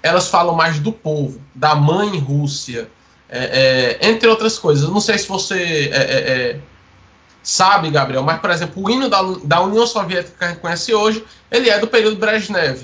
elas 0.02 0.28
falam 0.28 0.54
mais 0.54 0.78
do 0.78 0.92
povo, 0.92 1.40
da 1.54 1.74
mãe 1.74 2.18
Rússia, 2.18 2.90
é, 3.28 3.98
é, 4.00 4.08
entre 4.08 4.28
outras 4.28 4.58
coisas. 4.58 4.84
Eu 4.84 4.90
não 4.90 5.00
sei 5.00 5.18
se 5.18 5.28
você 5.28 5.90
é, 5.92 5.96
é, 5.96 6.50
é, 6.52 6.60
sabe, 7.42 7.90
Gabriel, 7.90 8.22
mas, 8.22 8.40
por 8.40 8.50
exemplo, 8.50 8.82
o 8.82 8.90
hino 8.90 9.08
da, 9.08 9.22
da, 9.44 9.60
União 9.62 9.86
Soviética 9.86 10.36
que 10.36 10.44
a 10.44 10.48
gente 10.48 10.60
conhece 10.60 10.94
hoje, 10.94 11.24
ele 11.50 11.68
é 11.68 11.78
do 11.78 11.86
período 11.86 12.16
Brezhnev. 12.16 12.82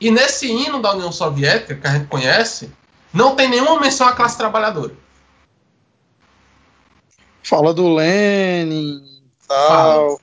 E 0.00 0.10
nesse 0.10 0.50
hino 0.50 0.82
da 0.82 0.92
União 0.92 1.12
Soviética 1.12 1.76
que 1.76 1.86
a 1.86 1.92
gente 1.92 2.06
conhece, 2.06 2.70
não 3.12 3.36
tem 3.36 3.48
nenhuma 3.48 3.78
menção 3.78 4.08
à 4.08 4.12
classe 4.12 4.36
trabalhadora. 4.36 4.92
Fala 7.44 7.74
do 7.74 7.94
Lenin 7.94 9.22
tal, 9.46 9.68
Fala. 9.68 10.18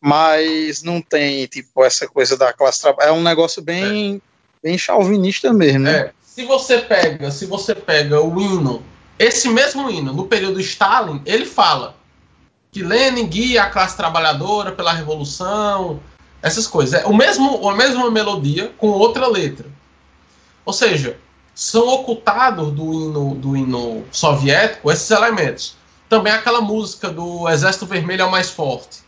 mas 0.00 0.82
não 0.82 1.00
tem, 1.00 1.46
tipo, 1.46 1.84
essa 1.84 2.06
coisa 2.06 2.36
da 2.36 2.52
classe 2.52 2.82
trabalhadora. 2.82 3.16
É 3.16 3.20
um 3.20 3.22
negócio 3.22 3.62
bem 3.62 4.20
bem 4.62 4.76
chauvinista 4.76 5.52
mesmo, 5.52 5.80
né? 5.80 5.92
É, 5.92 6.12
se 6.22 6.44
você 6.44 6.78
pega, 6.78 7.30
se 7.30 7.46
você 7.46 7.74
pega 7.74 8.20
o 8.20 8.40
hino, 8.40 8.82
esse 9.18 9.48
mesmo 9.48 9.90
hino, 9.90 10.12
no 10.12 10.26
período 10.26 10.60
Stalin, 10.60 11.20
ele 11.26 11.44
fala 11.44 11.96
que 12.70 12.82
Lenin 12.82 13.26
guia 13.26 13.64
a 13.64 13.70
classe 13.70 13.96
trabalhadora 13.96 14.72
pela 14.72 14.92
revolução, 14.92 16.00
essas 16.42 16.66
coisas. 16.66 17.02
É 17.02 17.06
o 17.06 17.14
mesmo, 17.14 17.68
a 17.68 17.74
mesma 17.74 18.10
melodia 18.10 18.72
com 18.78 18.88
outra 18.88 19.26
letra. 19.26 19.66
Ou 20.64 20.72
seja, 20.72 21.18
são 21.54 21.88
ocultados 21.88 22.72
do 22.72 22.94
hino, 22.94 23.34
do 23.34 23.56
hino 23.56 24.04
soviético 24.10 24.90
esses 24.90 25.10
elementos. 25.10 25.76
Também 26.08 26.32
aquela 26.32 26.60
música 26.60 27.08
do 27.08 27.48
Exército 27.48 27.86
Vermelho 27.86 28.22
é 28.22 28.24
o 28.24 28.30
mais 28.30 28.50
forte. 28.50 29.00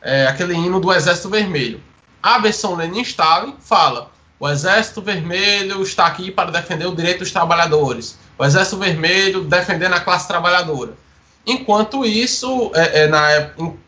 É, 0.00 0.26
aquele 0.26 0.54
hino 0.54 0.80
do 0.80 0.92
Exército 0.92 1.28
Vermelho. 1.28 1.80
A 2.22 2.38
versão 2.38 2.76
Lenin-Stalin 2.76 3.56
fala 3.60 4.11
o 4.42 4.50
Exército 4.50 5.00
Vermelho 5.00 5.80
está 5.84 6.04
aqui 6.04 6.28
para 6.28 6.50
defender 6.50 6.84
o 6.86 6.96
direito 6.96 7.20
dos 7.20 7.30
trabalhadores. 7.30 8.18
O 8.36 8.44
Exército 8.44 8.76
Vermelho 8.76 9.44
defendendo 9.44 9.92
a 9.92 10.00
classe 10.00 10.26
trabalhadora. 10.26 10.94
Enquanto 11.46 12.04
isso, 12.04 12.72
é, 12.74 13.04
é, 13.04 13.06
na, 13.06 13.24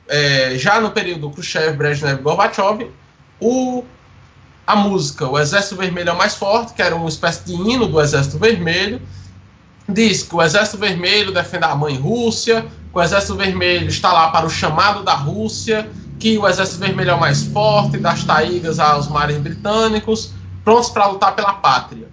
é, 0.07 0.57
já 0.57 0.81
no 0.81 0.93
período 0.93 1.29
Khrushchev, 1.29 1.77
Brezhnev 1.77 2.21
e 2.21 2.23
Gorbachev, 2.23 2.89
o, 3.41 3.83
a 4.65 4.77
música 4.77 5.27
O 5.27 5.37
Exército 5.37 5.75
Vermelho 5.75 6.11
é 6.11 6.13
o 6.13 6.17
mais 6.17 6.37
forte, 6.37 6.73
que 6.73 6.83
era 6.83 6.95
uma 6.95 7.09
espécie 7.09 7.45
de 7.47 7.55
hino 7.55 7.89
do 7.89 8.01
Exército 8.01 8.39
Vermelho, 8.39 9.03
diz 9.89 10.23
que 10.23 10.37
o 10.37 10.41
Exército 10.41 10.79
Vermelho 10.79 11.33
defende 11.33 11.65
a 11.65 11.75
mãe 11.75 11.97
Rússia, 11.97 12.65
que 12.93 12.97
o 12.97 13.03
Exército 13.03 13.35
Vermelho 13.35 13.89
está 13.89 14.13
lá 14.13 14.29
para 14.29 14.47
o 14.47 14.51
chamado 14.51 15.03
da 15.03 15.15
Rússia, 15.15 15.91
que 16.21 16.39
o 16.39 16.47
Exército 16.47 16.79
Vermelho 16.79 17.11
é 17.11 17.15
o 17.15 17.19
mais 17.19 17.43
forte, 17.43 17.99
das 17.99 18.23
taigas 18.23 18.79
aos 18.79 19.09
mares 19.09 19.37
britânicos, 19.39 20.33
prontos 20.65 20.91
para 20.91 21.07
lutar 21.07 21.37
pela 21.37 21.55
pátria. 21.55 22.09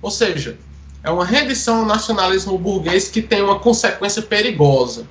Ou 0.00 0.10
seja, 0.10 0.58
é 1.02 1.10
uma 1.10 1.24
rendição 1.24 1.80
ao 1.80 1.84
nacionalismo 1.84 2.56
burguês 2.56 3.08
que 3.08 3.20
tem 3.20 3.42
uma 3.42 3.58
consequência 3.58 4.22
perigosa. 4.22 5.06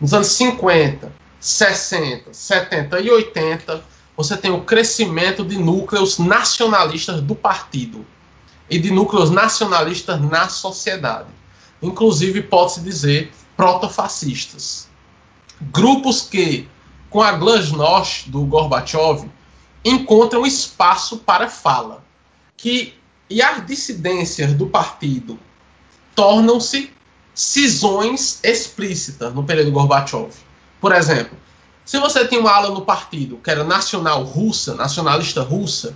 Nos 0.00 0.14
anos 0.14 0.28
50, 0.28 1.12
60, 1.38 2.32
70 2.32 3.00
e 3.00 3.10
80, 3.10 3.84
você 4.16 4.36
tem 4.36 4.50
o 4.50 4.62
crescimento 4.62 5.44
de 5.44 5.58
núcleos 5.58 6.18
nacionalistas 6.18 7.20
do 7.20 7.34
partido 7.34 8.04
e 8.70 8.78
de 8.78 8.90
núcleos 8.90 9.30
nacionalistas 9.30 10.20
na 10.20 10.48
sociedade. 10.48 11.28
Inclusive, 11.82 12.42
pode-se 12.42 12.80
dizer, 12.80 13.32
protofascistas. 13.56 14.88
Grupos 15.60 16.22
que, 16.22 16.68
com 17.10 17.22
a 17.22 17.32
glasnost 17.32 18.30
do 18.30 18.44
Gorbachev, 18.44 19.28
encontram 19.84 20.46
espaço 20.46 21.18
para 21.18 21.48
fala. 21.48 22.04
Que, 22.56 22.94
e 23.28 23.42
as 23.42 23.66
dissidências 23.66 24.52
do 24.54 24.66
partido 24.66 25.38
tornam-se 26.14 26.90
cisões 27.34 28.40
explícitas 28.42 29.34
no 29.34 29.44
período 29.44 29.70
Gorbachev. 29.70 30.32
Por 30.80 30.92
exemplo, 30.92 31.36
se 31.84 31.98
você 31.98 32.26
tinha 32.26 32.40
uma 32.40 32.50
ala 32.50 32.70
no 32.70 32.80
partido 32.80 33.36
que 33.36 33.50
era 33.50 33.62
nacional 33.62 34.22
russa, 34.22 34.74
nacionalista 34.74 35.42
russa, 35.42 35.94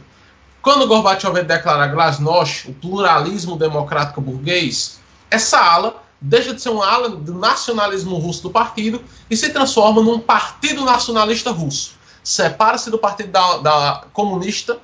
quando 0.61 0.87
Gorbachev 0.87 1.43
declara 1.43 1.87
glasnost, 1.87 2.69
o 2.69 2.75
pluralismo 2.75 3.57
democrático 3.57 4.21
burguês, 4.21 5.01
essa 5.31 5.59
ala 5.59 6.03
deixa 6.21 6.53
de 6.53 6.61
ser 6.61 6.69
uma 6.69 6.87
ala 6.87 7.09
do 7.09 7.35
nacionalismo 7.35 8.19
russo 8.19 8.43
do 8.43 8.51
partido 8.51 9.03
e 9.31 9.37
se 9.37 9.49
transforma 9.49 10.03
num 10.03 10.19
partido 10.19 10.85
nacionalista 10.85 11.51
russo. 11.51 11.99
Separa-se 12.23 12.91
do 12.91 12.99
partido 12.99 13.31
da, 13.31 13.57
da 13.59 14.05
comunista 14.13 14.79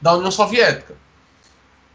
da 0.00 0.14
União 0.14 0.30
Soviética. 0.30 0.94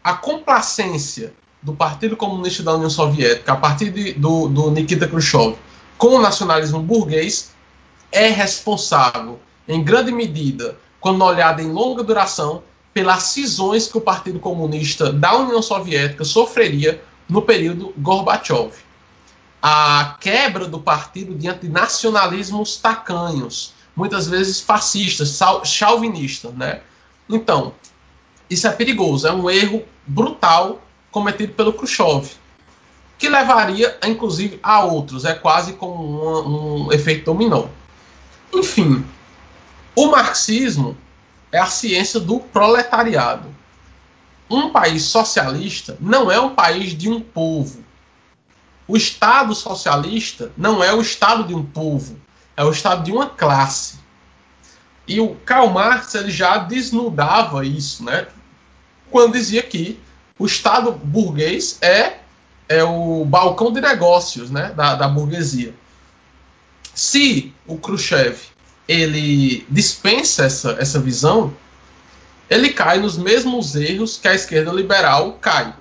A 0.02 0.14
complacência 0.14 1.34
do 1.60 1.74
Partido 1.74 2.16
Comunista 2.16 2.62
da 2.62 2.74
União 2.74 2.88
Soviética, 2.88 3.52
a 3.52 3.56
partir 3.56 3.90
de, 3.90 4.12
do, 4.12 4.48
do 4.48 4.70
Nikita 4.70 5.08
Khrushchev, 5.08 5.56
com 5.98 6.14
o 6.14 6.22
nacionalismo 6.22 6.80
burguês, 6.80 7.50
é 8.12 8.28
responsável, 8.28 9.40
em 9.66 9.82
grande 9.82 10.12
medida, 10.12 10.78
quando 11.00 11.24
olhada 11.24 11.60
em 11.60 11.70
longa 11.70 12.04
duração, 12.04 12.62
pelas 12.94 13.24
cisões 13.24 13.88
que 13.88 13.98
o 13.98 14.00
Partido 14.00 14.38
Comunista 14.38 15.12
da 15.12 15.36
União 15.36 15.60
Soviética 15.60 16.24
sofreria 16.24 17.02
no 17.28 17.42
período 17.42 17.92
Gorbachev. 17.98 18.72
A 19.60 20.16
quebra 20.20 20.66
do 20.66 20.80
partido 20.80 21.34
diante 21.34 21.62
de 21.62 21.68
nacionalismos 21.68 22.76
tacanhos, 22.76 23.74
muitas 23.96 24.28
vezes 24.28 24.60
fascistas, 24.60 25.40
chauvinistas, 25.64 26.52
né? 26.52 26.82
Então, 27.28 27.72
isso 28.48 28.66
é 28.66 28.70
perigoso, 28.70 29.26
é 29.26 29.32
um 29.32 29.48
erro 29.50 29.82
brutal 30.06 30.80
cometido 31.10 31.54
pelo 31.54 31.72
Khrushchev, 31.72 32.30
que 33.18 33.28
levaria, 33.28 33.98
inclusive, 34.04 34.60
a 34.62 34.84
outros. 34.84 35.24
É 35.24 35.34
quase 35.34 35.72
como 35.72 36.04
um, 36.04 36.86
um 36.86 36.92
efeito 36.92 37.24
dominó. 37.24 37.66
Enfim, 38.52 39.04
o 39.94 40.08
marxismo 40.08 40.96
é 41.50 41.58
a 41.58 41.66
ciência 41.66 42.20
do 42.20 42.38
proletariado. 42.38 43.48
Um 44.48 44.70
país 44.70 45.04
socialista 45.04 45.96
não 45.98 46.30
é 46.30 46.38
um 46.38 46.54
país 46.54 46.96
de 46.96 47.08
um 47.08 47.20
povo. 47.20 47.82
O 48.86 48.96
Estado 48.96 49.54
socialista 49.54 50.52
não 50.56 50.84
é 50.84 50.92
o 50.92 51.00
Estado 51.00 51.44
de 51.44 51.54
um 51.54 51.64
povo, 51.64 52.20
é 52.56 52.64
o 52.64 52.70
Estado 52.70 53.04
de 53.04 53.12
uma 53.12 53.28
classe. 53.28 53.98
E 55.06 55.20
o 55.20 55.36
Karl 55.44 55.68
Marx 55.68 56.14
ele 56.14 56.30
já 56.30 56.58
desnudava 56.58 57.64
isso, 57.64 58.04
né? 58.04 58.26
Quando 59.10 59.34
dizia 59.34 59.62
que 59.62 60.00
o 60.38 60.46
Estado 60.46 60.92
burguês 60.92 61.78
é, 61.80 62.18
é 62.68 62.82
o 62.82 63.24
balcão 63.24 63.72
de 63.72 63.80
negócios 63.80 64.50
né, 64.50 64.72
da, 64.74 64.94
da 64.94 65.08
burguesia. 65.08 65.74
Se 66.94 67.52
o 67.66 67.78
Khrushchev 67.78 68.36
ele 68.88 69.66
dispensa 69.68 70.44
essa, 70.44 70.72
essa 70.78 71.00
visão, 71.00 71.54
ele 72.48 72.70
cai 72.70 72.98
nos 72.98 73.16
mesmos 73.16 73.74
erros 73.74 74.16
que 74.16 74.28
a 74.28 74.34
esquerda 74.34 74.72
liberal 74.72 75.34
cai. 75.40 75.74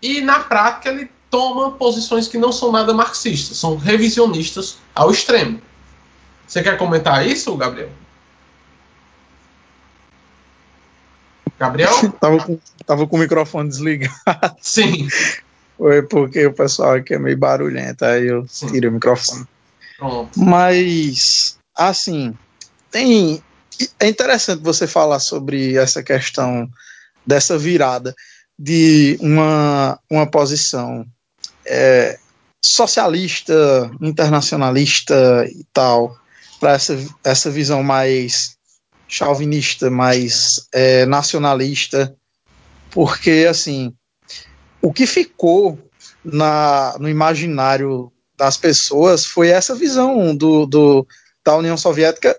E 0.00 0.20
na 0.20 0.40
prática 0.40 0.88
ele 0.88 1.10
toma 1.30 1.72
posições 1.72 2.28
que 2.28 2.38
não 2.38 2.52
são 2.52 2.70
nada 2.72 2.92
marxistas, 2.92 3.56
são 3.56 3.76
revisionistas 3.76 4.78
ao 4.94 5.10
extremo. 5.10 5.60
Você 6.52 6.62
quer 6.62 6.76
comentar 6.76 7.26
isso, 7.26 7.56
Gabriel? 7.56 7.88
Gabriel? 11.58 11.90
tava, 12.20 12.44
com, 12.44 12.58
tava 12.84 13.06
com 13.06 13.16
o 13.16 13.18
microfone 13.18 13.70
desligado. 13.70 14.14
Sim. 14.60 15.08
Foi 15.78 16.02
porque 16.02 16.44
o 16.44 16.52
pessoal 16.52 16.96
aqui 16.96 17.14
é 17.14 17.18
meio 17.18 17.38
barulhento, 17.38 18.04
aí 18.04 18.26
eu 18.26 18.46
Sim. 18.46 18.66
tirei 18.66 18.90
o 18.90 18.92
microfone. 18.92 19.46
Pronto. 19.96 20.38
Mas, 20.38 21.56
assim, 21.74 22.36
tem. 22.90 23.42
É 23.98 24.06
interessante 24.06 24.62
você 24.62 24.86
falar 24.86 25.20
sobre 25.20 25.78
essa 25.78 26.02
questão 26.02 26.68
dessa 27.26 27.56
virada 27.56 28.14
de 28.58 29.16
uma, 29.22 29.98
uma 30.10 30.26
posição 30.26 31.06
é, 31.64 32.18
socialista, 32.60 33.90
internacionalista 34.02 35.46
e 35.48 35.64
tal, 35.72 36.20
para 36.62 36.74
essa, 36.74 36.96
essa 37.24 37.50
visão 37.50 37.82
mais 37.82 38.56
chauvinista, 39.08 39.90
mais 39.90 40.64
é, 40.72 41.04
nacionalista, 41.06 42.14
porque 42.92 43.48
assim 43.50 43.92
o 44.80 44.92
que 44.92 45.04
ficou 45.04 45.76
na, 46.24 46.96
no 47.00 47.08
imaginário 47.08 48.12
das 48.38 48.56
pessoas 48.56 49.26
foi 49.26 49.48
essa 49.48 49.74
visão 49.74 50.36
do, 50.36 50.64
do 50.64 51.04
da 51.44 51.56
União 51.56 51.76
Soviética 51.76 52.38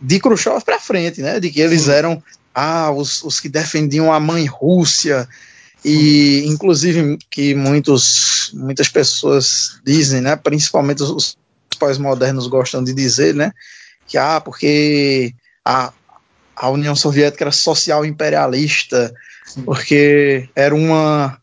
de 0.00 0.18
Khrushchev 0.18 0.64
para 0.64 0.80
frente, 0.80 1.22
né? 1.22 1.38
De 1.38 1.48
que 1.48 1.60
eles 1.60 1.86
eram 1.86 2.20
ah, 2.52 2.90
os, 2.90 3.22
os 3.22 3.38
que 3.38 3.48
defendiam 3.48 4.12
a 4.12 4.18
mãe 4.18 4.44
Rússia 4.44 5.28
e 5.84 6.42
inclusive 6.46 7.16
que 7.30 7.54
muitos 7.54 8.50
muitas 8.54 8.88
pessoas 8.88 9.80
dizem, 9.84 10.20
né? 10.20 10.34
Principalmente 10.34 11.04
os 11.04 11.36
pós-modernos 11.82 12.46
gostam 12.46 12.84
de 12.84 12.94
dizer, 12.94 13.34
né? 13.34 13.50
Que 14.06 14.16
ah, 14.16 14.40
porque 14.40 15.34
a, 15.64 15.92
a 16.54 16.68
União 16.68 16.94
Soviética 16.94 17.42
era 17.42 17.50
social 17.50 18.06
imperialista, 18.06 19.12
Sim. 19.44 19.62
porque 19.62 20.48
era 20.54 20.72
uma. 20.72 21.36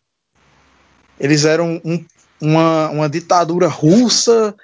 Eles 1.20 1.44
eram 1.44 1.82
um, 1.84 2.06
uma, 2.40 2.90
uma 2.90 3.10
ditadura 3.10 3.68
russa 3.68 4.56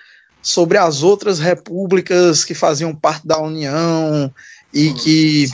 sobre 0.41 0.77
as 0.77 1.03
outras 1.03 1.39
repúblicas 1.39 2.45
que 2.45 2.53
faziam 2.53 2.95
parte 2.95 3.27
da 3.27 3.38
União 3.38 4.34
e 4.73 4.93
que 4.93 5.49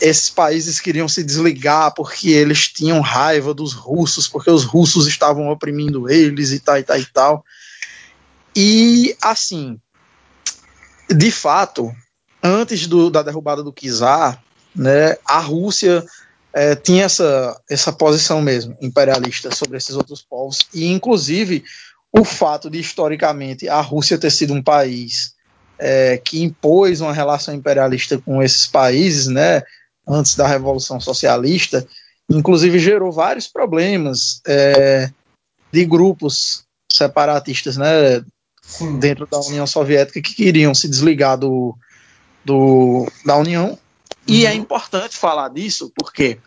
esses 0.00 0.30
países 0.30 0.78
queriam 0.78 1.08
se 1.08 1.24
desligar 1.24 1.92
porque 1.92 2.28
eles 2.28 2.68
tinham 2.68 3.00
raiva 3.00 3.52
dos 3.52 3.72
russos, 3.72 4.28
porque 4.28 4.50
os 4.50 4.62
russos 4.62 5.08
estavam 5.08 5.48
oprimindo 5.48 6.08
eles 6.08 6.52
e 6.52 6.60
tal 6.60 6.78
e 6.78 6.84
tal 6.84 6.98
e 7.00 7.06
tal. 7.06 7.44
E 8.56 9.14
assim, 9.20 9.78
de 11.14 11.30
fato, 11.30 11.94
antes 12.42 12.86
do, 12.86 13.10
da 13.10 13.22
derrubada 13.22 13.62
do 13.62 13.70
czar, 13.72 14.42
né, 14.74 15.16
a 15.26 15.38
Rússia 15.38 16.02
é, 16.54 16.74
tinha 16.74 17.04
essa, 17.04 17.60
essa 17.68 17.92
posição 17.92 18.40
mesmo 18.40 18.74
imperialista 18.80 19.54
sobre 19.54 19.76
esses 19.76 19.94
outros 19.94 20.22
povos. 20.22 20.60
E 20.72 20.86
inclusive 20.86 21.64
o 22.10 22.24
fato 22.24 22.70
de 22.70 22.80
historicamente 22.80 23.68
a 23.68 23.80
Rússia 23.82 24.16
ter 24.16 24.30
sido 24.30 24.54
um 24.54 24.62
país 24.62 25.34
é, 25.78 26.16
que 26.16 26.42
impôs 26.42 27.02
uma 27.02 27.12
relação 27.12 27.54
imperialista 27.54 28.16
com 28.18 28.42
esses 28.42 28.66
países, 28.66 29.26
né, 29.26 29.62
antes 30.08 30.34
da 30.34 30.46
Revolução 30.46 30.98
Socialista, 30.98 31.86
inclusive 32.30 32.78
gerou 32.78 33.12
vários 33.12 33.46
problemas 33.46 34.40
é, 34.46 35.10
de 35.70 35.84
grupos 35.84 36.64
separatistas, 36.90 37.76
né, 37.76 38.24
dentro 38.98 39.26
da 39.26 39.38
União 39.40 39.66
Soviética 39.66 40.20
que 40.20 40.34
queriam 40.34 40.74
se 40.74 40.88
desligar 40.88 41.38
do, 41.38 41.76
do, 42.44 43.10
da 43.24 43.36
União. 43.36 43.78
E 44.26 44.44
é 44.44 44.50
uhum. 44.50 44.56
importante 44.56 45.16
falar 45.16 45.48
disso 45.50 45.92
porque 45.94 46.38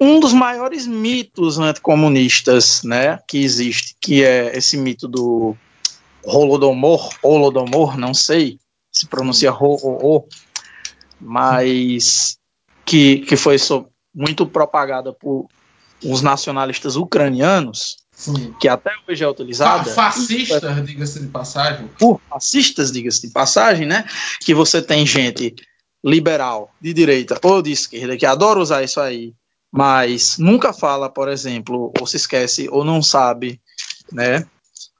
um 0.00 0.18
dos 0.18 0.32
maiores 0.32 0.86
mitos 0.86 1.58
anticomunistas 1.58 2.82
né, 2.82 3.18
que 3.28 3.38
existe, 3.38 3.94
que 4.00 4.24
é 4.24 4.56
esse 4.56 4.76
mito 4.76 5.06
do 5.06 5.54
Holodomor, 6.24 7.10
Holodomor, 7.22 7.98
não 7.98 8.14
sei 8.14 8.58
se 8.90 9.06
pronuncia 9.06 9.52
Ho, 9.52 10.26
mas 11.20 12.38
que, 12.84 13.18
que 13.20 13.36
foi 13.36 13.58
so, 13.58 13.86
muito 14.14 14.46
propagada 14.46 15.12
por 15.12 15.46
os 16.02 16.22
nacionalistas 16.22 16.96
ucranianos, 16.96 17.98
Sim. 18.20 18.54
que 18.60 18.68
até 18.68 18.92
hoje 19.08 19.24
é 19.24 19.28
utilizada. 19.28 19.90
Fascistas, 19.90 20.84
diga-se 20.84 21.20
de 21.20 21.28
passagem. 21.28 21.88
Por 21.98 22.20
fascistas, 22.28 22.92
diga-se 22.92 23.26
de 23.26 23.32
passagem, 23.32 23.86
né? 23.86 24.04
Que 24.40 24.52
você 24.52 24.82
tem 24.82 25.06
gente 25.06 25.54
liberal, 26.04 26.70
de 26.78 26.92
direita 26.92 27.38
ou 27.42 27.62
de 27.62 27.72
esquerda, 27.72 28.18
que 28.18 28.26
adora 28.26 28.60
usar 28.60 28.82
isso 28.82 29.00
aí, 29.00 29.32
mas 29.72 30.36
nunca 30.36 30.74
fala, 30.74 31.08
por 31.08 31.30
exemplo, 31.30 31.90
ou 31.98 32.06
se 32.06 32.16
esquece 32.18 32.68
ou 32.70 32.84
não 32.84 33.02
sabe, 33.02 33.58
né? 34.12 34.46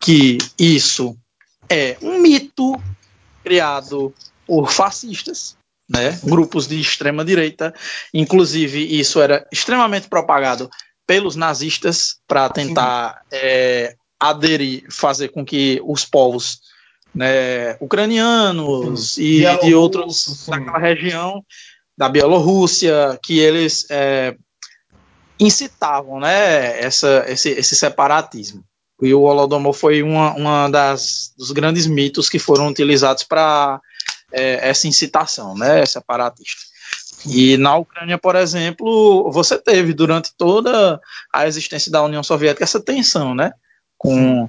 Que 0.01 0.39
isso 0.59 1.15
é 1.69 1.99
um 2.01 2.23
mito 2.23 2.81
criado 3.45 4.15
por 4.47 4.73
fascistas, 4.73 5.59
né? 5.87 6.19
Grupos 6.25 6.67
de 6.67 6.81
extrema 6.81 7.23
direita, 7.23 7.75
inclusive 8.15 8.99
isso 8.99 9.21
era 9.21 9.47
extremamente 9.53 10.09
propagado 10.09 10.71
pelos 11.11 11.35
nazistas 11.35 12.19
para 12.25 12.49
tentar 12.49 13.23
é, 13.33 13.97
aderir, 14.21 14.85
fazer 14.89 15.31
com 15.31 15.45
que 15.45 15.83
os 15.85 16.05
povos 16.05 16.61
né, 17.13 17.77
ucranianos 17.81 19.15
sim. 19.15 19.23
e 19.23 19.59
de 19.59 19.75
outros 19.75 20.23
sim. 20.23 20.53
daquela 20.53 20.79
região 20.79 21.45
da 21.99 22.09
Bielorrússia, 22.09 23.19
que 23.21 23.41
eles 23.41 23.89
é, 23.91 24.37
incitavam 25.41 26.21
né, 26.21 26.81
essa, 26.81 27.25
esse, 27.27 27.51
esse 27.51 27.75
separatismo. 27.75 28.63
E 29.03 29.13
o 29.13 29.23
Holodomor 29.23 29.73
foi 29.73 30.05
uma, 30.05 30.33
uma 30.35 30.69
das 30.69 31.33
dos 31.37 31.51
grandes 31.51 31.89
mitos 31.89 32.29
que 32.29 32.39
foram 32.39 32.69
utilizados 32.69 33.25
para 33.25 33.81
é, 34.33 34.69
essa 34.69 34.87
incitação, 34.87 35.57
né, 35.57 35.85
separatista. 35.87 36.70
E 37.27 37.57
na 37.57 37.77
Ucrânia, 37.77 38.17
por 38.17 38.35
exemplo, 38.35 39.31
você 39.31 39.59
teve 39.59 39.93
durante 39.93 40.33
toda 40.37 41.01
a 41.33 41.47
existência 41.47 41.91
da 41.93 42.03
União 42.03 42.23
Soviética 42.23 42.65
essa 42.65 42.81
tensão, 42.81 43.35
né, 43.35 43.53
com 43.99 44.49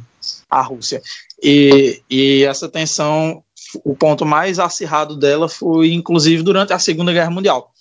a 0.49 0.61
Rússia. 0.61 1.01
E, 1.41 2.01
e 2.09 2.43
essa 2.43 2.69
tensão, 2.69 3.43
o 3.83 3.95
ponto 3.95 4.25
mais 4.25 4.59
acirrado 4.59 5.17
dela 5.17 5.49
foi, 5.49 5.91
inclusive, 5.91 6.43
durante 6.43 6.71
a 6.71 6.79
Segunda 6.79 7.11
Guerra 7.11 7.31
Mundial. 7.31 7.71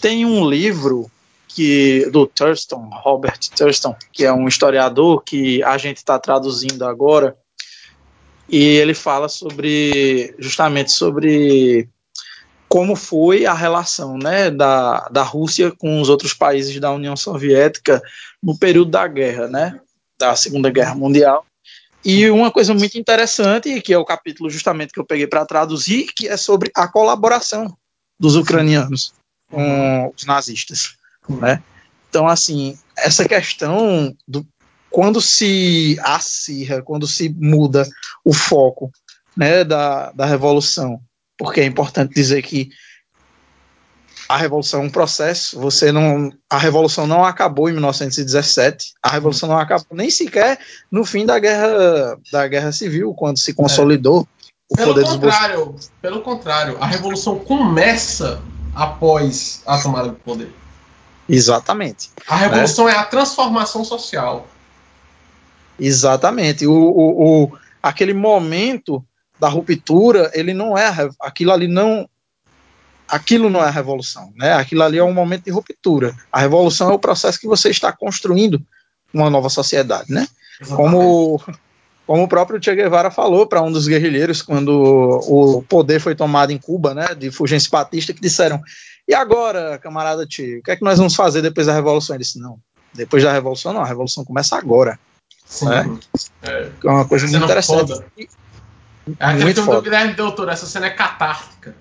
Tem 0.00 0.24
um 0.24 0.48
livro 0.48 1.10
que 1.48 2.06
do 2.10 2.26
Thurston, 2.26 2.90
Robert 2.92 3.38
Thurston, 3.56 3.96
que 4.12 4.24
é 4.24 4.32
um 4.32 4.46
historiador 4.46 5.22
que 5.24 5.62
a 5.62 5.78
gente 5.78 5.96
está 5.96 6.18
traduzindo 6.18 6.84
agora, 6.84 7.36
e 8.48 8.62
ele 8.62 8.94
fala 8.94 9.28
sobre 9.28 10.34
justamente 10.38 10.92
sobre 10.92 11.88
como 12.68 12.96
foi 12.96 13.46
a 13.46 13.54
relação 13.54 14.18
né, 14.18 14.50
da, 14.50 15.08
da 15.08 15.22
Rússia 15.22 15.70
com 15.70 16.00
os 16.00 16.08
outros 16.08 16.34
países 16.34 16.78
da 16.80 16.92
União 16.92 17.16
Soviética 17.16 18.02
no 18.42 18.58
período 18.58 18.90
da 18.90 19.06
guerra, 19.06 19.48
né, 19.48 19.80
da 20.18 20.34
Segunda 20.34 20.70
Guerra 20.70 20.94
Mundial. 20.94 21.44
E 22.04 22.30
uma 22.30 22.50
coisa 22.50 22.72
muito 22.72 22.98
interessante, 22.98 23.80
que 23.80 23.92
é 23.92 23.98
o 23.98 24.04
capítulo 24.04 24.48
justamente 24.48 24.92
que 24.92 25.00
eu 25.00 25.04
peguei 25.04 25.26
para 25.26 25.44
traduzir, 25.44 26.06
que 26.14 26.28
é 26.28 26.36
sobre 26.36 26.70
a 26.74 26.86
colaboração 26.86 27.76
dos 28.18 28.36
ucranianos 28.36 29.12
com 29.50 30.12
os 30.16 30.24
nazistas. 30.24 30.96
Né? 31.28 31.62
Então, 32.08 32.28
assim, 32.28 32.78
essa 32.96 33.26
questão 33.26 34.14
do 34.26 34.46
quando 34.88 35.20
se 35.20 35.98
acirra, 36.00 36.80
quando 36.80 37.06
se 37.06 37.28
muda 37.28 37.86
o 38.24 38.32
foco 38.32 38.90
né, 39.36 39.62
da, 39.64 40.10
da 40.12 40.24
revolução, 40.24 41.00
porque 41.38 41.60
é 41.60 41.64
importante 41.64 42.14
dizer 42.14 42.42
que 42.42 42.70
a 44.28 44.36
revolução 44.36 44.82
é 44.82 44.84
um 44.84 44.90
processo, 44.90 45.58
você 45.58 45.92
não 45.92 46.32
a 46.50 46.58
revolução 46.58 47.06
não 47.06 47.24
acabou 47.24 47.68
em 47.68 47.72
1917, 47.72 48.94
a 49.02 49.10
revolução 49.10 49.48
não 49.48 49.58
acabou 49.58 49.86
nem 49.96 50.10
sequer 50.10 50.58
no 50.90 51.04
fim 51.04 51.24
da 51.24 51.38
guerra 51.38 52.18
da 52.32 52.48
guerra 52.48 52.72
civil, 52.72 53.14
quando 53.14 53.38
se 53.38 53.54
consolidou 53.54 54.26
é. 54.70 54.74
o 54.74 54.76
pelo 54.76 54.94
poder 54.94 55.06
contrário, 55.06 55.66
dos 55.66 55.92
Pelo 56.02 56.20
contrário, 56.22 56.76
a 56.80 56.86
revolução 56.86 57.38
começa 57.38 58.42
após 58.74 59.62
a 59.64 59.80
tomada 59.80 60.08
do 60.08 60.16
poder. 60.16 60.52
Exatamente. 61.28 62.10
A 62.28 62.36
revolução 62.36 62.86
né? 62.86 62.92
é 62.92 62.96
a 62.96 63.04
transformação 63.04 63.84
social. 63.84 64.46
Exatamente. 65.78 66.66
O, 66.66 66.72
o, 66.72 67.44
o, 67.44 67.58
aquele 67.82 68.14
momento 68.14 69.04
da 69.38 69.48
ruptura, 69.48 70.30
ele 70.34 70.54
não 70.54 70.76
é 70.76 70.92
aquilo 71.20 71.52
ali 71.52 71.68
não 71.68 72.08
aquilo 73.08 73.48
não 73.48 73.60
é 73.60 73.68
a 73.68 73.70
revolução, 73.70 74.32
né? 74.36 74.54
Aquilo 74.54 74.82
ali 74.82 74.98
é 74.98 75.04
um 75.04 75.12
momento 75.12 75.44
de 75.44 75.50
ruptura. 75.50 76.14
A 76.32 76.40
revolução 76.40 76.90
é 76.90 76.94
o 76.94 76.98
processo 76.98 77.38
que 77.38 77.46
você 77.46 77.70
está 77.70 77.92
construindo 77.92 78.60
uma 79.12 79.30
nova 79.30 79.48
sociedade, 79.48 80.12
né? 80.12 80.26
Como 80.74 81.40
como 82.06 82.22
o 82.22 82.28
próprio 82.28 82.62
Che 82.62 82.74
Guevara 82.74 83.10
falou 83.10 83.48
para 83.48 83.60
um 83.60 83.72
dos 83.72 83.88
guerrilheiros 83.88 84.40
quando 84.40 84.70
o 84.70 85.62
poder 85.62 86.00
foi 86.00 86.14
tomado 86.14 86.52
em 86.52 86.58
Cuba, 86.58 86.94
né, 86.94 87.14
de 87.16 87.32
Fulgêncio 87.32 87.70
Batista, 87.70 88.14
que 88.14 88.20
disseram: 88.20 88.60
"E 89.08 89.14
agora, 89.14 89.78
camarada 89.78 90.26
Che, 90.28 90.58
o 90.58 90.62
que 90.62 90.70
é 90.70 90.76
que 90.76 90.84
nós 90.84 90.98
vamos 90.98 91.16
fazer 91.16 91.42
depois 91.42 91.66
da 91.66 91.74
revolução?" 91.74 92.14
Ele 92.14 92.22
disse: 92.22 92.38
"Não, 92.38 92.58
depois 92.94 93.24
da 93.24 93.32
revolução 93.32 93.72
não, 93.72 93.82
a 93.82 93.86
revolução 93.86 94.24
começa 94.24 94.56
agora." 94.56 94.98
Sim. 95.44 95.66
Né? 95.66 95.98
É. 96.42 96.70
é 96.84 96.88
uma 96.88 97.06
coisa 97.06 97.26
muito 97.26 97.44
interessante. 97.44 97.92
Aquele 99.20 99.54
filme 99.54 99.66
foda. 99.66 99.76
do 99.76 99.82
Guilherme 99.82 100.14
Doutor, 100.14 100.48
essa 100.48 100.66
cena 100.66 100.86
é 100.86 100.90
catártica. 100.90 101.74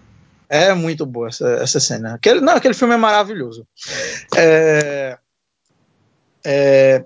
É 0.48 0.74
muito 0.74 1.06
boa 1.06 1.30
essa, 1.30 1.48
essa 1.56 1.80
cena. 1.80 2.14
Aquele, 2.14 2.40
não, 2.40 2.54
aquele 2.54 2.74
filme 2.74 2.94
é 2.94 2.98
maravilhoso. 2.98 3.68
É, 4.36 5.18
é, 6.46 7.04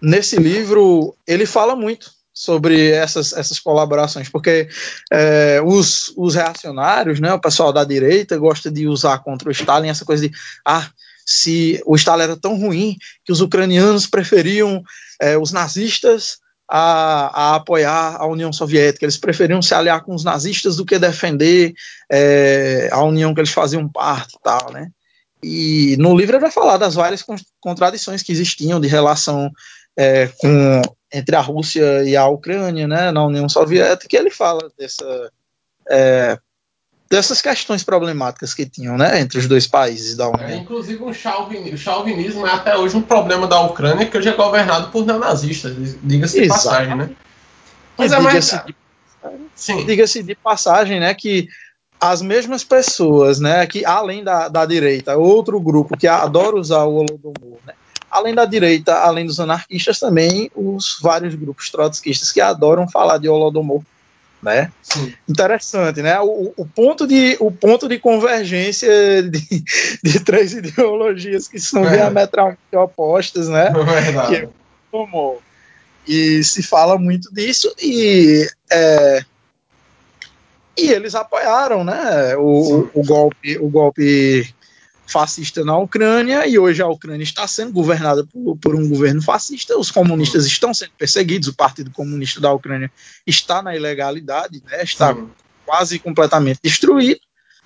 nesse 0.00 0.36
livro, 0.36 1.16
ele 1.26 1.44
fala 1.44 1.74
muito 1.74 2.12
sobre 2.32 2.90
essas, 2.92 3.32
essas 3.32 3.58
colaborações, 3.58 4.28
porque 4.28 4.68
é, 5.12 5.60
os, 5.64 6.14
os 6.16 6.36
reacionários, 6.36 7.20
né, 7.20 7.34
o 7.34 7.40
pessoal 7.40 7.72
da 7.72 7.84
direita, 7.84 8.38
gosta 8.38 8.70
de 8.70 8.86
usar 8.86 9.18
contra 9.18 9.48
o 9.48 9.52
Stalin 9.52 9.88
essa 9.88 10.04
coisa 10.04 10.28
de 10.28 10.34
ah, 10.64 10.88
se 11.26 11.82
o 11.84 11.96
Stalin 11.96 12.22
era 12.22 12.36
tão 12.36 12.58
ruim 12.58 12.96
que 13.24 13.32
os 13.32 13.40
ucranianos 13.40 14.06
preferiam 14.06 14.82
é, 15.20 15.36
os 15.36 15.52
nazistas 15.52 16.38
a, 16.70 17.52
a, 17.52 17.54
apoiar 17.56 18.16
a 18.16 18.26
União 18.26 18.52
Soviética. 18.52 19.04
Eles 19.04 19.16
preferiam 19.18 19.60
se 19.60 19.74
aliar 19.74 20.04
com 20.04 20.14
os 20.14 20.22
nazistas 20.22 20.76
do 20.76 20.84
que 20.86 20.98
defender 21.00 21.74
é, 22.10 22.88
a 22.92 23.02
União 23.02 23.34
que 23.34 23.40
eles 23.40 23.50
faziam 23.50 23.88
parte 23.88 24.36
e 24.36 24.42
tal, 24.42 24.72
né? 24.72 24.88
E 25.42 25.96
no 25.98 26.16
livro 26.16 26.36
ele 26.36 26.42
vai 26.42 26.50
falar 26.50 26.76
das 26.76 26.94
várias 26.94 27.24
contradições 27.60 28.22
que 28.22 28.30
existiam 28.30 28.78
de 28.78 28.86
relação 28.86 29.50
é, 29.96 30.28
com, 30.38 30.82
entre 31.12 31.34
a 31.34 31.40
Rússia 31.40 32.04
e 32.04 32.16
a 32.16 32.28
Ucrânia, 32.28 32.86
né, 32.86 33.10
na 33.10 33.24
União 33.24 33.48
Soviética, 33.48 34.14
e 34.14 34.18
ele 34.18 34.30
fala 34.30 34.70
dessa 34.78 35.32
é, 35.90 36.38
dessas 37.10 37.42
questões 37.42 37.82
problemáticas 37.82 38.54
que 38.54 38.64
tinham, 38.64 38.96
né, 38.96 39.20
entre 39.20 39.40
os 39.40 39.48
dois 39.48 39.66
países 39.66 40.16
da 40.16 40.28
União. 40.28 40.48
É, 40.48 40.56
inclusive 40.56 41.02
o 41.02 41.12
chauvinismo 41.12 42.46
é 42.46 42.52
até 42.52 42.76
hoje 42.76 42.96
um 42.96 43.02
problema 43.02 43.48
da 43.48 43.60
Ucrânia 43.62 44.06
que 44.06 44.16
hoje 44.16 44.28
é 44.28 44.32
governado 44.32 44.92
por 44.92 45.04
neonazistas, 45.04 45.74
diga-se 46.00 46.42
de 46.42 46.48
passagem, 46.48 46.94
né? 46.94 47.10
Mas 47.98 48.12
é 48.12 48.20
mais... 48.20 48.50
de, 48.64 49.84
diga-se 49.84 50.22
de 50.22 50.36
passagem, 50.36 51.00
né, 51.00 51.12
que 51.12 51.48
as 52.00 52.22
mesmas 52.22 52.62
pessoas, 52.62 53.40
né, 53.40 53.66
que 53.66 53.84
além 53.84 54.22
da, 54.22 54.48
da 54.48 54.64
direita, 54.64 55.16
outro 55.16 55.60
grupo 55.60 55.98
que 55.98 56.06
adora 56.06 56.56
usar 56.56 56.84
o 56.84 56.94
Holodomor, 56.94 57.58
né, 57.66 57.74
além 58.08 58.36
da 58.36 58.44
direita, 58.44 58.94
além 58.94 59.26
dos 59.26 59.40
anarquistas, 59.40 59.98
também 59.98 60.48
os 60.54 60.96
vários 61.02 61.34
grupos 61.34 61.70
trotskistas 61.70 62.30
que 62.30 62.40
adoram 62.40 62.88
falar 62.88 63.18
de 63.18 63.28
Holodomor 63.28 63.82
né? 64.42 64.72
Sim. 64.82 65.12
Interessante, 65.28 66.02
né? 66.02 66.18
O, 66.20 66.52
o, 66.56 66.66
ponto 66.66 67.06
de, 67.06 67.36
o 67.40 67.50
ponto 67.50 67.88
de 67.88 67.98
convergência 67.98 68.88
de, 69.22 69.64
de 70.02 70.20
três 70.20 70.52
ideologias 70.54 71.46
que 71.46 71.58
são 71.58 71.84
é. 71.86 71.96
diametralmente 71.96 72.58
opostas, 72.74 73.48
né? 73.48 73.68
É 73.68 74.02
verdade. 74.02 74.46
Que 74.46 74.48
tomou. 74.90 75.42
E 76.08 76.42
se 76.42 76.62
fala 76.62 76.98
muito 76.98 77.32
disso 77.32 77.72
e 77.80 78.48
é, 78.70 79.24
e 80.76 80.90
eles 80.90 81.14
apoiaram, 81.14 81.84
né? 81.84 82.36
O, 82.36 82.88
o, 82.94 83.04
golpe, 83.04 83.58
o 83.58 83.68
golpe 83.68 84.52
fascista 85.10 85.64
na 85.64 85.76
Ucrânia 85.76 86.46
e 86.46 86.58
hoje 86.58 86.80
a 86.80 86.86
Ucrânia 86.86 87.24
está 87.24 87.46
sendo 87.46 87.72
governada 87.72 88.24
por, 88.24 88.56
por, 88.56 88.74
um 88.74 88.88
governo 88.88 89.20
fascista. 89.20 89.76
Os 89.76 89.90
comunistas 89.90 90.46
estão 90.46 90.72
sendo 90.72 90.92
perseguidos. 90.96 91.48
O 91.48 91.54
Partido 91.54 91.90
Comunista 91.90 92.40
da 92.40 92.52
Ucrânia 92.52 92.90
está 93.26 93.62
na 93.62 93.74
ilegalidade, 93.74 94.62
né? 94.70 94.82
está 94.82 95.14
Sim. 95.14 95.28
quase 95.66 95.98
completamente 95.98 96.60
destruído, 96.62 97.20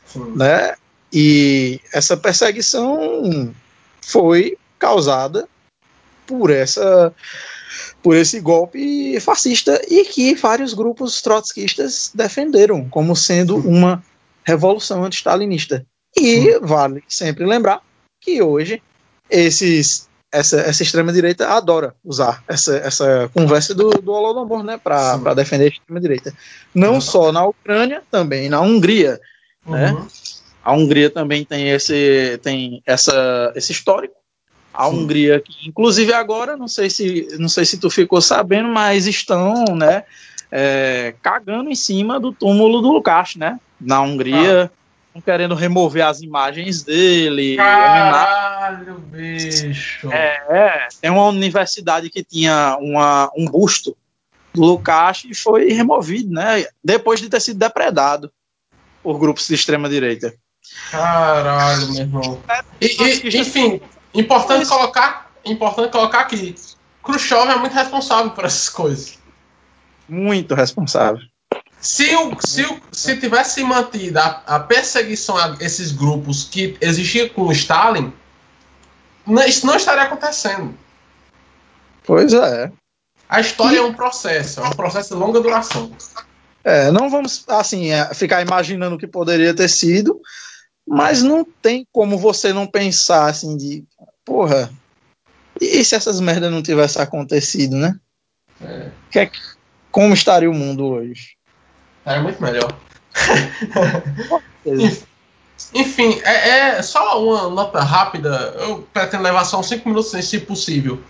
Sim. 0.07 0.33
né? 0.35 0.75
E 1.13 1.81
essa 1.93 2.17
perseguição 2.17 3.55
foi 4.01 4.57
causada 4.79 5.49
por 6.27 6.51
essa 6.51 7.15
por 8.03 8.15
esse 8.15 8.39
golpe 8.39 9.19
fascista 9.21 9.81
e 9.89 10.05
que 10.05 10.35
vários 10.35 10.75
grupos 10.75 11.23
trotskistas 11.23 12.11
defenderam 12.15 12.87
como 12.89 13.17
sendo 13.17 13.57
uma 13.57 14.05
revolução 14.45 15.03
anti-stalinista. 15.03 15.87
E 16.17 16.59
vale 16.61 17.03
sempre 17.09 17.45
lembrar 17.45 17.81
que 18.21 18.41
hoje 18.41 18.81
esses, 19.29 20.09
essa, 20.33 20.61
essa 20.61 20.83
extrema-direita 20.83 21.49
adora 21.49 21.95
usar 22.05 22.43
essa, 22.47 22.77
essa 22.77 23.31
conversa 23.35 23.75
do, 23.75 23.91
do 23.91 24.13
Holodomor 24.13 24.63
né, 24.63 24.79
para 24.79 25.35
defender 25.35 25.65
a 25.65 25.69
extrema-direita. 25.69 26.33
Não 26.75 26.95
uhum. 26.95 27.01
só 27.01 27.33
na 27.33 27.45
Ucrânia, 27.45 28.03
também 28.11 28.49
na 28.49 28.61
Hungria. 28.61 29.21
Né? 29.67 29.93
Uhum. 29.93 30.07
A 30.63 30.73
Hungria 30.73 31.11
também 31.11 31.45
tem 31.45 31.71
esse, 31.71 32.39
tem 32.43 32.83
essa, 32.87 33.53
esse 33.57 33.73
histórico. 33.73 34.15
A 34.73 34.89
Sim. 34.89 34.97
Hungria, 34.97 35.41
que 35.41 35.69
inclusive 35.69 36.13
agora, 36.13 36.57
não 36.57 36.67
sei 36.67 36.91
se 36.91 37.29
não 37.39 37.49
sei 37.49 37.65
se 37.65 37.79
tu 37.79 37.89
ficou 37.89 38.21
sabendo, 38.21 38.69
mas 38.69 39.07
estão, 39.07 39.65
né, 39.77 40.03
é, 40.51 41.15
cagando 41.23 41.71
em 41.71 41.77
cima 41.77 42.19
do 42.19 42.33
túmulo 42.33 42.81
do 42.81 42.91
Lukács, 42.91 43.37
né? 43.37 43.61
na 43.81 44.01
Hungria, 44.01 44.65
ah. 44.65 44.84
Querendo 45.21 45.55
remover 45.55 46.05
as 46.05 46.21
imagens 46.21 46.83
dele. 46.83 47.57
Caralho, 47.57 48.99
bicho! 48.99 50.13
É, 50.13 50.43
é, 50.49 50.89
tem 51.01 51.11
uma 51.11 51.27
universidade 51.27 52.11
que 52.11 52.25
tinha 52.25 52.77
uma, 52.81 53.31
um 53.37 53.47
busto 53.47 53.97
do 54.53 54.63
Lukács 54.63 55.25
e 55.31 55.35
foi 55.35 55.71
removido, 55.73 56.33
né? 56.33 56.67
Depois 56.83 57.21
de 57.21 57.29
ter 57.29 57.41
sido 57.41 57.59
depredado 57.59 58.33
por 59.03 59.19
grupos 59.19 59.47
de 59.47 59.55
extrema 59.55 59.89
direita. 59.89 60.35
Caralho, 60.91 61.93
meu 61.93 62.01
irmão. 62.01 62.43
E, 62.81 62.87
e, 62.87 63.39
enfim, 63.39 63.81
importante 64.15 64.67
colocar, 64.67 65.31
importante 65.45 65.91
colocar 65.91 66.21
aqui. 66.21 66.55
Khrushchev 67.03 67.51
é 67.51 67.57
muito 67.57 67.75
responsável 67.75 68.31
por 68.31 68.45
essas 68.45 68.69
coisas. 68.69 69.19
Muito 70.09 70.55
responsável. 70.55 71.23
Se, 71.85 72.17
o, 72.17 72.35
se, 72.41 72.65
o, 72.65 72.81
se 72.91 73.15
tivesse 73.21 73.63
mantido 73.63 74.19
a, 74.19 74.43
a 74.47 74.59
perseguição 74.59 75.37
a 75.37 75.55
esses 75.61 75.93
grupos 75.93 76.45
que 76.45 76.79
existia 76.81 77.29
com 77.29 77.43
o 77.43 77.53
Stalin, 77.53 78.11
isso 79.47 79.67
não 79.67 79.77
estaria 79.77 80.05
acontecendo. 80.05 80.75
Pois 82.03 82.33
é. 82.33 82.73
A 83.29 83.39
história 83.39 83.77
e... 83.77 83.79
é 83.79 83.83
um 83.83 83.93
processo, 83.93 84.61
é 84.61 84.67
um 84.67 84.71
processo 84.71 85.11
de 85.11 85.21
longa 85.21 85.43
duração. 85.43 85.93
É, 86.65 86.91
não 86.91 87.11
vamos 87.11 87.45
assim 87.49 87.91
é, 87.91 88.15
ficar 88.15 88.41
imaginando 88.41 88.97
o 88.97 88.99
que 88.99 89.07
poderia 89.07 89.53
ter 89.53 89.69
sido, 89.69 90.19
mas 90.89 91.23
não 91.23 91.45
tem 91.45 91.87
como 91.93 92.17
você 92.17 92.51
não 92.51 92.67
pensar 92.67 93.29
assim 93.29 93.59
de, 93.59 93.85
porra, 94.25 94.73
e 95.61 95.85
se 95.85 95.95
essas 95.95 96.19
merdas 96.19 96.51
não 96.51 96.63
tivessem 96.63 97.03
acontecido, 97.03 97.77
né? 97.77 97.95
É. 98.63 98.91
Que, 99.11 99.31
como 99.91 100.15
estaria 100.15 100.51
o 100.51 100.55
mundo 100.55 100.87
hoje? 100.87 101.35
É 102.05 102.21
muito 102.21 102.43
melhor. 102.43 102.75
Enfim, 105.73 106.21
é, 106.25 106.49
é, 106.49 106.83
só 106.83 107.23
uma 107.23 107.49
nota 107.49 107.81
rápida. 107.81 108.55
Eu 108.59 108.87
pretendo 108.93 109.23
levar 109.23 109.45
só 109.45 109.61
uns 109.61 109.69
5 109.69 109.89
minutos, 109.89 110.11
se 110.11 110.41
possível. 110.41 111.01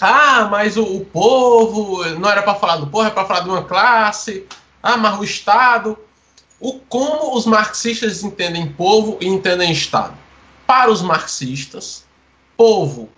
Ah, 0.00 0.48
mas 0.50 0.76
o, 0.76 0.82
o 0.82 1.04
povo 1.04 2.04
não 2.18 2.28
era 2.28 2.42
para 2.42 2.56
falar 2.56 2.76
do 2.76 2.88
povo, 2.88 3.06
é 3.06 3.10
para 3.10 3.24
falar 3.24 3.40
de 3.40 3.48
uma 3.48 3.64
classe. 3.64 4.46
Ah, 4.82 4.96
mas 4.96 5.18
o 5.18 5.24
Estado. 5.24 5.96
O 6.60 6.78
como 6.88 7.36
os 7.36 7.46
marxistas 7.46 8.22
entendem 8.22 8.72
povo 8.72 9.18
e 9.20 9.26
entendem 9.26 9.72
Estado? 9.72 10.14
Para 10.66 10.90
os 10.90 11.02
marxistas, 11.02 12.04
povo 12.56 13.08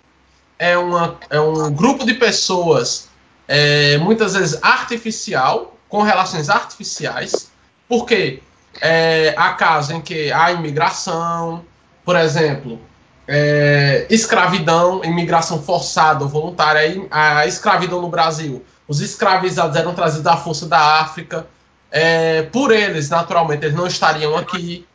é, 0.57 0.77
uma, 0.77 1.17
é 1.29 1.39
um 1.39 1.71
grupo 1.71 2.05
de 2.05 2.13
pessoas 2.13 3.09
é, 3.47 3.97
muitas 3.97 4.33
vezes 4.33 4.61
artificial, 4.63 5.74
com 5.95 6.01
relações 6.01 6.49
artificiais, 6.49 7.49
porque 7.87 8.41
é, 8.81 9.33
há 9.37 9.53
casos 9.53 9.91
em 9.91 10.01
que 10.01 10.29
há 10.29 10.51
imigração, 10.51 11.63
por 12.03 12.17
exemplo, 12.17 12.77
é, 13.25 14.05
escravidão, 14.09 15.01
imigração 15.05 15.63
forçada 15.63 16.25
ou 16.25 16.29
voluntária, 16.29 17.07
a 17.09 17.47
escravidão 17.47 18.01
no 18.01 18.09
Brasil. 18.09 18.61
Os 18.89 18.99
escravizados 18.99 19.77
eram 19.77 19.95
trazidos 19.95 20.27
à 20.27 20.35
força 20.35 20.65
da 20.65 20.99
África. 20.99 21.47
É, 21.89 22.41
por 22.41 22.73
eles, 22.73 23.09
naturalmente, 23.09 23.63
eles 23.63 23.77
não 23.77 23.87
estariam 23.87 24.35
aqui, 24.35 24.85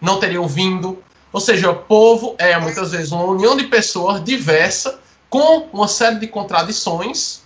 não 0.00 0.18
teriam 0.18 0.48
vindo. 0.48 1.02
Ou 1.30 1.42
seja, 1.42 1.70
o 1.70 1.76
povo 1.76 2.36
é 2.38 2.58
muitas 2.58 2.92
vezes 2.92 3.12
uma 3.12 3.24
união 3.24 3.54
de 3.54 3.64
pessoas 3.64 4.24
diversa, 4.24 4.98
com 5.28 5.68
uma 5.74 5.86
série 5.86 6.18
de 6.18 6.26
contradições, 6.26 7.42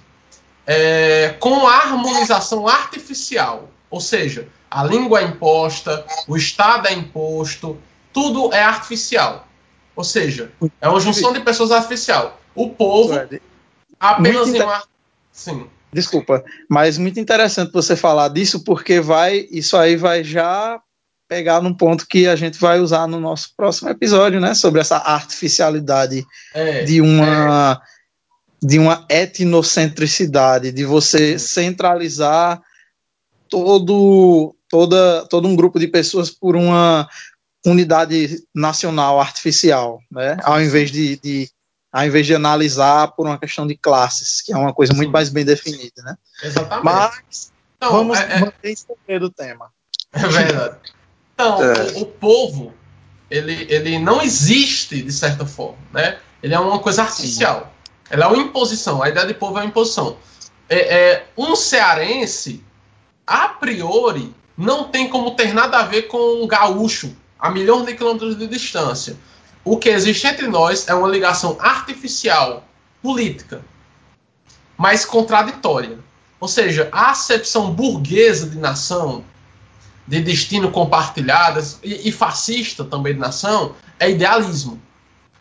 é, 0.67 1.35
com 1.41 1.67
a 1.67 1.77
harmonização 1.77 2.69
artificial. 2.69 3.69
Ou 3.91 4.01
seja, 4.01 4.49
a 4.71 4.85
língua 4.85 5.21
é 5.21 5.25
imposta, 5.25 6.05
o 6.27 6.37
Estado 6.37 6.89
é 6.89 6.93
imposto, 6.93 7.79
tudo 8.13 8.53
é 8.53 8.63
artificial. 8.63 9.47
Ou 9.95 10.05
seja, 10.05 10.51
é 10.81 10.89
uma 10.89 11.01
junção 11.01 11.33
de 11.33 11.41
pessoas 11.41 11.71
artificial. 11.71 12.41
O 12.55 12.71
povo 12.71 13.13
apenas 14.01 14.49
em 14.49 14.63
uma. 14.63 14.83
Sim. 15.31 15.67
Desculpa, 15.93 16.43
mas 16.69 16.97
muito 16.97 17.21
interessante 17.21 17.71
você 17.71 17.95
falar 17.95 18.29
disso, 18.29 18.65
porque 18.65 18.99
vai, 18.99 19.47
isso 19.51 19.77
aí 19.77 19.95
vai 19.95 20.25
já 20.25 20.81
pegar 21.29 21.63
num 21.63 21.75
ponto 21.75 22.07
que 22.07 22.27
a 22.27 22.37
gente 22.37 22.59
vai 22.59 22.81
usar 22.81 23.07
no 23.07 23.21
nosso 23.21 23.53
próximo 23.57 23.91
episódio, 23.91 24.41
né? 24.41 24.55
Sobre 24.55 24.81
essa 24.81 24.97
artificialidade 24.97 26.25
é, 26.55 26.85
de 26.85 27.01
uma 27.01 27.81
é. 27.83 27.92
De 28.63 28.79
uma 28.79 29.05
etnocentricidade, 29.09 30.71
de 30.71 30.85
você 30.85 31.39
centralizar 31.39 32.63
todo 33.49 34.55
toda 34.69 35.27
todo 35.27 35.49
um 35.49 35.57
grupo 35.57 35.79
de 35.79 35.89
pessoas 35.89 36.31
por 36.31 36.55
uma 36.55 37.09
unidade 37.67 38.43
nacional 38.55 39.21
artificial, 39.21 40.01
né? 40.11 40.37
Ao 40.43 40.61
invés 40.61 40.91
de, 40.91 41.17
de 41.17 41.51
ao 41.93 42.07
invés 42.07 42.27
de 42.27 42.35
analisar 42.35 43.09
por 43.09 43.27
uma 43.27 43.39
questão 43.39 43.67
de 43.67 43.77
classes, 43.77 44.41
que 44.41 44.53
é 44.53 44.57
uma 44.57 44.73
coisa 44.73 44.95
muito 44.95 45.11
mais 45.11 45.29
bem 45.29 45.45
definida, 45.45 46.03
né? 46.03 46.17
Exatamente. 46.43 46.85
Mas 46.85 47.53
então, 47.77 47.93
vamos 47.93 48.19
é, 48.19 48.37
é... 48.37 48.41
manter 48.41 48.73
isso 48.73 48.87
do 49.21 49.31
tema. 49.31 49.71
É 50.13 50.29
verdade. 50.29 50.77
Então, 51.35 51.63
é. 51.63 51.93
o, 51.95 52.03
o, 52.03 52.07
povo, 52.07 52.73
ele, 53.31 53.67
ele 53.69 53.99
não 53.99 54.23
existe 54.23 55.03
de 55.03 55.13
certa 55.13 55.45
forma, 55.45 55.79
né? 55.93 56.19
Ele 56.43 56.55
é 56.55 56.59
uma 56.59 56.79
coisa 56.79 57.03
artificial. 57.03 57.61
Sim. 57.61 57.82
Ela 58.11 58.27
é 58.27 58.29
uma 58.29 58.43
imposição. 58.43 59.03
A 59.03 59.09
ideia 59.09 59.27
de 59.27 59.35
povo 59.35 59.59
é 59.59 59.63
uma 59.63 59.69
imposição. 59.69 60.17
É, 60.69 60.95
é, 60.95 61.27
um 61.37 61.55
cearense, 61.57 62.63
a 63.27 63.49
priori, 63.49 64.35
não 64.57 64.85
tem 64.85 65.09
como 65.09 65.33
ter 65.33 65.53
nada 65.53 65.79
a 65.79 65.85
ver 65.85 66.03
com 66.03 66.43
um 66.43 66.47
gaúcho, 66.47 67.15
a 67.39 67.51
milhões 67.51 67.87
de 67.87 67.95
quilômetros 67.95 68.37
de 68.37 68.47
distância. 68.47 69.17
O 69.65 69.77
que 69.77 69.89
existe 69.89 70.27
entre 70.27 70.47
nós 70.47 70.89
é 70.89 70.95
uma 70.95 71.09
ligação 71.09 71.57
artificial, 71.61 72.65
política, 73.03 73.63
mas 74.77 75.05
contraditória. 75.05 75.99
Ou 76.41 76.49
seja, 76.49 76.89
a 76.91 77.11
acepção 77.11 77.73
burguesa 77.73 78.49
de 78.49 78.59
nação, 78.59 79.25
de 80.07 80.21
destino 80.21 80.71
compartilhado 80.71 81.65
e, 81.83 82.09
e 82.09 82.13
fascista 82.13 82.85
também 82.85 83.15
de 83.15 83.21
nação 83.21 83.75
é 83.99 84.11
idealismo. 84.11 84.81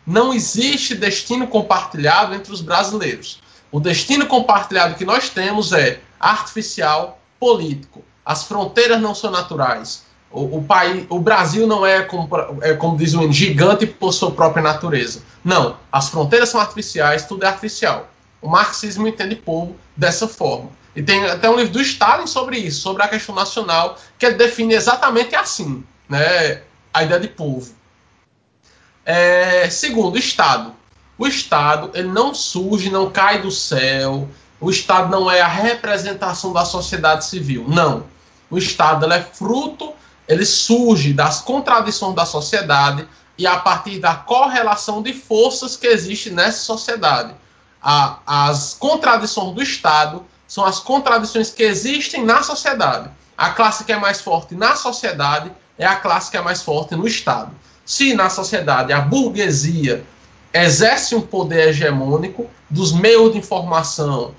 Não 0.06 0.34
existe 0.34 0.94
destino 0.94 1.46
compartilhado 1.46 2.34
entre 2.34 2.52
os 2.52 2.60
brasileiros. 2.60 3.40
O 3.70 3.80
destino 3.80 4.26
compartilhado 4.26 4.96
que 4.96 5.04
nós 5.04 5.28
temos 5.28 5.72
é 5.72 6.00
artificial, 6.20 7.20
político. 7.38 8.04
As 8.24 8.44
fronteiras 8.44 9.00
não 9.00 9.14
são 9.14 9.30
naturais. 9.30 10.04
O, 10.30 10.58
o, 10.58 10.64
país, 10.64 11.06
o 11.08 11.18
Brasil 11.18 11.66
não 11.66 11.84
é 11.84 12.02
como, 12.02 12.28
é 12.62 12.74
como 12.74 12.96
diz 12.96 13.14
o 13.14 13.32
gigante 13.32 13.86
por 13.86 14.12
sua 14.12 14.30
própria 14.30 14.62
natureza. 14.62 15.22
Não, 15.44 15.76
as 15.90 16.08
fronteiras 16.08 16.48
são 16.48 16.60
artificiais, 16.60 17.26
tudo 17.26 17.44
é 17.44 17.48
artificial. 17.48 18.08
O 18.40 18.48
marxismo 18.48 19.06
entende 19.06 19.36
povo 19.36 19.76
dessa 19.96 20.26
forma. 20.26 20.70
E 20.94 21.02
tem 21.02 21.24
até 21.24 21.48
um 21.48 21.56
livro 21.56 21.72
do 21.72 21.80
Stalin 21.80 22.26
sobre 22.26 22.58
isso, 22.58 22.80
sobre 22.80 23.02
a 23.02 23.08
questão 23.08 23.34
nacional, 23.34 23.96
que 24.18 24.26
ele 24.26 24.36
define 24.36 24.74
exatamente 24.74 25.34
assim, 25.34 25.82
né, 26.08 26.62
a 26.92 27.02
ideia 27.02 27.20
de 27.20 27.28
povo. 27.28 27.72
É, 29.04 29.68
segundo, 29.70 30.14
o 30.14 30.18
Estado. 30.18 30.72
O 31.18 31.26
Estado 31.26 31.90
ele 31.94 32.08
não 32.08 32.34
surge, 32.34 32.90
não 32.90 33.10
cai 33.10 33.40
do 33.40 33.50
céu. 33.50 34.28
O 34.60 34.70
Estado 34.70 35.10
não 35.10 35.30
é 35.30 35.40
a 35.40 35.48
representação 35.48 36.52
da 36.52 36.64
sociedade 36.64 37.24
civil. 37.24 37.64
Não. 37.68 38.04
O 38.50 38.58
Estado 38.58 39.10
é 39.12 39.20
fruto 39.20 39.92
ele 40.28 40.46
surge 40.46 41.12
das 41.12 41.40
contradições 41.40 42.14
da 42.14 42.24
sociedade 42.24 43.06
e 43.36 43.46
a 43.46 43.58
partir 43.58 43.98
da 43.98 44.14
correlação 44.14 45.02
de 45.02 45.12
forças 45.12 45.76
que 45.76 45.86
existe 45.86 46.30
nessa 46.30 46.60
sociedade. 46.60 47.34
A, 47.82 48.18
as 48.26 48.74
contradições 48.74 49.54
do 49.54 49.62
Estado 49.62 50.24
são 50.46 50.64
as 50.64 50.78
contradições 50.78 51.50
que 51.50 51.62
existem 51.62 52.24
na 52.24 52.42
sociedade. 52.42 53.10
A 53.36 53.50
classe 53.50 53.84
que 53.84 53.92
é 53.92 53.98
mais 53.98 54.20
forte 54.20 54.54
na 54.54 54.76
sociedade 54.76 55.50
é 55.76 55.84
a 55.84 55.96
classe 55.96 56.30
que 56.30 56.36
é 56.36 56.40
mais 56.40 56.62
forte 56.62 56.94
no 56.94 57.06
Estado. 57.06 57.50
Se 57.84 58.14
na 58.14 58.30
sociedade 58.30 58.92
a 58.92 59.00
burguesia 59.00 60.04
exerce 60.52 61.14
um 61.14 61.20
poder 61.20 61.68
hegemônico 61.68 62.48
dos 62.68 62.92
meios 62.92 63.32
de 63.32 63.38
informação, 63.38 64.34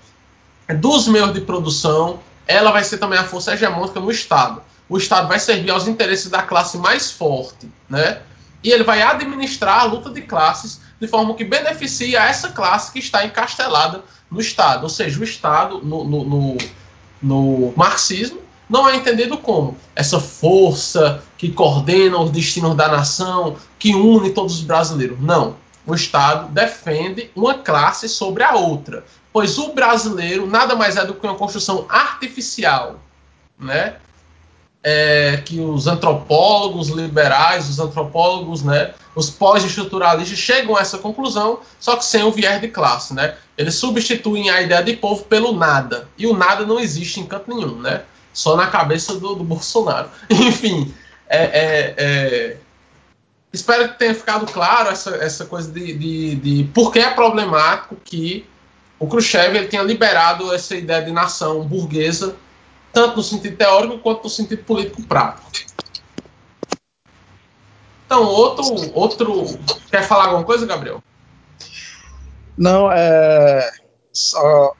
dos 0.80 1.08
meios 1.08 1.34
de 1.34 1.42
produção, 1.42 2.20
ela 2.48 2.72
vai 2.72 2.84
ser 2.84 2.98
também 2.98 3.20
a 3.20 3.24
força 3.24 3.54
hegemônica 3.54 4.00
no 4.00 4.12
Estado 4.12 4.62
o 4.94 4.98
Estado 4.98 5.28
vai 5.28 5.40
servir 5.40 5.72
aos 5.72 5.88
interesses 5.88 6.30
da 6.30 6.42
classe 6.42 6.78
mais 6.78 7.12
forte, 7.12 7.68
né? 7.90 8.22
E 8.64 8.70
ele 8.70 8.84
vai 8.84 9.02
administrar 9.02 9.80
a 9.80 9.84
luta 9.86 10.10
de 10.10 10.22
classes 10.22 10.82
de 11.00 11.08
forma 11.08 11.34
que 11.34 11.44
beneficia 11.44 12.22
essa 12.22 12.50
classe 12.50 12.92
que 12.92 13.00
está 13.00 13.26
encastelada 13.26 14.04
no 14.30 14.40
Estado. 14.40 14.84
Ou 14.84 14.90
seja, 14.90 15.20
o 15.20 15.24
Estado, 15.24 15.82
no, 15.84 16.04
no, 16.04 16.24
no, 16.24 16.58
no 17.22 17.74
marxismo, 17.76 18.40
não 18.70 18.88
é 18.88 18.96
entendido 18.96 19.38
como 19.38 19.78
essa 19.96 20.20
força 20.20 21.24
que 21.38 21.52
coordena 21.52 22.20
os 22.20 22.32
destinos 22.32 22.76
da 22.76 22.88
nação, 22.88 23.58
que 23.78 23.94
une 23.94 24.32
todos 24.32 24.56
os 24.56 24.62
brasileiros. 24.62 25.20
Não. 25.20 25.56
O 25.86 25.94
Estado 25.94 26.50
defende 26.52 27.30
uma 27.36 27.56
classe 27.56 28.08
sobre 28.08 28.44
a 28.44 28.56
outra, 28.56 29.04
pois 29.34 29.58
o 29.58 29.74
brasileiro 29.74 30.48
nada 30.48 30.76
mais 30.76 30.96
é 30.96 31.06
do 31.06 31.14
que 31.14 31.26
uma 31.26 31.36
construção 31.36 31.86
artificial, 31.90 33.00
né? 33.60 33.98
é, 34.84 35.38
que 35.46 35.62
os 35.62 35.88
antropólogos 35.88 36.90
liberais, 36.90 37.70
os 37.70 37.80
antropólogos, 37.80 38.62
né, 38.62 38.94
os 39.16 39.30
pós-estruturalistas 39.30 40.38
chegam 40.38 40.76
a 40.76 40.82
essa 40.82 40.98
conclusão, 40.98 41.60
só 41.80 41.96
que 41.96 42.04
sem 42.04 42.24
o 42.24 42.32
viés 42.32 42.60
de 42.60 42.68
classe, 42.68 43.14
né? 43.14 43.36
Eles 43.58 43.76
substituem 43.76 44.50
a 44.50 44.62
ideia 44.62 44.84
de 44.84 44.98
povo 44.98 45.24
pelo 45.24 45.54
nada. 45.54 46.08
E 46.18 46.28
o 46.28 46.36
nada 46.36 46.66
não 46.66 46.80
existe 46.80 47.20
em 47.20 47.26
canto 47.26 47.56
nenhum, 47.56 47.80
né? 47.80 48.02
Só 48.34 48.56
na 48.56 48.68
cabeça 48.68 49.14
do, 49.20 49.36
do 49.36 49.44
Bolsonaro. 49.44 50.10
Enfim, 50.30 50.94
é, 51.28 51.44
é, 51.44 51.96
é, 51.98 52.58
espero 53.52 53.90
que 53.90 54.00
tenha 54.00 54.16
ficado 54.16 54.52
claro 54.52 54.90
essa, 54.90 55.16
essa 55.18 55.46
coisa 55.46 55.72
de, 55.72 55.94
de, 55.94 56.36
de 56.36 56.64
por 56.74 56.92
que 56.92 57.00
é 57.00 57.10
problemático 57.12 57.96
que 58.04 58.46
o 59.00 59.08
Khrushchev 59.08 59.56
ele 59.56 59.68
tenha 59.68 59.84
liberado 59.84 60.54
essa 60.54 60.76
ideia 60.76 61.02
de 61.02 61.12
nação 61.12 61.68
burguesa, 61.68 62.36
tanto 62.92 63.18
no 63.18 63.24
sentido 63.24 63.58
teórico 63.58 64.00
quanto 64.00 64.24
no 64.24 64.30
sentido 64.30 64.64
político 64.64 65.04
prático. 65.04 65.52
Então, 68.06 68.24
outro, 68.24 68.66
outro. 68.94 69.60
Quer 69.90 70.04
falar 70.04 70.26
alguma 70.26 70.44
coisa, 70.44 70.66
Gabriel? 70.66 71.04
Não, 72.58 72.92
é. 72.92 73.72
Só. 74.12 74.76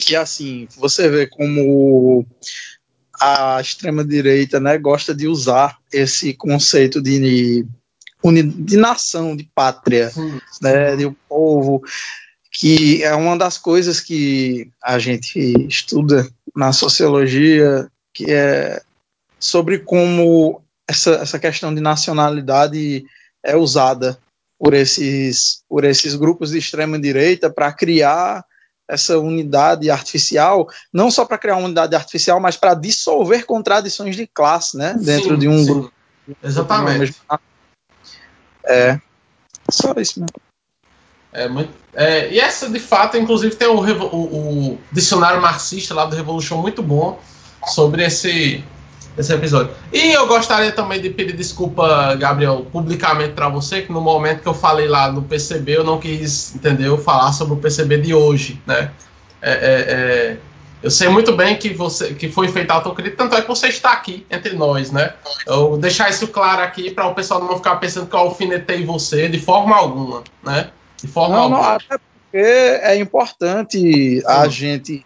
Que 0.00 0.16
assim, 0.16 0.66
você 0.76 1.08
vê 1.08 1.26
como 1.26 2.26
a 3.20 3.60
extrema-direita 3.60 4.58
né, 4.58 4.78
gosta 4.78 5.14
de 5.14 5.28
usar 5.28 5.78
esse 5.92 6.32
conceito 6.32 7.02
de, 7.02 7.66
de 8.22 8.76
nação, 8.76 9.36
de 9.36 9.44
pátria, 9.54 10.10
sim, 10.10 10.40
né, 10.62 10.96
de 10.96 11.06
um 11.06 11.14
povo, 11.28 11.82
que 12.50 13.02
é 13.02 13.14
uma 13.14 13.36
das 13.36 13.58
coisas 13.58 14.00
que 14.00 14.70
a 14.82 14.98
gente 14.98 15.38
estuda 15.68 16.26
na 16.56 16.72
sociologia, 16.72 17.90
que 18.12 18.30
é 18.30 18.82
sobre 19.38 19.80
como 19.80 20.62
essa, 20.88 21.12
essa 21.16 21.38
questão 21.38 21.74
de 21.74 21.80
nacionalidade 21.80 23.04
é 23.42 23.56
usada 23.56 24.18
por 24.58 24.74
esses, 24.74 25.62
por 25.68 25.84
esses 25.84 26.14
grupos 26.14 26.50
de 26.50 26.58
extrema 26.58 26.98
direita 26.98 27.50
para 27.50 27.72
criar 27.72 28.44
essa 28.90 29.18
unidade 29.18 29.88
artificial, 29.90 30.68
não 30.92 31.10
só 31.10 31.24
para 31.24 31.38
criar 31.38 31.56
uma 31.56 31.66
unidade 31.66 31.94
artificial, 31.94 32.40
mas 32.40 32.56
para 32.56 32.74
dissolver 32.74 33.46
contradições 33.46 34.16
de 34.16 34.26
classe, 34.26 34.76
né, 34.76 34.96
dentro 35.00 35.30
sim, 35.30 35.38
de 35.38 35.48
um 35.48 35.58
sim. 35.58 35.66
grupo. 35.66 35.92
Exatamente. 36.42 37.14
É, 38.64 38.98
só 39.70 39.94
isso 39.96 40.20
mesmo. 40.20 40.50
É, 41.32 41.48
muito, 41.48 41.72
é, 41.94 42.28
e 42.32 42.40
essa, 42.40 42.68
de 42.68 42.80
fato, 42.80 43.16
inclusive, 43.16 43.54
tem 43.54 43.68
o, 43.68 43.78
o, 43.78 44.72
o, 44.72 44.78
dicionário 44.90 45.40
marxista 45.40 45.94
lá 45.94 46.04
do 46.04 46.16
Revolution 46.16 46.56
muito 46.56 46.82
bom 46.82 47.20
sobre 47.68 48.04
esse, 48.04 48.64
esse 49.16 49.32
episódio. 49.32 49.72
E 49.92 50.12
eu 50.12 50.26
gostaria 50.26 50.72
também 50.72 51.00
de 51.00 51.10
pedir 51.10 51.36
desculpa, 51.36 52.14
Gabriel, 52.14 52.66
publicamente 52.72 53.32
para 53.32 53.48
você, 53.48 53.82
que 53.82 53.92
no 53.92 54.00
momento 54.00 54.42
que 54.42 54.48
eu 54.48 54.54
falei 54.54 54.88
lá 54.88 55.10
no 55.10 55.22
PCB, 55.22 55.78
eu 55.78 55.84
não 55.84 55.98
quis, 55.98 56.54
entendeu, 56.54 56.96
falar 56.98 57.32
sobre 57.32 57.54
o 57.54 57.56
PCB 57.56 57.98
de 57.98 58.14
hoje, 58.14 58.60
né? 58.66 58.90
É, 59.42 59.52
é, 59.52 59.56
é, 59.88 60.36
eu 60.82 60.90
sei 60.90 61.08
muito 61.08 61.34
bem 61.36 61.56
que 61.56 61.70
você 61.70 62.14
que 62.14 62.30
foi 62.30 62.48
feita 62.48 62.72
a 62.72 62.76
autocrítica, 62.76 63.16
tanto 63.16 63.36
é 63.36 63.42
que 63.42 63.48
você 63.48 63.68
está 63.68 63.92
aqui 63.92 64.26
entre 64.30 64.54
nós, 64.54 64.90
né? 64.90 65.14
Eu 65.46 65.76
deixar 65.76 66.08
isso 66.08 66.28
claro 66.28 66.62
aqui 66.62 66.90
para 66.90 67.06
o 67.06 67.14
pessoal 67.14 67.42
não 67.42 67.56
ficar 67.56 67.76
pensando 67.76 68.06
que 68.06 68.14
eu 68.14 68.20
alfinetei 68.20 68.84
você 68.84 69.28
de 69.28 69.38
forma 69.38 69.76
alguma, 69.76 70.22
né? 70.42 70.70
De 70.96 71.06
forma 71.06 71.36
não, 71.36 71.42
alguma. 71.44 71.60
Não, 71.60 71.68
até 71.68 71.98
porque 71.98 72.36
é 72.36 72.96
importante 72.96 73.78
Sim. 73.78 74.22
a 74.26 74.48
gente 74.48 75.04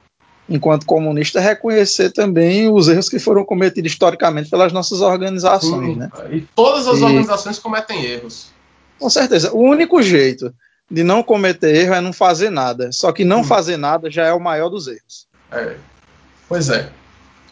enquanto 0.49 0.87
comunista, 0.87 1.41
reconhecer 1.41 2.11
também 2.11 2.71
os 2.71 2.89
erros 2.89 3.09
que 3.09 3.19
foram 3.19 3.45
cometidos 3.45 3.93
historicamente 3.93 4.51
pelas 4.51 4.73
nossas 4.73 5.01
organizações. 5.01 5.95
Sim, 5.95 5.97
né? 5.97 6.11
E 6.31 6.41
todas 6.55 6.87
as 6.87 6.99
e, 6.99 7.05
organizações 7.05 7.59
cometem 7.59 8.05
erros. 8.05 8.49
Com 8.99 9.09
certeza. 9.09 9.53
O 9.53 9.61
único 9.61 10.03
jeito 10.03 10.55
de 10.91 11.03
não 11.03 11.23
cometer 11.23 11.75
erro 11.75 11.95
é 11.95 12.01
não 12.01 12.13
fazer 12.13 12.51
nada. 12.51 12.93
Só 12.93 13.11
que 13.13 13.25
não 13.25 13.43
fazer 13.43 13.77
nada 13.77 14.11
já 14.11 14.25
é 14.25 14.33
o 14.33 14.41
maior 14.41 14.69
dos 14.69 14.87
erros. 14.87 15.27
É. 15.51 15.77
Pois 16.49 16.69
é. 16.69 16.91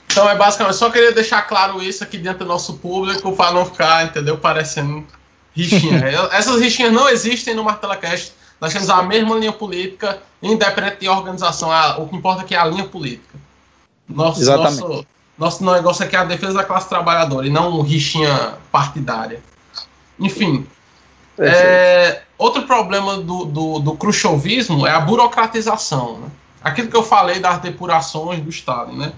Então 0.07 0.29
é 0.29 0.37
basicamente, 0.37 0.77
só 0.77 0.91
queria 0.91 1.13
deixar 1.13 1.41
claro 1.43 1.83
isso 1.83 2.05
aqui 2.05 2.19
dentro 2.19 2.41
do 2.41 2.45
nosso 2.45 2.75
público 2.75 3.35
para 3.35 3.53
não 3.53 3.65
ficar, 3.65 4.05
entendeu, 4.05 4.37
parecendo 4.37 5.07
rixinha. 5.55 6.03
Essas 6.33 6.61
rixinhas 6.61 6.93
não 6.93 7.09
existem 7.09 7.55
no 7.55 7.65
Martela 7.65 7.97
Cast 7.97 8.35
nós 8.63 8.73
temos 8.73 8.89
a 8.89 9.03
mesma 9.03 9.35
linha 9.35 9.51
política, 9.51 10.23
independente 10.41 11.01
de 11.01 11.09
organização. 11.09 11.69
o 11.99 12.07
que 12.07 12.15
importa 12.15 12.43
é 12.43 12.45
que 12.45 12.55
é 12.55 12.59
a 12.59 12.65
linha 12.65 12.85
política. 12.85 13.37
Nosso, 14.09 14.41
Exatamente. 14.41 14.81
Nosso, 14.81 15.07
nosso 15.37 15.65
negócio 15.65 16.05
aqui 16.05 16.15
é 16.15 16.21
a 16.21 16.25
defesa 16.25 16.55
da 16.55 16.63
classe 16.63 16.89
trabalhadora 16.89 17.45
e 17.45 17.51
não 17.51 17.81
rixinha 17.81 18.55
partidária. 18.71 19.43
Enfim. 20.17 20.65
É, 21.37 22.23
outro 22.39 22.63
problema 22.63 23.17
do, 23.17 23.47
do, 23.47 23.79
do 23.81 23.99
é 24.87 24.91
a 24.93 25.01
burocratização. 25.01 26.19
Né? 26.19 26.29
Aquilo 26.63 26.87
que 26.87 26.97
eu 26.97 27.03
falei 27.03 27.41
das 27.41 27.59
depurações 27.59 28.39
do 28.39 28.51
Stalin. 28.51 28.97
Né? 28.97 29.13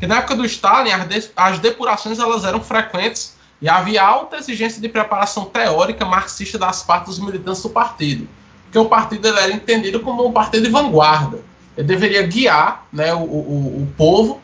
Que 0.00 0.08
na 0.08 0.16
época 0.16 0.34
do 0.34 0.44
Stalin, 0.44 0.90
as, 0.90 1.06
de, 1.06 1.30
as 1.36 1.60
depurações 1.60 2.18
elas 2.18 2.44
eram 2.44 2.60
frequentes 2.60 3.36
e 3.62 3.68
havia 3.68 4.02
alta 4.02 4.38
exigência 4.38 4.82
de 4.82 4.88
preparação 4.88 5.44
teórica 5.44 6.04
marxista 6.04 6.58
das 6.58 6.82
partes 6.82 7.14
dos 7.14 7.24
militantes 7.24 7.62
do 7.62 7.70
partido 7.70 8.28
porque 8.68 8.78
o 8.78 8.86
partido 8.86 9.26
era 9.28 9.50
entendido 9.50 10.00
como 10.00 10.26
um 10.26 10.32
partido 10.32 10.64
de 10.64 10.70
vanguarda. 10.70 11.40
Ele 11.76 11.86
deveria 11.86 12.22
guiar 12.26 12.86
né, 12.92 13.14
o, 13.14 13.18
o, 13.18 13.82
o 13.82 13.94
povo, 13.96 14.40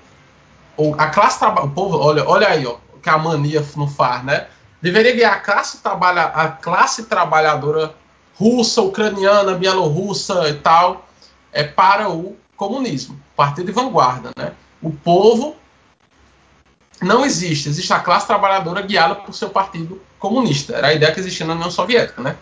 a 0.97 1.07
classe 1.09 1.39
trabalhadora. 1.39 1.73
O 1.73 1.75
povo, 1.75 1.99
olha, 1.99 2.27
olha 2.27 2.49
aí, 2.49 2.67
ó, 2.67 2.77
que 3.03 3.09
a 3.11 3.19
mania 3.19 3.63
não 3.77 3.87
faz, 3.87 4.25
né? 4.25 4.47
Deveria 4.81 5.15
guiar 5.15 5.35
a 5.35 5.41
classe, 5.41 5.79
trabalha, 5.79 6.23
a 6.25 6.49
classe 6.49 7.05
trabalhadora 7.05 7.95
russa, 8.35 8.81
ucraniana, 8.81 9.55
bielorrussa 9.55 10.49
e 10.49 10.55
tal, 10.55 11.07
é, 11.53 11.63
para 11.63 12.09
o 12.09 12.37
comunismo, 12.57 13.21
partido 13.37 13.67
de 13.67 13.73
vanguarda, 13.73 14.31
né? 14.37 14.53
O 14.81 14.91
povo 14.91 15.55
não 17.03 17.25
existe, 17.25 17.69
existe 17.69 17.93
a 17.93 18.01
classe 18.01 18.27
trabalhadora 18.27 18.81
guiada 18.81 19.15
por 19.15 19.35
seu 19.35 19.51
partido 19.51 20.01
comunista. 20.19 20.75
Era 20.75 20.89
a 20.89 20.95
ideia 20.95 21.13
que 21.13 21.21
existia 21.21 21.47
na 21.47 21.55
União 21.55 21.71
Soviética, 21.71 22.23
né? 22.23 22.37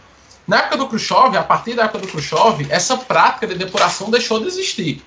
Na 0.46 0.58
época 0.58 0.76
do 0.76 0.88
Khrushchev, 0.88 1.36
a 1.36 1.42
partir 1.42 1.74
da 1.74 1.84
época 1.84 2.00
do 2.00 2.08
Khrushchev, 2.08 2.66
essa 2.70 2.96
prática 2.96 3.46
de 3.46 3.54
depuração 3.54 4.10
deixou 4.10 4.40
de 4.40 4.46
existir. 4.46 5.04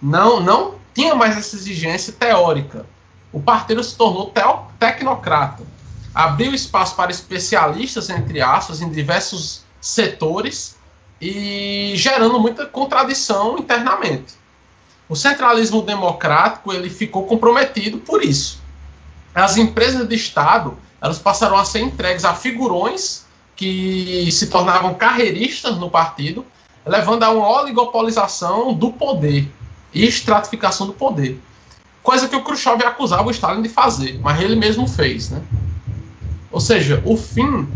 Não, 0.00 0.40
não 0.40 0.76
tinha 0.94 1.14
mais 1.14 1.36
essa 1.36 1.56
exigência 1.56 2.12
teórica. 2.12 2.86
O 3.32 3.40
partido 3.40 3.82
se 3.84 3.94
tornou 3.94 4.32
tecnocrata. 4.78 5.62
Abriu 6.14 6.54
espaço 6.54 6.94
para 6.94 7.10
especialistas, 7.10 8.08
entre 8.08 8.40
aspas, 8.40 8.80
em 8.80 8.90
diversos 8.90 9.62
setores 9.80 10.76
e 11.20 11.92
gerando 11.94 12.40
muita 12.40 12.64
contradição 12.64 13.58
internamente. 13.58 14.34
O 15.08 15.14
centralismo 15.14 15.82
democrático 15.82 16.72
ele 16.72 16.88
ficou 16.88 17.26
comprometido 17.26 17.98
por 17.98 18.24
isso. 18.24 18.58
As 19.34 19.58
empresas 19.58 20.08
de 20.08 20.14
Estado 20.14 20.78
elas 21.00 21.18
passaram 21.18 21.56
a 21.58 21.64
ser 21.64 21.80
entregues 21.80 22.24
a 22.24 22.34
figurões 22.34 23.25
que 23.56 24.30
se 24.30 24.48
tornavam 24.48 24.94
carreiristas 24.94 25.78
no 25.78 25.90
partido, 25.90 26.44
levando 26.84 27.22
a 27.22 27.30
uma 27.30 27.48
oligopolização 27.48 28.74
do 28.74 28.92
poder 28.92 29.50
e 29.92 30.04
estratificação 30.04 30.86
do 30.86 30.92
poder. 30.92 31.40
Coisa 32.02 32.28
que 32.28 32.36
o 32.36 32.44
Khrushchev 32.44 32.84
acusava 32.84 33.26
o 33.26 33.30
Stalin 33.30 33.62
de 33.62 33.68
fazer, 33.68 34.20
mas 34.22 34.40
ele 34.40 34.54
mesmo 34.54 34.86
fez. 34.86 35.30
Né? 35.30 35.42
Ou 36.52 36.60
seja, 36.60 37.02
o 37.04 37.16
fim 37.16 37.66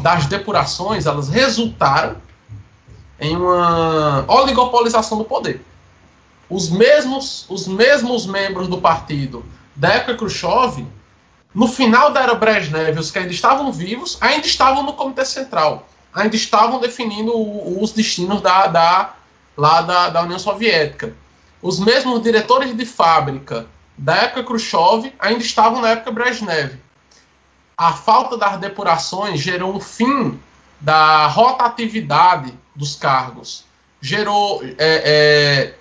das 0.00 0.26
depurações 0.26 1.04
elas 1.04 1.28
resultaram 1.28 2.16
em 3.20 3.36
uma 3.36 4.24
oligopolização 4.28 5.18
do 5.18 5.24
poder. 5.24 5.60
Os 6.48 6.70
mesmos, 6.70 7.44
os 7.48 7.66
mesmos 7.66 8.24
membros 8.24 8.68
do 8.68 8.78
partido 8.78 9.44
da 9.74 9.88
época 9.88 10.14
Khrushchev 10.14 10.86
no 11.56 11.66
final 11.66 12.12
da 12.12 12.20
era 12.20 12.34
Brezhnev, 12.34 12.98
os 12.98 13.10
que 13.10 13.18
ainda 13.18 13.32
estavam 13.32 13.72
vivos, 13.72 14.18
ainda 14.20 14.46
estavam 14.46 14.82
no 14.82 14.92
Comitê 14.92 15.24
Central, 15.24 15.88
ainda 16.12 16.36
estavam 16.36 16.78
definindo 16.78 17.32
os 17.80 17.92
destinos 17.92 18.42
da, 18.42 18.66
da 18.66 19.14
lá 19.56 19.80
da, 19.80 20.10
da 20.10 20.22
União 20.22 20.38
Soviética. 20.38 21.14
Os 21.62 21.80
mesmos 21.80 22.22
diretores 22.22 22.76
de 22.76 22.84
fábrica 22.84 23.66
da 23.96 24.16
época 24.16 24.44
Khrushchev 24.44 25.10
ainda 25.18 25.42
estavam 25.42 25.80
na 25.80 25.92
época 25.92 26.12
Brezhnev. 26.12 26.78
A 27.74 27.94
falta 27.94 28.36
das 28.36 28.58
depurações 28.58 29.40
gerou 29.40 29.74
um 29.74 29.80
fim 29.80 30.38
da 30.78 31.26
rotatividade 31.26 32.52
dos 32.74 32.96
cargos, 32.96 33.64
gerou, 33.98 34.62
é, 34.62 34.74
é, 34.78 35.74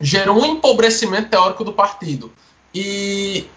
gerou 0.00 0.40
um 0.40 0.46
empobrecimento 0.46 1.28
teórico 1.28 1.64
do 1.64 1.72
partido. 1.72 2.32
E 2.72 3.48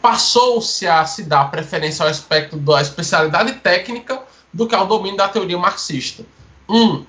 passou-se 0.00 0.86
a 0.86 1.04
se 1.04 1.24
dar 1.24 1.50
preferência 1.50 2.04
ao 2.04 2.10
aspecto 2.10 2.56
da 2.56 2.80
especialidade 2.80 3.52
técnica 3.54 4.22
do 4.52 4.66
que 4.66 4.74
ao 4.74 4.86
domínio 4.86 5.16
da 5.16 5.28
teoria 5.28 5.58
marxista. 5.58 6.24
Um, 6.68 7.04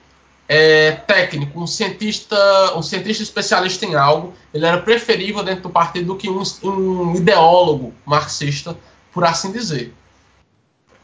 é, 0.48 0.94
técnico, 0.94 1.60
um 1.62 1.68
cientista, 1.68 2.38
um 2.76 2.82
cientista 2.82 3.22
especialista 3.22 3.86
em 3.86 3.96
algo, 3.96 4.34
ele 4.54 4.66
era 4.66 4.82
preferível 4.82 5.44
dentro 5.44 5.64
do 5.64 5.70
partido 5.70 6.08
do 6.08 6.16
que 6.16 6.30
um, 6.30 6.42
um 6.64 7.16
ideólogo 7.16 7.94
marxista, 8.06 8.76
por 9.14 9.24
assim 9.24 9.52
dizer. 9.52 9.94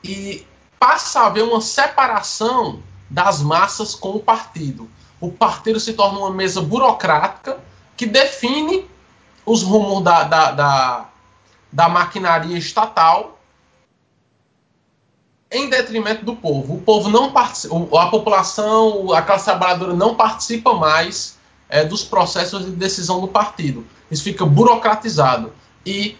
E 0.03 0.45
passa 0.79 1.21
a 1.21 1.27
haver 1.27 1.43
uma 1.43 1.61
separação 1.61 2.81
das 3.09 3.41
massas 3.41 3.93
com 3.93 4.11
o 4.11 4.19
partido. 4.19 4.89
O 5.21 5.31
partido 5.31 5.79
se 5.79 5.93
torna 5.93 6.19
uma 6.19 6.31
mesa 6.31 6.61
burocrática 6.61 7.59
que 7.95 8.05
define 8.05 8.85
os 9.45 9.61
rumos 9.61 10.03
da, 10.03 10.23
da, 10.23 10.51
da, 10.51 11.09
da 11.75 11.89
maquinaria 11.89 12.57
estatal 12.57 13.37
em 15.51 15.69
detrimento 15.69 16.23
do 16.23 16.33
povo. 16.33 16.75
O 16.75 16.81
povo 16.81 17.09
não 17.09 17.33
participa, 17.33 18.01
a 18.01 18.07
população, 18.07 19.11
a 19.11 19.21
classe 19.21 19.43
trabalhadora 19.43 19.93
não 19.93 20.15
participa 20.15 20.73
mais 20.73 21.37
é, 21.67 21.83
dos 21.83 22.01
processos 22.01 22.65
de 22.65 22.71
decisão 22.71 23.19
do 23.19 23.27
partido. 23.27 23.85
Isso 24.09 24.23
fica 24.23 24.45
burocratizado 24.45 25.51
e 25.85 26.15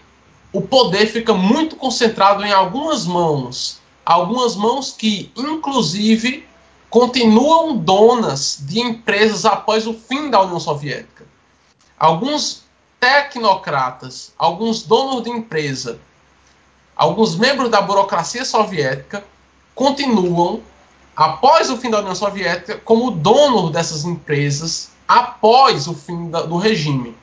o 0.51 0.61
poder 0.61 1.07
fica 1.07 1.33
muito 1.33 1.77
concentrado 1.77 2.43
em 2.43 2.51
algumas 2.51 3.05
mãos, 3.05 3.79
algumas 4.05 4.57
mãos 4.57 4.91
que, 4.91 5.31
inclusive, 5.37 6.45
continuam 6.89 7.77
donas 7.77 8.57
de 8.59 8.81
empresas 8.81 9.45
após 9.45 9.87
o 9.87 9.93
fim 9.93 10.29
da 10.29 10.41
União 10.41 10.59
Soviética. 10.59 11.25
Alguns 11.97 12.64
tecnocratas, 12.99 14.33
alguns 14.37 14.83
donos 14.83 15.23
de 15.23 15.29
empresa 15.29 15.99
alguns 16.95 17.35
membros 17.35 17.69
da 17.69 17.81
burocracia 17.81 18.45
soviética 18.45 19.23
continuam, 19.73 20.61
após 21.15 21.69
o 21.69 21.77
fim 21.77 21.89
da 21.89 21.99
União 21.99 22.15
Soviética, 22.15 22.79
como 22.83 23.11
dono 23.11 23.69
dessas 23.69 24.05
empresas 24.05 24.91
após 25.07 25.87
o 25.87 25.93
fim 25.93 26.29
da, 26.29 26.43
do 26.43 26.57
regime. 26.57 27.15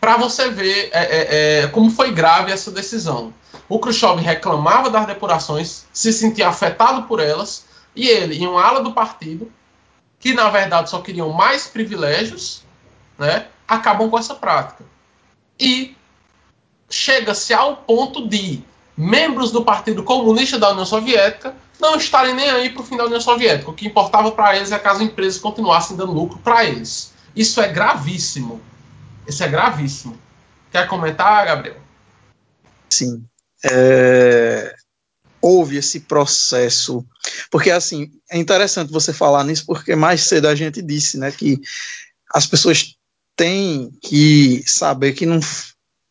Para 0.00 0.16
você 0.16 0.50
ver 0.50 0.90
é, 0.92 1.00
é, 1.00 1.62
é, 1.62 1.66
como 1.68 1.90
foi 1.90 2.12
grave 2.12 2.52
essa 2.52 2.70
decisão. 2.70 3.32
O 3.68 3.78
Khrushchev 3.78 4.20
reclamava 4.20 4.88
das 4.88 5.06
depurações, 5.06 5.86
se 5.92 6.12
sentia 6.12 6.48
afetado 6.48 7.02
por 7.02 7.20
elas, 7.20 7.64
e 7.94 8.08
ele, 8.08 8.38
em 8.38 8.46
uma 8.46 8.62
ala 8.62 8.80
do 8.80 8.92
partido, 8.92 9.50
que 10.18 10.32
na 10.32 10.48
verdade 10.48 10.90
só 10.90 11.00
queriam 11.00 11.30
mais 11.30 11.66
privilégios, 11.66 12.62
né, 13.18 13.46
acabam 13.70 14.10
com 14.10 14.18
essa 14.18 14.34
prática. 14.34 14.84
E 15.58 15.96
chega-se 16.90 17.54
ao 17.54 17.76
ponto 17.76 18.26
de 18.26 18.64
membros 18.96 19.52
do 19.52 19.64
Partido 19.64 20.02
Comunista 20.02 20.58
da 20.58 20.70
União 20.70 20.84
Soviética 20.84 21.54
não 21.78 21.96
estarem 21.96 22.34
nem 22.34 22.50
aí 22.50 22.70
para 22.70 22.82
o 22.82 22.84
fim 22.84 22.96
da 22.96 23.04
União 23.04 23.20
Soviética. 23.20 23.70
O 23.70 23.74
que 23.74 23.86
importava 23.86 24.32
para 24.32 24.56
eles 24.56 24.72
é 24.72 24.78
que 24.78 24.88
as 24.88 25.00
empresas 25.00 25.40
continuassem 25.40 25.96
dando 25.96 26.12
lucro 26.12 26.38
para 26.40 26.64
eles. 26.64 27.12
Isso 27.34 27.60
é 27.60 27.68
gravíssimo. 27.68 28.60
Isso 29.26 29.42
é 29.44 29.48
gravíssimo. 29.48 30.18
Quer 30.72 30.88
comentar, 30.88 31.46
Gabriel? 31.46 31.80
Sim. 32.90 33.24
É... 33.64 34.74
Houve 35.40 35.76
esse 35.76 36.00
processo. 36.00 37.06
Porque, 37.50 37.70
assim, 37.70 38.10
é 38.30 38.36
interessante 38.36 38.92
você 38.92 39.12
falar 39.12 39.44
nisso, 39.44 39.64
porque 39.64 39.94
mais 39.94 40.22
cedo 40.22 40.48
a 40.48 40.54
gente 40.54 40.82
disse 40.82 41.16
né, 41.16 41.30
que 41.30 41.58
as 42.34 42.46
pessoas 42.46 42.94
têm 43.40 43.90
que 44.02 44.62
saber 44.66 45.14
que 45.14 45.24
não 45.24 45.40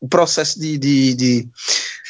o 0.02 0.08
processo 0.08 0.60
de, 0.60 0.80
de, 0.80 1.14
de, 1.14 1.50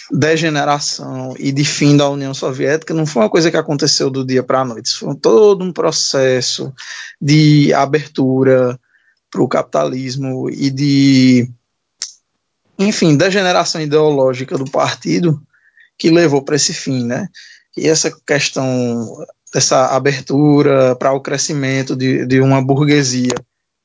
degeneração 0.09 1.35
e 1.37 1.51
de 1.51 1.65
fim 1.65 1.97
da 1.97 2.09
União 2.09 2.33
Soviética 2.33 2.93
não 2.93 3.05
foi 3.05 3.23
uma 3.23 3.29
coisa 3.29 3.51
que 3.51 3.57
aconteceu 3.57 4.09
do 4.09 4.25
dia 4.25 4.41
para 4.41 4.61
a 4.61 4.65
noite, 4.65 4.93
foi 4.93 5.13
todo 5.15 5.61
um 5.61 5.73
processo 5.73 6.73
de 7.21 7.73
abertura 7.73 8.79
para 9.29 9.41
o 9.41 9.47
capitalismo 9.47 10.49
e 10.49 10.71
de, 10.71 11.51
enfim, 12.77 13.17
degeneração 13.17 13.81
ideológica 13.81 14.57
do 14.57 14.71
partido 14.71 15.41
que 15.97 16.09
levou 16.09 16.41
para 16.41 16.55
esse 16.55 16.73
fim, 16.73 17.03
né? 17.03 17.27
E 17.75 17.89
essa 17.89 18.09
questão 18.25 19.05
dessa 19.53 19.87
abertura 19.87 20.95
para 20.95 21.11
o 21.11 21.19
crescimento 21.19 21.93
de, 21.93 22.25
de 22.25 22.39
uma 22.39 22.63
burguesia 22.63 23.35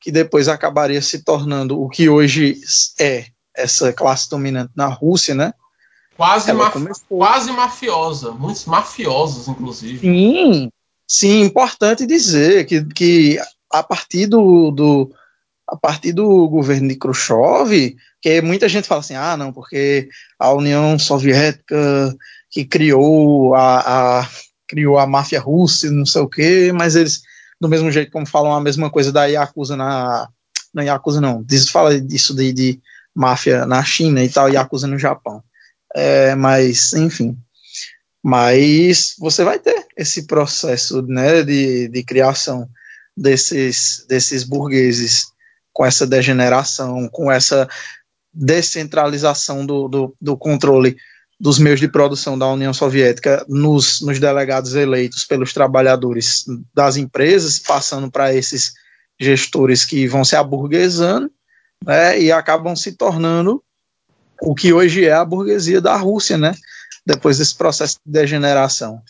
que 0.05 0.13
depois 0.13 0.49
acabaria 0.49 1.01
se 1.01 1.25
tornando 1.25 1.81
o 1.81 1.89
que 1.89 2.11
hoje 2.11 2.61
é, 3.01 3.25
essa 3.57 3.91
classe 3.91 4.29
dominante 4.29 4.71
na 4.77 4.87
Rússia, 4.87 5.35
né? 5.35 5.55
Quase, 6.15 6.53
quase 7.09 7.51
mafiosa, 7.51 8.31
muitos 8.33 8.67
mafiosos, 8.67 9.49
inclusive. 9.49 10.01
Sim, 10.01 10.71
sim, 11.09 11.41
importante 11.41 12.05
dizer 12.05 12.67
que, 12.67 12.85
que 12.85 13.41
a 13.73 13.83
partir 13.83 14.27
do, 14.27 14.71
do 14.71 15.11
a 15.67 15.75
partir 15.75 16.13
do 16.13 16.47
governo 16.49 16.87
de 16.87 16.97
Khrushchev, 16.97 17.97
que 18.21 18.43
muita 18.43 18.69
gente 18.69 18.87
fala 18.87 19.01
assim, 19.01 19.15
ah, 19.15 19.39
não, 19.39 19.55
porque 19.55 20.11
a 20.39 20.53
União 20.53 20.99
Soviética 20.99 22.15
que 22.51 22.67
criou 22.67 23.55
a, 23.55 24.21
a 24.21 24.29
criou 24.69 24.99
a 24.99 25.07
máfia 25.07 25.41
russa, 25.41 25.91
não 25.91 26.05
sei 26.05 26.21
o 26.21 26.29
quê, 26.29 26.73
mas 26.75 26.95
eles, 26.95 27.23
do 27.65 27.69
mesmo 27.69 27.91
jeito 27.91 28.13
como 28.13 28.27
falam 28.27 28.53
a 28.53 28.61
mesma 28.61 28.91
coisa 28.91 29.11
da 29.11 29.25
Yakuza 29.25 29.75
na, 29.75 30.29
na 30.75 30.83
Yakuza 30.83 31.19
não, 31.19 31.43
diz, 31.43 31.71
fala 31.71 31.99
disso 31.99 32.35
de, 32.35 32.53
de 32.53 32.81
máfia 33.15 33.65
na 33.65 33.83
China 33.83 34.23
e 34.23 34.29
tal, 34.29 34.51
Yakuza 34.51 34.87
no 34.87 34.99
Japão. 34.99 35.43
É, 35.97 36.35
mas, 36.35 36.93
enfim. 36.93 37.39
Mas 38.23 39.15
você 39.19 39.45
vai 39.45 39.59
ter 39.59 39.87
esse 39.97 40.27
processo 40.27 41.01
né, 41.01 41.43
de, 41.43 41.89
de 41.89 42.03
criação 42.03 42.69
desses, 43.17 44.05
desses 44.07 44.45
burgueses 44.45 45.29
com 45.73 45.87
essa 45.87 46.07
degeneração, 46.07 47.09
com 47.09 47.33
essa 47.33 47.67
descentralização 48.31 49.65
do, 49.65 49.89
do, 49.89 50.17
do 50.21 50.37
controle 50.37 50.99
dos 51.45 51.59
meios 51.59 51.79
de 51.79 51.87
produção 51.87 52.39
da 52.39 52.49
União 52.49 52.73
Soviética 52.73 53.45
nos, 53.47 54.01
nos 54.01 54.19
delegados 54.19 54.75
eleitos 54.75 55.27
pelos 55.27 55.53
trabalhadores 55.53 56.47
das 56.73 56.97
empresas, 56.97 57.59
passando 57.59 58.11
para 58.11 58.33
esses 58.33 58.73
gestores 59.21 59.85
que 59.85 60.09
vão 60.09 60.25
se 60.25 60.35
aburguesando 60.35 61.31
né, 61.85 62.19
e 62.19 62.33
acabam 62.33 62.75
se 62.75 62.93
tornando 62.93 63.63
o 64.41 64.55
que 64.55 64.73
hoje 64.73 65.05
é 65.05 65.13
a 65.13 65.23
burguesia 65.23 65.83
da 65.83 65.95
Rússia, 65.99 66.39
né, 66.39 66.55
depois 67.05 67.37
desse 67.37 67.55
processo 67.55 67.99
de 68.07 68.11
degeneração. 68.11 69.03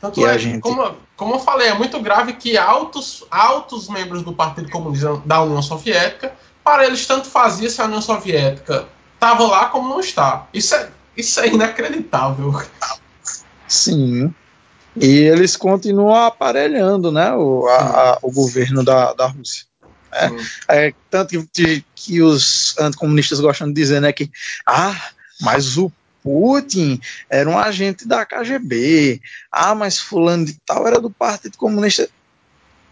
Tanto 0.00 0.26
é, 0.26 0.36
gente... 0.40 0.58
como, 0.62 0.96
como 1.14 1.36
eu 1.36 1.38
falei, 1.38 1.68
é 1.68 1.74
muito 1.74 2.00
grave 2.00 2.32
que 2.32 2.58
altos, 2.58 3.24
altos 3.30 3.88
membros 3.88 4.24
do 4.24 4.32
Partido 4.32 4.68
Comunista 4.72 5.22
da 5.24 5.40
União 5.40 5.62
Soviética, 5.62 6.32
para 6.64 6.84
eles 6.84 7.06
tanto 7.06 7.28
fazia 7.28 7.70
se 7.70 7.80
a 7.80 7.84
União 7.84 8.02
Soviética 8.02 8.88
estava 9.14 9.46
lá 9.46 9.66
como 9.66 9.88
não 9.88 10.00
está. 10.00 10.48
Isso 10.52 10.74
é, 10.74 10.90
isso 11.20 11.40
é 11.40 11.48
inacreditável. 11.48 12.62
Sim. 13.68 14.34
E 14.96 15.06
eles 15.06 15.56
continuam 15.56 16.14
aparelhando 16.14 17.12
né, 17.12 17.32
o, 17.32 17.66
a, 17.68 17.78
a, 17.78 18.18
o 18.22 18.32
governo 18.32 18.84
da, 18.84 19.12
da 19.12 19.26
Rússia. 19.26 19.64
É, 20.12 20.86
é, 20.86 20.94
tanto 21.08 21.48
que, 21.52 21.84
que 21.94 22.20
os 22.20 22.76
anticomunistas 22.78 23.38
gostam 23.38 23.68
de 23.68 23.74
dizer 23.74 24.00
né, 24.00 24.12
que 24.12 24.28
ah, 24.66 25.10
mas 25.40 25.78
o 25.78 25.92
Putin 26.22 27.00
era 27.28 27.48
um 27.48 27.58
agente 27.58 28.06
da 28.06 28.26
KGB, 28.26 29.20
ah, 29.50 29.74
mas 29.74 29.98
fulano 29.98 30.44
de 30.44 30.58
tal 30.66 30.86
era 30.86 31.00
do 31.00 31.10
Partido 31.10 31.56
Comunista. 31.56 32.08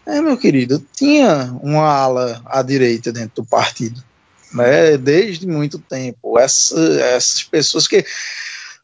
É, 0.05 0.21
meu 0.21 0.37
querido, 0.37 0.83
tinha 0.93 1.55
uma 1.61 1.85
ala 1.85 2.41
à 2.45 2.61
direita 2.61 3.11
dentro 3.11 3.43
do 3.43 3.45
partido, 3.45 4.03
né, 4.53 4.97
desde 4.97 5.47
muito 5.47 5.79
tempo. 5.79 6.39
Essa, 6.39 6.79
essas 7.01 7.43
pessoas 7.43 7.87
que 7.87 8.05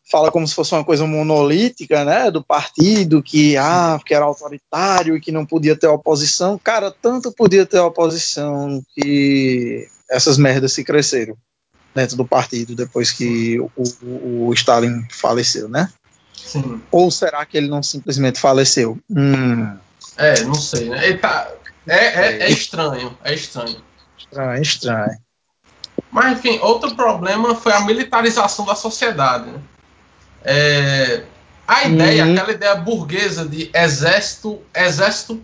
fala 0.10 0.32
como 0.32 0.48
se 0.48 0.54
fosse 0.54 0.74
uma 0.74 0.84
coisa 0.84 1.06
monolítica, 1.06 2.06
né, 2.06 2.30
do 2.30 2.44
partido 2.44 3.24
que 3.24 3.58
ah, 3.58 4.00
que 4.06 4.14
era 4.14 4.26
autoritário 4.26 5.16
e 5.16 5.22
que 5.22 5.32
não 5.32 5.46
podia 5.46 5.76
ter 5.76 5.88
oposição. 5.88 6.60
Cara, 6.64 6.92
tanto 6.92 7.32
podia 7.32 7.66
ter 7.66 7.80
oposição 7.80 8.82
que 8.94 9.88
essas 10.10 10.38
merdas 10.38 10.74
se 10.74 10.84
cresceram 10.84 11.36
dentro 11.94 12.18
do 12.18 12.26
partido 12.26 12.76
depois 12.76 13.12
que 13.12 13.60
o, 13.60 13.72
o, 14.04 14.48
o 14.48 14.54
Stalin 14.54 15.06
faleceu, 15.10 15.68
né? 15.68 15.90
Sim. 16.34 16.82
Ou 16.92 17.10
será 17.10 17.46
que 17.46 17.58
ele 17.58 17.68
não 17.68 17.82
simplesmente 17.82 18.40
faleceu? 18.40 19.00
Hum. 19.10 19.76
É, 20.18 20.44
não 20.44 20.56
sei, 20.56 20.90
né? 20.90 21.14
Tá, 21.14 21.52
é, 21.88 21.96
é, 21.96 22.44
é 22.44 22.50
estranho, 22.50 23.18
é 23.24 23.34
estranho. 23.34 23.82
Estranho, 24.18 24.62
estranho. 24.62 25.25
Mas, 26.16 26.40
enfim, 26.40 26.60
outro 26.62 26.96
problema 26.96 27.54
foi 27.56 27.74
a 27.74 27.82
militarização 27.82 28.64
da 28.64 28.74
sociedade. 28.74 29.50
Né? 29.50 29.60
É, 30.46 31.24
a 31.68 31.84
ideia, 31.84 32.24
uhum. 32.24 32.32
aquela 32.32 32.52
ideia 32.54 32.76
burguesa 32.76 33.46
de 33.46 33.70
exército, 33.74 34.62
exército 34.74 35.44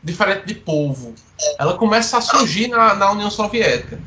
diferente 0.00 0.46
de 0.46 0.54
povo, 0.54 1.12
ela 1.58 1.76
começa 1.76 2.18
a 2.18 2.20
surgir 2.20 2.68
na, 2.68 2.94
na 2.94 3.10
União 3.10 3.32
Soviética. 3.32 3.98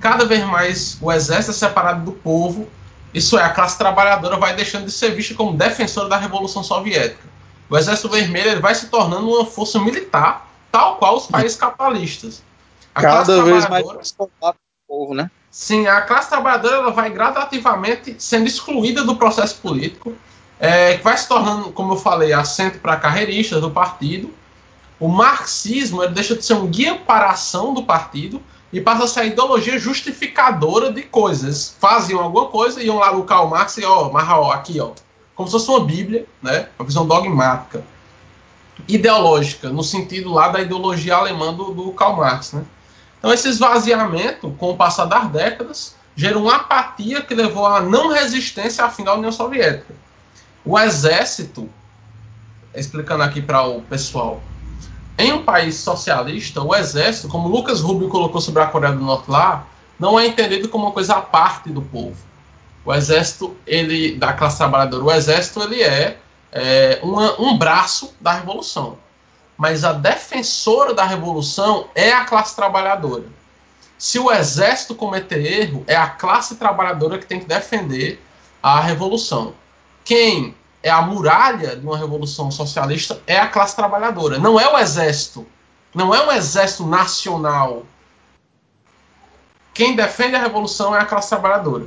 Cada 0.00 0.24
vez 0.24 0.44
mais 0.44 0.96
o 1.02 1.10
exército 1.10 1.50
é 1.50 1.54
separado 1.54 2.04
do 2.04 2.12
povo, 2.12 2.68
isso 3.12 3.36
é, 3.36 3.42
a 3.42 3.50
classe 3.50 3.76
trabalhadora 3.76 4.36
vai 4.36 4.54
deixando 4.54 4.84
de 4.84 4.92
ser 4.92 5.10
vista 5.10 5.34
como 5.34 5.56
defensora 5.56 6.08
da 6.08 6.16
Revolução 6.16 6.62
Soviética. 6.62 7.28
O 7.68 7.76
Exército 7.76 8.08
Vermelho 8.10 8.50
ele 8.50 8.60
vai 8.60 8.76
se 8.76 8.86
tornando 8.86 9.28
uma 9.28 9.44
força 9.44 9.80
militar 9.80 10.48
tal 10.70 10.98
qual 10.98 11.16
os 11.16 11.26
países 11.26 11.56
capitalistas. 11.56 12.44
A 12.94 13.00
Cada 13.00 13.42
vez 13.42 13.68
mais 13.68 13.84
do 13.84 14.30
povo, 14.86 15.14
né? 15.14 15.28
Sim, 15.54 15.86
a 15.86 16.00
classe 16.00 16.28
trabalhadora 16.28 16.90
vai 16.90 17.10
gradativamente 17.10 18.16
sendo 18.18 18.48
excluída 18.48 19.04
do 19.04 19.14
processo 19.14 19.54
político, 19.62 20.12
é, 20.58 20.96
vai 20.96 21.16
se 21.16 21.28
tornando, 21.28 21.70
como 21.70 21.92
eu 21.92 21.96
falei, 21.96 22.32
assento 22.32 22.80
para 22.80 22.96
carreiristas 22.96 23.60
do 23.60 23.70
partido. 23.70 24.34
O 24.98 25.06
marxismo 25.06 26.04
deixa 26.08 26.34
de 26.34 26.44
ser 26.44 26.54
um 26.54 26.66
guia 26.66 26.96
para 26.96 27.26
a 27.26 27.30
ação 27.30 27.72
do 27.72 27.84
partido 27.84 28.42
e 28.72 28.80
passa 28.80 29.04
a 29.04 29.06
ser 29.06 29.20
a 29.20 29.24
ideologia 29.26 29.78
justificadora 29.78 30.92
de 30.92 31.02
coisas. 31.02 31.76
Faziam 31.78 32.18
alguma 32.18 32.46
coisa, 32.46 32.82
iam 32.82 32.98
lá 32.98 33.12
no 33.12 33.22
Karl 33.22 33.46
Marx 33.46 33.78
e, 33.78 33.84
ó, 33.84 34.10
mas, 34.10 34.28
ó, 34.28 34.50
aqui, 34.50 34.80
ó, 34.80 34.90
como 35.36 35.46
se 35.46 35.52
fosse 35.52 35.70
uma 35.70 35.84
Bíblia, 35.84 36.26
né? 36.42 36.68
Uma 36.76 36.84
visão 36.84 37.06
dogmática, 37.06 37.84
ideológica, 38.88 39.68
no 39.68 39.84
sentido 39.84 40.32
lá 40.32 40.48
da 40.48 40.60
ideologia 40.60 41.14
alemã 41.14 41.54
do, 41.54 41.72
do 41.72 41.92
Karl 41.92 42.16
Marx, 42.16 42.54
né? 42.54 42.64
Então, 43.24 43.32
esse 43.32 43.48
esvaziamento, 43.48 44.50
com 44.58 44.72
o 44.72 44.76
passar 44.76 45.06
das 45.06 45.30
décadas, 45.30 45.96
gerou 46.14 46.42
uma 46.42 46.56
apatia 46.56 47.22
que 47.22 47.34
levou 47.34 47.64
à 47.64 47.80
não 47.80 48.12
resistência 48.12 48.84
à 48.84 48.90
fim 48.90 49.02
da 49.02 49.14
União 49.14 49.32
Soviética. 49.32 49.94
O 50.62 50.78
exército, 50.78 51.66
explicando 52.74 53.22
aqui 53.22 53.40
para 53.40 53.62
o 53.62 53.80
pessoal, 53.80 54.42
em 55.16 55.32
um 55.32 55.42
país 55.42 55.76
socialista, 55.76 56.60
o 56.60 56.74
exército, 56.74 57.28
como 57.28 57.48
Lucas 57.48 57.80
Rubio 57.80 58.10
colocou 58.10 58.42
sobre 58.42 58.62
a 58.62 58.66
Coreia 58.66 58.92
do 58.92 59.02
Norte 59.02 59.30
lá, 59.30 59.66
não 59.98 60.20
é 60.20 60.26
entendido 60.26 60.68
como 60.68 60.84
uma 60.84 60.92
coisa 60.92 61.14
à 61.14 61.22
parte 61.22 61.70
do 61.70 61.80
povo. 61.80 62.18
O 62.84 62.92
exército, 62.92 63.56
ele 63.66 64.16
da 64.16 64.34
classe 64.34 64.58
trabalhadora, 64.58 65.02
o 65.02 65.10
exército 65.10 65.62
ele 65.62 65.82
é, 65.82 66.18
é 66.52 67.00
uma, 67.02 67.40
um 67.40 67.56
braço 67.56 68.14
da 68.20 68.34
revolução. 68.34 68.98
Mas 69.56 69.84
a 69.84 69.92
defensora 69.92 70.92
da 70.92 71.04
revolução 71.04 71.88
é 71.94 72.12
a 72.12 72.24
classe 72.24 72.56
trabalhadora. 72.56 73.24
Se 73.96 74.18
o 74.18 74.30
exército 74.30 74.94
cometer 74.94 75.44
erro, 75.44 75.84
é 75.86 75.96
a 75.96 76.08
classe 76.08 76.56
trabalhadora 76.56 77.18
que 77.18 77.26
tem 77.26 77.40
que 77.40 77.46
defender 77.46 78.20
a 78.62 78.80
revolução. 78.80 79.54
Quem 80.04 80.54
é 80.82 80.90
a 80.90 81.00
muralha 81.00 81.76
de 81.76 81.86
uma 81.86 81.96
revolução 81.96 82.50
socialista 82.50 83.22
é 83.26 83.38
a 83.38 83.48
classe 83.48 83.74
trabalhadora, 83.74 84.38
não 84.38 84.58
é 84.60 84.70
o 84.70 84.78
exército. 84.78 85.46
Não 85.94 86.12
é 86.12 86.26
um 86.26 86.32
exército 86.32 86.84
nacional. 86.84 87.84
Quem 89.72 89.94
defende 89.94 90.34
a 90.34 90.40
revolução 90.40 90.94
é 90.94 91.00
a 91.00 91.06
classe 91.06 91.28
trabalhadora. 91.28 91.86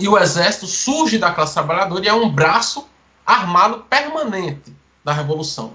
E 0.00 0.08
o 0.08 0.16
exército 0.16 0.66
surge 0.66 1.18
da 1.18 1.32
classe 1.32 1.52
trabalhadora 1.52 2.04
e 2.04 2.08
é 2.08 2.14
um 2.14 2.30
braço 2.30 2.88
armado 3.26 3.80
permanente 3.88 4.74
da 5.04 5.12
revolução. 5.12 5.74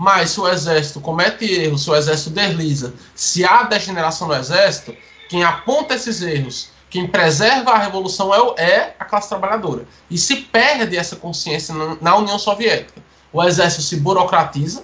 Mas 0.00 0.30
se 0.30 0.40
o 0.40 0.48
exército 0.48 0.98
comete 0.98 1.44
erros, 1.44 1.84
se 1.84 1.90
o 1.90 1.94
exército 1.94 2.30
desliza, 2.30 2.94
se 3.14 3.44
há 3.44 3.64
degeneração 3.64 4.28
no 4.28 4.34
exército, 4.34 4.96
quem 5.28 5.44
aponta 5.44 5.94
esses 5.94 6.22
erros 6.22 6.70
quem 6.88 7.06
preserva 7.06 7.72
a 7.72 7.78
revolução 7.78 8.34
é, 8.34 8.62
é, 8.62 8.96
a 8.98 9.04
classe 9.04 9.28
trabalhadora. 9.28 9.86
E 10.10 10.16
se 10.16 10.36
perde 10.36 10.96
essa 10.96 11.16
consciência 11.16 11.74
na, 11.74 11.96
na 12.00 12.16
União 12.16 12.38
Soviética. 12.38 13.00
O 13.30 13.44
exército 13.44 13.82
se 13.82 13.96
burocratiza, 13.96 14.82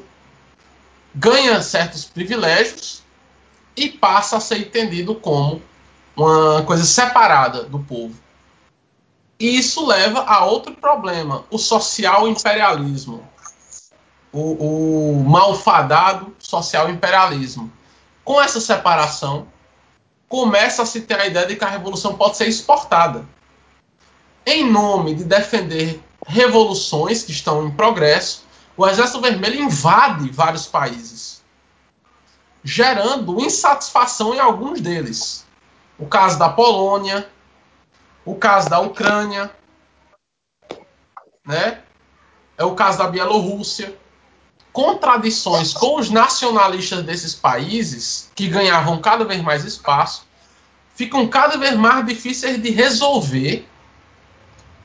ganha 1.15 1.61
certos 1.63 2.05
privilégios 2.05 3.03
e 3.75 3.89
passa 3.89 4.37
a 4.37 4.41
ser 4.41 4.59
entendido 4.59 5.15
como 5.15 5.61
uma 6.15 6.63
coisa 6.63 6.85
separada 6.85 7.65
do 7.65 7.79
povo. 7.79 8.15
E 9.41 9.59
isso 9.59 9.85
leva 9.85 10.21
a 10.21 10.45
outro 10.45 10.75
problema, 10.75 11.45
o 11.51 11.59
social 11.59 12.29
imperialismo. 12.29 13.26
O, 14.39 15.15
o 15.15 15.25
malfadado 15.25 16.37
social 16.39 16.91
imperialismo. 16.91 17.73
Com 18.23 18.41
essa 18.41 18.61
separação, 18.61 19.49
começa 20.29 20.83
a 20.83 20.87
se 20.87 21.01
ter 21.01 21.19
a 21.19 21.27
ideia 21.27 21.47
de 21.47 21.57
que 21.57 21.65
a 21.65 21.71
revolução 21.71 22.17
pode 22.17 22.37
ser 22.37 22.47
exportada. 22.47 23.27
Em 24.45 24.71
nome 24.71 25.15
de 25.15 25.25
defender 25.25 26.03
revoluções 26.27 27.23
que 27.23 27.33
estão 27.33 27.67
em 27.67 27.71
progresso, 27.71 28.45
o 28.77 28.87
Exército 28.87 29.23
Vermelho 29.23 29.59
invade 29.59 30.29
vários 30.31 30.67
países, 30.67 31.43
gerando 32.63 33.41
insatisfação 33.41 34.35
em 34.35 34.39
alguns 34.39 34.83
deles. 34.83 35.47
O 35.99 36.07
caso 36.07 36.39
da 36.39 36.51
Polônia, 36.51 37.27
o 38.25 38.35
caso 38.35 38.69
da 38.69 38.81
Ucrânia, 38.81 39.51
né? 41.45 41.81
É 42.59 42.65
o 42.65 42.75
caso 42.75 42.99
da 42.99 43.09
Bielorrússia. 43.09 43.97
Contradições 44.77 45.73
com 45.73 45.99
os 45.99 46.11
nacionalistas 46.11 47.03
desses 47.03 47.35
países, 47.35 48.31
que 48.35 48.47
ganhavam 48.47 49.01
cada 49.01 49.25
vez 49.25 49.41
mais 49.41 49.65
espaço, 49.65 50.27
ficam 50.95 51.27
cada 51.29 51.57
vez 51.57 51.75
mais 51.75 52.05
difíceis 52.05 52.61
de 52.61 52.69
resolver 52.73 53.67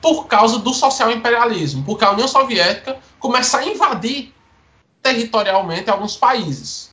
por 0.00 0.24
causa 0.28 0.58
do 0.60 0.72
social 0.72 1.10
imperialismo, 1.10 1.84
porque 1.84 2.06
a 2.06 2.10
União 2.12 2.26
Soviética 2.26 2.98
começa 3.18 3.58
a 3.58 3.66
invadir 3.66 4.34
territorialmente 5.02 5.90
alguns 5.90 6.16
países. 6.16 6.90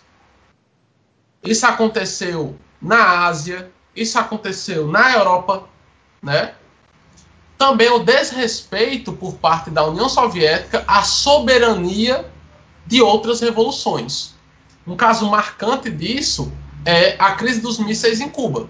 Isso 1.42 1.66
aconteceu 1.66 2.58
na 2.82 3.28
Ásia, 3.28 3.72
isso 3.96 4.20
aconteceu 4.20 4.90
na 4.90 5.14
Europa, 5.14 5.70
né? 6.22 6.54
Também 7.58 7.90
o 7.92 8.00
desrespeito 8.00 9.14
por 9.14 9.36
parte 9.36 9.70
da 9.70 9.86
União 9.86 10.10
Soviética 10.10 10.84
à 10.86 11.02
soberania 11.02 12.30
de 12.90 13.04
outras 13.04 13.40
revoluções. 13.40 14.34
Um 14.86 14.96
caso 14.96 15.30
marcante 15.30 15.92
disso 15.92 16.52
é 16.84 17.16
a 17.20 17.34
crise 17.34 17.62
dos 17.62 17.78
mísseis 17.78 18.20
em 18.20 18.28
Cuba. 18.28 18.68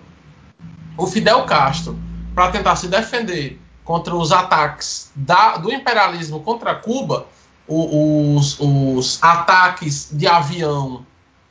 O 0.98 1.08
Fidel 1.08 1.46
Castro, 1.46 1.98
para 2.36 2.52
tentar 2.52 2.76
se 2.76 2.90
defender 2.90 3.58
contra 3.86 4.14
os 4.14 4.34
ataques 4.34 5.10
da, 5.16 5.56
do 5.56 5.72
imperialismo 5.72 6.42
contra 6.42 6.76
Cuba, 6.76 7.28
os, 7.66 8.60
os 8.60 9.24
ataques 9.24 10.10
de 10.12 10.28
avião, 10.28 11.06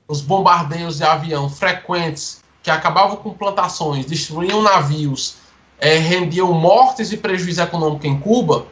os 0.07 0.21
bombardeios 0.21 0.99
de 0.99 1.05
avião 1.05 1.49
frequentes 1.49 2.45
que 2.63 2.71
acabavam 2.71 3.17
com 3.17 3.33
plantações, 3.33 4.05
destruíam 4.05 4.61
navios, 4.61 5.37
é, 5.79 5.97
rendiam 5.97 6.53
mortes 6.53 7.13
e 7.13 7.17
prejuízo 7.17 7.63
econômico 7.63 8.07
em 8.07 8.21
Cuba, 8.21 8.67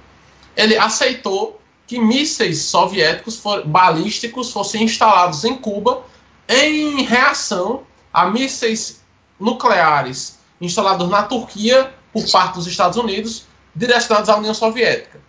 ele 0.55 0.77
aceitou 0.77 1.59
que 1.87 1.99
mísseis 1.99 2.63
soviéticos 2.63 3.37
for, 3.37 3.67
balísticos 3.67 4.51
fossem 4.51 4.83
instalados 4.83 5.45
em 5.45 5.57
Cuba 5.57 6.05
em 6.49 7.03
reação 7.03 7.85
a 8.13 8.27
mísseis 8.27 9.03
nucleares 9.39 10.39
instalados 10.61 11.09
na 11.09 11.23
Turquia 11.23 11.93
por 12.13 12.29
parte 12.31 12.55
dos 12.55 12.67
Estados 12.67 12.97
Unidos, 12.97 13.45
direcionados 13.75 14.29
à 14.29 14.37
União 14.37 14.55
Soviética. 14.55 15.21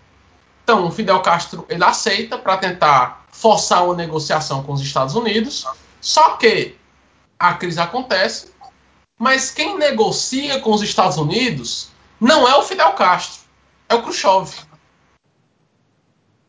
Então, 0.63 0.89
Fidel 0.91 1.21
Castro 1.21 1.65
ele 1.69 1.83
aceita 1.83 2.37
para 2.37 2.57
tentar 2.57 3.25
forçar 3.31 3.85
uma 3.85 3.95
negociação 3.95 4.63
com 4.63 4.73
os 4.73 4.81
Estados 4.81 5.15
Unidos, 5.15 5.65
só 6.01 6.31
que 6.31 6.75
a 7.37 7.53
crise 7.53 7.79
acontece, 7.79 8.51
mas 9.17 9.51
quem 9.51 9.77
negocia 9.77 10.59
com 10.59 10.71
os 10.71 10.81
Estados 10.81 11.17
Unidos 11.17 11.89
não 12.19 12.47
é 12.47 12.55
o 12.55 12.63
Fidel 12.63 12.93
Castro, 12.93 13.41
é 13.89 13.95
o 13.95 14.01
Khrushchev. 14.01 14.66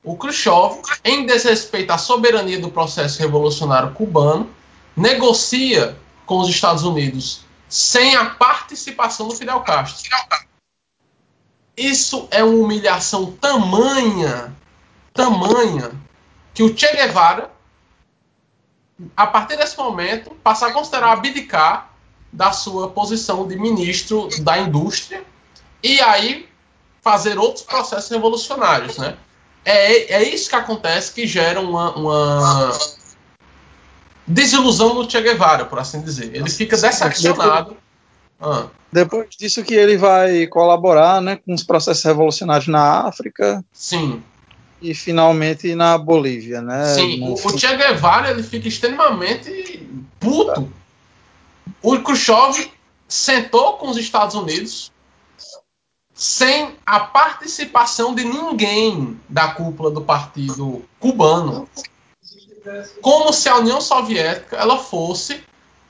O 0.02 0.16
Khrushchev, 0.16 0.80
em 1.04 1.26
desrespeito 1.26 1.92
à 1.92 1.98
soberania 1.98 2.60
do 2.60 2.70
processo 2.70 3.18
revolucionário 3.18 3.92
cubano, 3.92 4.48
negocia 4.96 5.96
com 6.24 6.38
os 6.38 6.48
Estados 6.48 6.84
Unidos 6.84 7.40
sem 7.68 8.16
a 8.16 8.30
participação 8.30 9.28
do 9.28 9.34
Fidel 9.34 9.60
Castro. 9.60 10.10
Isso 11.76 12.26
é 12.30 12.42
uma 12.42 12.64
humilhação 12.64 13.32
tamanha, 13.32 14.56
tamanha, 15.12 15.92
que 16.54 16.62
o 16.62 16.76
Che 16.76 16.90
Guevara, 16.92 17.52
a 19.16 19.26
partir 19.26 19.56
desse 19.56 19.76
momento, 19.76 20.34
passa 20.42 20.66
a 20.66 20.72
considerar 20.72 21.12
abdicar 21.12 21.92
da 22.32 22.52
sua 22.52 22.88
posição 22.90 23.46
de 23.46 23.56
ministro 23.56 24.28
da 24.42 24.58
indústria 24.58 25.24
e 25.82 26.00
aí 26.00 26.48
fazer 27.00 27.38
outros 27.38 27.64
processos 27.64 28.10
revolucionários, 28.10 28.98
né? 28.98 29.16
É, 29.64 30.14
é 30.14 30.22
isso 30.22 30.48
que 30.48 30.56
acontece 30.56 31.12
que 31.12 31.26
gera 31.26 31.60
uma, 31.60 31.94
uma 31.94 32.78
desilusão 34.26 34.94
no 34.94 35.10
Che 35.10 35.20
Guevara, 35.20 35.64
por 35.64 35.78
assim 35.78 36.00
dizer. 36.00 36.34
Ele 36.34 36.48
fica 36.50 36.76
decepcionado. 36.76 37.76
Ah. 38.40 38.66
Depois 38.90 39.28
disso 39.36 39.62
que 39.62 39.74
ele 39.74 39.96
vai 39.96 40.46
colaborar 40.46 41.20
né, 41.20 41.36
com 41.36 41.52
os 41.52 41.62
processos 41.62 42.04
revolucionários 42.04 42.68
na 42.68 43.06
África. 43.06 43.64
Sim. 43.72 44.22
E 44.80 44.94
finalmente 44.94 45.74
na 45.74 45.98
Bolívia, 45.98 46.62
né? 46.62 46.94
Sim, 46.94 47.18
no... 47.20 47.34
o, 47.34 47.58
Che 47.58 47.76
Guevara 47.76 48.30
ele 48.30 48.42
fica 48.42 48.68
extremamente 48.68 49.86
puto. 50.20 50.72
O 51.82 51.98
Khrushchev 51.98 52.70
sentou 53.06 53.74
com 53.74 53.88
os 53.88 53.96
Estados 53.96 54.34
Unidos 54.34 54.92
sem 56.20 56.74
a 56.84 56.98
participação 56.98 58.12
de 58.12 58.24
ninguém 58.24 59.20
da 59.28 59.48
cúpula 59.52 59.88
do 59.88 60.00
partido 60.00 60.84
cubano 60.98 61.68
como 63.00 63.32
se 63.32 63.48
a 63.48 63.56
União 63.56 63.80
Soviética 63.80 64.56
ela 64.56 64.78
fosse 64.78 65.40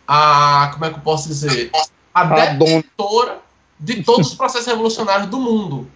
a, 0.07 0.69
como 0.75 0.85
é 0.85 0.91
que 0.91 0.97
eu 0.97 1.01
posso 1.03 1.27
dizer, 1.29 1.71
a, 2.15 2.21
A 2.21 2.25
dona. 2.25 2.47
detentora 2.55 3.39
de 3.81 4.03
todos 4.03 4.29
os 4.29 4.35
processos 4.35 4.67
revolucionários 4.67 5.29
do 5.31 5.39
mundo. 5.39 5.91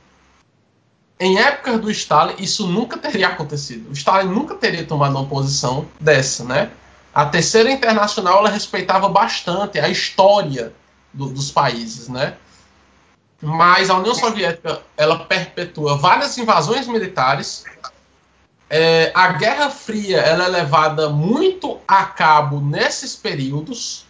Em 1.20 1.38
épocas 1.38 1.78
do 1.80 1.90
Stalin, 1.90 2.34
isso 2.38 2.66
nunca 2.66 2.96
teria 2.98 3.28
acontecido. 3.28 3.90
O 3.90 3.92
Stalin 3.92 4.28
nunca 4.28 4.54
teria 4.54 4.84
tomado 4.84 5.12
uma 5.16 5.26
posição 5.26 5.86
dessa, 6.00 6.42
né? 6.42 6.70
A 7.14 7.26
Terceira 7.26 7.70
Internacional 7.70 8.38
ela 8.38 8.48
respeitava 8.48 9.08
bastante 9.10 9.78
a 9.78 9.88
história 9.90 10.72
do- 11.12 11.28
dos 11.28 11.50
países, 11.50 12.08
né? 12.08 12.34
Mas 13.42 13.90
a 13.90 13.98
União 13.98 14.14
Soviética 14.14 14.82
ela 14.96 15.24
perpetua 15.24 15.98
várias 15.98 16.38
invasões 16.38 16.86
militares. 16.86 17.64
É, 18.70 19.10
a 19.12 19.32
Guerra 19.32 19.68
Fria 19.68 20.18
ela 20.18 20.44
é 20.44 20.48
levada 20.48 21.08
muito 21.08 21.80
a 21.86 22.04
cabo 22.04 22.60
nesses 22.60 23.16
períodos. 23.16 24.06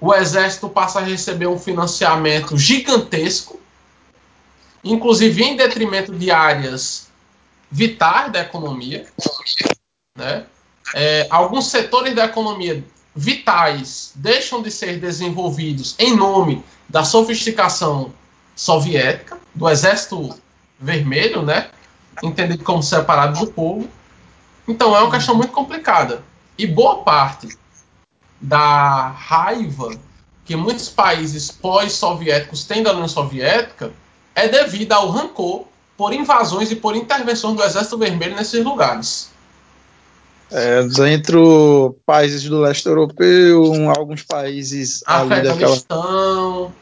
O 0.00 0.14
exército 0.14 0.68
passa 0.68 1.00
a 1.00 1.02
receber 1.02 1.48
um 1.48 1.58
financiamento 1.58 2.56
gigantesco, 2.56 3.60
inclusive 4.84 5.42
em 5.42 5.56
detrimento 5.56 6.14
de 6.14 6.30
áreas 6.30 7.08
vitais 7.68 8.30
da 8.30 8.40
economia. 8.40 9.04
Né? 10.16 10.46
É, 10.94 11.26
alguns 11.28 11.66
setores 11.66 12.14
da 12.14 12.26
economia 12.26 12.84
vitais 13.16 14.12
deixam 14.14 14.62
de 14.62 14.70
ser 14.70 15.00
desenvolvidos 15.00 15.96
em 15.98 16.16
nome 16.16 16.64
da 16.88 17.02
sofisticação 17.02 18.12
soviética, 18.54 19.38
do 19.54 19.68
exército 19.68 20.34
vermelho, 20.78 21.42
né? 21.42 21.70
entendido 22.22 22.64
como 22.64 22.82
separado 22.82 23.40
do 23.40 23.50
povo. 23.50 23.88
Então 24.66 24.96
é 24.96 25.00
uma 25.00 25.10
questão 25.10 25.34
muito 25.34 25.52
complicada. 25.52 26.22
E 26.56 26.66
boa 26.66 26.98
parte 26.98 27.48
da 28.40 29.08
raiva 29.08 29.90
que 30.44 30.56
muitos 30.56 30.88
países 30.88 31.50
pós-soviéticos 31.50 32.64
têm 32.64 32.82
da 32.82 32.92
União 32.92 33.08
Soviética 33.08 33.92
é 34.34 34.48
devido 34.48 34.92
ao 34.92 35.10
rancor 35.10 35.64
por 35.96 36.12
invasões 36.12 36.70
e 36.70 36.76
por 36.76 36.96
intervenções 36.96 37.56
do 37.56 37.62
Exército 37.62 37.98
Vermelho 37.98 38.34
nesses 38.34 38.64
lugares. 38.64 39.30
É, 40.50 40.80
entre 41.12 41.36
o 41.36 41.94
países 42.04 42.42
do 42.42 42.58
leste 42.58 42.86
europeu, 42.86 43.72
alguns 43.96 44.24
países 44.24 45.02
ali 45.06 45.28
daquela, 45.28 45.52
Afeganistão, 45.52 46.72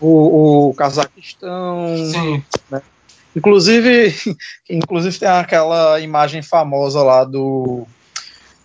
o, 0.00 0.68
o 0.68 0.74
Cazaquistão, 0.74 1.96
sim, 2.12 2.42
Inclusive, 3.36 4.14
inclusive 4.70 5.18
tem 5.18 5.28
aquela 5.28 6.00
imagem 6.00 6.42
famosa 6.42 7.02
lá 7.02 7.24
do. 7.24 7.86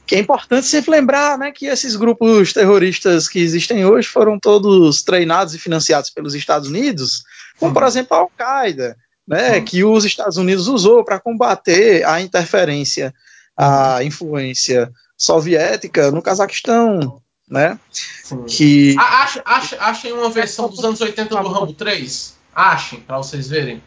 Que 0.05 0.15
é 0.15 0.19
importante 0.19 0.65
sempre 0.65 0.91
lembrar 0.91 1.37
né, 1.37 1.51
que 1.51 1.67
esses 1.67 1.95
grupos 1.95 2.51
terroristas 2.51 3.27
que 3.27 3.39
existem 3.39 3.85
hoje 3.85 4.07
foram 4.07 4.39
todos 4.39 5.03
treinados 5.03 5.53
e 5.53 5.59
financiados 5.59 6.09
pelos 6.09 6.33
Estados 6.33 6.67
Unidos, 6.67 7.23
como 7.59 7.73
por 7.73 7.83
exemplo 7.83 8.17
a 8.17 8.21
Al-Qaeda, 8.21 8.97
né, 9.27 9.55
Sim. 9.55 9.65
que 9.65 9.83
os 9.83 10.05
Estados 10.05 10.37
Unidos 10.37 10.67
usou 10.67 11.03
para 11.03 11.19
combater 11.19 12.03
a 12.07 12.19
interferência, 12.21 13.13
a 13.55 14.03
influência 14.03 14.91
soviética 15.15 16.09
no 16.09 16.23
Cazaquistão, 16.23 17.21
né, 17.49 17.79
sim. 17.91 18.43
que 18.45 18.95
A- 18.97 19.23
ache- 19.23 19.41
ache- 19.43 19.77
Achem 19.79 20.13
uma 20.13 20.29
versão 20.29 20.69
dos 20.69 20.83
anos 20.83 21.01
80 21.01 21.35
do 21.41 21.47
Rambo 21.49 21.73
3. 21.73 22.37
Achem, 22.53 22.99
para 23.01 23.17
vocês 23.17 23.47
verem. 23.49 23.81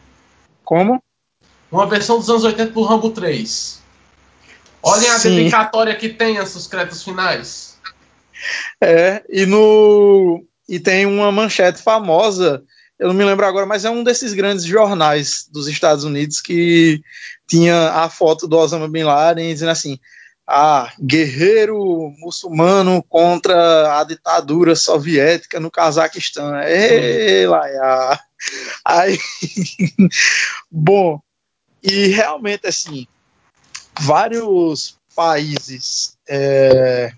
como 0.63 1.01
Uma 1.71 1.85
versão 1.87 2.17
dos 2.19 2.29
anos 2.29 2.43
80 2.43 2.71
do 2.71 2.83
Rambo 2.83 3.09
3. 3.11 3.81
Olhem 4.81 5.09
a 5.09 5.17
Sim. 5.17 5.35
dedicatória 5.37 5.95
que 5.95 6.09
tem 6.09 6.39
os 6.39 6.67
créditos 6.67 7.03
finais. 7.03 7.77
É, 8.81 9.23
e 9.29 9.45
no 9.45 10.43
e 10.67 10.79
tem 10.79 11.05
uma 11.05 11.31
manchete 11.31 11.81
famosa, 11.81 12.63
eu 12.99 13.07
não 13.07 13.13
me 13.13 13.23
lembro 13.23 13.45
agora, 13.45 13.65
mas 13.65 13.85
é 13.85 13.89
um 13.89 14.03
desses 14.03 14.33
grandes 14.33 14.65
jornais 14.65 15.47
dos 15.51 15.67
Estados 15.67 16.03
Unidos 16.03 16.41
que 16.41 17.01
tinha 17.47 17.91
a 17.91 18.09
foto 18.09 18.47
do 18.47 18.57
Osama 18.57 18.87
Bin 18.87 19.03
Laden 19.03 19.51
dizendo 19.53 19.71
assim: 19.71 19.99
ah, 20.47 20.91
guerreiro 20.99 22.13
muçulmano 22.19 23.01
contra 23.03 23.99
a 23.99 24.03
ditadura 24.03 24.75
soviética 24.75 25.59
no 25.59 25.71
Cazaquistão. 25.71 26.55
Ei, 26.61 27.47
Laia. 27.47 28.19
Aí, 28.83 29.17
bom, 30.69 31.19
e 31.81 32.07
realmente 32.07 32.67
assim, 32.67 33.07
vários 33.99 34.97
países 35.15 36.17
é, 36.27 37.13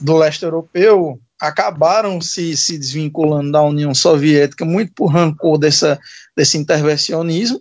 do 0.00 0.16
leste 0.16 0.44
europeu 0.44 1.20
acabaram 1.40 2.20
se, 2.20 2.56
se 2.56 2.78
desvinculando 2.78 3.52
da 3.52 3.62
União 3.62 3.94
Soviética 3.94 4.64
muito 4.64 4.92
por 4.92 5.06
rancor 5.06 5.58
dessa, 5.58 5.98
desse 6.36 6.58
intervencionismo, 6.58 7.60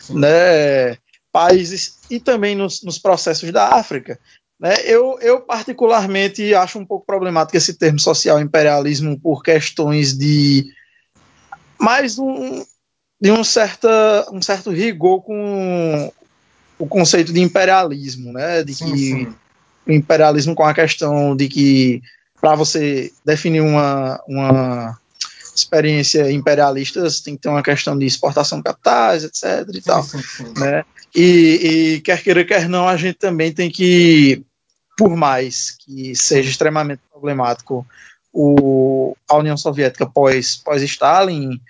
Sim. 0.00 0.18
né? 0.20 0.96
Países 1.32 1.98
e 2.08 2.20
também 2.20 2.54
nos, 2.54 2.82
nos 2.82 2.98
processos 2.98 3.50
da 3.50 3.70
África. 3.74 4.20
Né? 4.64 4.76
Eu, 4.86 5.18
eu, 5.20 5.42
particularmente, 5.42 6.54
acho 6.54 6.78
um 6.78 6.86
pouco 6.86 7.04
problemático 7.04 7.54
esse 7.54 7.74
termo 7.74 8.00
social 8.00 8.40
imperialismo 8.40 9.20
por 9.20 9.42
questões 9.42 10.16
de 10.16 10.64
mais 11.78 12.18
um, 12.18 12.64
de 13.20 13.30
um, 13.30 13.44
certa, 13.44 14.26
um 14.32 14.40
certo 14.40 14.70
rigor 14.70 15.20
com 15.20 16.10
o 16.78 16.86
conceito 16.86 17.30
de 17.30 17.42
imperialismo, 17.42 18.32
né? 18.32 18.62
De 18.62 18.74
Sim, 18.74 18.90
que 18.90 18.96
sim. 18.96 19.34
o 19.86 19.92
imperialismo 19.92 20.54
com 20.54 20.64
a 20.64 20.72
questão 20.72 21.36
de 21.36 21.46
que 21.46 22.00
para 22.40 22.54
você 22.54 23.12
definir 23.22 23.60
uma, 23.60 24.18
uma 24.26 24.98
experiência 25.54 26.32
imperialista 26.32 27.02
você 27.02 27.22
tem 27.22 27.36
que 27.36 27.42
ter 27.42 27.50
uma 27.50 27.62
questão 27.62 27.98
de 27.98 28.06
exportação 28.06 28.60
de 28.60 28.64
capitais, 28.64 29.24
etc. 29.24 29.68
e 29.74 29.82
tal, 29.82 30.02
Sim, 30.02 30.22
sim, 30.22 30.46
sim. 30.46 30.54
né? 30.58 30.86
E, 31.14 31.96
e 31.96 32.00
quer 32.00 32.22
queira 32.22 32.46
quer 32.46 32.66
não, 32.66 32.88
a 32.88 32.96
gente 32.96 33.18
também 33.18 33.52
tem 33.52 33.70
que, 33.70 34.42
por 34.96 35.16
mais 35.16 35.72
que 35.72 36.14
seja 36.14 36.50
extremamente 36.50 37.02
problemático 37.10 37.86
o, 38.32 39.16
a 39.28 39.36
União 39.36 39.56
Soviética 39.56 40.06
pós 40.06 40.56
pós 40.56 40.82
Stalin, 40.82 41.60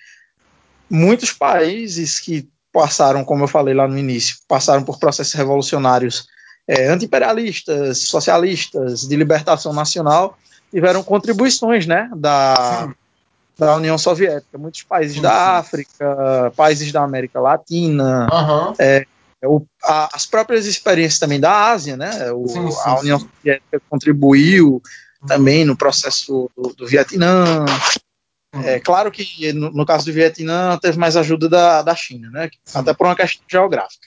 muitos 0.88 1.32
países 1.32 2.18
que 2.18 2.48
passaram, 2.72 3.24
como 3.24 3.44
eu 3.44 3.48
falei 3.48 3.74
lá 3.74 3.86
no 3.86 3.98
início, 3.98 4.36
passaram 4.48 4.82
por 4.82 4.98
processos 4.98 5.34
revolucionários 5.34 6.26
é, 6.66 6.88
anti-imperialistas, 6.88 7.98
socialistas, 7.98 9.02
de 9.02 9.14
libertação 9.14 9.72
nacional, 9.72 10.38
tiveram 10.70 11.02
contribuições 11.02 11.86
né, 11.86 12.10
da, 12.16 12.88
da 13.56 13.76
União 13.76 13.96
Soviética. 13.98 14.58
Muitos 14.58 14.82
países 14.82 15.16
Sim, 15.16 15.22
da 15.22 15.30
sim. 15.30 15.36
África, 15.36 16.52
países 16.56 16.90
da 16.90 17.02
América 17.02 17.40
Latina, 17.40 18.26
Aham. 18.32 18.74
O- 19.46 19.66
a- 19.82 20.08
as 20.12 20.26
próprias 20.26 20.66
experiências 20.66 21.18
também 21.18 21.40
da 21.40 21.70
Ásia, 21.70 21.96
né? 21.96 22.30
O- 22.32 22.46
Sim, 22.48 22.70
sim, 22.70 22.78
a 22.84 23.00
União. 23.00 23.18
Soviética 23.18 23.80
contribuiu 23.90 24.82
também 25.26 25.64
no 25.64 25.76
processo 25.76 26.50
do, 26.56 26.74
do 26.74 26.86
Vietnã. 26.86 27.64
É 28.62 28.78
claro 28.78 29.10
que 29.10 29.52
no, 29.52 29.70
no 29.72 29.84
caso 29.84 30.04
do 30.06 30.12
Vietnã 30.12 30.78
teve 30.78 30.96
mais 30.98 31.16
ajuda 31.16 31.48
da, 31.48 31.82
da 31.82 31.94
China, 31.96 32.30
né? 32.30 32.50
Sim. 32.64 32.78
Até 32.78 32.94
por 32.94 33.06
uma 33.06 33.16
questão 33.16 33.44
geográfica. 33.50 34.06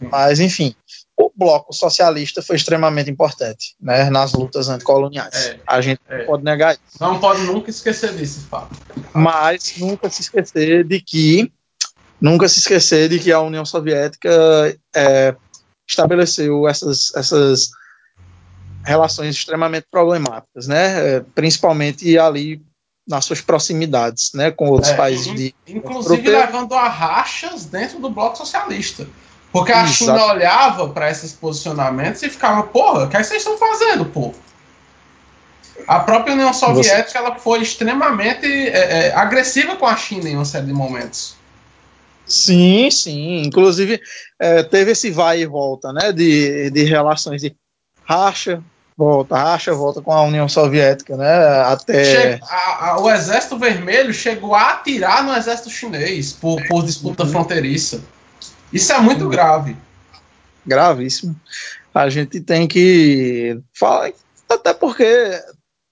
Mas, 0.00 0.38
enfim, 0.38 0.76
o 1.16 1.28
bloco 1.34 1.72
socialista 1.72 2.40
foi 2.40 2.54
extremamente 2.54 3.10
importante 3.10 3.74
né, 3.80 4.08
nas 4.10 4.32
lutas 4.32 4.68
anticoloniais. 4.68 5.34
É, 5.34 5.58
A 5.66 5.80
gente 5.80 6.00
é. 6.08 6.18
não 6.18 6.26
pode 6.26 6.44
negar 6.44 6.74
isso. 6.74 6.82
Não 7.00 7.18
pode 7.18 7.42
nunca 7.42 7.68
esquecer 7.70 8.12
desse 8.12 8.38
fato. 8.42 8.76
Mas 9.12 9.74
nunca 9.78 10.08
se 10.08 10.20
esquecer 10.22 10.84
de 10.84 11.00
que 11.00 11.50
nunca 12.20 12.48
se 12.48 12.58
esquecer 12.58 13.08
de 13.08 13.18
que 13.18 13.32
a 13.32 13.40
União 13.40 13.64
Soviética 13.64 14.30
é, 14.94 15.34
estabeleceu 15.88 16.68
essas, 16.68 17.14
essas 17.14 17.70
relações 18.84 19.36
extremamente 19.36 19.86
problemáticas, 19.90 20.66
né? 20.66 21.16
É, 21.16 21.20
Principalmente 21.34 22.18
ali 22.18 22.62
nas 23.06 23.24
suas 23.24 23.40
proximidades, 23.40 24.32
né, 24.34 24.50
com 24.50 24.68
outros 24.68 24.92
É, 24.92 24.96
países 24.96 25.34
de 25.34 25.54
Inclusive 25.66 26.28
levando 26.28 26.74
a 26.74 26.88
rachas 26.88 27.64
dentro 27.64 27.98
do 27.98 28.10
bloco 28.10 28.36
socialista. 28.36 29.06
Porque 29.50 29.72
a 29.72 29.84
Exato. 29.84 29.94
China 29.94 30.26
olhava 30.26 30.88
para 30.90 31.10
esses 31.10 31.32
posicionamentos 31.32 32.22
e 32.22 32.28
ficava, 32.28 32.64
porra, 32.64 33.04
o 33.04 33.08
que, 33.08 33.16
é 33.16 33.20
que 33.20 33.26
vocês 33.26 33.40
estão 33.40 33.56
fazendo, 33.56 34.04
pô? 34.04 34.34
A 35.86 36.00
própria 36.00 36.34
União 36.34 36.52
Soviética 36.52 37.18
ela 37.18 37.36
foi 37.36 37.62
extremamente 37.62 38.46
é, 38.46 39.06
é, 39.06 39.14
agressiva 39.14 39.74
com 39.76 39.86
a 39.86 39.96
China 39.96 40.28
em 40.28 40.34
uma 40.34 40.44
série 40.44 40.66
de 40.66 40.72
momentos. 40.74 41.37
Sim, 42.28 42.90
sim. 42.90 43.42
Inclusive, 43.42 44.00
é, 44.38 44.62
teve 44.62 44.92
esse 44.92 45.10
vai 45.10 45.40
e 45.40 45.46
volta, 45.46 45.92
né? 45.92 46.12
De, 46.12 46.70
de 46.70 46.84
relações 46.84 47.40
de 47.40 47.54
racha, 48.04 48.62
volta, 48.96 49.36
racha, 49.36 49.72
volta 49.72 50.02
com 50.02 50.12
a 50.12 50.22
União 50.22 50.48
Soviética, 50.48 51.16
né? 51.16 51.60
Até. 51.62 52.38
A- 52.42 52.90
a- 52.90 53.00
o 53.00 53.10
Exército 53.10 53.58
Vermelho 53.58 54.12
chegou 54.12 54.54
a 54.54 54.70
atirar 54.72 55.24
no 55.24 55.34
Exército 55.34 55.70
Chinês 55.70 56.32
por, 56.32 56.62
por 56.66 56.84
disputa 56.84 57.24
Uhum. 57.24 57.30
fronteiriça. 57.30 58.02
Isso 58.72 58.92
é 58.92 59.00
muito 59.00 59.24
Uhum. 59.24 59.30
grave. 59.30 59.76
Gravíssimo. 60.66 61.34
a 61.94 62.08
gente 62.10 62.40
tem 62.40 62.68
que 62.68 63.58
falar, 63.74 64.12
até 64.48 64.72
porque 64.72 65.04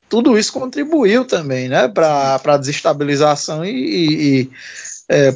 tudo 0.08 0.38
isso 0.38 0.52
contribuiu 0.52 1.24
também, 1.24 1.68
né, 1.68 1.88
para 1.88 2.40
a 2.44 2.56
desestabilização 2.56 3.64
e, 3.64 3.70
e, 3.70 4.40
e 4.42 4.50
é, 5.08 5.32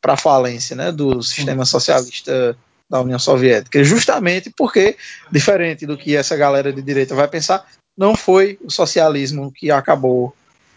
para 0.00 0.14
a 0.14 0.16
falência, 0.16 0.76
né, 0.76 0.92
do 0.92 1.22
sistema 1.22 1.64
socialista 1.64 2.56
da 2.88 3.00
União 3.00 3.18
Soviética, 3.18 3.82
justamente 3.84 4.50
porque, 4.50 4.96
diferente 5.30 5.84
do 5.84 5.96
que 5.96 6.16
essa 6.16 6.36
galera 6.36 6.72
de 6.72 6.80
direita 6.80 7.14
vai 7.14 7.28
pensar, 7.28 7.66
não 7.96 8.14
foi 8.14 8.58
o 8.62 8.70
socialismo 8.70 9.52
que 9.52 9.70
acabou 9.70 10.34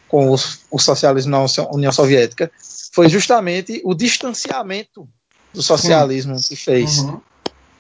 com 0.08 0.30
o, 0.30 0.36
o 0.72 0.80
socialismo 0.80 1.32
na 1.32 1.46
União 1.72 1.92
Soviética, 1.92 2.52
foi 2.94 3.08
justamente 3.08 3.82
o 3.86 3.94
distanciamento 3.94 5.08
do 5.54 5.62
socialismo 5.62 6.36
que 6.36 6.56
fez 6.56 7.00
uhum. 7.00 7.22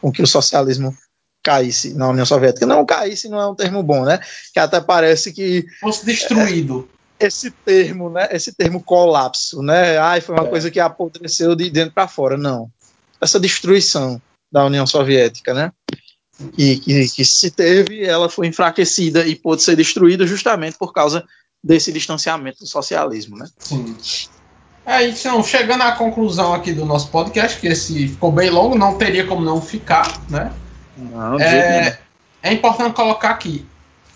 com 0.01 0.11
que 0.11 0.21
o 0.21 0.27
socialismo 0.27 0.95
caísse 1.43 1.93
na 1.93 2.09
União 2.09 2.25
Soviética. 2.25 2.65
Não 2.65 2.85
caísse 2.85 3.27
não 3.27 3.39
é 3.39 3.47
um 3.47 3.55
termo 3.55 3.81
bom, 3.83 4.05
né? 4.05 4.19
Que 4.53 4.59
até 4.59 4.79
parece 4.79 5.33
que 5.33 5.65
fosse 5.79 6.05
destruído. 6.05 6.87
É, 7.21 7.27
esse 7.27 7.51
termo, 7.51 8.09
né? 8.09 8.27
Esse 8.31 8.53
termo 8.53 8.81
colapso, 8.81 9.61
né? 9.61 9.97
Ai, 9.97 10.21
foi 10.21 10.35
uma 10.35 10.47
é. 10.47 10.49
coisa 10.49 10.71
que 10.71 10.79
apodreceu 10.79 11.55
de 11.55 11.69
dentro 11.69 11.93
para 11.93 12.07
fora. 12.07 12.37
Não. 12.37 12.69
Essa 13.19 13.39
destruição 13.39 14.21
da 14.51 14.65
União 14.65 14.85
Soviética, 14.87 15.53
né? 15.53 15.71
Que, 16.55 16.77
que, 16.77 17.07
que 17.09 17.25
se 17.25 17.51
teve, 17.51 18.03
ela 18.03 18.27
foi 18.27 18.47
enfraquecida 18.47 19.27
e 19.27 19.35
pôde 19.35 19.61
ser 19.61 19.75
destruída 19.75 20.25
justamente 20.25 20.77
por 20.77 20.91
causa 20.91 21.23
desse 21.63 21.91
distanciamento 21.91 22.59
do 22.59 22.67
socialismo, 22.67 23.37
né? 23.37 23.45
Sim. 23.59 23.95
É, 24.83 25.07
então, 25.07 25.43
chegando 25.43 25.83
à 25.83 25.91
conclusão 25.91 26.53
aqui 26.53 26.73
do 26.73 26.85
nosso 26.85 27.09
podcast, 27.09 27.59
que 27.59 27.67
esse 27.67 28.07
ficou 28.07 28.31
bem 28.31 28.49
longo, 28.49 28.75
não 28.75 28.97
teria 28.97 29.27
como 29.27 29.45
não 29.45 29.61
ficar, 29.61 30.19
né? 30.27 30.51
Não, 30.97 31.39
é, 31.39 31.99
é 32.41 32.51
importante 32.51 32.95
colocar 32.95 33.29
aqui, 33.29 33.65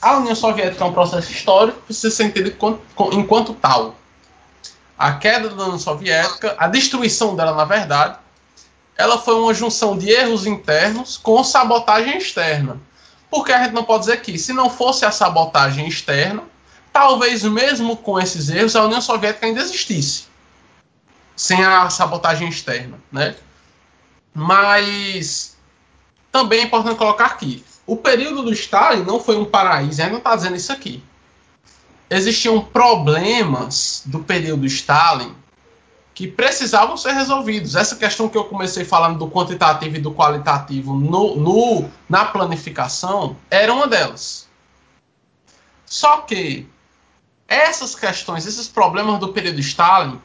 a 0.02 0.18
União 0.18 0.36
Soviética 0.36 0.84
é 0.84 0.88
um 0.88 0.94
processo 0.94 1.32
histórico 1.32 1.80
que 1.80 1.86
precisa 1.88 2.16
ser 2.16 2.26
entendido 2.26 2.56
enquanto, 3.14 3.54
tal. 3.56 3.96
A 4.98 5.14
queda 5.14 5.50
da 5.50 5.64
União 5.64 5.80
Soviética, 5.80 6.56
a 6.58 6.68
destruição 6.68 7.36
dela, 7.36 7.54
na 7.56 7.66
verdade, 7.66 8.18
ela 8.98 9.18
foi 9.18 9.36
uma 9.36 9.54
junção 9.54 9.98
de 9.98 10.10
erros 10.10 10.46
internos 10.46 11.18
com 11.18 11.44
sabotagem 11.44 12.18
externa. 12.18 12.80
Porque 13.30 13.52
a 13.52 13.64
gente 13.64 13.74
não 13.74 13.84
pode 13.84 14.06
dizer 14.06 14.22
que, 14.22 14.38
se 14.38 14.54
não 14.54 14.70
fosse 14.70 15.06
a 15.06 15.12
sabotagem 15.12 15.88
externa, 15.88 16.44
talvez 16.94 17.44
mesmo 17.44 17.98
com 17.98 18.20
esses 18.20 18.50
erros 18.50 18.76
a 18.76 18.86
União 18.86 19.02
Soviética 19.02 19.46
ainda 19.46 19.60
existisse, 19.60 20.26
sem 21.36 21.62
a 21.62 21.90
sabotagem 21.90 22.48
externa, 22.48 22.98
né? 23.12 23.36
Mas 24.34 25.58
também 26.32 26.62
é 26.62 26.64
importante 26.64 26.98
colocar 26.98 27.26
aqui, 27.26 27.66
o 27.86 27.96
período 27.96 28.44
do 28.44 28.54
Stalin 28.54 29.04
não 29.04 29.20
foi 29.20 29.38
um 29.38 29.46
paraíso, 29.46 30.02
a 30.02 30.06
gente 30.06 30.12
não 30.12 30.18
está 30.20 30.36
dizendo 30.36 30.56
isso 30.56 30.72
aqui. 30.72 31.04
Existiam 32.10 32.62
problemas 32.62 34.04
do 34.06 34.20
período 34.20 34.66
Stalin 34.66 35.36
que 36.14 36.28
precisavam 36.28 36.96
ser 36.96 37.12
resolvidos. 37.12 37.76
Essa 37.76 37.96
questão 37.98 38.30
que 38.30 38.38
eu 38.38 38.46
comecei 38.46 38.86
falando 38.86 39.20
do 39.20 39.30
quantitativo 39.30 39.98
e 39.98 40.00
do 40.00 40.14
qualitativo 40.14 40.94
no, 40.94 41.36
no 41.36 41.90
na 42.08 42.26
planificação 42.26 43.36
era 43.52 43.74
uma 43.74 43.86
delas. 43.86 44.48
Só 45.86 46.18
que 46.18 46.68
essas 47.48 47.94
questões, 47.96 48.46
esses 48.46 48.68
problemas 48.68 49.20
do 49.20 49.34
período 49.34 49.60
Stalin, 49.60 50.20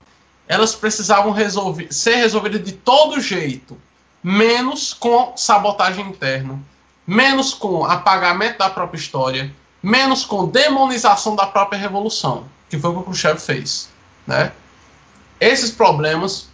elas 0.46 0.74
precisavam 0.74 1.32
resolver, 1.32 1.92
ser 1.92 2.16
resolvidas 2.16 2.64
de 2.64 2.72
todo 2.72 3.20
jeito, 3.20 3.76
menos 4.22 4.94
com 4.94 5.36
sabotagem 5.36 6.08
interna, 6.08 6.58
menos 7.10 7.52
com 7.52 7.84
apagamento 7.84 8.58
da 8.58 8.70
própria 8.70 8.96
história, 8.96 9.52
menos 9.82 10.24
com 10.24 10.46
demonização 10.46 11.34
da 11.34 11.44
própria 11.44 11.76
revolução, 11.76 12.44
que 12.68 12.78
foi 12.78 12.90
o 12.90 12.92
que 12.92 13.00
o 13.00 13.02
Khrushchev 13.02 13.40
fez, 13.40 13.88
né? 14.24 14.52
Esses 15.40 15.72
problemas 15.72 16.48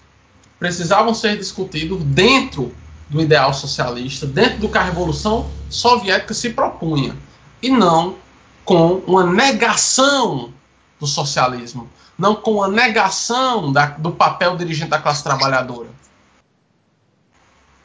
precisavam 0.58 1.12
ser 1.12 1.36
discutidos 1.36 2.02
dentro 2.02 2.74
do 3.10 3.20
ideal 3.20 3.52
socialista, 3.52 4.26
dentro 4.26 4.60
do 4.60 4.70
que 4.70 4.78
a 4.78 4.82
revolução 4.82 5.46
soviética 5.68 6.32
se 6.32 6.48
propunha, 6.48 7.14
e 7.60 7.68
não 7.68 8.16
com 8.64 9.02
uma 9.06 9.26
negação 9.26 10.54
do 10.98 11.06
socialismo, 11.06 11.86
não 12.18 12.34
com 12.34 12.62
a 12.62 12.68
negação 12.68 13.70
da, 13.70 13.88
do 13.88 14.10
papel 14.10 14.56
dirigente 14.56 14.88
da 14.88 14.98
classe 14.98 15.22
trabalhadora. 15.22 15.90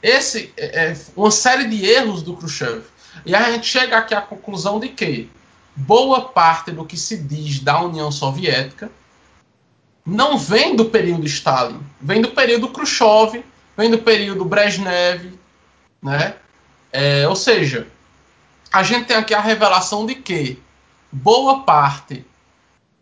Esse 0.01 0.53
é, 0.57 0.87
é 0.87 0.97
uma 1.15 1.31
série 1.31 1.67
de 1.67 1.85
erros 1.85 2.23
do 2.23 2.35
Khrushchev. 2.35 2.83
E 3.25 3.35
a 3.35 3.51
gente 3.51 3.67
chega 3.67 3.97
aqui 3.97 4.15
à 4.15 4.21
conclusão 4.21 4.79
de 4.79 4.89
que 4.89 5.29
boa 5.75 6.29
parte 6.29 6.71
do 6.71 6.85
que 6.85 6.97
se 6.97 7.17
diz 7.17 7.59
da 7.59 7.81
União 7.81 8.11
Soviética 8.11 8.89
não 10.05 10.37
vem 10.37 10.75
do 10.75 10.85
período 10.85 11.25
Stalin, 11.27 11.79
vem 11.99 12.21
do 12.21 12.29
período 12.29 12.69
Khrushchev, 12.69 13.43
vem 13.77 13.91
do 13.91 13.99
período 13.99 14.43
Brezhnev, 14.45 15.37
né? 16.01 16.35
É, 16.91 17.27
ou 17.27 17.35
seja, 17.35 17.87
a 18.71 18.83
gente 18.83 19.05
tem 19.05 19.17
aqui 19.17 19.33
a 19.33 19.39
revelação 19.39 20.05
de 20.05 20.15
que 20.15 20.61
boa 21.11 21.63
parte 21.63 22.25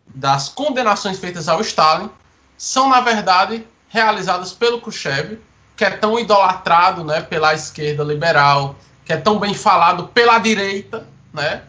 das 0.06 0.48
condenações 0.48 1.18
feitas 1.18 1.48
ao 1.48 1.60
Stalin 1.60 2.10
são, 2.56 2.88
na 2.88 3.00
verdade, 3.00 3.66
realizadas 3.88 4.52
pelo 4.52 4.80
Khrushchev, 4.80 5.38
que 5.80 5.84
é 5.86 5.88
tão 5.88 6.18
idolatrado 6.18 7.02
né, 7.02 7.22
pela 7.22 7.54
esquerda 7.54 8.04
liberal, 8.04 8.76
que 9.02 9.14
é 9.14 9.16
tão 9.16 9.38
bem 9.38 9.54
falado 9.54 10.08
pela 10.08 10.38
direita, 10.38 11.08
né, 11.32 11.62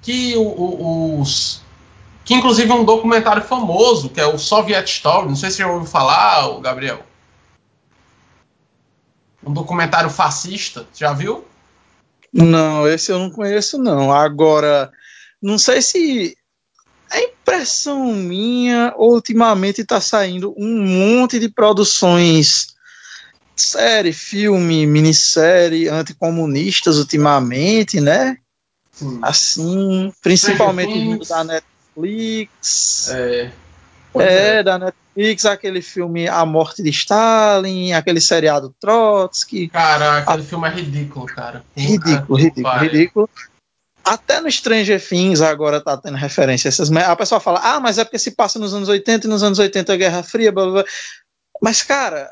que 0.00 0.34
o, 0.38 0.40
o, 0.40 1.20
os. 1.20 1.60
Que 2.24 2.32
inclusive 2.32 2.72
um 2.72 2.82
documentário 2.82 3.42
famoso, 3.42 4.08
que 4.08 4.18
é 4.18 4.26
o 4.26 4.38
Soviet 4.38 4.90
Story, 4.90 5.28
não 5.28 5.36
sei 5.36 5.50
se 5.50 5.56
você 5.56 5.62
já 5.64 5.68
ouviu 5.68 5.86
falar, 5.86 6.60
Gabriel. 6.60 7.02
Um 9.44 9.52
documentário 9.52 10.08
fascista, 10.08 10.86
já 10.94 11.12
viu? 11.12 11.44
Não, 12.32 12.88
esse 12.88 13.12
eu 13.12 13.18
não 13.18 13.28
conheço, 13.28 13.76
não. 13.76 14.10
Agora, 14.10 14.90
não 15.42 15.58
sei 15.58 15.82
se 15.82 16.38
é 17.10 17.24
impressão 17.24 18.14
minha, 18.14 18.94
ultimamente 18.96 19.82
está 19.82 20.00
saindo 20.00 20.54
um 20.56 20.86
monte 20.86 21.38
de 21.38 21.50
produções, 21.50 22.72
série, 23.56 24.12
filme, 24.12 24.86
minissérie, 24.86 25.88
anticomunistas 25.88 26.98
ultimamente, 26.98 28.00
né? 28.00 28.36
Sim. 28.92 29.18
Assim, 29.22 30.12
principalmente 30.22 31.28
da 31.28 31.44
Netflix. 31.44 33.10
É. 33.10 33.50
É, 34.14 34.58
é, 34.58 34.62
da 34.62 34.78
Netflix, 34.78 35.46
aquele 35.46 35.80
filme 35.80 36.28
A 36.28 36.44
Morte 36.44 36.82
de 36.82 36.90
Stalin, 36.90 37.92
aquele 37.92 38.20
seriado 38.20 38.74
Trotsky. 38.78 39.68
Cara, 39.68 40.18
aquele 40.18 40.42
a... 40.42 40.44
filme 40.44 40.68
é 40.68 40.70
ridículo, 40.70 41.26
cara. 41.26 41.64
Ridículo, 41.74 42.38
ridículo, 42.38 42.78
ridículo. 42.78 43.30
Até 44.04 44.40
no 44.40 44.50
Stranger 44.50 45.00
Things 45.00 45.40
agora 45.40 45.80
tá 45.80 45.96
tendo 45.96 46.16
referência. 46.16 46.68
Essas, 46.68 46.90
a 46.90 47.16
pessoa 47.16 47.40
fala, 47.40 47.60
ah, 47.62 47.80
mas 47.80 47.98
é 47.98 48.04
porque 48.04 48.18
se 48.18 48.32
passa 48.32 48.58
nos 48.58 48.74
anos 48.74 48.88
80 48.88 49.26
e 49.26 49.30
nos 49.30 49.42
anos 49.42 49.58
80 49.58 49.92
a 49.92 49.96
Guerra 49.96 50.22
Fria, 50.22 50.52
blá, 50.52 50.64
blá, 50.64 50.72
blá. 50.72 50.84
Mas, 51.62 51.82
cara, 51.82 52.30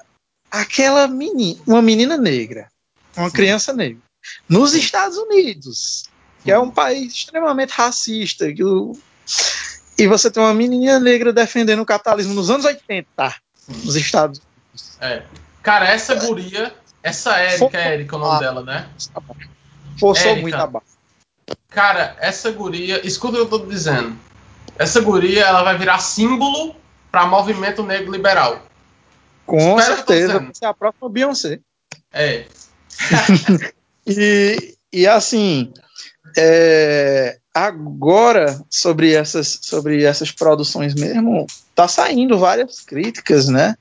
aquela 0.50 1.06
menina, 1.06 1.60
uma 1.66 1.82
menina 1.82 2.16
negra, 2.16 2.68
uma 3.16 3.28
Sim. 3.28 3.34
criança 3.34 3.72
negra, 3.72 4.00
nos 4.48 4.74
Estados 4.74 5.16
Unidos, 5.16 6.04
que 6.44 6.50
é 6.50 6.58
um 6.58 6.70
país 6.70 7.12
extremamente 7.12 7.70
racista, 7.70 8.52
que 8.52 8.64
o, 8.64 8.98
e 9.98 10.06
você 10.06 10.30
tem 10.30 10.42
uma 10.42 10.54
menina 10.54 10.98
negra 10.98 11.32
defendendo 11.32 11.80
o 11.80 11.86
capitalismo 11.86 12.34
nos 12.34 12.50
anos 12.50 12.64
80, 12.64 13.08
tá? 13.14 13.36
Nos 13.68 13.96
Estados 13.96 14.40
Unidos. 14.40 14.96
É. 15.00 15.22
Cara, 15.62 15.86
essa 15.88 16.14
guria, 16.14 16.74
essa 17.02 17.36
Érica, 17.36 17.78
é 17.78 17.94
Érica 17.94 18.16
o 18.16 18.18
nome 18.18 18.40
dela, 18.40 18.62
né? 18.62 18.88
Forçou 19.98 20.30
Érica. 20.30 20.42
muito 20.42 20.56
a 20.56 20.66
barra. 20.66 20.84
Cara, 21.68 22.16
essa 22.18 22.50
guria, 22.50 23.06
escuta 23.06 23.34
o 23.34 23.46
que 23.46 23.54
eu 23.54 23.58
tô 23.58 23.66
dizendo. 23.66 24.16
Essa 24.78 25.00
guria, 25.00 25.44
ela 25.44 25.62
vai 25.62 25.76
virar 25.76 25.98
símbolo 25.98 26.74
para 27.10 27.26
movimento 27.26 27.82
negro 27.82 28.10
liberal. 28.10 28.62
Com 29.46 29.78
Espera 29.78 29.96
certeza. 29.96 30.38
Você 30.40 30.64
é 30.64 30.68
a 30.68 30.74
próxima 30.74 31.08
Beyoncé. 31.08 31.60
É. 32.12 32.44
e, 34.06 34.74
e 34.92 35.06
assim, 35.06 35.72
é, 36.36 37.38
agora 37.54 38.60
sobre 38.68 39.12
essas, 39.12 39.58
sobre 39.62 40.04
essas 40.04 40.30
produções 40.30 40.94
mesmo, 40.94 41.46
tá 41.74 41.88
saindo 41.88 42.38
várias 42.38 42.80
críticas, 42.80 43.48
né? 43.48 43.74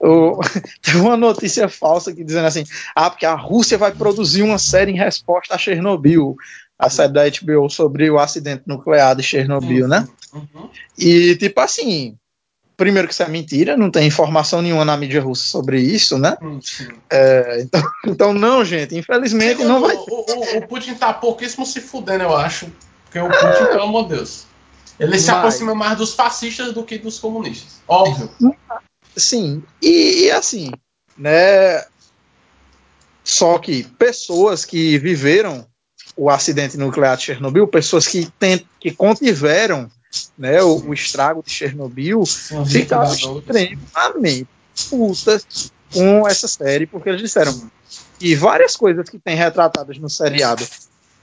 O, 0.00 0.40
tem 0.82 1.00
uma 1.00 1.16
notícia 1.16 1.68
falsa 1.68 2.12
que 2.12 2.24
dizendo 2.24 2.46
assim, 2.46 2.64
ah, 2.94 3.10
porque 3.10 3.26
a 3.26 3.34
Rússia 3.34 3.78
vai 3.78 3.92
produzir 3.92 4.42
uma 4.42 4.58
série 4.58 4.92
em 4.92 4.96
resposta 4.96 5.54
a 5.54 5.58
Chernobyl 5.58 6.36
a 6.78 6.90
série 6.90 7.12
da 7.12 7.22
HBO 7.28 7.70
sobre 7.70 8.10
o 8.10 8.18
acidente 8.18 8.64
nuclear 8.66 9.16
de 9.16 9.22
Chernobyl, 9.22 9.88
né? 9.88 10.06
Uhum. 10.32 10.68
E, 10.98 11.34
tipo 11.36 11.58
assim, 11.60 12.16
primeiro 12.76 13.08
que 13.08 13.14
isso 13.14 13.22
é 13.22 13.28
mentira, 13.28 13.76
não 13.76 13.90
tem 13.90 14.06
informação 14.06 14.60
nenhuma 14.60 14.84
na 14.84 14.96
mídia 14.96 15.20
russa 15.20 15.44
sobre 15.44 15.80
isso, 15.80 16.18
né? 16.18 16.36
É, 17.10 17.60
então, 17.62 17.82
então, 18.06 18.32
não, 18.34 18.64
gente, 18.64 18.96
infelizmente 18.96 19.64
não 19.64 19.80
vai. 19.80 19.96
O, 19.96 20.04
o, 20.04 20.58
o 20.58 20.68
Putin 20.68 20.94
tá 20.94 21.12
pouquíssimo 21.12 21.64
se 21.64 21.80
fudendo, 21.80 22.24
eu 22.24 22.36
acho. 22.36 22.70
Porque 23.04 23.18
o 23.18 23.28
Putin, 23.28 23.66
pelo 23.70 23.82
amor 23.82 24.08
de 24.08 24.16
Deus. 24.16 24.44
Ele 24.98 25.18
se 25.18 25.26
Mas- 25.26 25.38
aproxima 25.38 25.74
mais 25.74 25.98
dos 25.98 26.14
fascistas 26.14 26.72
do 26.72 26.82
que 26.82 26.98
dos 26.98 27.18
comunistas. 27.18 27.80
Óbvio. 27.86 28.30
Sim, 29.16 29.62
e, 29.80 30.24
e 30.24 30.30
assim, 30.30 30.70
né? 31.16 31.84
Só 33.24 33.58
que 33.58 33.82
pessoas 33.82 34.64
que 34.64 34.98
viveram 34.98 35.66
o 36.16 36.30
acidente 36.30 36.78
nuclear 36.78 37.16
de 37.16 37.24
Chernobyl, 37.24 37.66
pessoas 37.66 38.06
que, 38.06 38.30
tent, 38.38 38.64
que 38.80 38.90
contiveram 38.92 39.90
né, 40.38 40.62
o, 40.62 40.88
o 40.88 40.94
estrago 40.94 41.42
de 41.44 41.50
Chernobyl, 41.50 42.24
ficaram 42.26 42.64
liquidadores. 42.64 43.20
extremamente 43.20 44.48
putas 44.88 45.70
com 45.92 46.26
essa 46.26 46.48
série, 46.48 46.86
porque 46.86 47.08
eles 47.08 47.20
disseram 47.20 47.70
que 48.18 48.34
várias 48.34 48.76
coisas 48.76 49.08
que 49.08 49.18
tem 49.18 49.36
retratadas 49.36 49.98
no 49.98 50.10
seriado 50.10 50.66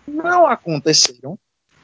não 0.08 0.48
aconteceram. 0.48 1.38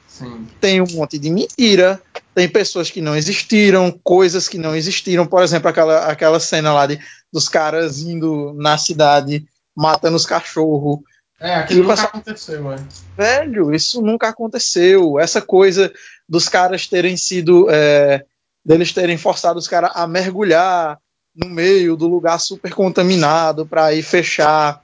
Sim. 0.08 0.46
Tem 0.60 0.80
um 0.80 0.86
monte 0.92 1.18
de 1.18 1.30
mentira, 1.30 2.02
tem 2.34 2.48
pessoas 2.48 2.90
que 2.90 3.00
não 3.00 3.16
existiram, 3.16 3.90
coisas 4.02 4.48
que 4.48 4.58
não 4.58 4.74
existiram. 4.74 5.26
Por 5.26 5.42
exemplo, 5.42 5.68
aquela, 5.68 6.06
aquela 6.06 6.40
cena 6.40 6.72
lá 6.72 6.86
de, 6.86 6.98
dos 7.32 7.48
caras 7.48 8.00
indo 8.00 8.52
na 8.54 8.76
cidade 8.76 9.46
matando 9.74 10.16
os 10.16 10.26
cachorros. 10.26 10.98
É, 11.38 11.54
aquilo 11.54 11.82
nunca 11.84 11.94
passa- 11.96 12.08
aconteceu, 12.08 12.72
é. 12.72 12.78
Velho, 13.16 13.74
isso 13.74 14.02
nunca 14.02 14.28
aconteceu. 14.28 15.18
Essa 15.18 15.40
coisa 15.40 15.90
dos 16.30 16.48
caras 16.48 16.86
terem 16.86 17.16
sido. 17.16 17.68
é, 17.68 18.24
deles 18.64 18.92
terem 18.92 19.18
forçado 19.18 19.58
os 19.58 19.66
caras 19.66 19.90
a 19.94 20.06
mergulhar 20.06 20.98
no 21.34 21.48
meio 21.48 21.96
do 21.96 22.06
lugar 22.06 22.38
super 22.38 22.72
contaminado 22.72 23.66
para 23.66 23.92
ir 23.92 24.02
fechar 24.02 24.82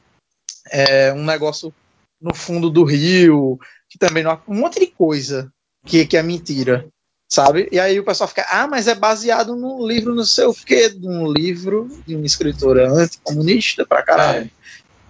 é, 0.70 1.12
um 1.12 1.24
negócio 1.24 1.72
no 2.20 2.34
fundo 2.34 2.68
do 2.68 2.82
rio, 2.82 3.58
que 3.88 3.98
também 3.98 4.24
não. 4.24 4.40
Um 4.48 4.56
monte 4.56 4.80
de 4.80 4.86
coisa 4.86 5.52
que, 5.84 6.04
que 6.04 6.16
é 6.16 6.22
mentira. 6.22 6.88
Sabe? 7.28 7.68
E 7.72 7.80
aí 7.80 7.98
o 7.98 8.04
pessoal 8.04 8.28
fica, 8.28 8.46
ah, 8.48 8.68
mas 8.68 8.86
é 8.86 8.94
baseado 8.94 9.56
num 9.56 9.84
livro, 9.84 10.14
não 10.14 10.24
sei 10.24 10.44
o 10.44 10.54
quê, 10.54 10.88
de 10.88 11.08
um 11.08 11.30
livro 11.30 11.88
de 12.06 12.14
uma 12.14 12.24
escritora 12.24 12.88
anticomunista 12.88 13.84
pra 13.84 14.02
caralho. 14.02 14.48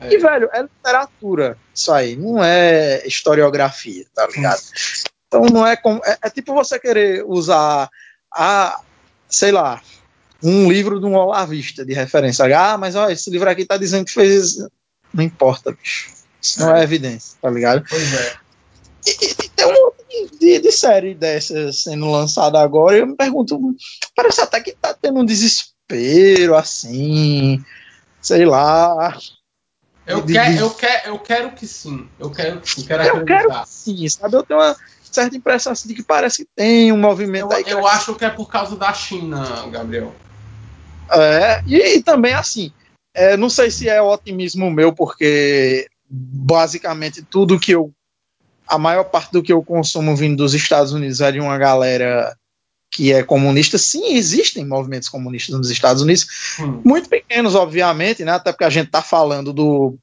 É. 0.01 0.13
E, 0.15 0.19
velho, 0.19 0.49
é 0.53 0.63
literatura 0.63 1.59
isso 1.75 1.93
aí, 1.93 2.17
não 2.17 2.43
é 2.43 3.07
historiografia, 3.07 4.07
tá 4.15 4.27
ligado? 4.27 4.63
Então 5.27 5.43
não 5.47 5.67
é 5.67 5.77
como. 5.77 6.01
É, 6.05 6.19
é 6.23 6.31
tipo 6.31 6.55
você 6.55 6.79
querer 6.79 7.25
usar 7.27 7.89
a, 8.33 8.81
sei 9.29 9.51
lá, 9.53 9.81
um 10.43 10.71
livro 10.71 11.01
de 11.01 11.07
um 11.07 11.15
olavista 11.17 11.85
de 11.85 11.93
referência. 11.93 12.45
Ah, 12.59 12.77
mas 12.79 12.95
ó, 12.95 13.09
esse 13.11 13.31
livro 13.31 13.49
aqui 13.49 13.65
tá 13.65 13.77
dizendo 13.77 14.05
que 14.05 14.13
fez. 14.13 14.57
Não 15.13 15.25
importa, 15.25 15.73
bicho. 15.73 16.11
Isso 16.41 16.61
não 16.61 16.75
é 16.75 16.83
evidência, 16.83 17.37
tá 17.41 17.51
ligado? 17.51 17.85
Pois 17.89 18.15
é. 18.15 18.37
E, 19.07 19.11
e- 19.11 19.49
tem 19.51 19.67
um 19.67 19.73
monte 19.73 20.39
de, 20.39 20.59
de- 20.61 20.73
série 20.73 21.15
dessas 21.15 21.83
sendo 21.83 22.11
lançada 22.11 22.61
agora, 22.61 22.97
e 22.97 23.01
eu 23.01 23.07
me 23.07 23.17
pergunto, 23.17 23.59
parece 24.15 24.41
até 24.41 24.61
que 24.61 24.73
tá 24.73 24.93
tendo 24.95 25.21
um 25.21 25.25
desespero, 25.25 26.55
assim, 26.57 27.65
sei 28.21 28.45
lá. 28.45 29.17
Eu, 30.07 30.23
De- 30.23 30.33
quero, 30.35 30.53
de- 30.53 30.59
eu, 30.61 30.71
quero, 30.71 31.09
eu 31.09 31.19
quero 31.19 31.51
que 31.53 31.67
sim. 31.67 32.09
Eu 32.19 32.31
quero 32.31 32.61
que 32.61 32.71
sim. 32.71 32.85
Quero 32.85 33.03
Eu 33.05 33.25
quero 33.25 33.49
que 33.49 33.69
sim, 33.69 34.09
sabe? 34.09 34.37
Eu 34.37 34.43
tenho 34.43 34.61
uma 34.61 34.77
certa 35.17 35.37
impressão 35.37 35.73
assim, 35.73 35.89
de 35.89 35.95
que 35.95 36.03
parece 36.03 36.45
que 36.45 36.51
tem 36.55 36.93
um 36.93 36.99
movimento 36.99 37.53
Eu, 37.53 37.57
aí. 37.57 37.65
eu 37.67 37.87
acho 37.87 38.15
que 38.15 38.25
é 38.25 38.31
por 38.31 38.49
causa 38.49 38.77
da 38.77 38.93
China, 38.93 39.67
Gabriel. 39.71 40.15
É, 41.11 41.63
e, 41.67 41.97
e 41.97 42.03
também 42.03 42.35
assim, 42.35 42.73
é, 43.15 43.37
não 43.37 43.49
sei 43.49 43.71
se 43.71 43.89
é 43.89 44.01
otimismo 44.03 44.71
meu, 44.71 44.93
porque 44.93 45.87
basicamente 46.09 47.23
tudo 47.23 47.59
que 47.59 47.73
eu. 47.73 47.93
A 48.69 48.79
maior 48.79 49.05
parte 49.05 49.31
do 49.33 49.43
que 49.43 49.53
eu 49.53 49.63
consumo 49.63 50.17
vindo 50.17 50.37
dos 50.37 50.53
Estados 50.53 50.93
Unidos 50.93 51.21
é 51.21 51.31
de 51.31 51.39
uma 51.41 51.57
galera 51.57 52.37
que 52.91 53.13
é 53.13 53.23
comunista. 53.23 53.79
Sim, 53.79 54.15
existem 54.17 54.65
movimentos 54.67 55.09
comunistas 55.09 55.57
nos 55.57 55.71
Estados 55.71 56.03
Unidos, 56.03 56.27
Hum. 56.59 56.81
muito 56.85 57.09
pequenos, 57.09 57.55
obviamente, 57.55 58.25
né? 58.25 58.33
Até 58.33 58.51
porque 58.53 58.65
a 58.65 58.71
gente 58.71 58.91
tá 58.91 59.03
falando 59.03 59.53
do, 59.53 59.97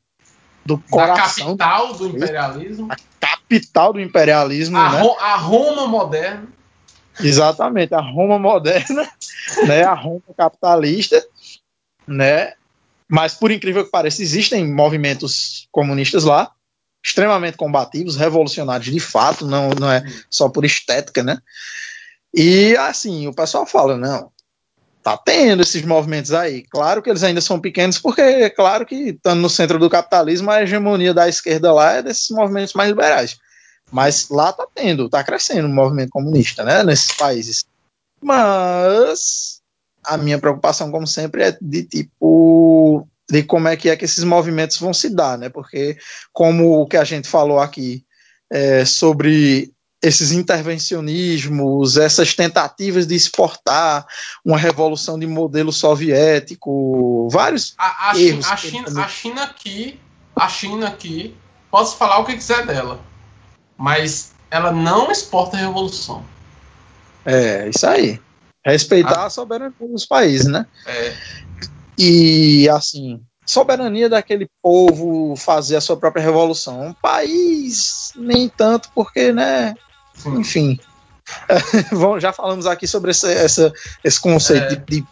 do 0.66 0.78
Da 0.78 0.84
coração, 0.90 1.56
da 1.56 1.66
capital 1.66 1.94
do 1.94 2.08
imperialismo. 2.08 2.88
capital 3.20 3.94
do 3.94 4.00
imperialismo, 4.00 4.78
A, 4.78 4.92
né? 4.92 5.02
Ro- 5.02 5.18
a 5.20 5.36
Roma 5.36 5.88
moderna. 5.88 6.48
Exatamente, 7.20 7.94
a 7.94 8.00
Roma 8.02 8.40
moderna, 8.40 9.08
né, 9.68 9.84
a 9.84 9.94
Roma 9.94 10.22
capitalista, 10.36 11.24
né, 12.08 12.54
mas 13.08 13.36
por 13.36 13.52
incrível 13.52 13.86
que 13.86 13.92
pareça, 13.92 14.24
existem 14.24 14.68
movimentos 14.74 15.68
comunistas 15.72 16.24
lá, 16.24 16.52
extremamente 17.06 17.56
combativos, 17.56 18.16
revolucionários 18.16 18.92
de 18.92 19.00
fato, 19.00 19.46
não, 19.46 19.70
não 19.80 19.92
é 19.92 20.04
só 20.28 20.50
por 20.50 20.66
estética, 20.66 21.22
né, 21.22 21.38
e 22.34 22.76
assim, 22.78 23.28
o 23.28 23.34
pessoal 23.34 23.68
fala, 23.68 23.96
não, 23.96 24.32
tá 25.04 25.18
tendo 25.18 25.62
esses 25.62 25.84
movimentos 25.84 26.34
aí, 26.34 26.64
claro 26.64 27.02
que 27.02 27.10
eles 27.10 27.24
ainda 27.24 27.42
são 27.42 27.60
pequenos, 27.60 28.00
porque 28.00 28.22
é 28.22 28.50
claro 28.50 28.86
que 28.86 28.96
estando 28.96 29.42
no 29.42 29.50
centro 29.50 29.78
do 29.78 29.90
capitalismo, 29.90 30.50
a 30.50 30.64
hegemonia 30.64 31.14
da 31.14 31.28
esquerda 31.28 31.74
lá 31.74 31.94
é 31.94 32.02
desses 32.02 32.30
movimentos 32.30 32.74
mais 32.74 32.90
liberais, 32.90 33.38
mas 33.92 34.30
lá 34.30 34.54
tá 34.54 34.66
tendo, 34.74 35.10
tá 35.10 35.24
crescendo 35.24 35.68
o 35.68 35.72
movimento 35.72 36.10
comunista, 36.10 36.64
né, 36.64 36.84
nesses 36.84 37.12
países. 37.12 37.66
Mas 38.22 39.62
a 40.06 40.18
minha 40.18 40.40
preocupação, 40.40 40.90
como 40.90 41.06
sempre, 41.06 41.44
é 41.44 41.58
de 41.62 41.84
tipo 41.84 43.08
de 43.30 43.44
como 43.44 43.68
é 43.68 43.76
que 43.76 43.90
é 43.90 43.96
que 43.96 44.06
esses 44.06 44.24
movimentos 44.24 44.78
vão 44.78 44.94
se 44.94 45.10
dar, 45.10 45.38
né? 45.38 45.50
Porque 45.50 45.98
como 46.32 46.82
o 46.82 46.88
que 46.88 46.98
a 46.98 47.04
gente 47.04 47.28
falou 47.28 47.60
aqui 47.60 48.06
é, 48.52 48.86
sobre 48.86 49.73
esses 50.04 50.34
intervencionismos, 50.34 51.96
essas 51.96 52.34
tentativas 52.34 53.08
de 53.08 53.16
exportar 53.16 54.06
uma 54.44 54.58
revolução 54.58 55.18
de 55.18 55.26
modelo 55.26 55.72
soviético, 55.72 57.30
vários 57.32 57.74
A, 57.78 58.10
a, 58.12 58.20
Erros 58.20 58.46
China, 58.46 58.54
a, 58.54 58.58
China, 58.58 58.84
também- 58.84 59.04
a 59.04 59.08
China 59.08 59.44
aqui, 59.44 60.00
a 60.36 60.50
China 60.50 60.88
aqui, 60.90 61.34
posso 61.72 61.96
falar 61.96 62.20
o 62.20 62.26
que 62.26 62.34
quiser 62.34 62.66
dela, 62.66 63.00
mas 63.78 64.34
ela 64.52 64.74
não 64.74 65.10
exporta 65.10 65.56
revolução. 65.56 66.22
é 67.26 67.70
isso 67.70 67.88
aí. 67.88 68.20
Respeitar 68.66 69.26
a 69.26 69.30
soberania 69.30 69.74
dos 69.80 70.06
países, 70.06 70.48
né? 70.48 70.66
É, 70.86 71.14
E 71.98 72.68
assim, 72.70 73.22
soberania 73.46 74.10
daquele 74.10 74.50
povo 74.62 75.36
fazer 75.36 75.76
a 75.78 75.82
sua 75.82 75.98
própria 75.98 76.24
revolução. 76.24 76.88
Um 76.88 76.94
país, 76.94 78.12
nem 78.16 78.50
tanto, 78.50 78.90
porque, 78.94 79.32
né? 79.32 79.76
Sim. 80.14 80.40
Enfim. 80.40 80.80
Vamos- 81.92 82.22
Já 82.22 82.34
falamos 82.34 82.66
aqui 82.66 82.86
sobre 82.86 83.12
esse, 83.12 83.32
essa, 83.32 83.72
esse 84.04 84.20
conceito 84.20 84.74
É. 84.74 84.76
de, 84.76 85.02
de-. 85.02 85.06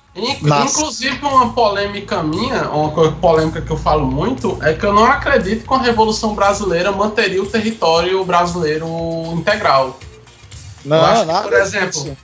Inclusive, 0.44 1.20
uma 1.26 1.54
polêmica 1.54 2.22
minha, 2.22 2.70
uma 2.70 3.12
polêmica 3.14 3.62
que 3.62 3.72
eu 3.72 3.78
falo 3.78 4.06
muito, 4.06 4.58
é 4.62 4.74
que 4.74 4.86
eu 4.86 4.92
não 4.94 5.06
acredito 5.06 5.66
que 5.66 5.74
a 5.74 5.78
Revolução 5.78 6.36
Brasileira 6.36 6.92
manteria 6.92 7.42
o 7.42 7.46
território 7.46 8.24
brasileiro 8.26 8.86
integral. 9.34 9.98
Não, 10.84 11.02
acho 11.06 11.22
que, 11.22 11.28
nada 11.28 11.42
por 11.48 11.54
exemplo, 11.54 11.88
disso. 12.04 12.18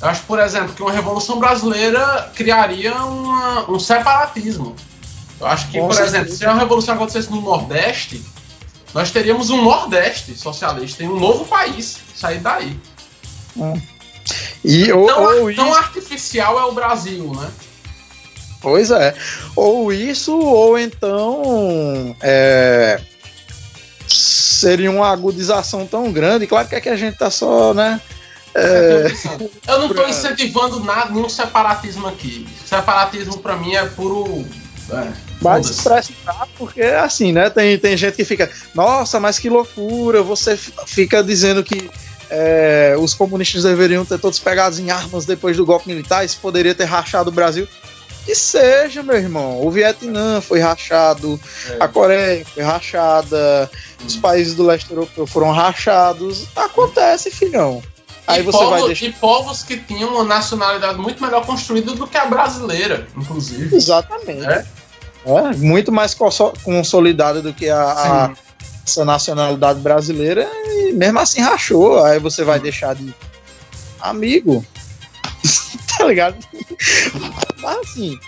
Eu 0.00 0.08
acho, 0.08 0.22
por 0.22 0.38
exemplo, 0.40 0.72
que 0.74 0.82
uma 0.82 0.92
Revolução 0.92 1.38
Brasileira 1.38 2.30
criaria 2.34 2.94
uma- 2.94 3.70
um 3.70 3.78
separatismo. 3.78 4.74
Eu 5.38 5.46
acho 5.46 5.68
que, 5.70 5.78
Com 5.78 5.86
por 5.88 5.94
certeza. 5.94 6.16
exemplo, 6.16 6.34
se 6.34 6.46
a 6.46 6.54
Revolução 6.54 6.94
acontecesse 6.94 7.30
no 7.30 7.42
Nordeste, 7.42 8.24
nós 8.94 9.10
teríamos 9.10 9.50
um 9.50 9.62
Nordeste 9.62 10.36
socialista 10.36 11.02
e 11.02 11.08
um 11.08 11.18
novo 11.18 11.44
país 11.44 11.98
sair 12.14 12.38
daí. 12.38 12.78
E, 14.64 14.90
ou, 14.92 15.06
Tão, 15.06 15.22
ou 15.24 15.54
tão 15.54 15.68
isso, 15.68 15.78
artificial 15.78 16.58
é 16.58 16.64
o 16.64 16.72
Brasil, 16.72 17.32
né? 17.34 17.50
pois 18.64 18.90
é. 18.90 19.14
Ou 19.54 19.92
isso, 19.92 20.34
ou 20.34 20.78
então 20.78 22.16
é, 22.22 22.98
seria 24.08 24.90
uma 24.90 25.10
agudização 25.10 25.86
tão 25.86 26.10
grande. 26.10 26.46
Claro 26.46 26.66
que 26.66 26.74
é 26.74 26.80
que 26.80 26.88
a 26.88 26.96
gente 26.96 27.18
tá 27.18 27.30
só, 27.30 27.74
né? 27.74 28.00
É, 28.54 29.06
eu 29.68 29.78
não 29.80 29.88
estou 29.88 30.08
incentivando 30.08 30.82
nada, 30.82 31.10
nenhum 31.10 31.28
separatismo 31.28 32.06
aqui. 32.06 32.48
Separatismo 32.64 33.38
pra 33.38 33.56
mim 33.56 33.74
é 33.74 33.84
puro. 33.84 34.46
É, 34.90 35.12
Mas 35.44 35.66
citar, 36.02 36.48
porque 36.58 36.82
assim, 36.82 37.32
né? 37.32 37.50
Tem, 37.50 37.78
tem 37.78 37.96
gente 37.96 38.14
que 38.16 38.24
fica, 38.24 38.50
nossa, 38.74 39.20
mas 39.20 39.38
que 39.38 39.48
loucura, 39.48 40.22
você 40.22 40.56
fica 40.56 41.22
dizendo 41.22 41.62
que 41.62 41.90
é, 42.30 42.96
os 42.98 43.14
comunistas 43.14 43.62
deveriam 43.62 44.04
ter 44.04 44.18
todos 44.18 44.38
pegados 44.38 44.78
em 44.78 44.90
armas 44.90 45.24
depois 45.24 45.56
do 45.56 45.66
golpe 45.66 45.88
militar, 45.88 46.24
isso 46.24 46.38
poderia 46.40 46.74
ter 46.74 46.84
rachado 46.84 47.30
o 47.30 47.32
Brasil. 47.32 47.68
Que 48.24 48.34
seja, 48.34 49.02
meu 49.02 49.16
irmão. 49.16 49.60
O 49.64 49.70
Vietnã 49.70 50.40
foi 50.40 50.58
rachado, 50.58 51.38
É. 51.68 51.76
a 51.78 51.86
Coreia 51.86 52.42
foi 52.46 52.62
rachada, 52.62 53.70
os 54.04 54.16
países 54.16 54.54
do 54.54 54.64
leste 54.64 54.90
europeu 54.90 55.26
foram 55.26 55.50
rachados. 55.50 56.46
Acontece, 56.56 57.30
filhão. 57.30 57.82
Aí 58.26 58.40
e, 58.40 58.42
você 58.42 58.56
povos, 58.56 58.70
vai 58.70 58.86
deixar. 58.86 59.06
e 59.06 59.12
povos 59.12 59.62
que 59.62 59.76
tinham 59.76 60.08
uma 60.08 60.24
nacionalidade 60.24 60.98
muito 60.98 61.22
melhor 61.22 61.44
construída 61.44 61.92
do 61.92 62.06
que 62.06 62.16
a 62.16 62.24
brasileira, 62.24 63.06
inclusive. 63.14 63.76
Exatamente. 63.76 64.46
É? 64.46 64.64
É, 65.26 65.56
muito 65.56 65.90
mais 65.90 66.14
conso- 66.14 66.52
consolidada 66.62 67.40
do 67.40 67.52
que 67.54 67.68
a, 67.70 67.82
a- 67.82 68.32
essa 68.86 69.04
nacionalidade 69.04 69.80
brasileira 69.80 70.46
e 70.66 70.92
mesmo 70.92 71.18
assim 71.18 71.40
rachou. 71.40 72.02
Aí 72.04 72.18
você 72.18 72.44
vai 72.44 72.60
deixar 72.60 72.94
de 72.94 73.14
amigo. 74.00 74.64
tá 75.98 76.04
ligado? 76.04 76.36
Mas 77.62 77.78
assim, 77.78 78.18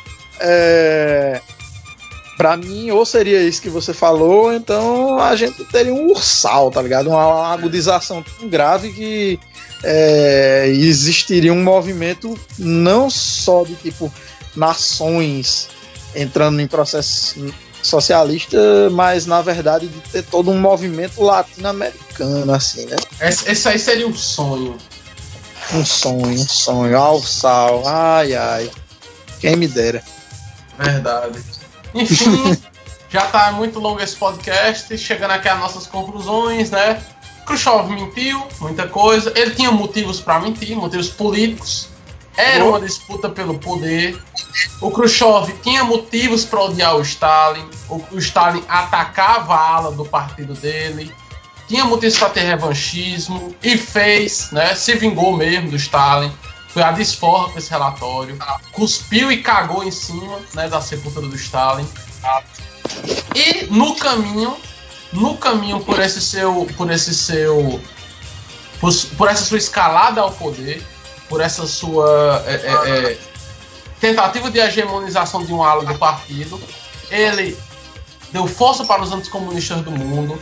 é... 0.40 1.40
pra 2.38 2.56
mim, 2.56 2.90
ou 2.90 3.04
seria 3.04 3.42
isso 3.42 3.60
que 3.60 3.68
você 3.68 3.92
falou, 3.92 4.44
ou 4.44 4.52
então 4.54 5.18
a 5.18 5.36
gente 5.36 5.62
teria 5.64 5.92
um 5.92 6.10
ursal, 6.10 6.70
tá 6.70 6.80
ligado? 6.80 7.08
Uma, 7.10 7.26
uma 7.26 7.52
agudização 7.52 8.22
tão 8.22 8.48
grave 8.48 8.92
que 8.92 9.38
é, 9.84 10.66
existiria 10.68 11.52
um 11.52 11.62
movimento 11.62 12.38
não 12.58 13.10
só 13.10 13.64
de 13.64 13.74
tipo 13.74 14.10
nações 14.54 15.68
entrando 16.16 16.60
em 16.60 16.66
processo 16.66 17.52
socialista, 17.82 18.90
mas 18.90 19.26
na 19.26 19.40
verdade 19.40 19.86
de 19.86 20.00
ter 20.10 20.22
todo 20.22 20.50
um 20.50 20.58
movimento 20.58 21.22
latino-americano, 21.22 22.52
assim, 22.52 22.86
né? 22.86 22.96
Esse, 23.20 23.50
esse 23.50 23.68
aí 23.68 23.78
seria 23.78 24.08
o 24.08 24.16
sonho. 24.16 24.76
Um 25.72 25.84
sonho, 25.84 26.28
um 26.28 26.48
sonho, 26.48 26.98
ao 26.98 27.20
sal, 27.20 27.86
ai, 27.86 28.34
ai. 28.34 28.70
Quem 29.40 29.56
me 29.56 29.68
dera. 29.68 30.02
Verdade. 30.78 31.40
Enfim, 31.94 32.56
já 33.10 33.26
tá 33.26 33.52
muito 33.52 33.78
longo 33.78 34.00
esse 34.00 34.16
podcast, 34.16 34.96
chegando 34.98 35.32
aqui 35.32 35.48
às 35.48 35.58
nossas 35.58 35.86
conclusões, 35.86 36.70
né? 36.70 37.02
Khrushchev 37.46 37.88
mentiu, 37.88 38.44
muita 38.60 38.88
coisa. 38.88 39.32
Ele 39.36 39.52
tinha 39.52 39.70
motivos 39.70 40.20
para 40.20 40.40
mentir, 40.40 40.76
motivos 40.76 41.08
políticos. 41.08 41.88
Era 42.36 42.64
uma 42.64 42.80
disputa 42.80 43.28
pelo 43.30 43.58
poder. 43.58 44.20
O 44.80 44.90
Khrushchev 44.90 45.52
tinha 45.62 45.84
motivos 45.84 46.44
para 46.44 46.60
odiar 46.60 46.96
o 46.96 47.02
Stalin. 47.02 47.64
O, 47.88 48.02
o 48.12 48.18
Stalin 48.18 48.62
atacava 48.68 49.54
a 49.54 49.74
ala 49.74 49.92
do 49.92 50.04
partido 50.04 50.52
dele. 50.54 51.12
Tinha 51.66 51.84
motivos 51.84 52.18
para 52.18 52.30
ter 52.30 52.42
revanchismo 52.42 53.54
e 53.62 53.76
fez, 53.78 54.50
né? 54.52 54.74
Se 54.74 54.94
vingou 54.94 55.36
mesmo 55.36 55.70
do 55.70 55.76
Stalin. 55.76 56.30
Foi 56.68 56.82
a 56.82 56.92
desforra 56.92 57.50
com 57.50 57.58
esse 57.58 57.70
relatório. 57.70 58.38
Cuspiu 58.70 59.32
e 59.32 59.38
cagou 59.38 59.82
em 59.82 59.90
cima 59.90 60.38
né, 60.52 60.68
da 60.68 60.80
sepultura 60.80 61.26
do 61.26 61.34
Stalin. 61.34 61.88
E 63.34 63.66
no 63.70 63.96
caminho, 63.96 64.56
no 65.12 65.38
caminho 65.38 65.80
por 65.80 65.98
esse 65.98 66.20
seu, 66.20 66.66
por 66.76 66.90
esse 66.90 67.14
seu, 67.14 67.80
por, 68.78 68.92
por 69.16 69.28
essa 69.28 69.44
sua 69.44 69.56
escalada 69.56 70.20
ao 70.20 70.30
poder, 70.32 70.84
por 71.28 71.40
essa 71.40 71.66
sua 71.66 72.42
é, 72.46 72.54
é, 72.54 73.12
é, 73.12 73.18
tentativa 74.00 74.50
de 74.50 74.58
hegemonização 74.58 75.44
de 75.44 75.52
um 75.52 75.62
ala 75.62 75.84
do 75.84 75.98
partido, 75.98 76.60
ele 77.10 77.56
deu 78.32 78.46
força 78.46 78.84
para 78.84 79.02
os 79.02 79.12
anticomunistas 79.12 79.80
do 79.82 79.90
mundo, 79.90 80.40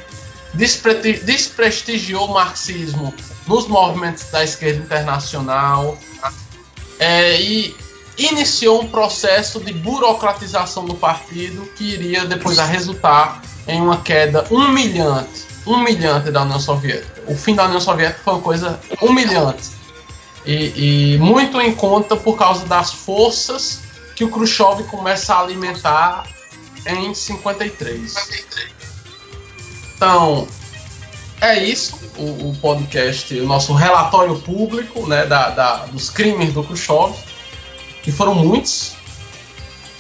despre- 0.53 1.15
desprestigiou 1.19 2.27
o 2.27 2.35
marxismo 2.35 3.15
nos 3.47 3.67
movimentos 3.67 4.25
da 4.31 4.43
esquerda 4.43 4.83
internacional 4.83 5.99
é, 6.99 7.41
e 7.41 7.77
iniciou 8.17 8.83
um 8.83 8.89
processo 8.89 9.61
de 9.61 9.73
burocratização 9.73 10.85
do 10.85 10.95
partido 10.95 11.67
que 11.77 11.85
iria 11.85 12.25
depois 12.25 12.59
a 12.59 12.65
resultar 12.65 13.43
em 13.67 13.81
uma 13.81 14.01
queda 14.01 14.47
humilhante, 14.51 15.47
humilhante 15.67 16.31
da 16.31 16.43
União 16.43 16.61
Soviética. 16.61 17.23
O 17.27 17.37
fim 17.37 17.55
da 17.55 17.65
União 17.65 17.81
Soviética 17.81 18.21
foi 18.25 18.35
uma 18.35 18.43
coisa 18.43 18.81
humilhante 19.01 19.74
e, 20.47 21.15
e 21.15 21.19
muito 21.19 21.61
em 21.61 21.75
conta 21.75 22.17
por 22.17 22.37
causa 22.37 22.67
das 22.67 22.93
forças 22.93 23.81
que 24.15 24.25
o 24.25 24.29
Khrushchev 24.31 24.85
começa 24.85 25.35
a 25.35 25.41
alimentar 25.41 26.27
em 26.87 27.15
53. 27.15 28.15
Então, 29.97 30.47
é 31.41 31.59
isso, 31.63 31.99
o, 32.17 32.51
o 32.51 32.57
podcast, 32.61 33.35
o 33.39 33.47
nosso 33.47 33.73
relatório 33.75 34.39
público 34.41 35.07
né, 35.07 35.25
da, 35.27 35.51
da- 35.51 35.87
dos 35.87 36.11
crimes 36.11 36.53
do 36.53 36.63
Khrushchev, 36.63 37.15
que 38.03 38.13
foram 38.13 38.35
muitos. 38.35 38.93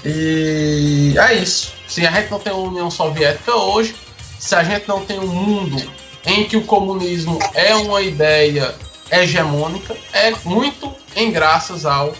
E 0.05 1.15
é 1.19 1.35
isso. 1.35 1.73
Se 1.89 2.07
a 2.07 2.11
gente 2.11 2.31
não 2.31 2.39
tem 2.39 2.53
uma 2.53 2.69
União 2.69 2.91
Soviética 2.91 3.55
hoje, 3.55 3.95
se 4.39 4.55
a 4.55 4.63
gente 4.63 4.87
não 4.87 5.05
tem 5.05 5.19
um 5.19 5.27
mundo 5.27 5.91
em 6.27 6.45
que 6.45 6.57
o 6.57 6.63
comunismo 6.65 7.39
é 7.55 7.75
uma 7.75 8.01
ideia 8.03 8.75
hegemônica, 9.21 9.97
é 10.13 10.33
muito 10.45 10.95
em 11.15 11.31
graças 11.31 11.87
ao 11.87 12.15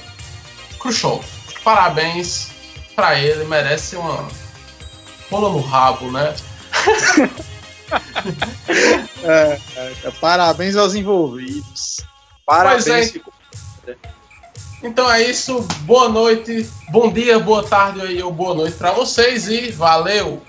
Khrushchev. 0.79 1.25
Parabéns 1.63 2.51
para 2.95 3.19
ele, 3.19 3.45
merece 3.45 3.97
uma 3.97 4.29
rola 5.31 5.51
no 5.51 5.61
rabo, 5.61 6.11
né? 6.11 6.35
É, 9.23 9.59
é, 9.77 10.11
parabéns 10.21 10.75
aos 10.75 10.95
envolvidos. 10.95 11.99
Parabéns. 12.45 13.15
É. 13.87 13.95
Então 14.83 15.11
é 15.11 15.23
isso, 15.23 15.61
boa 15.83 16.09
noite, 16.09 16.69
bom 16.91 17.13
dia, 17.13 17.39
boa 17.39 17.63
tarde 17.63 18.03
aí, 18.03 18.23
ou 18.23 18.33
boa 18.33 18.55
noite 18.55 18.77
para 18.77 18.91
vocês 18.93 19.49
e 19.49 19.71
valeu! 19.71 20.43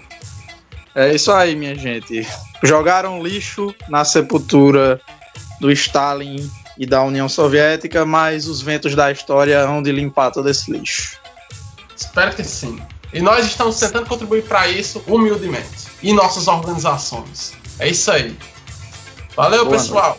É 0.95 1.13
isso 1.13 1.31
aí, 1.31 1.55
minha 1.55 1.75
gente. 1.75 2.27
Jogaram 2.63 3.21
lixo 3.21 3.73
na 3.89 4.03
sepultura 4.03 4.99
do 5.59 5.71
Stalin 5.71 6.49
e 6.77 6.85
da 6.85 7.01
União 7.03 7.29
Soviética, 7.29 8.05
mas 8.05 8.47
os 8.47 8.61
ventos 8.61 8.95
da 8.95 9.11
história 9.11 9.65
vão 9.65 9.81
de 9.81 9.91
limpar 9.91 10.31
todo 10.31 10.49
esse 10.49 10.71
lixo. 10.71 11.17
Espero 11.95 12.35
que 12.35 12.43
sim. 12.43 12.81
E 13.13 13.21
nós 13.21 13.45
estamos 13.45 13.79
tentando 13.79 14.05
contribuir 14.07 14.43
para 14.43 14.67
isso 14.67 15.01
humildemente. 15.07 15.87
E 16.03 16.11
nossas 16.11 16.47
organizações. 16.47 17.53
É 17.79 17.87
isso 17.87 18.11
aí. 18.11 18.37
Valeu, 19.35 19.65
Boa 19.65 19.77
pessoal. 19.77 20.17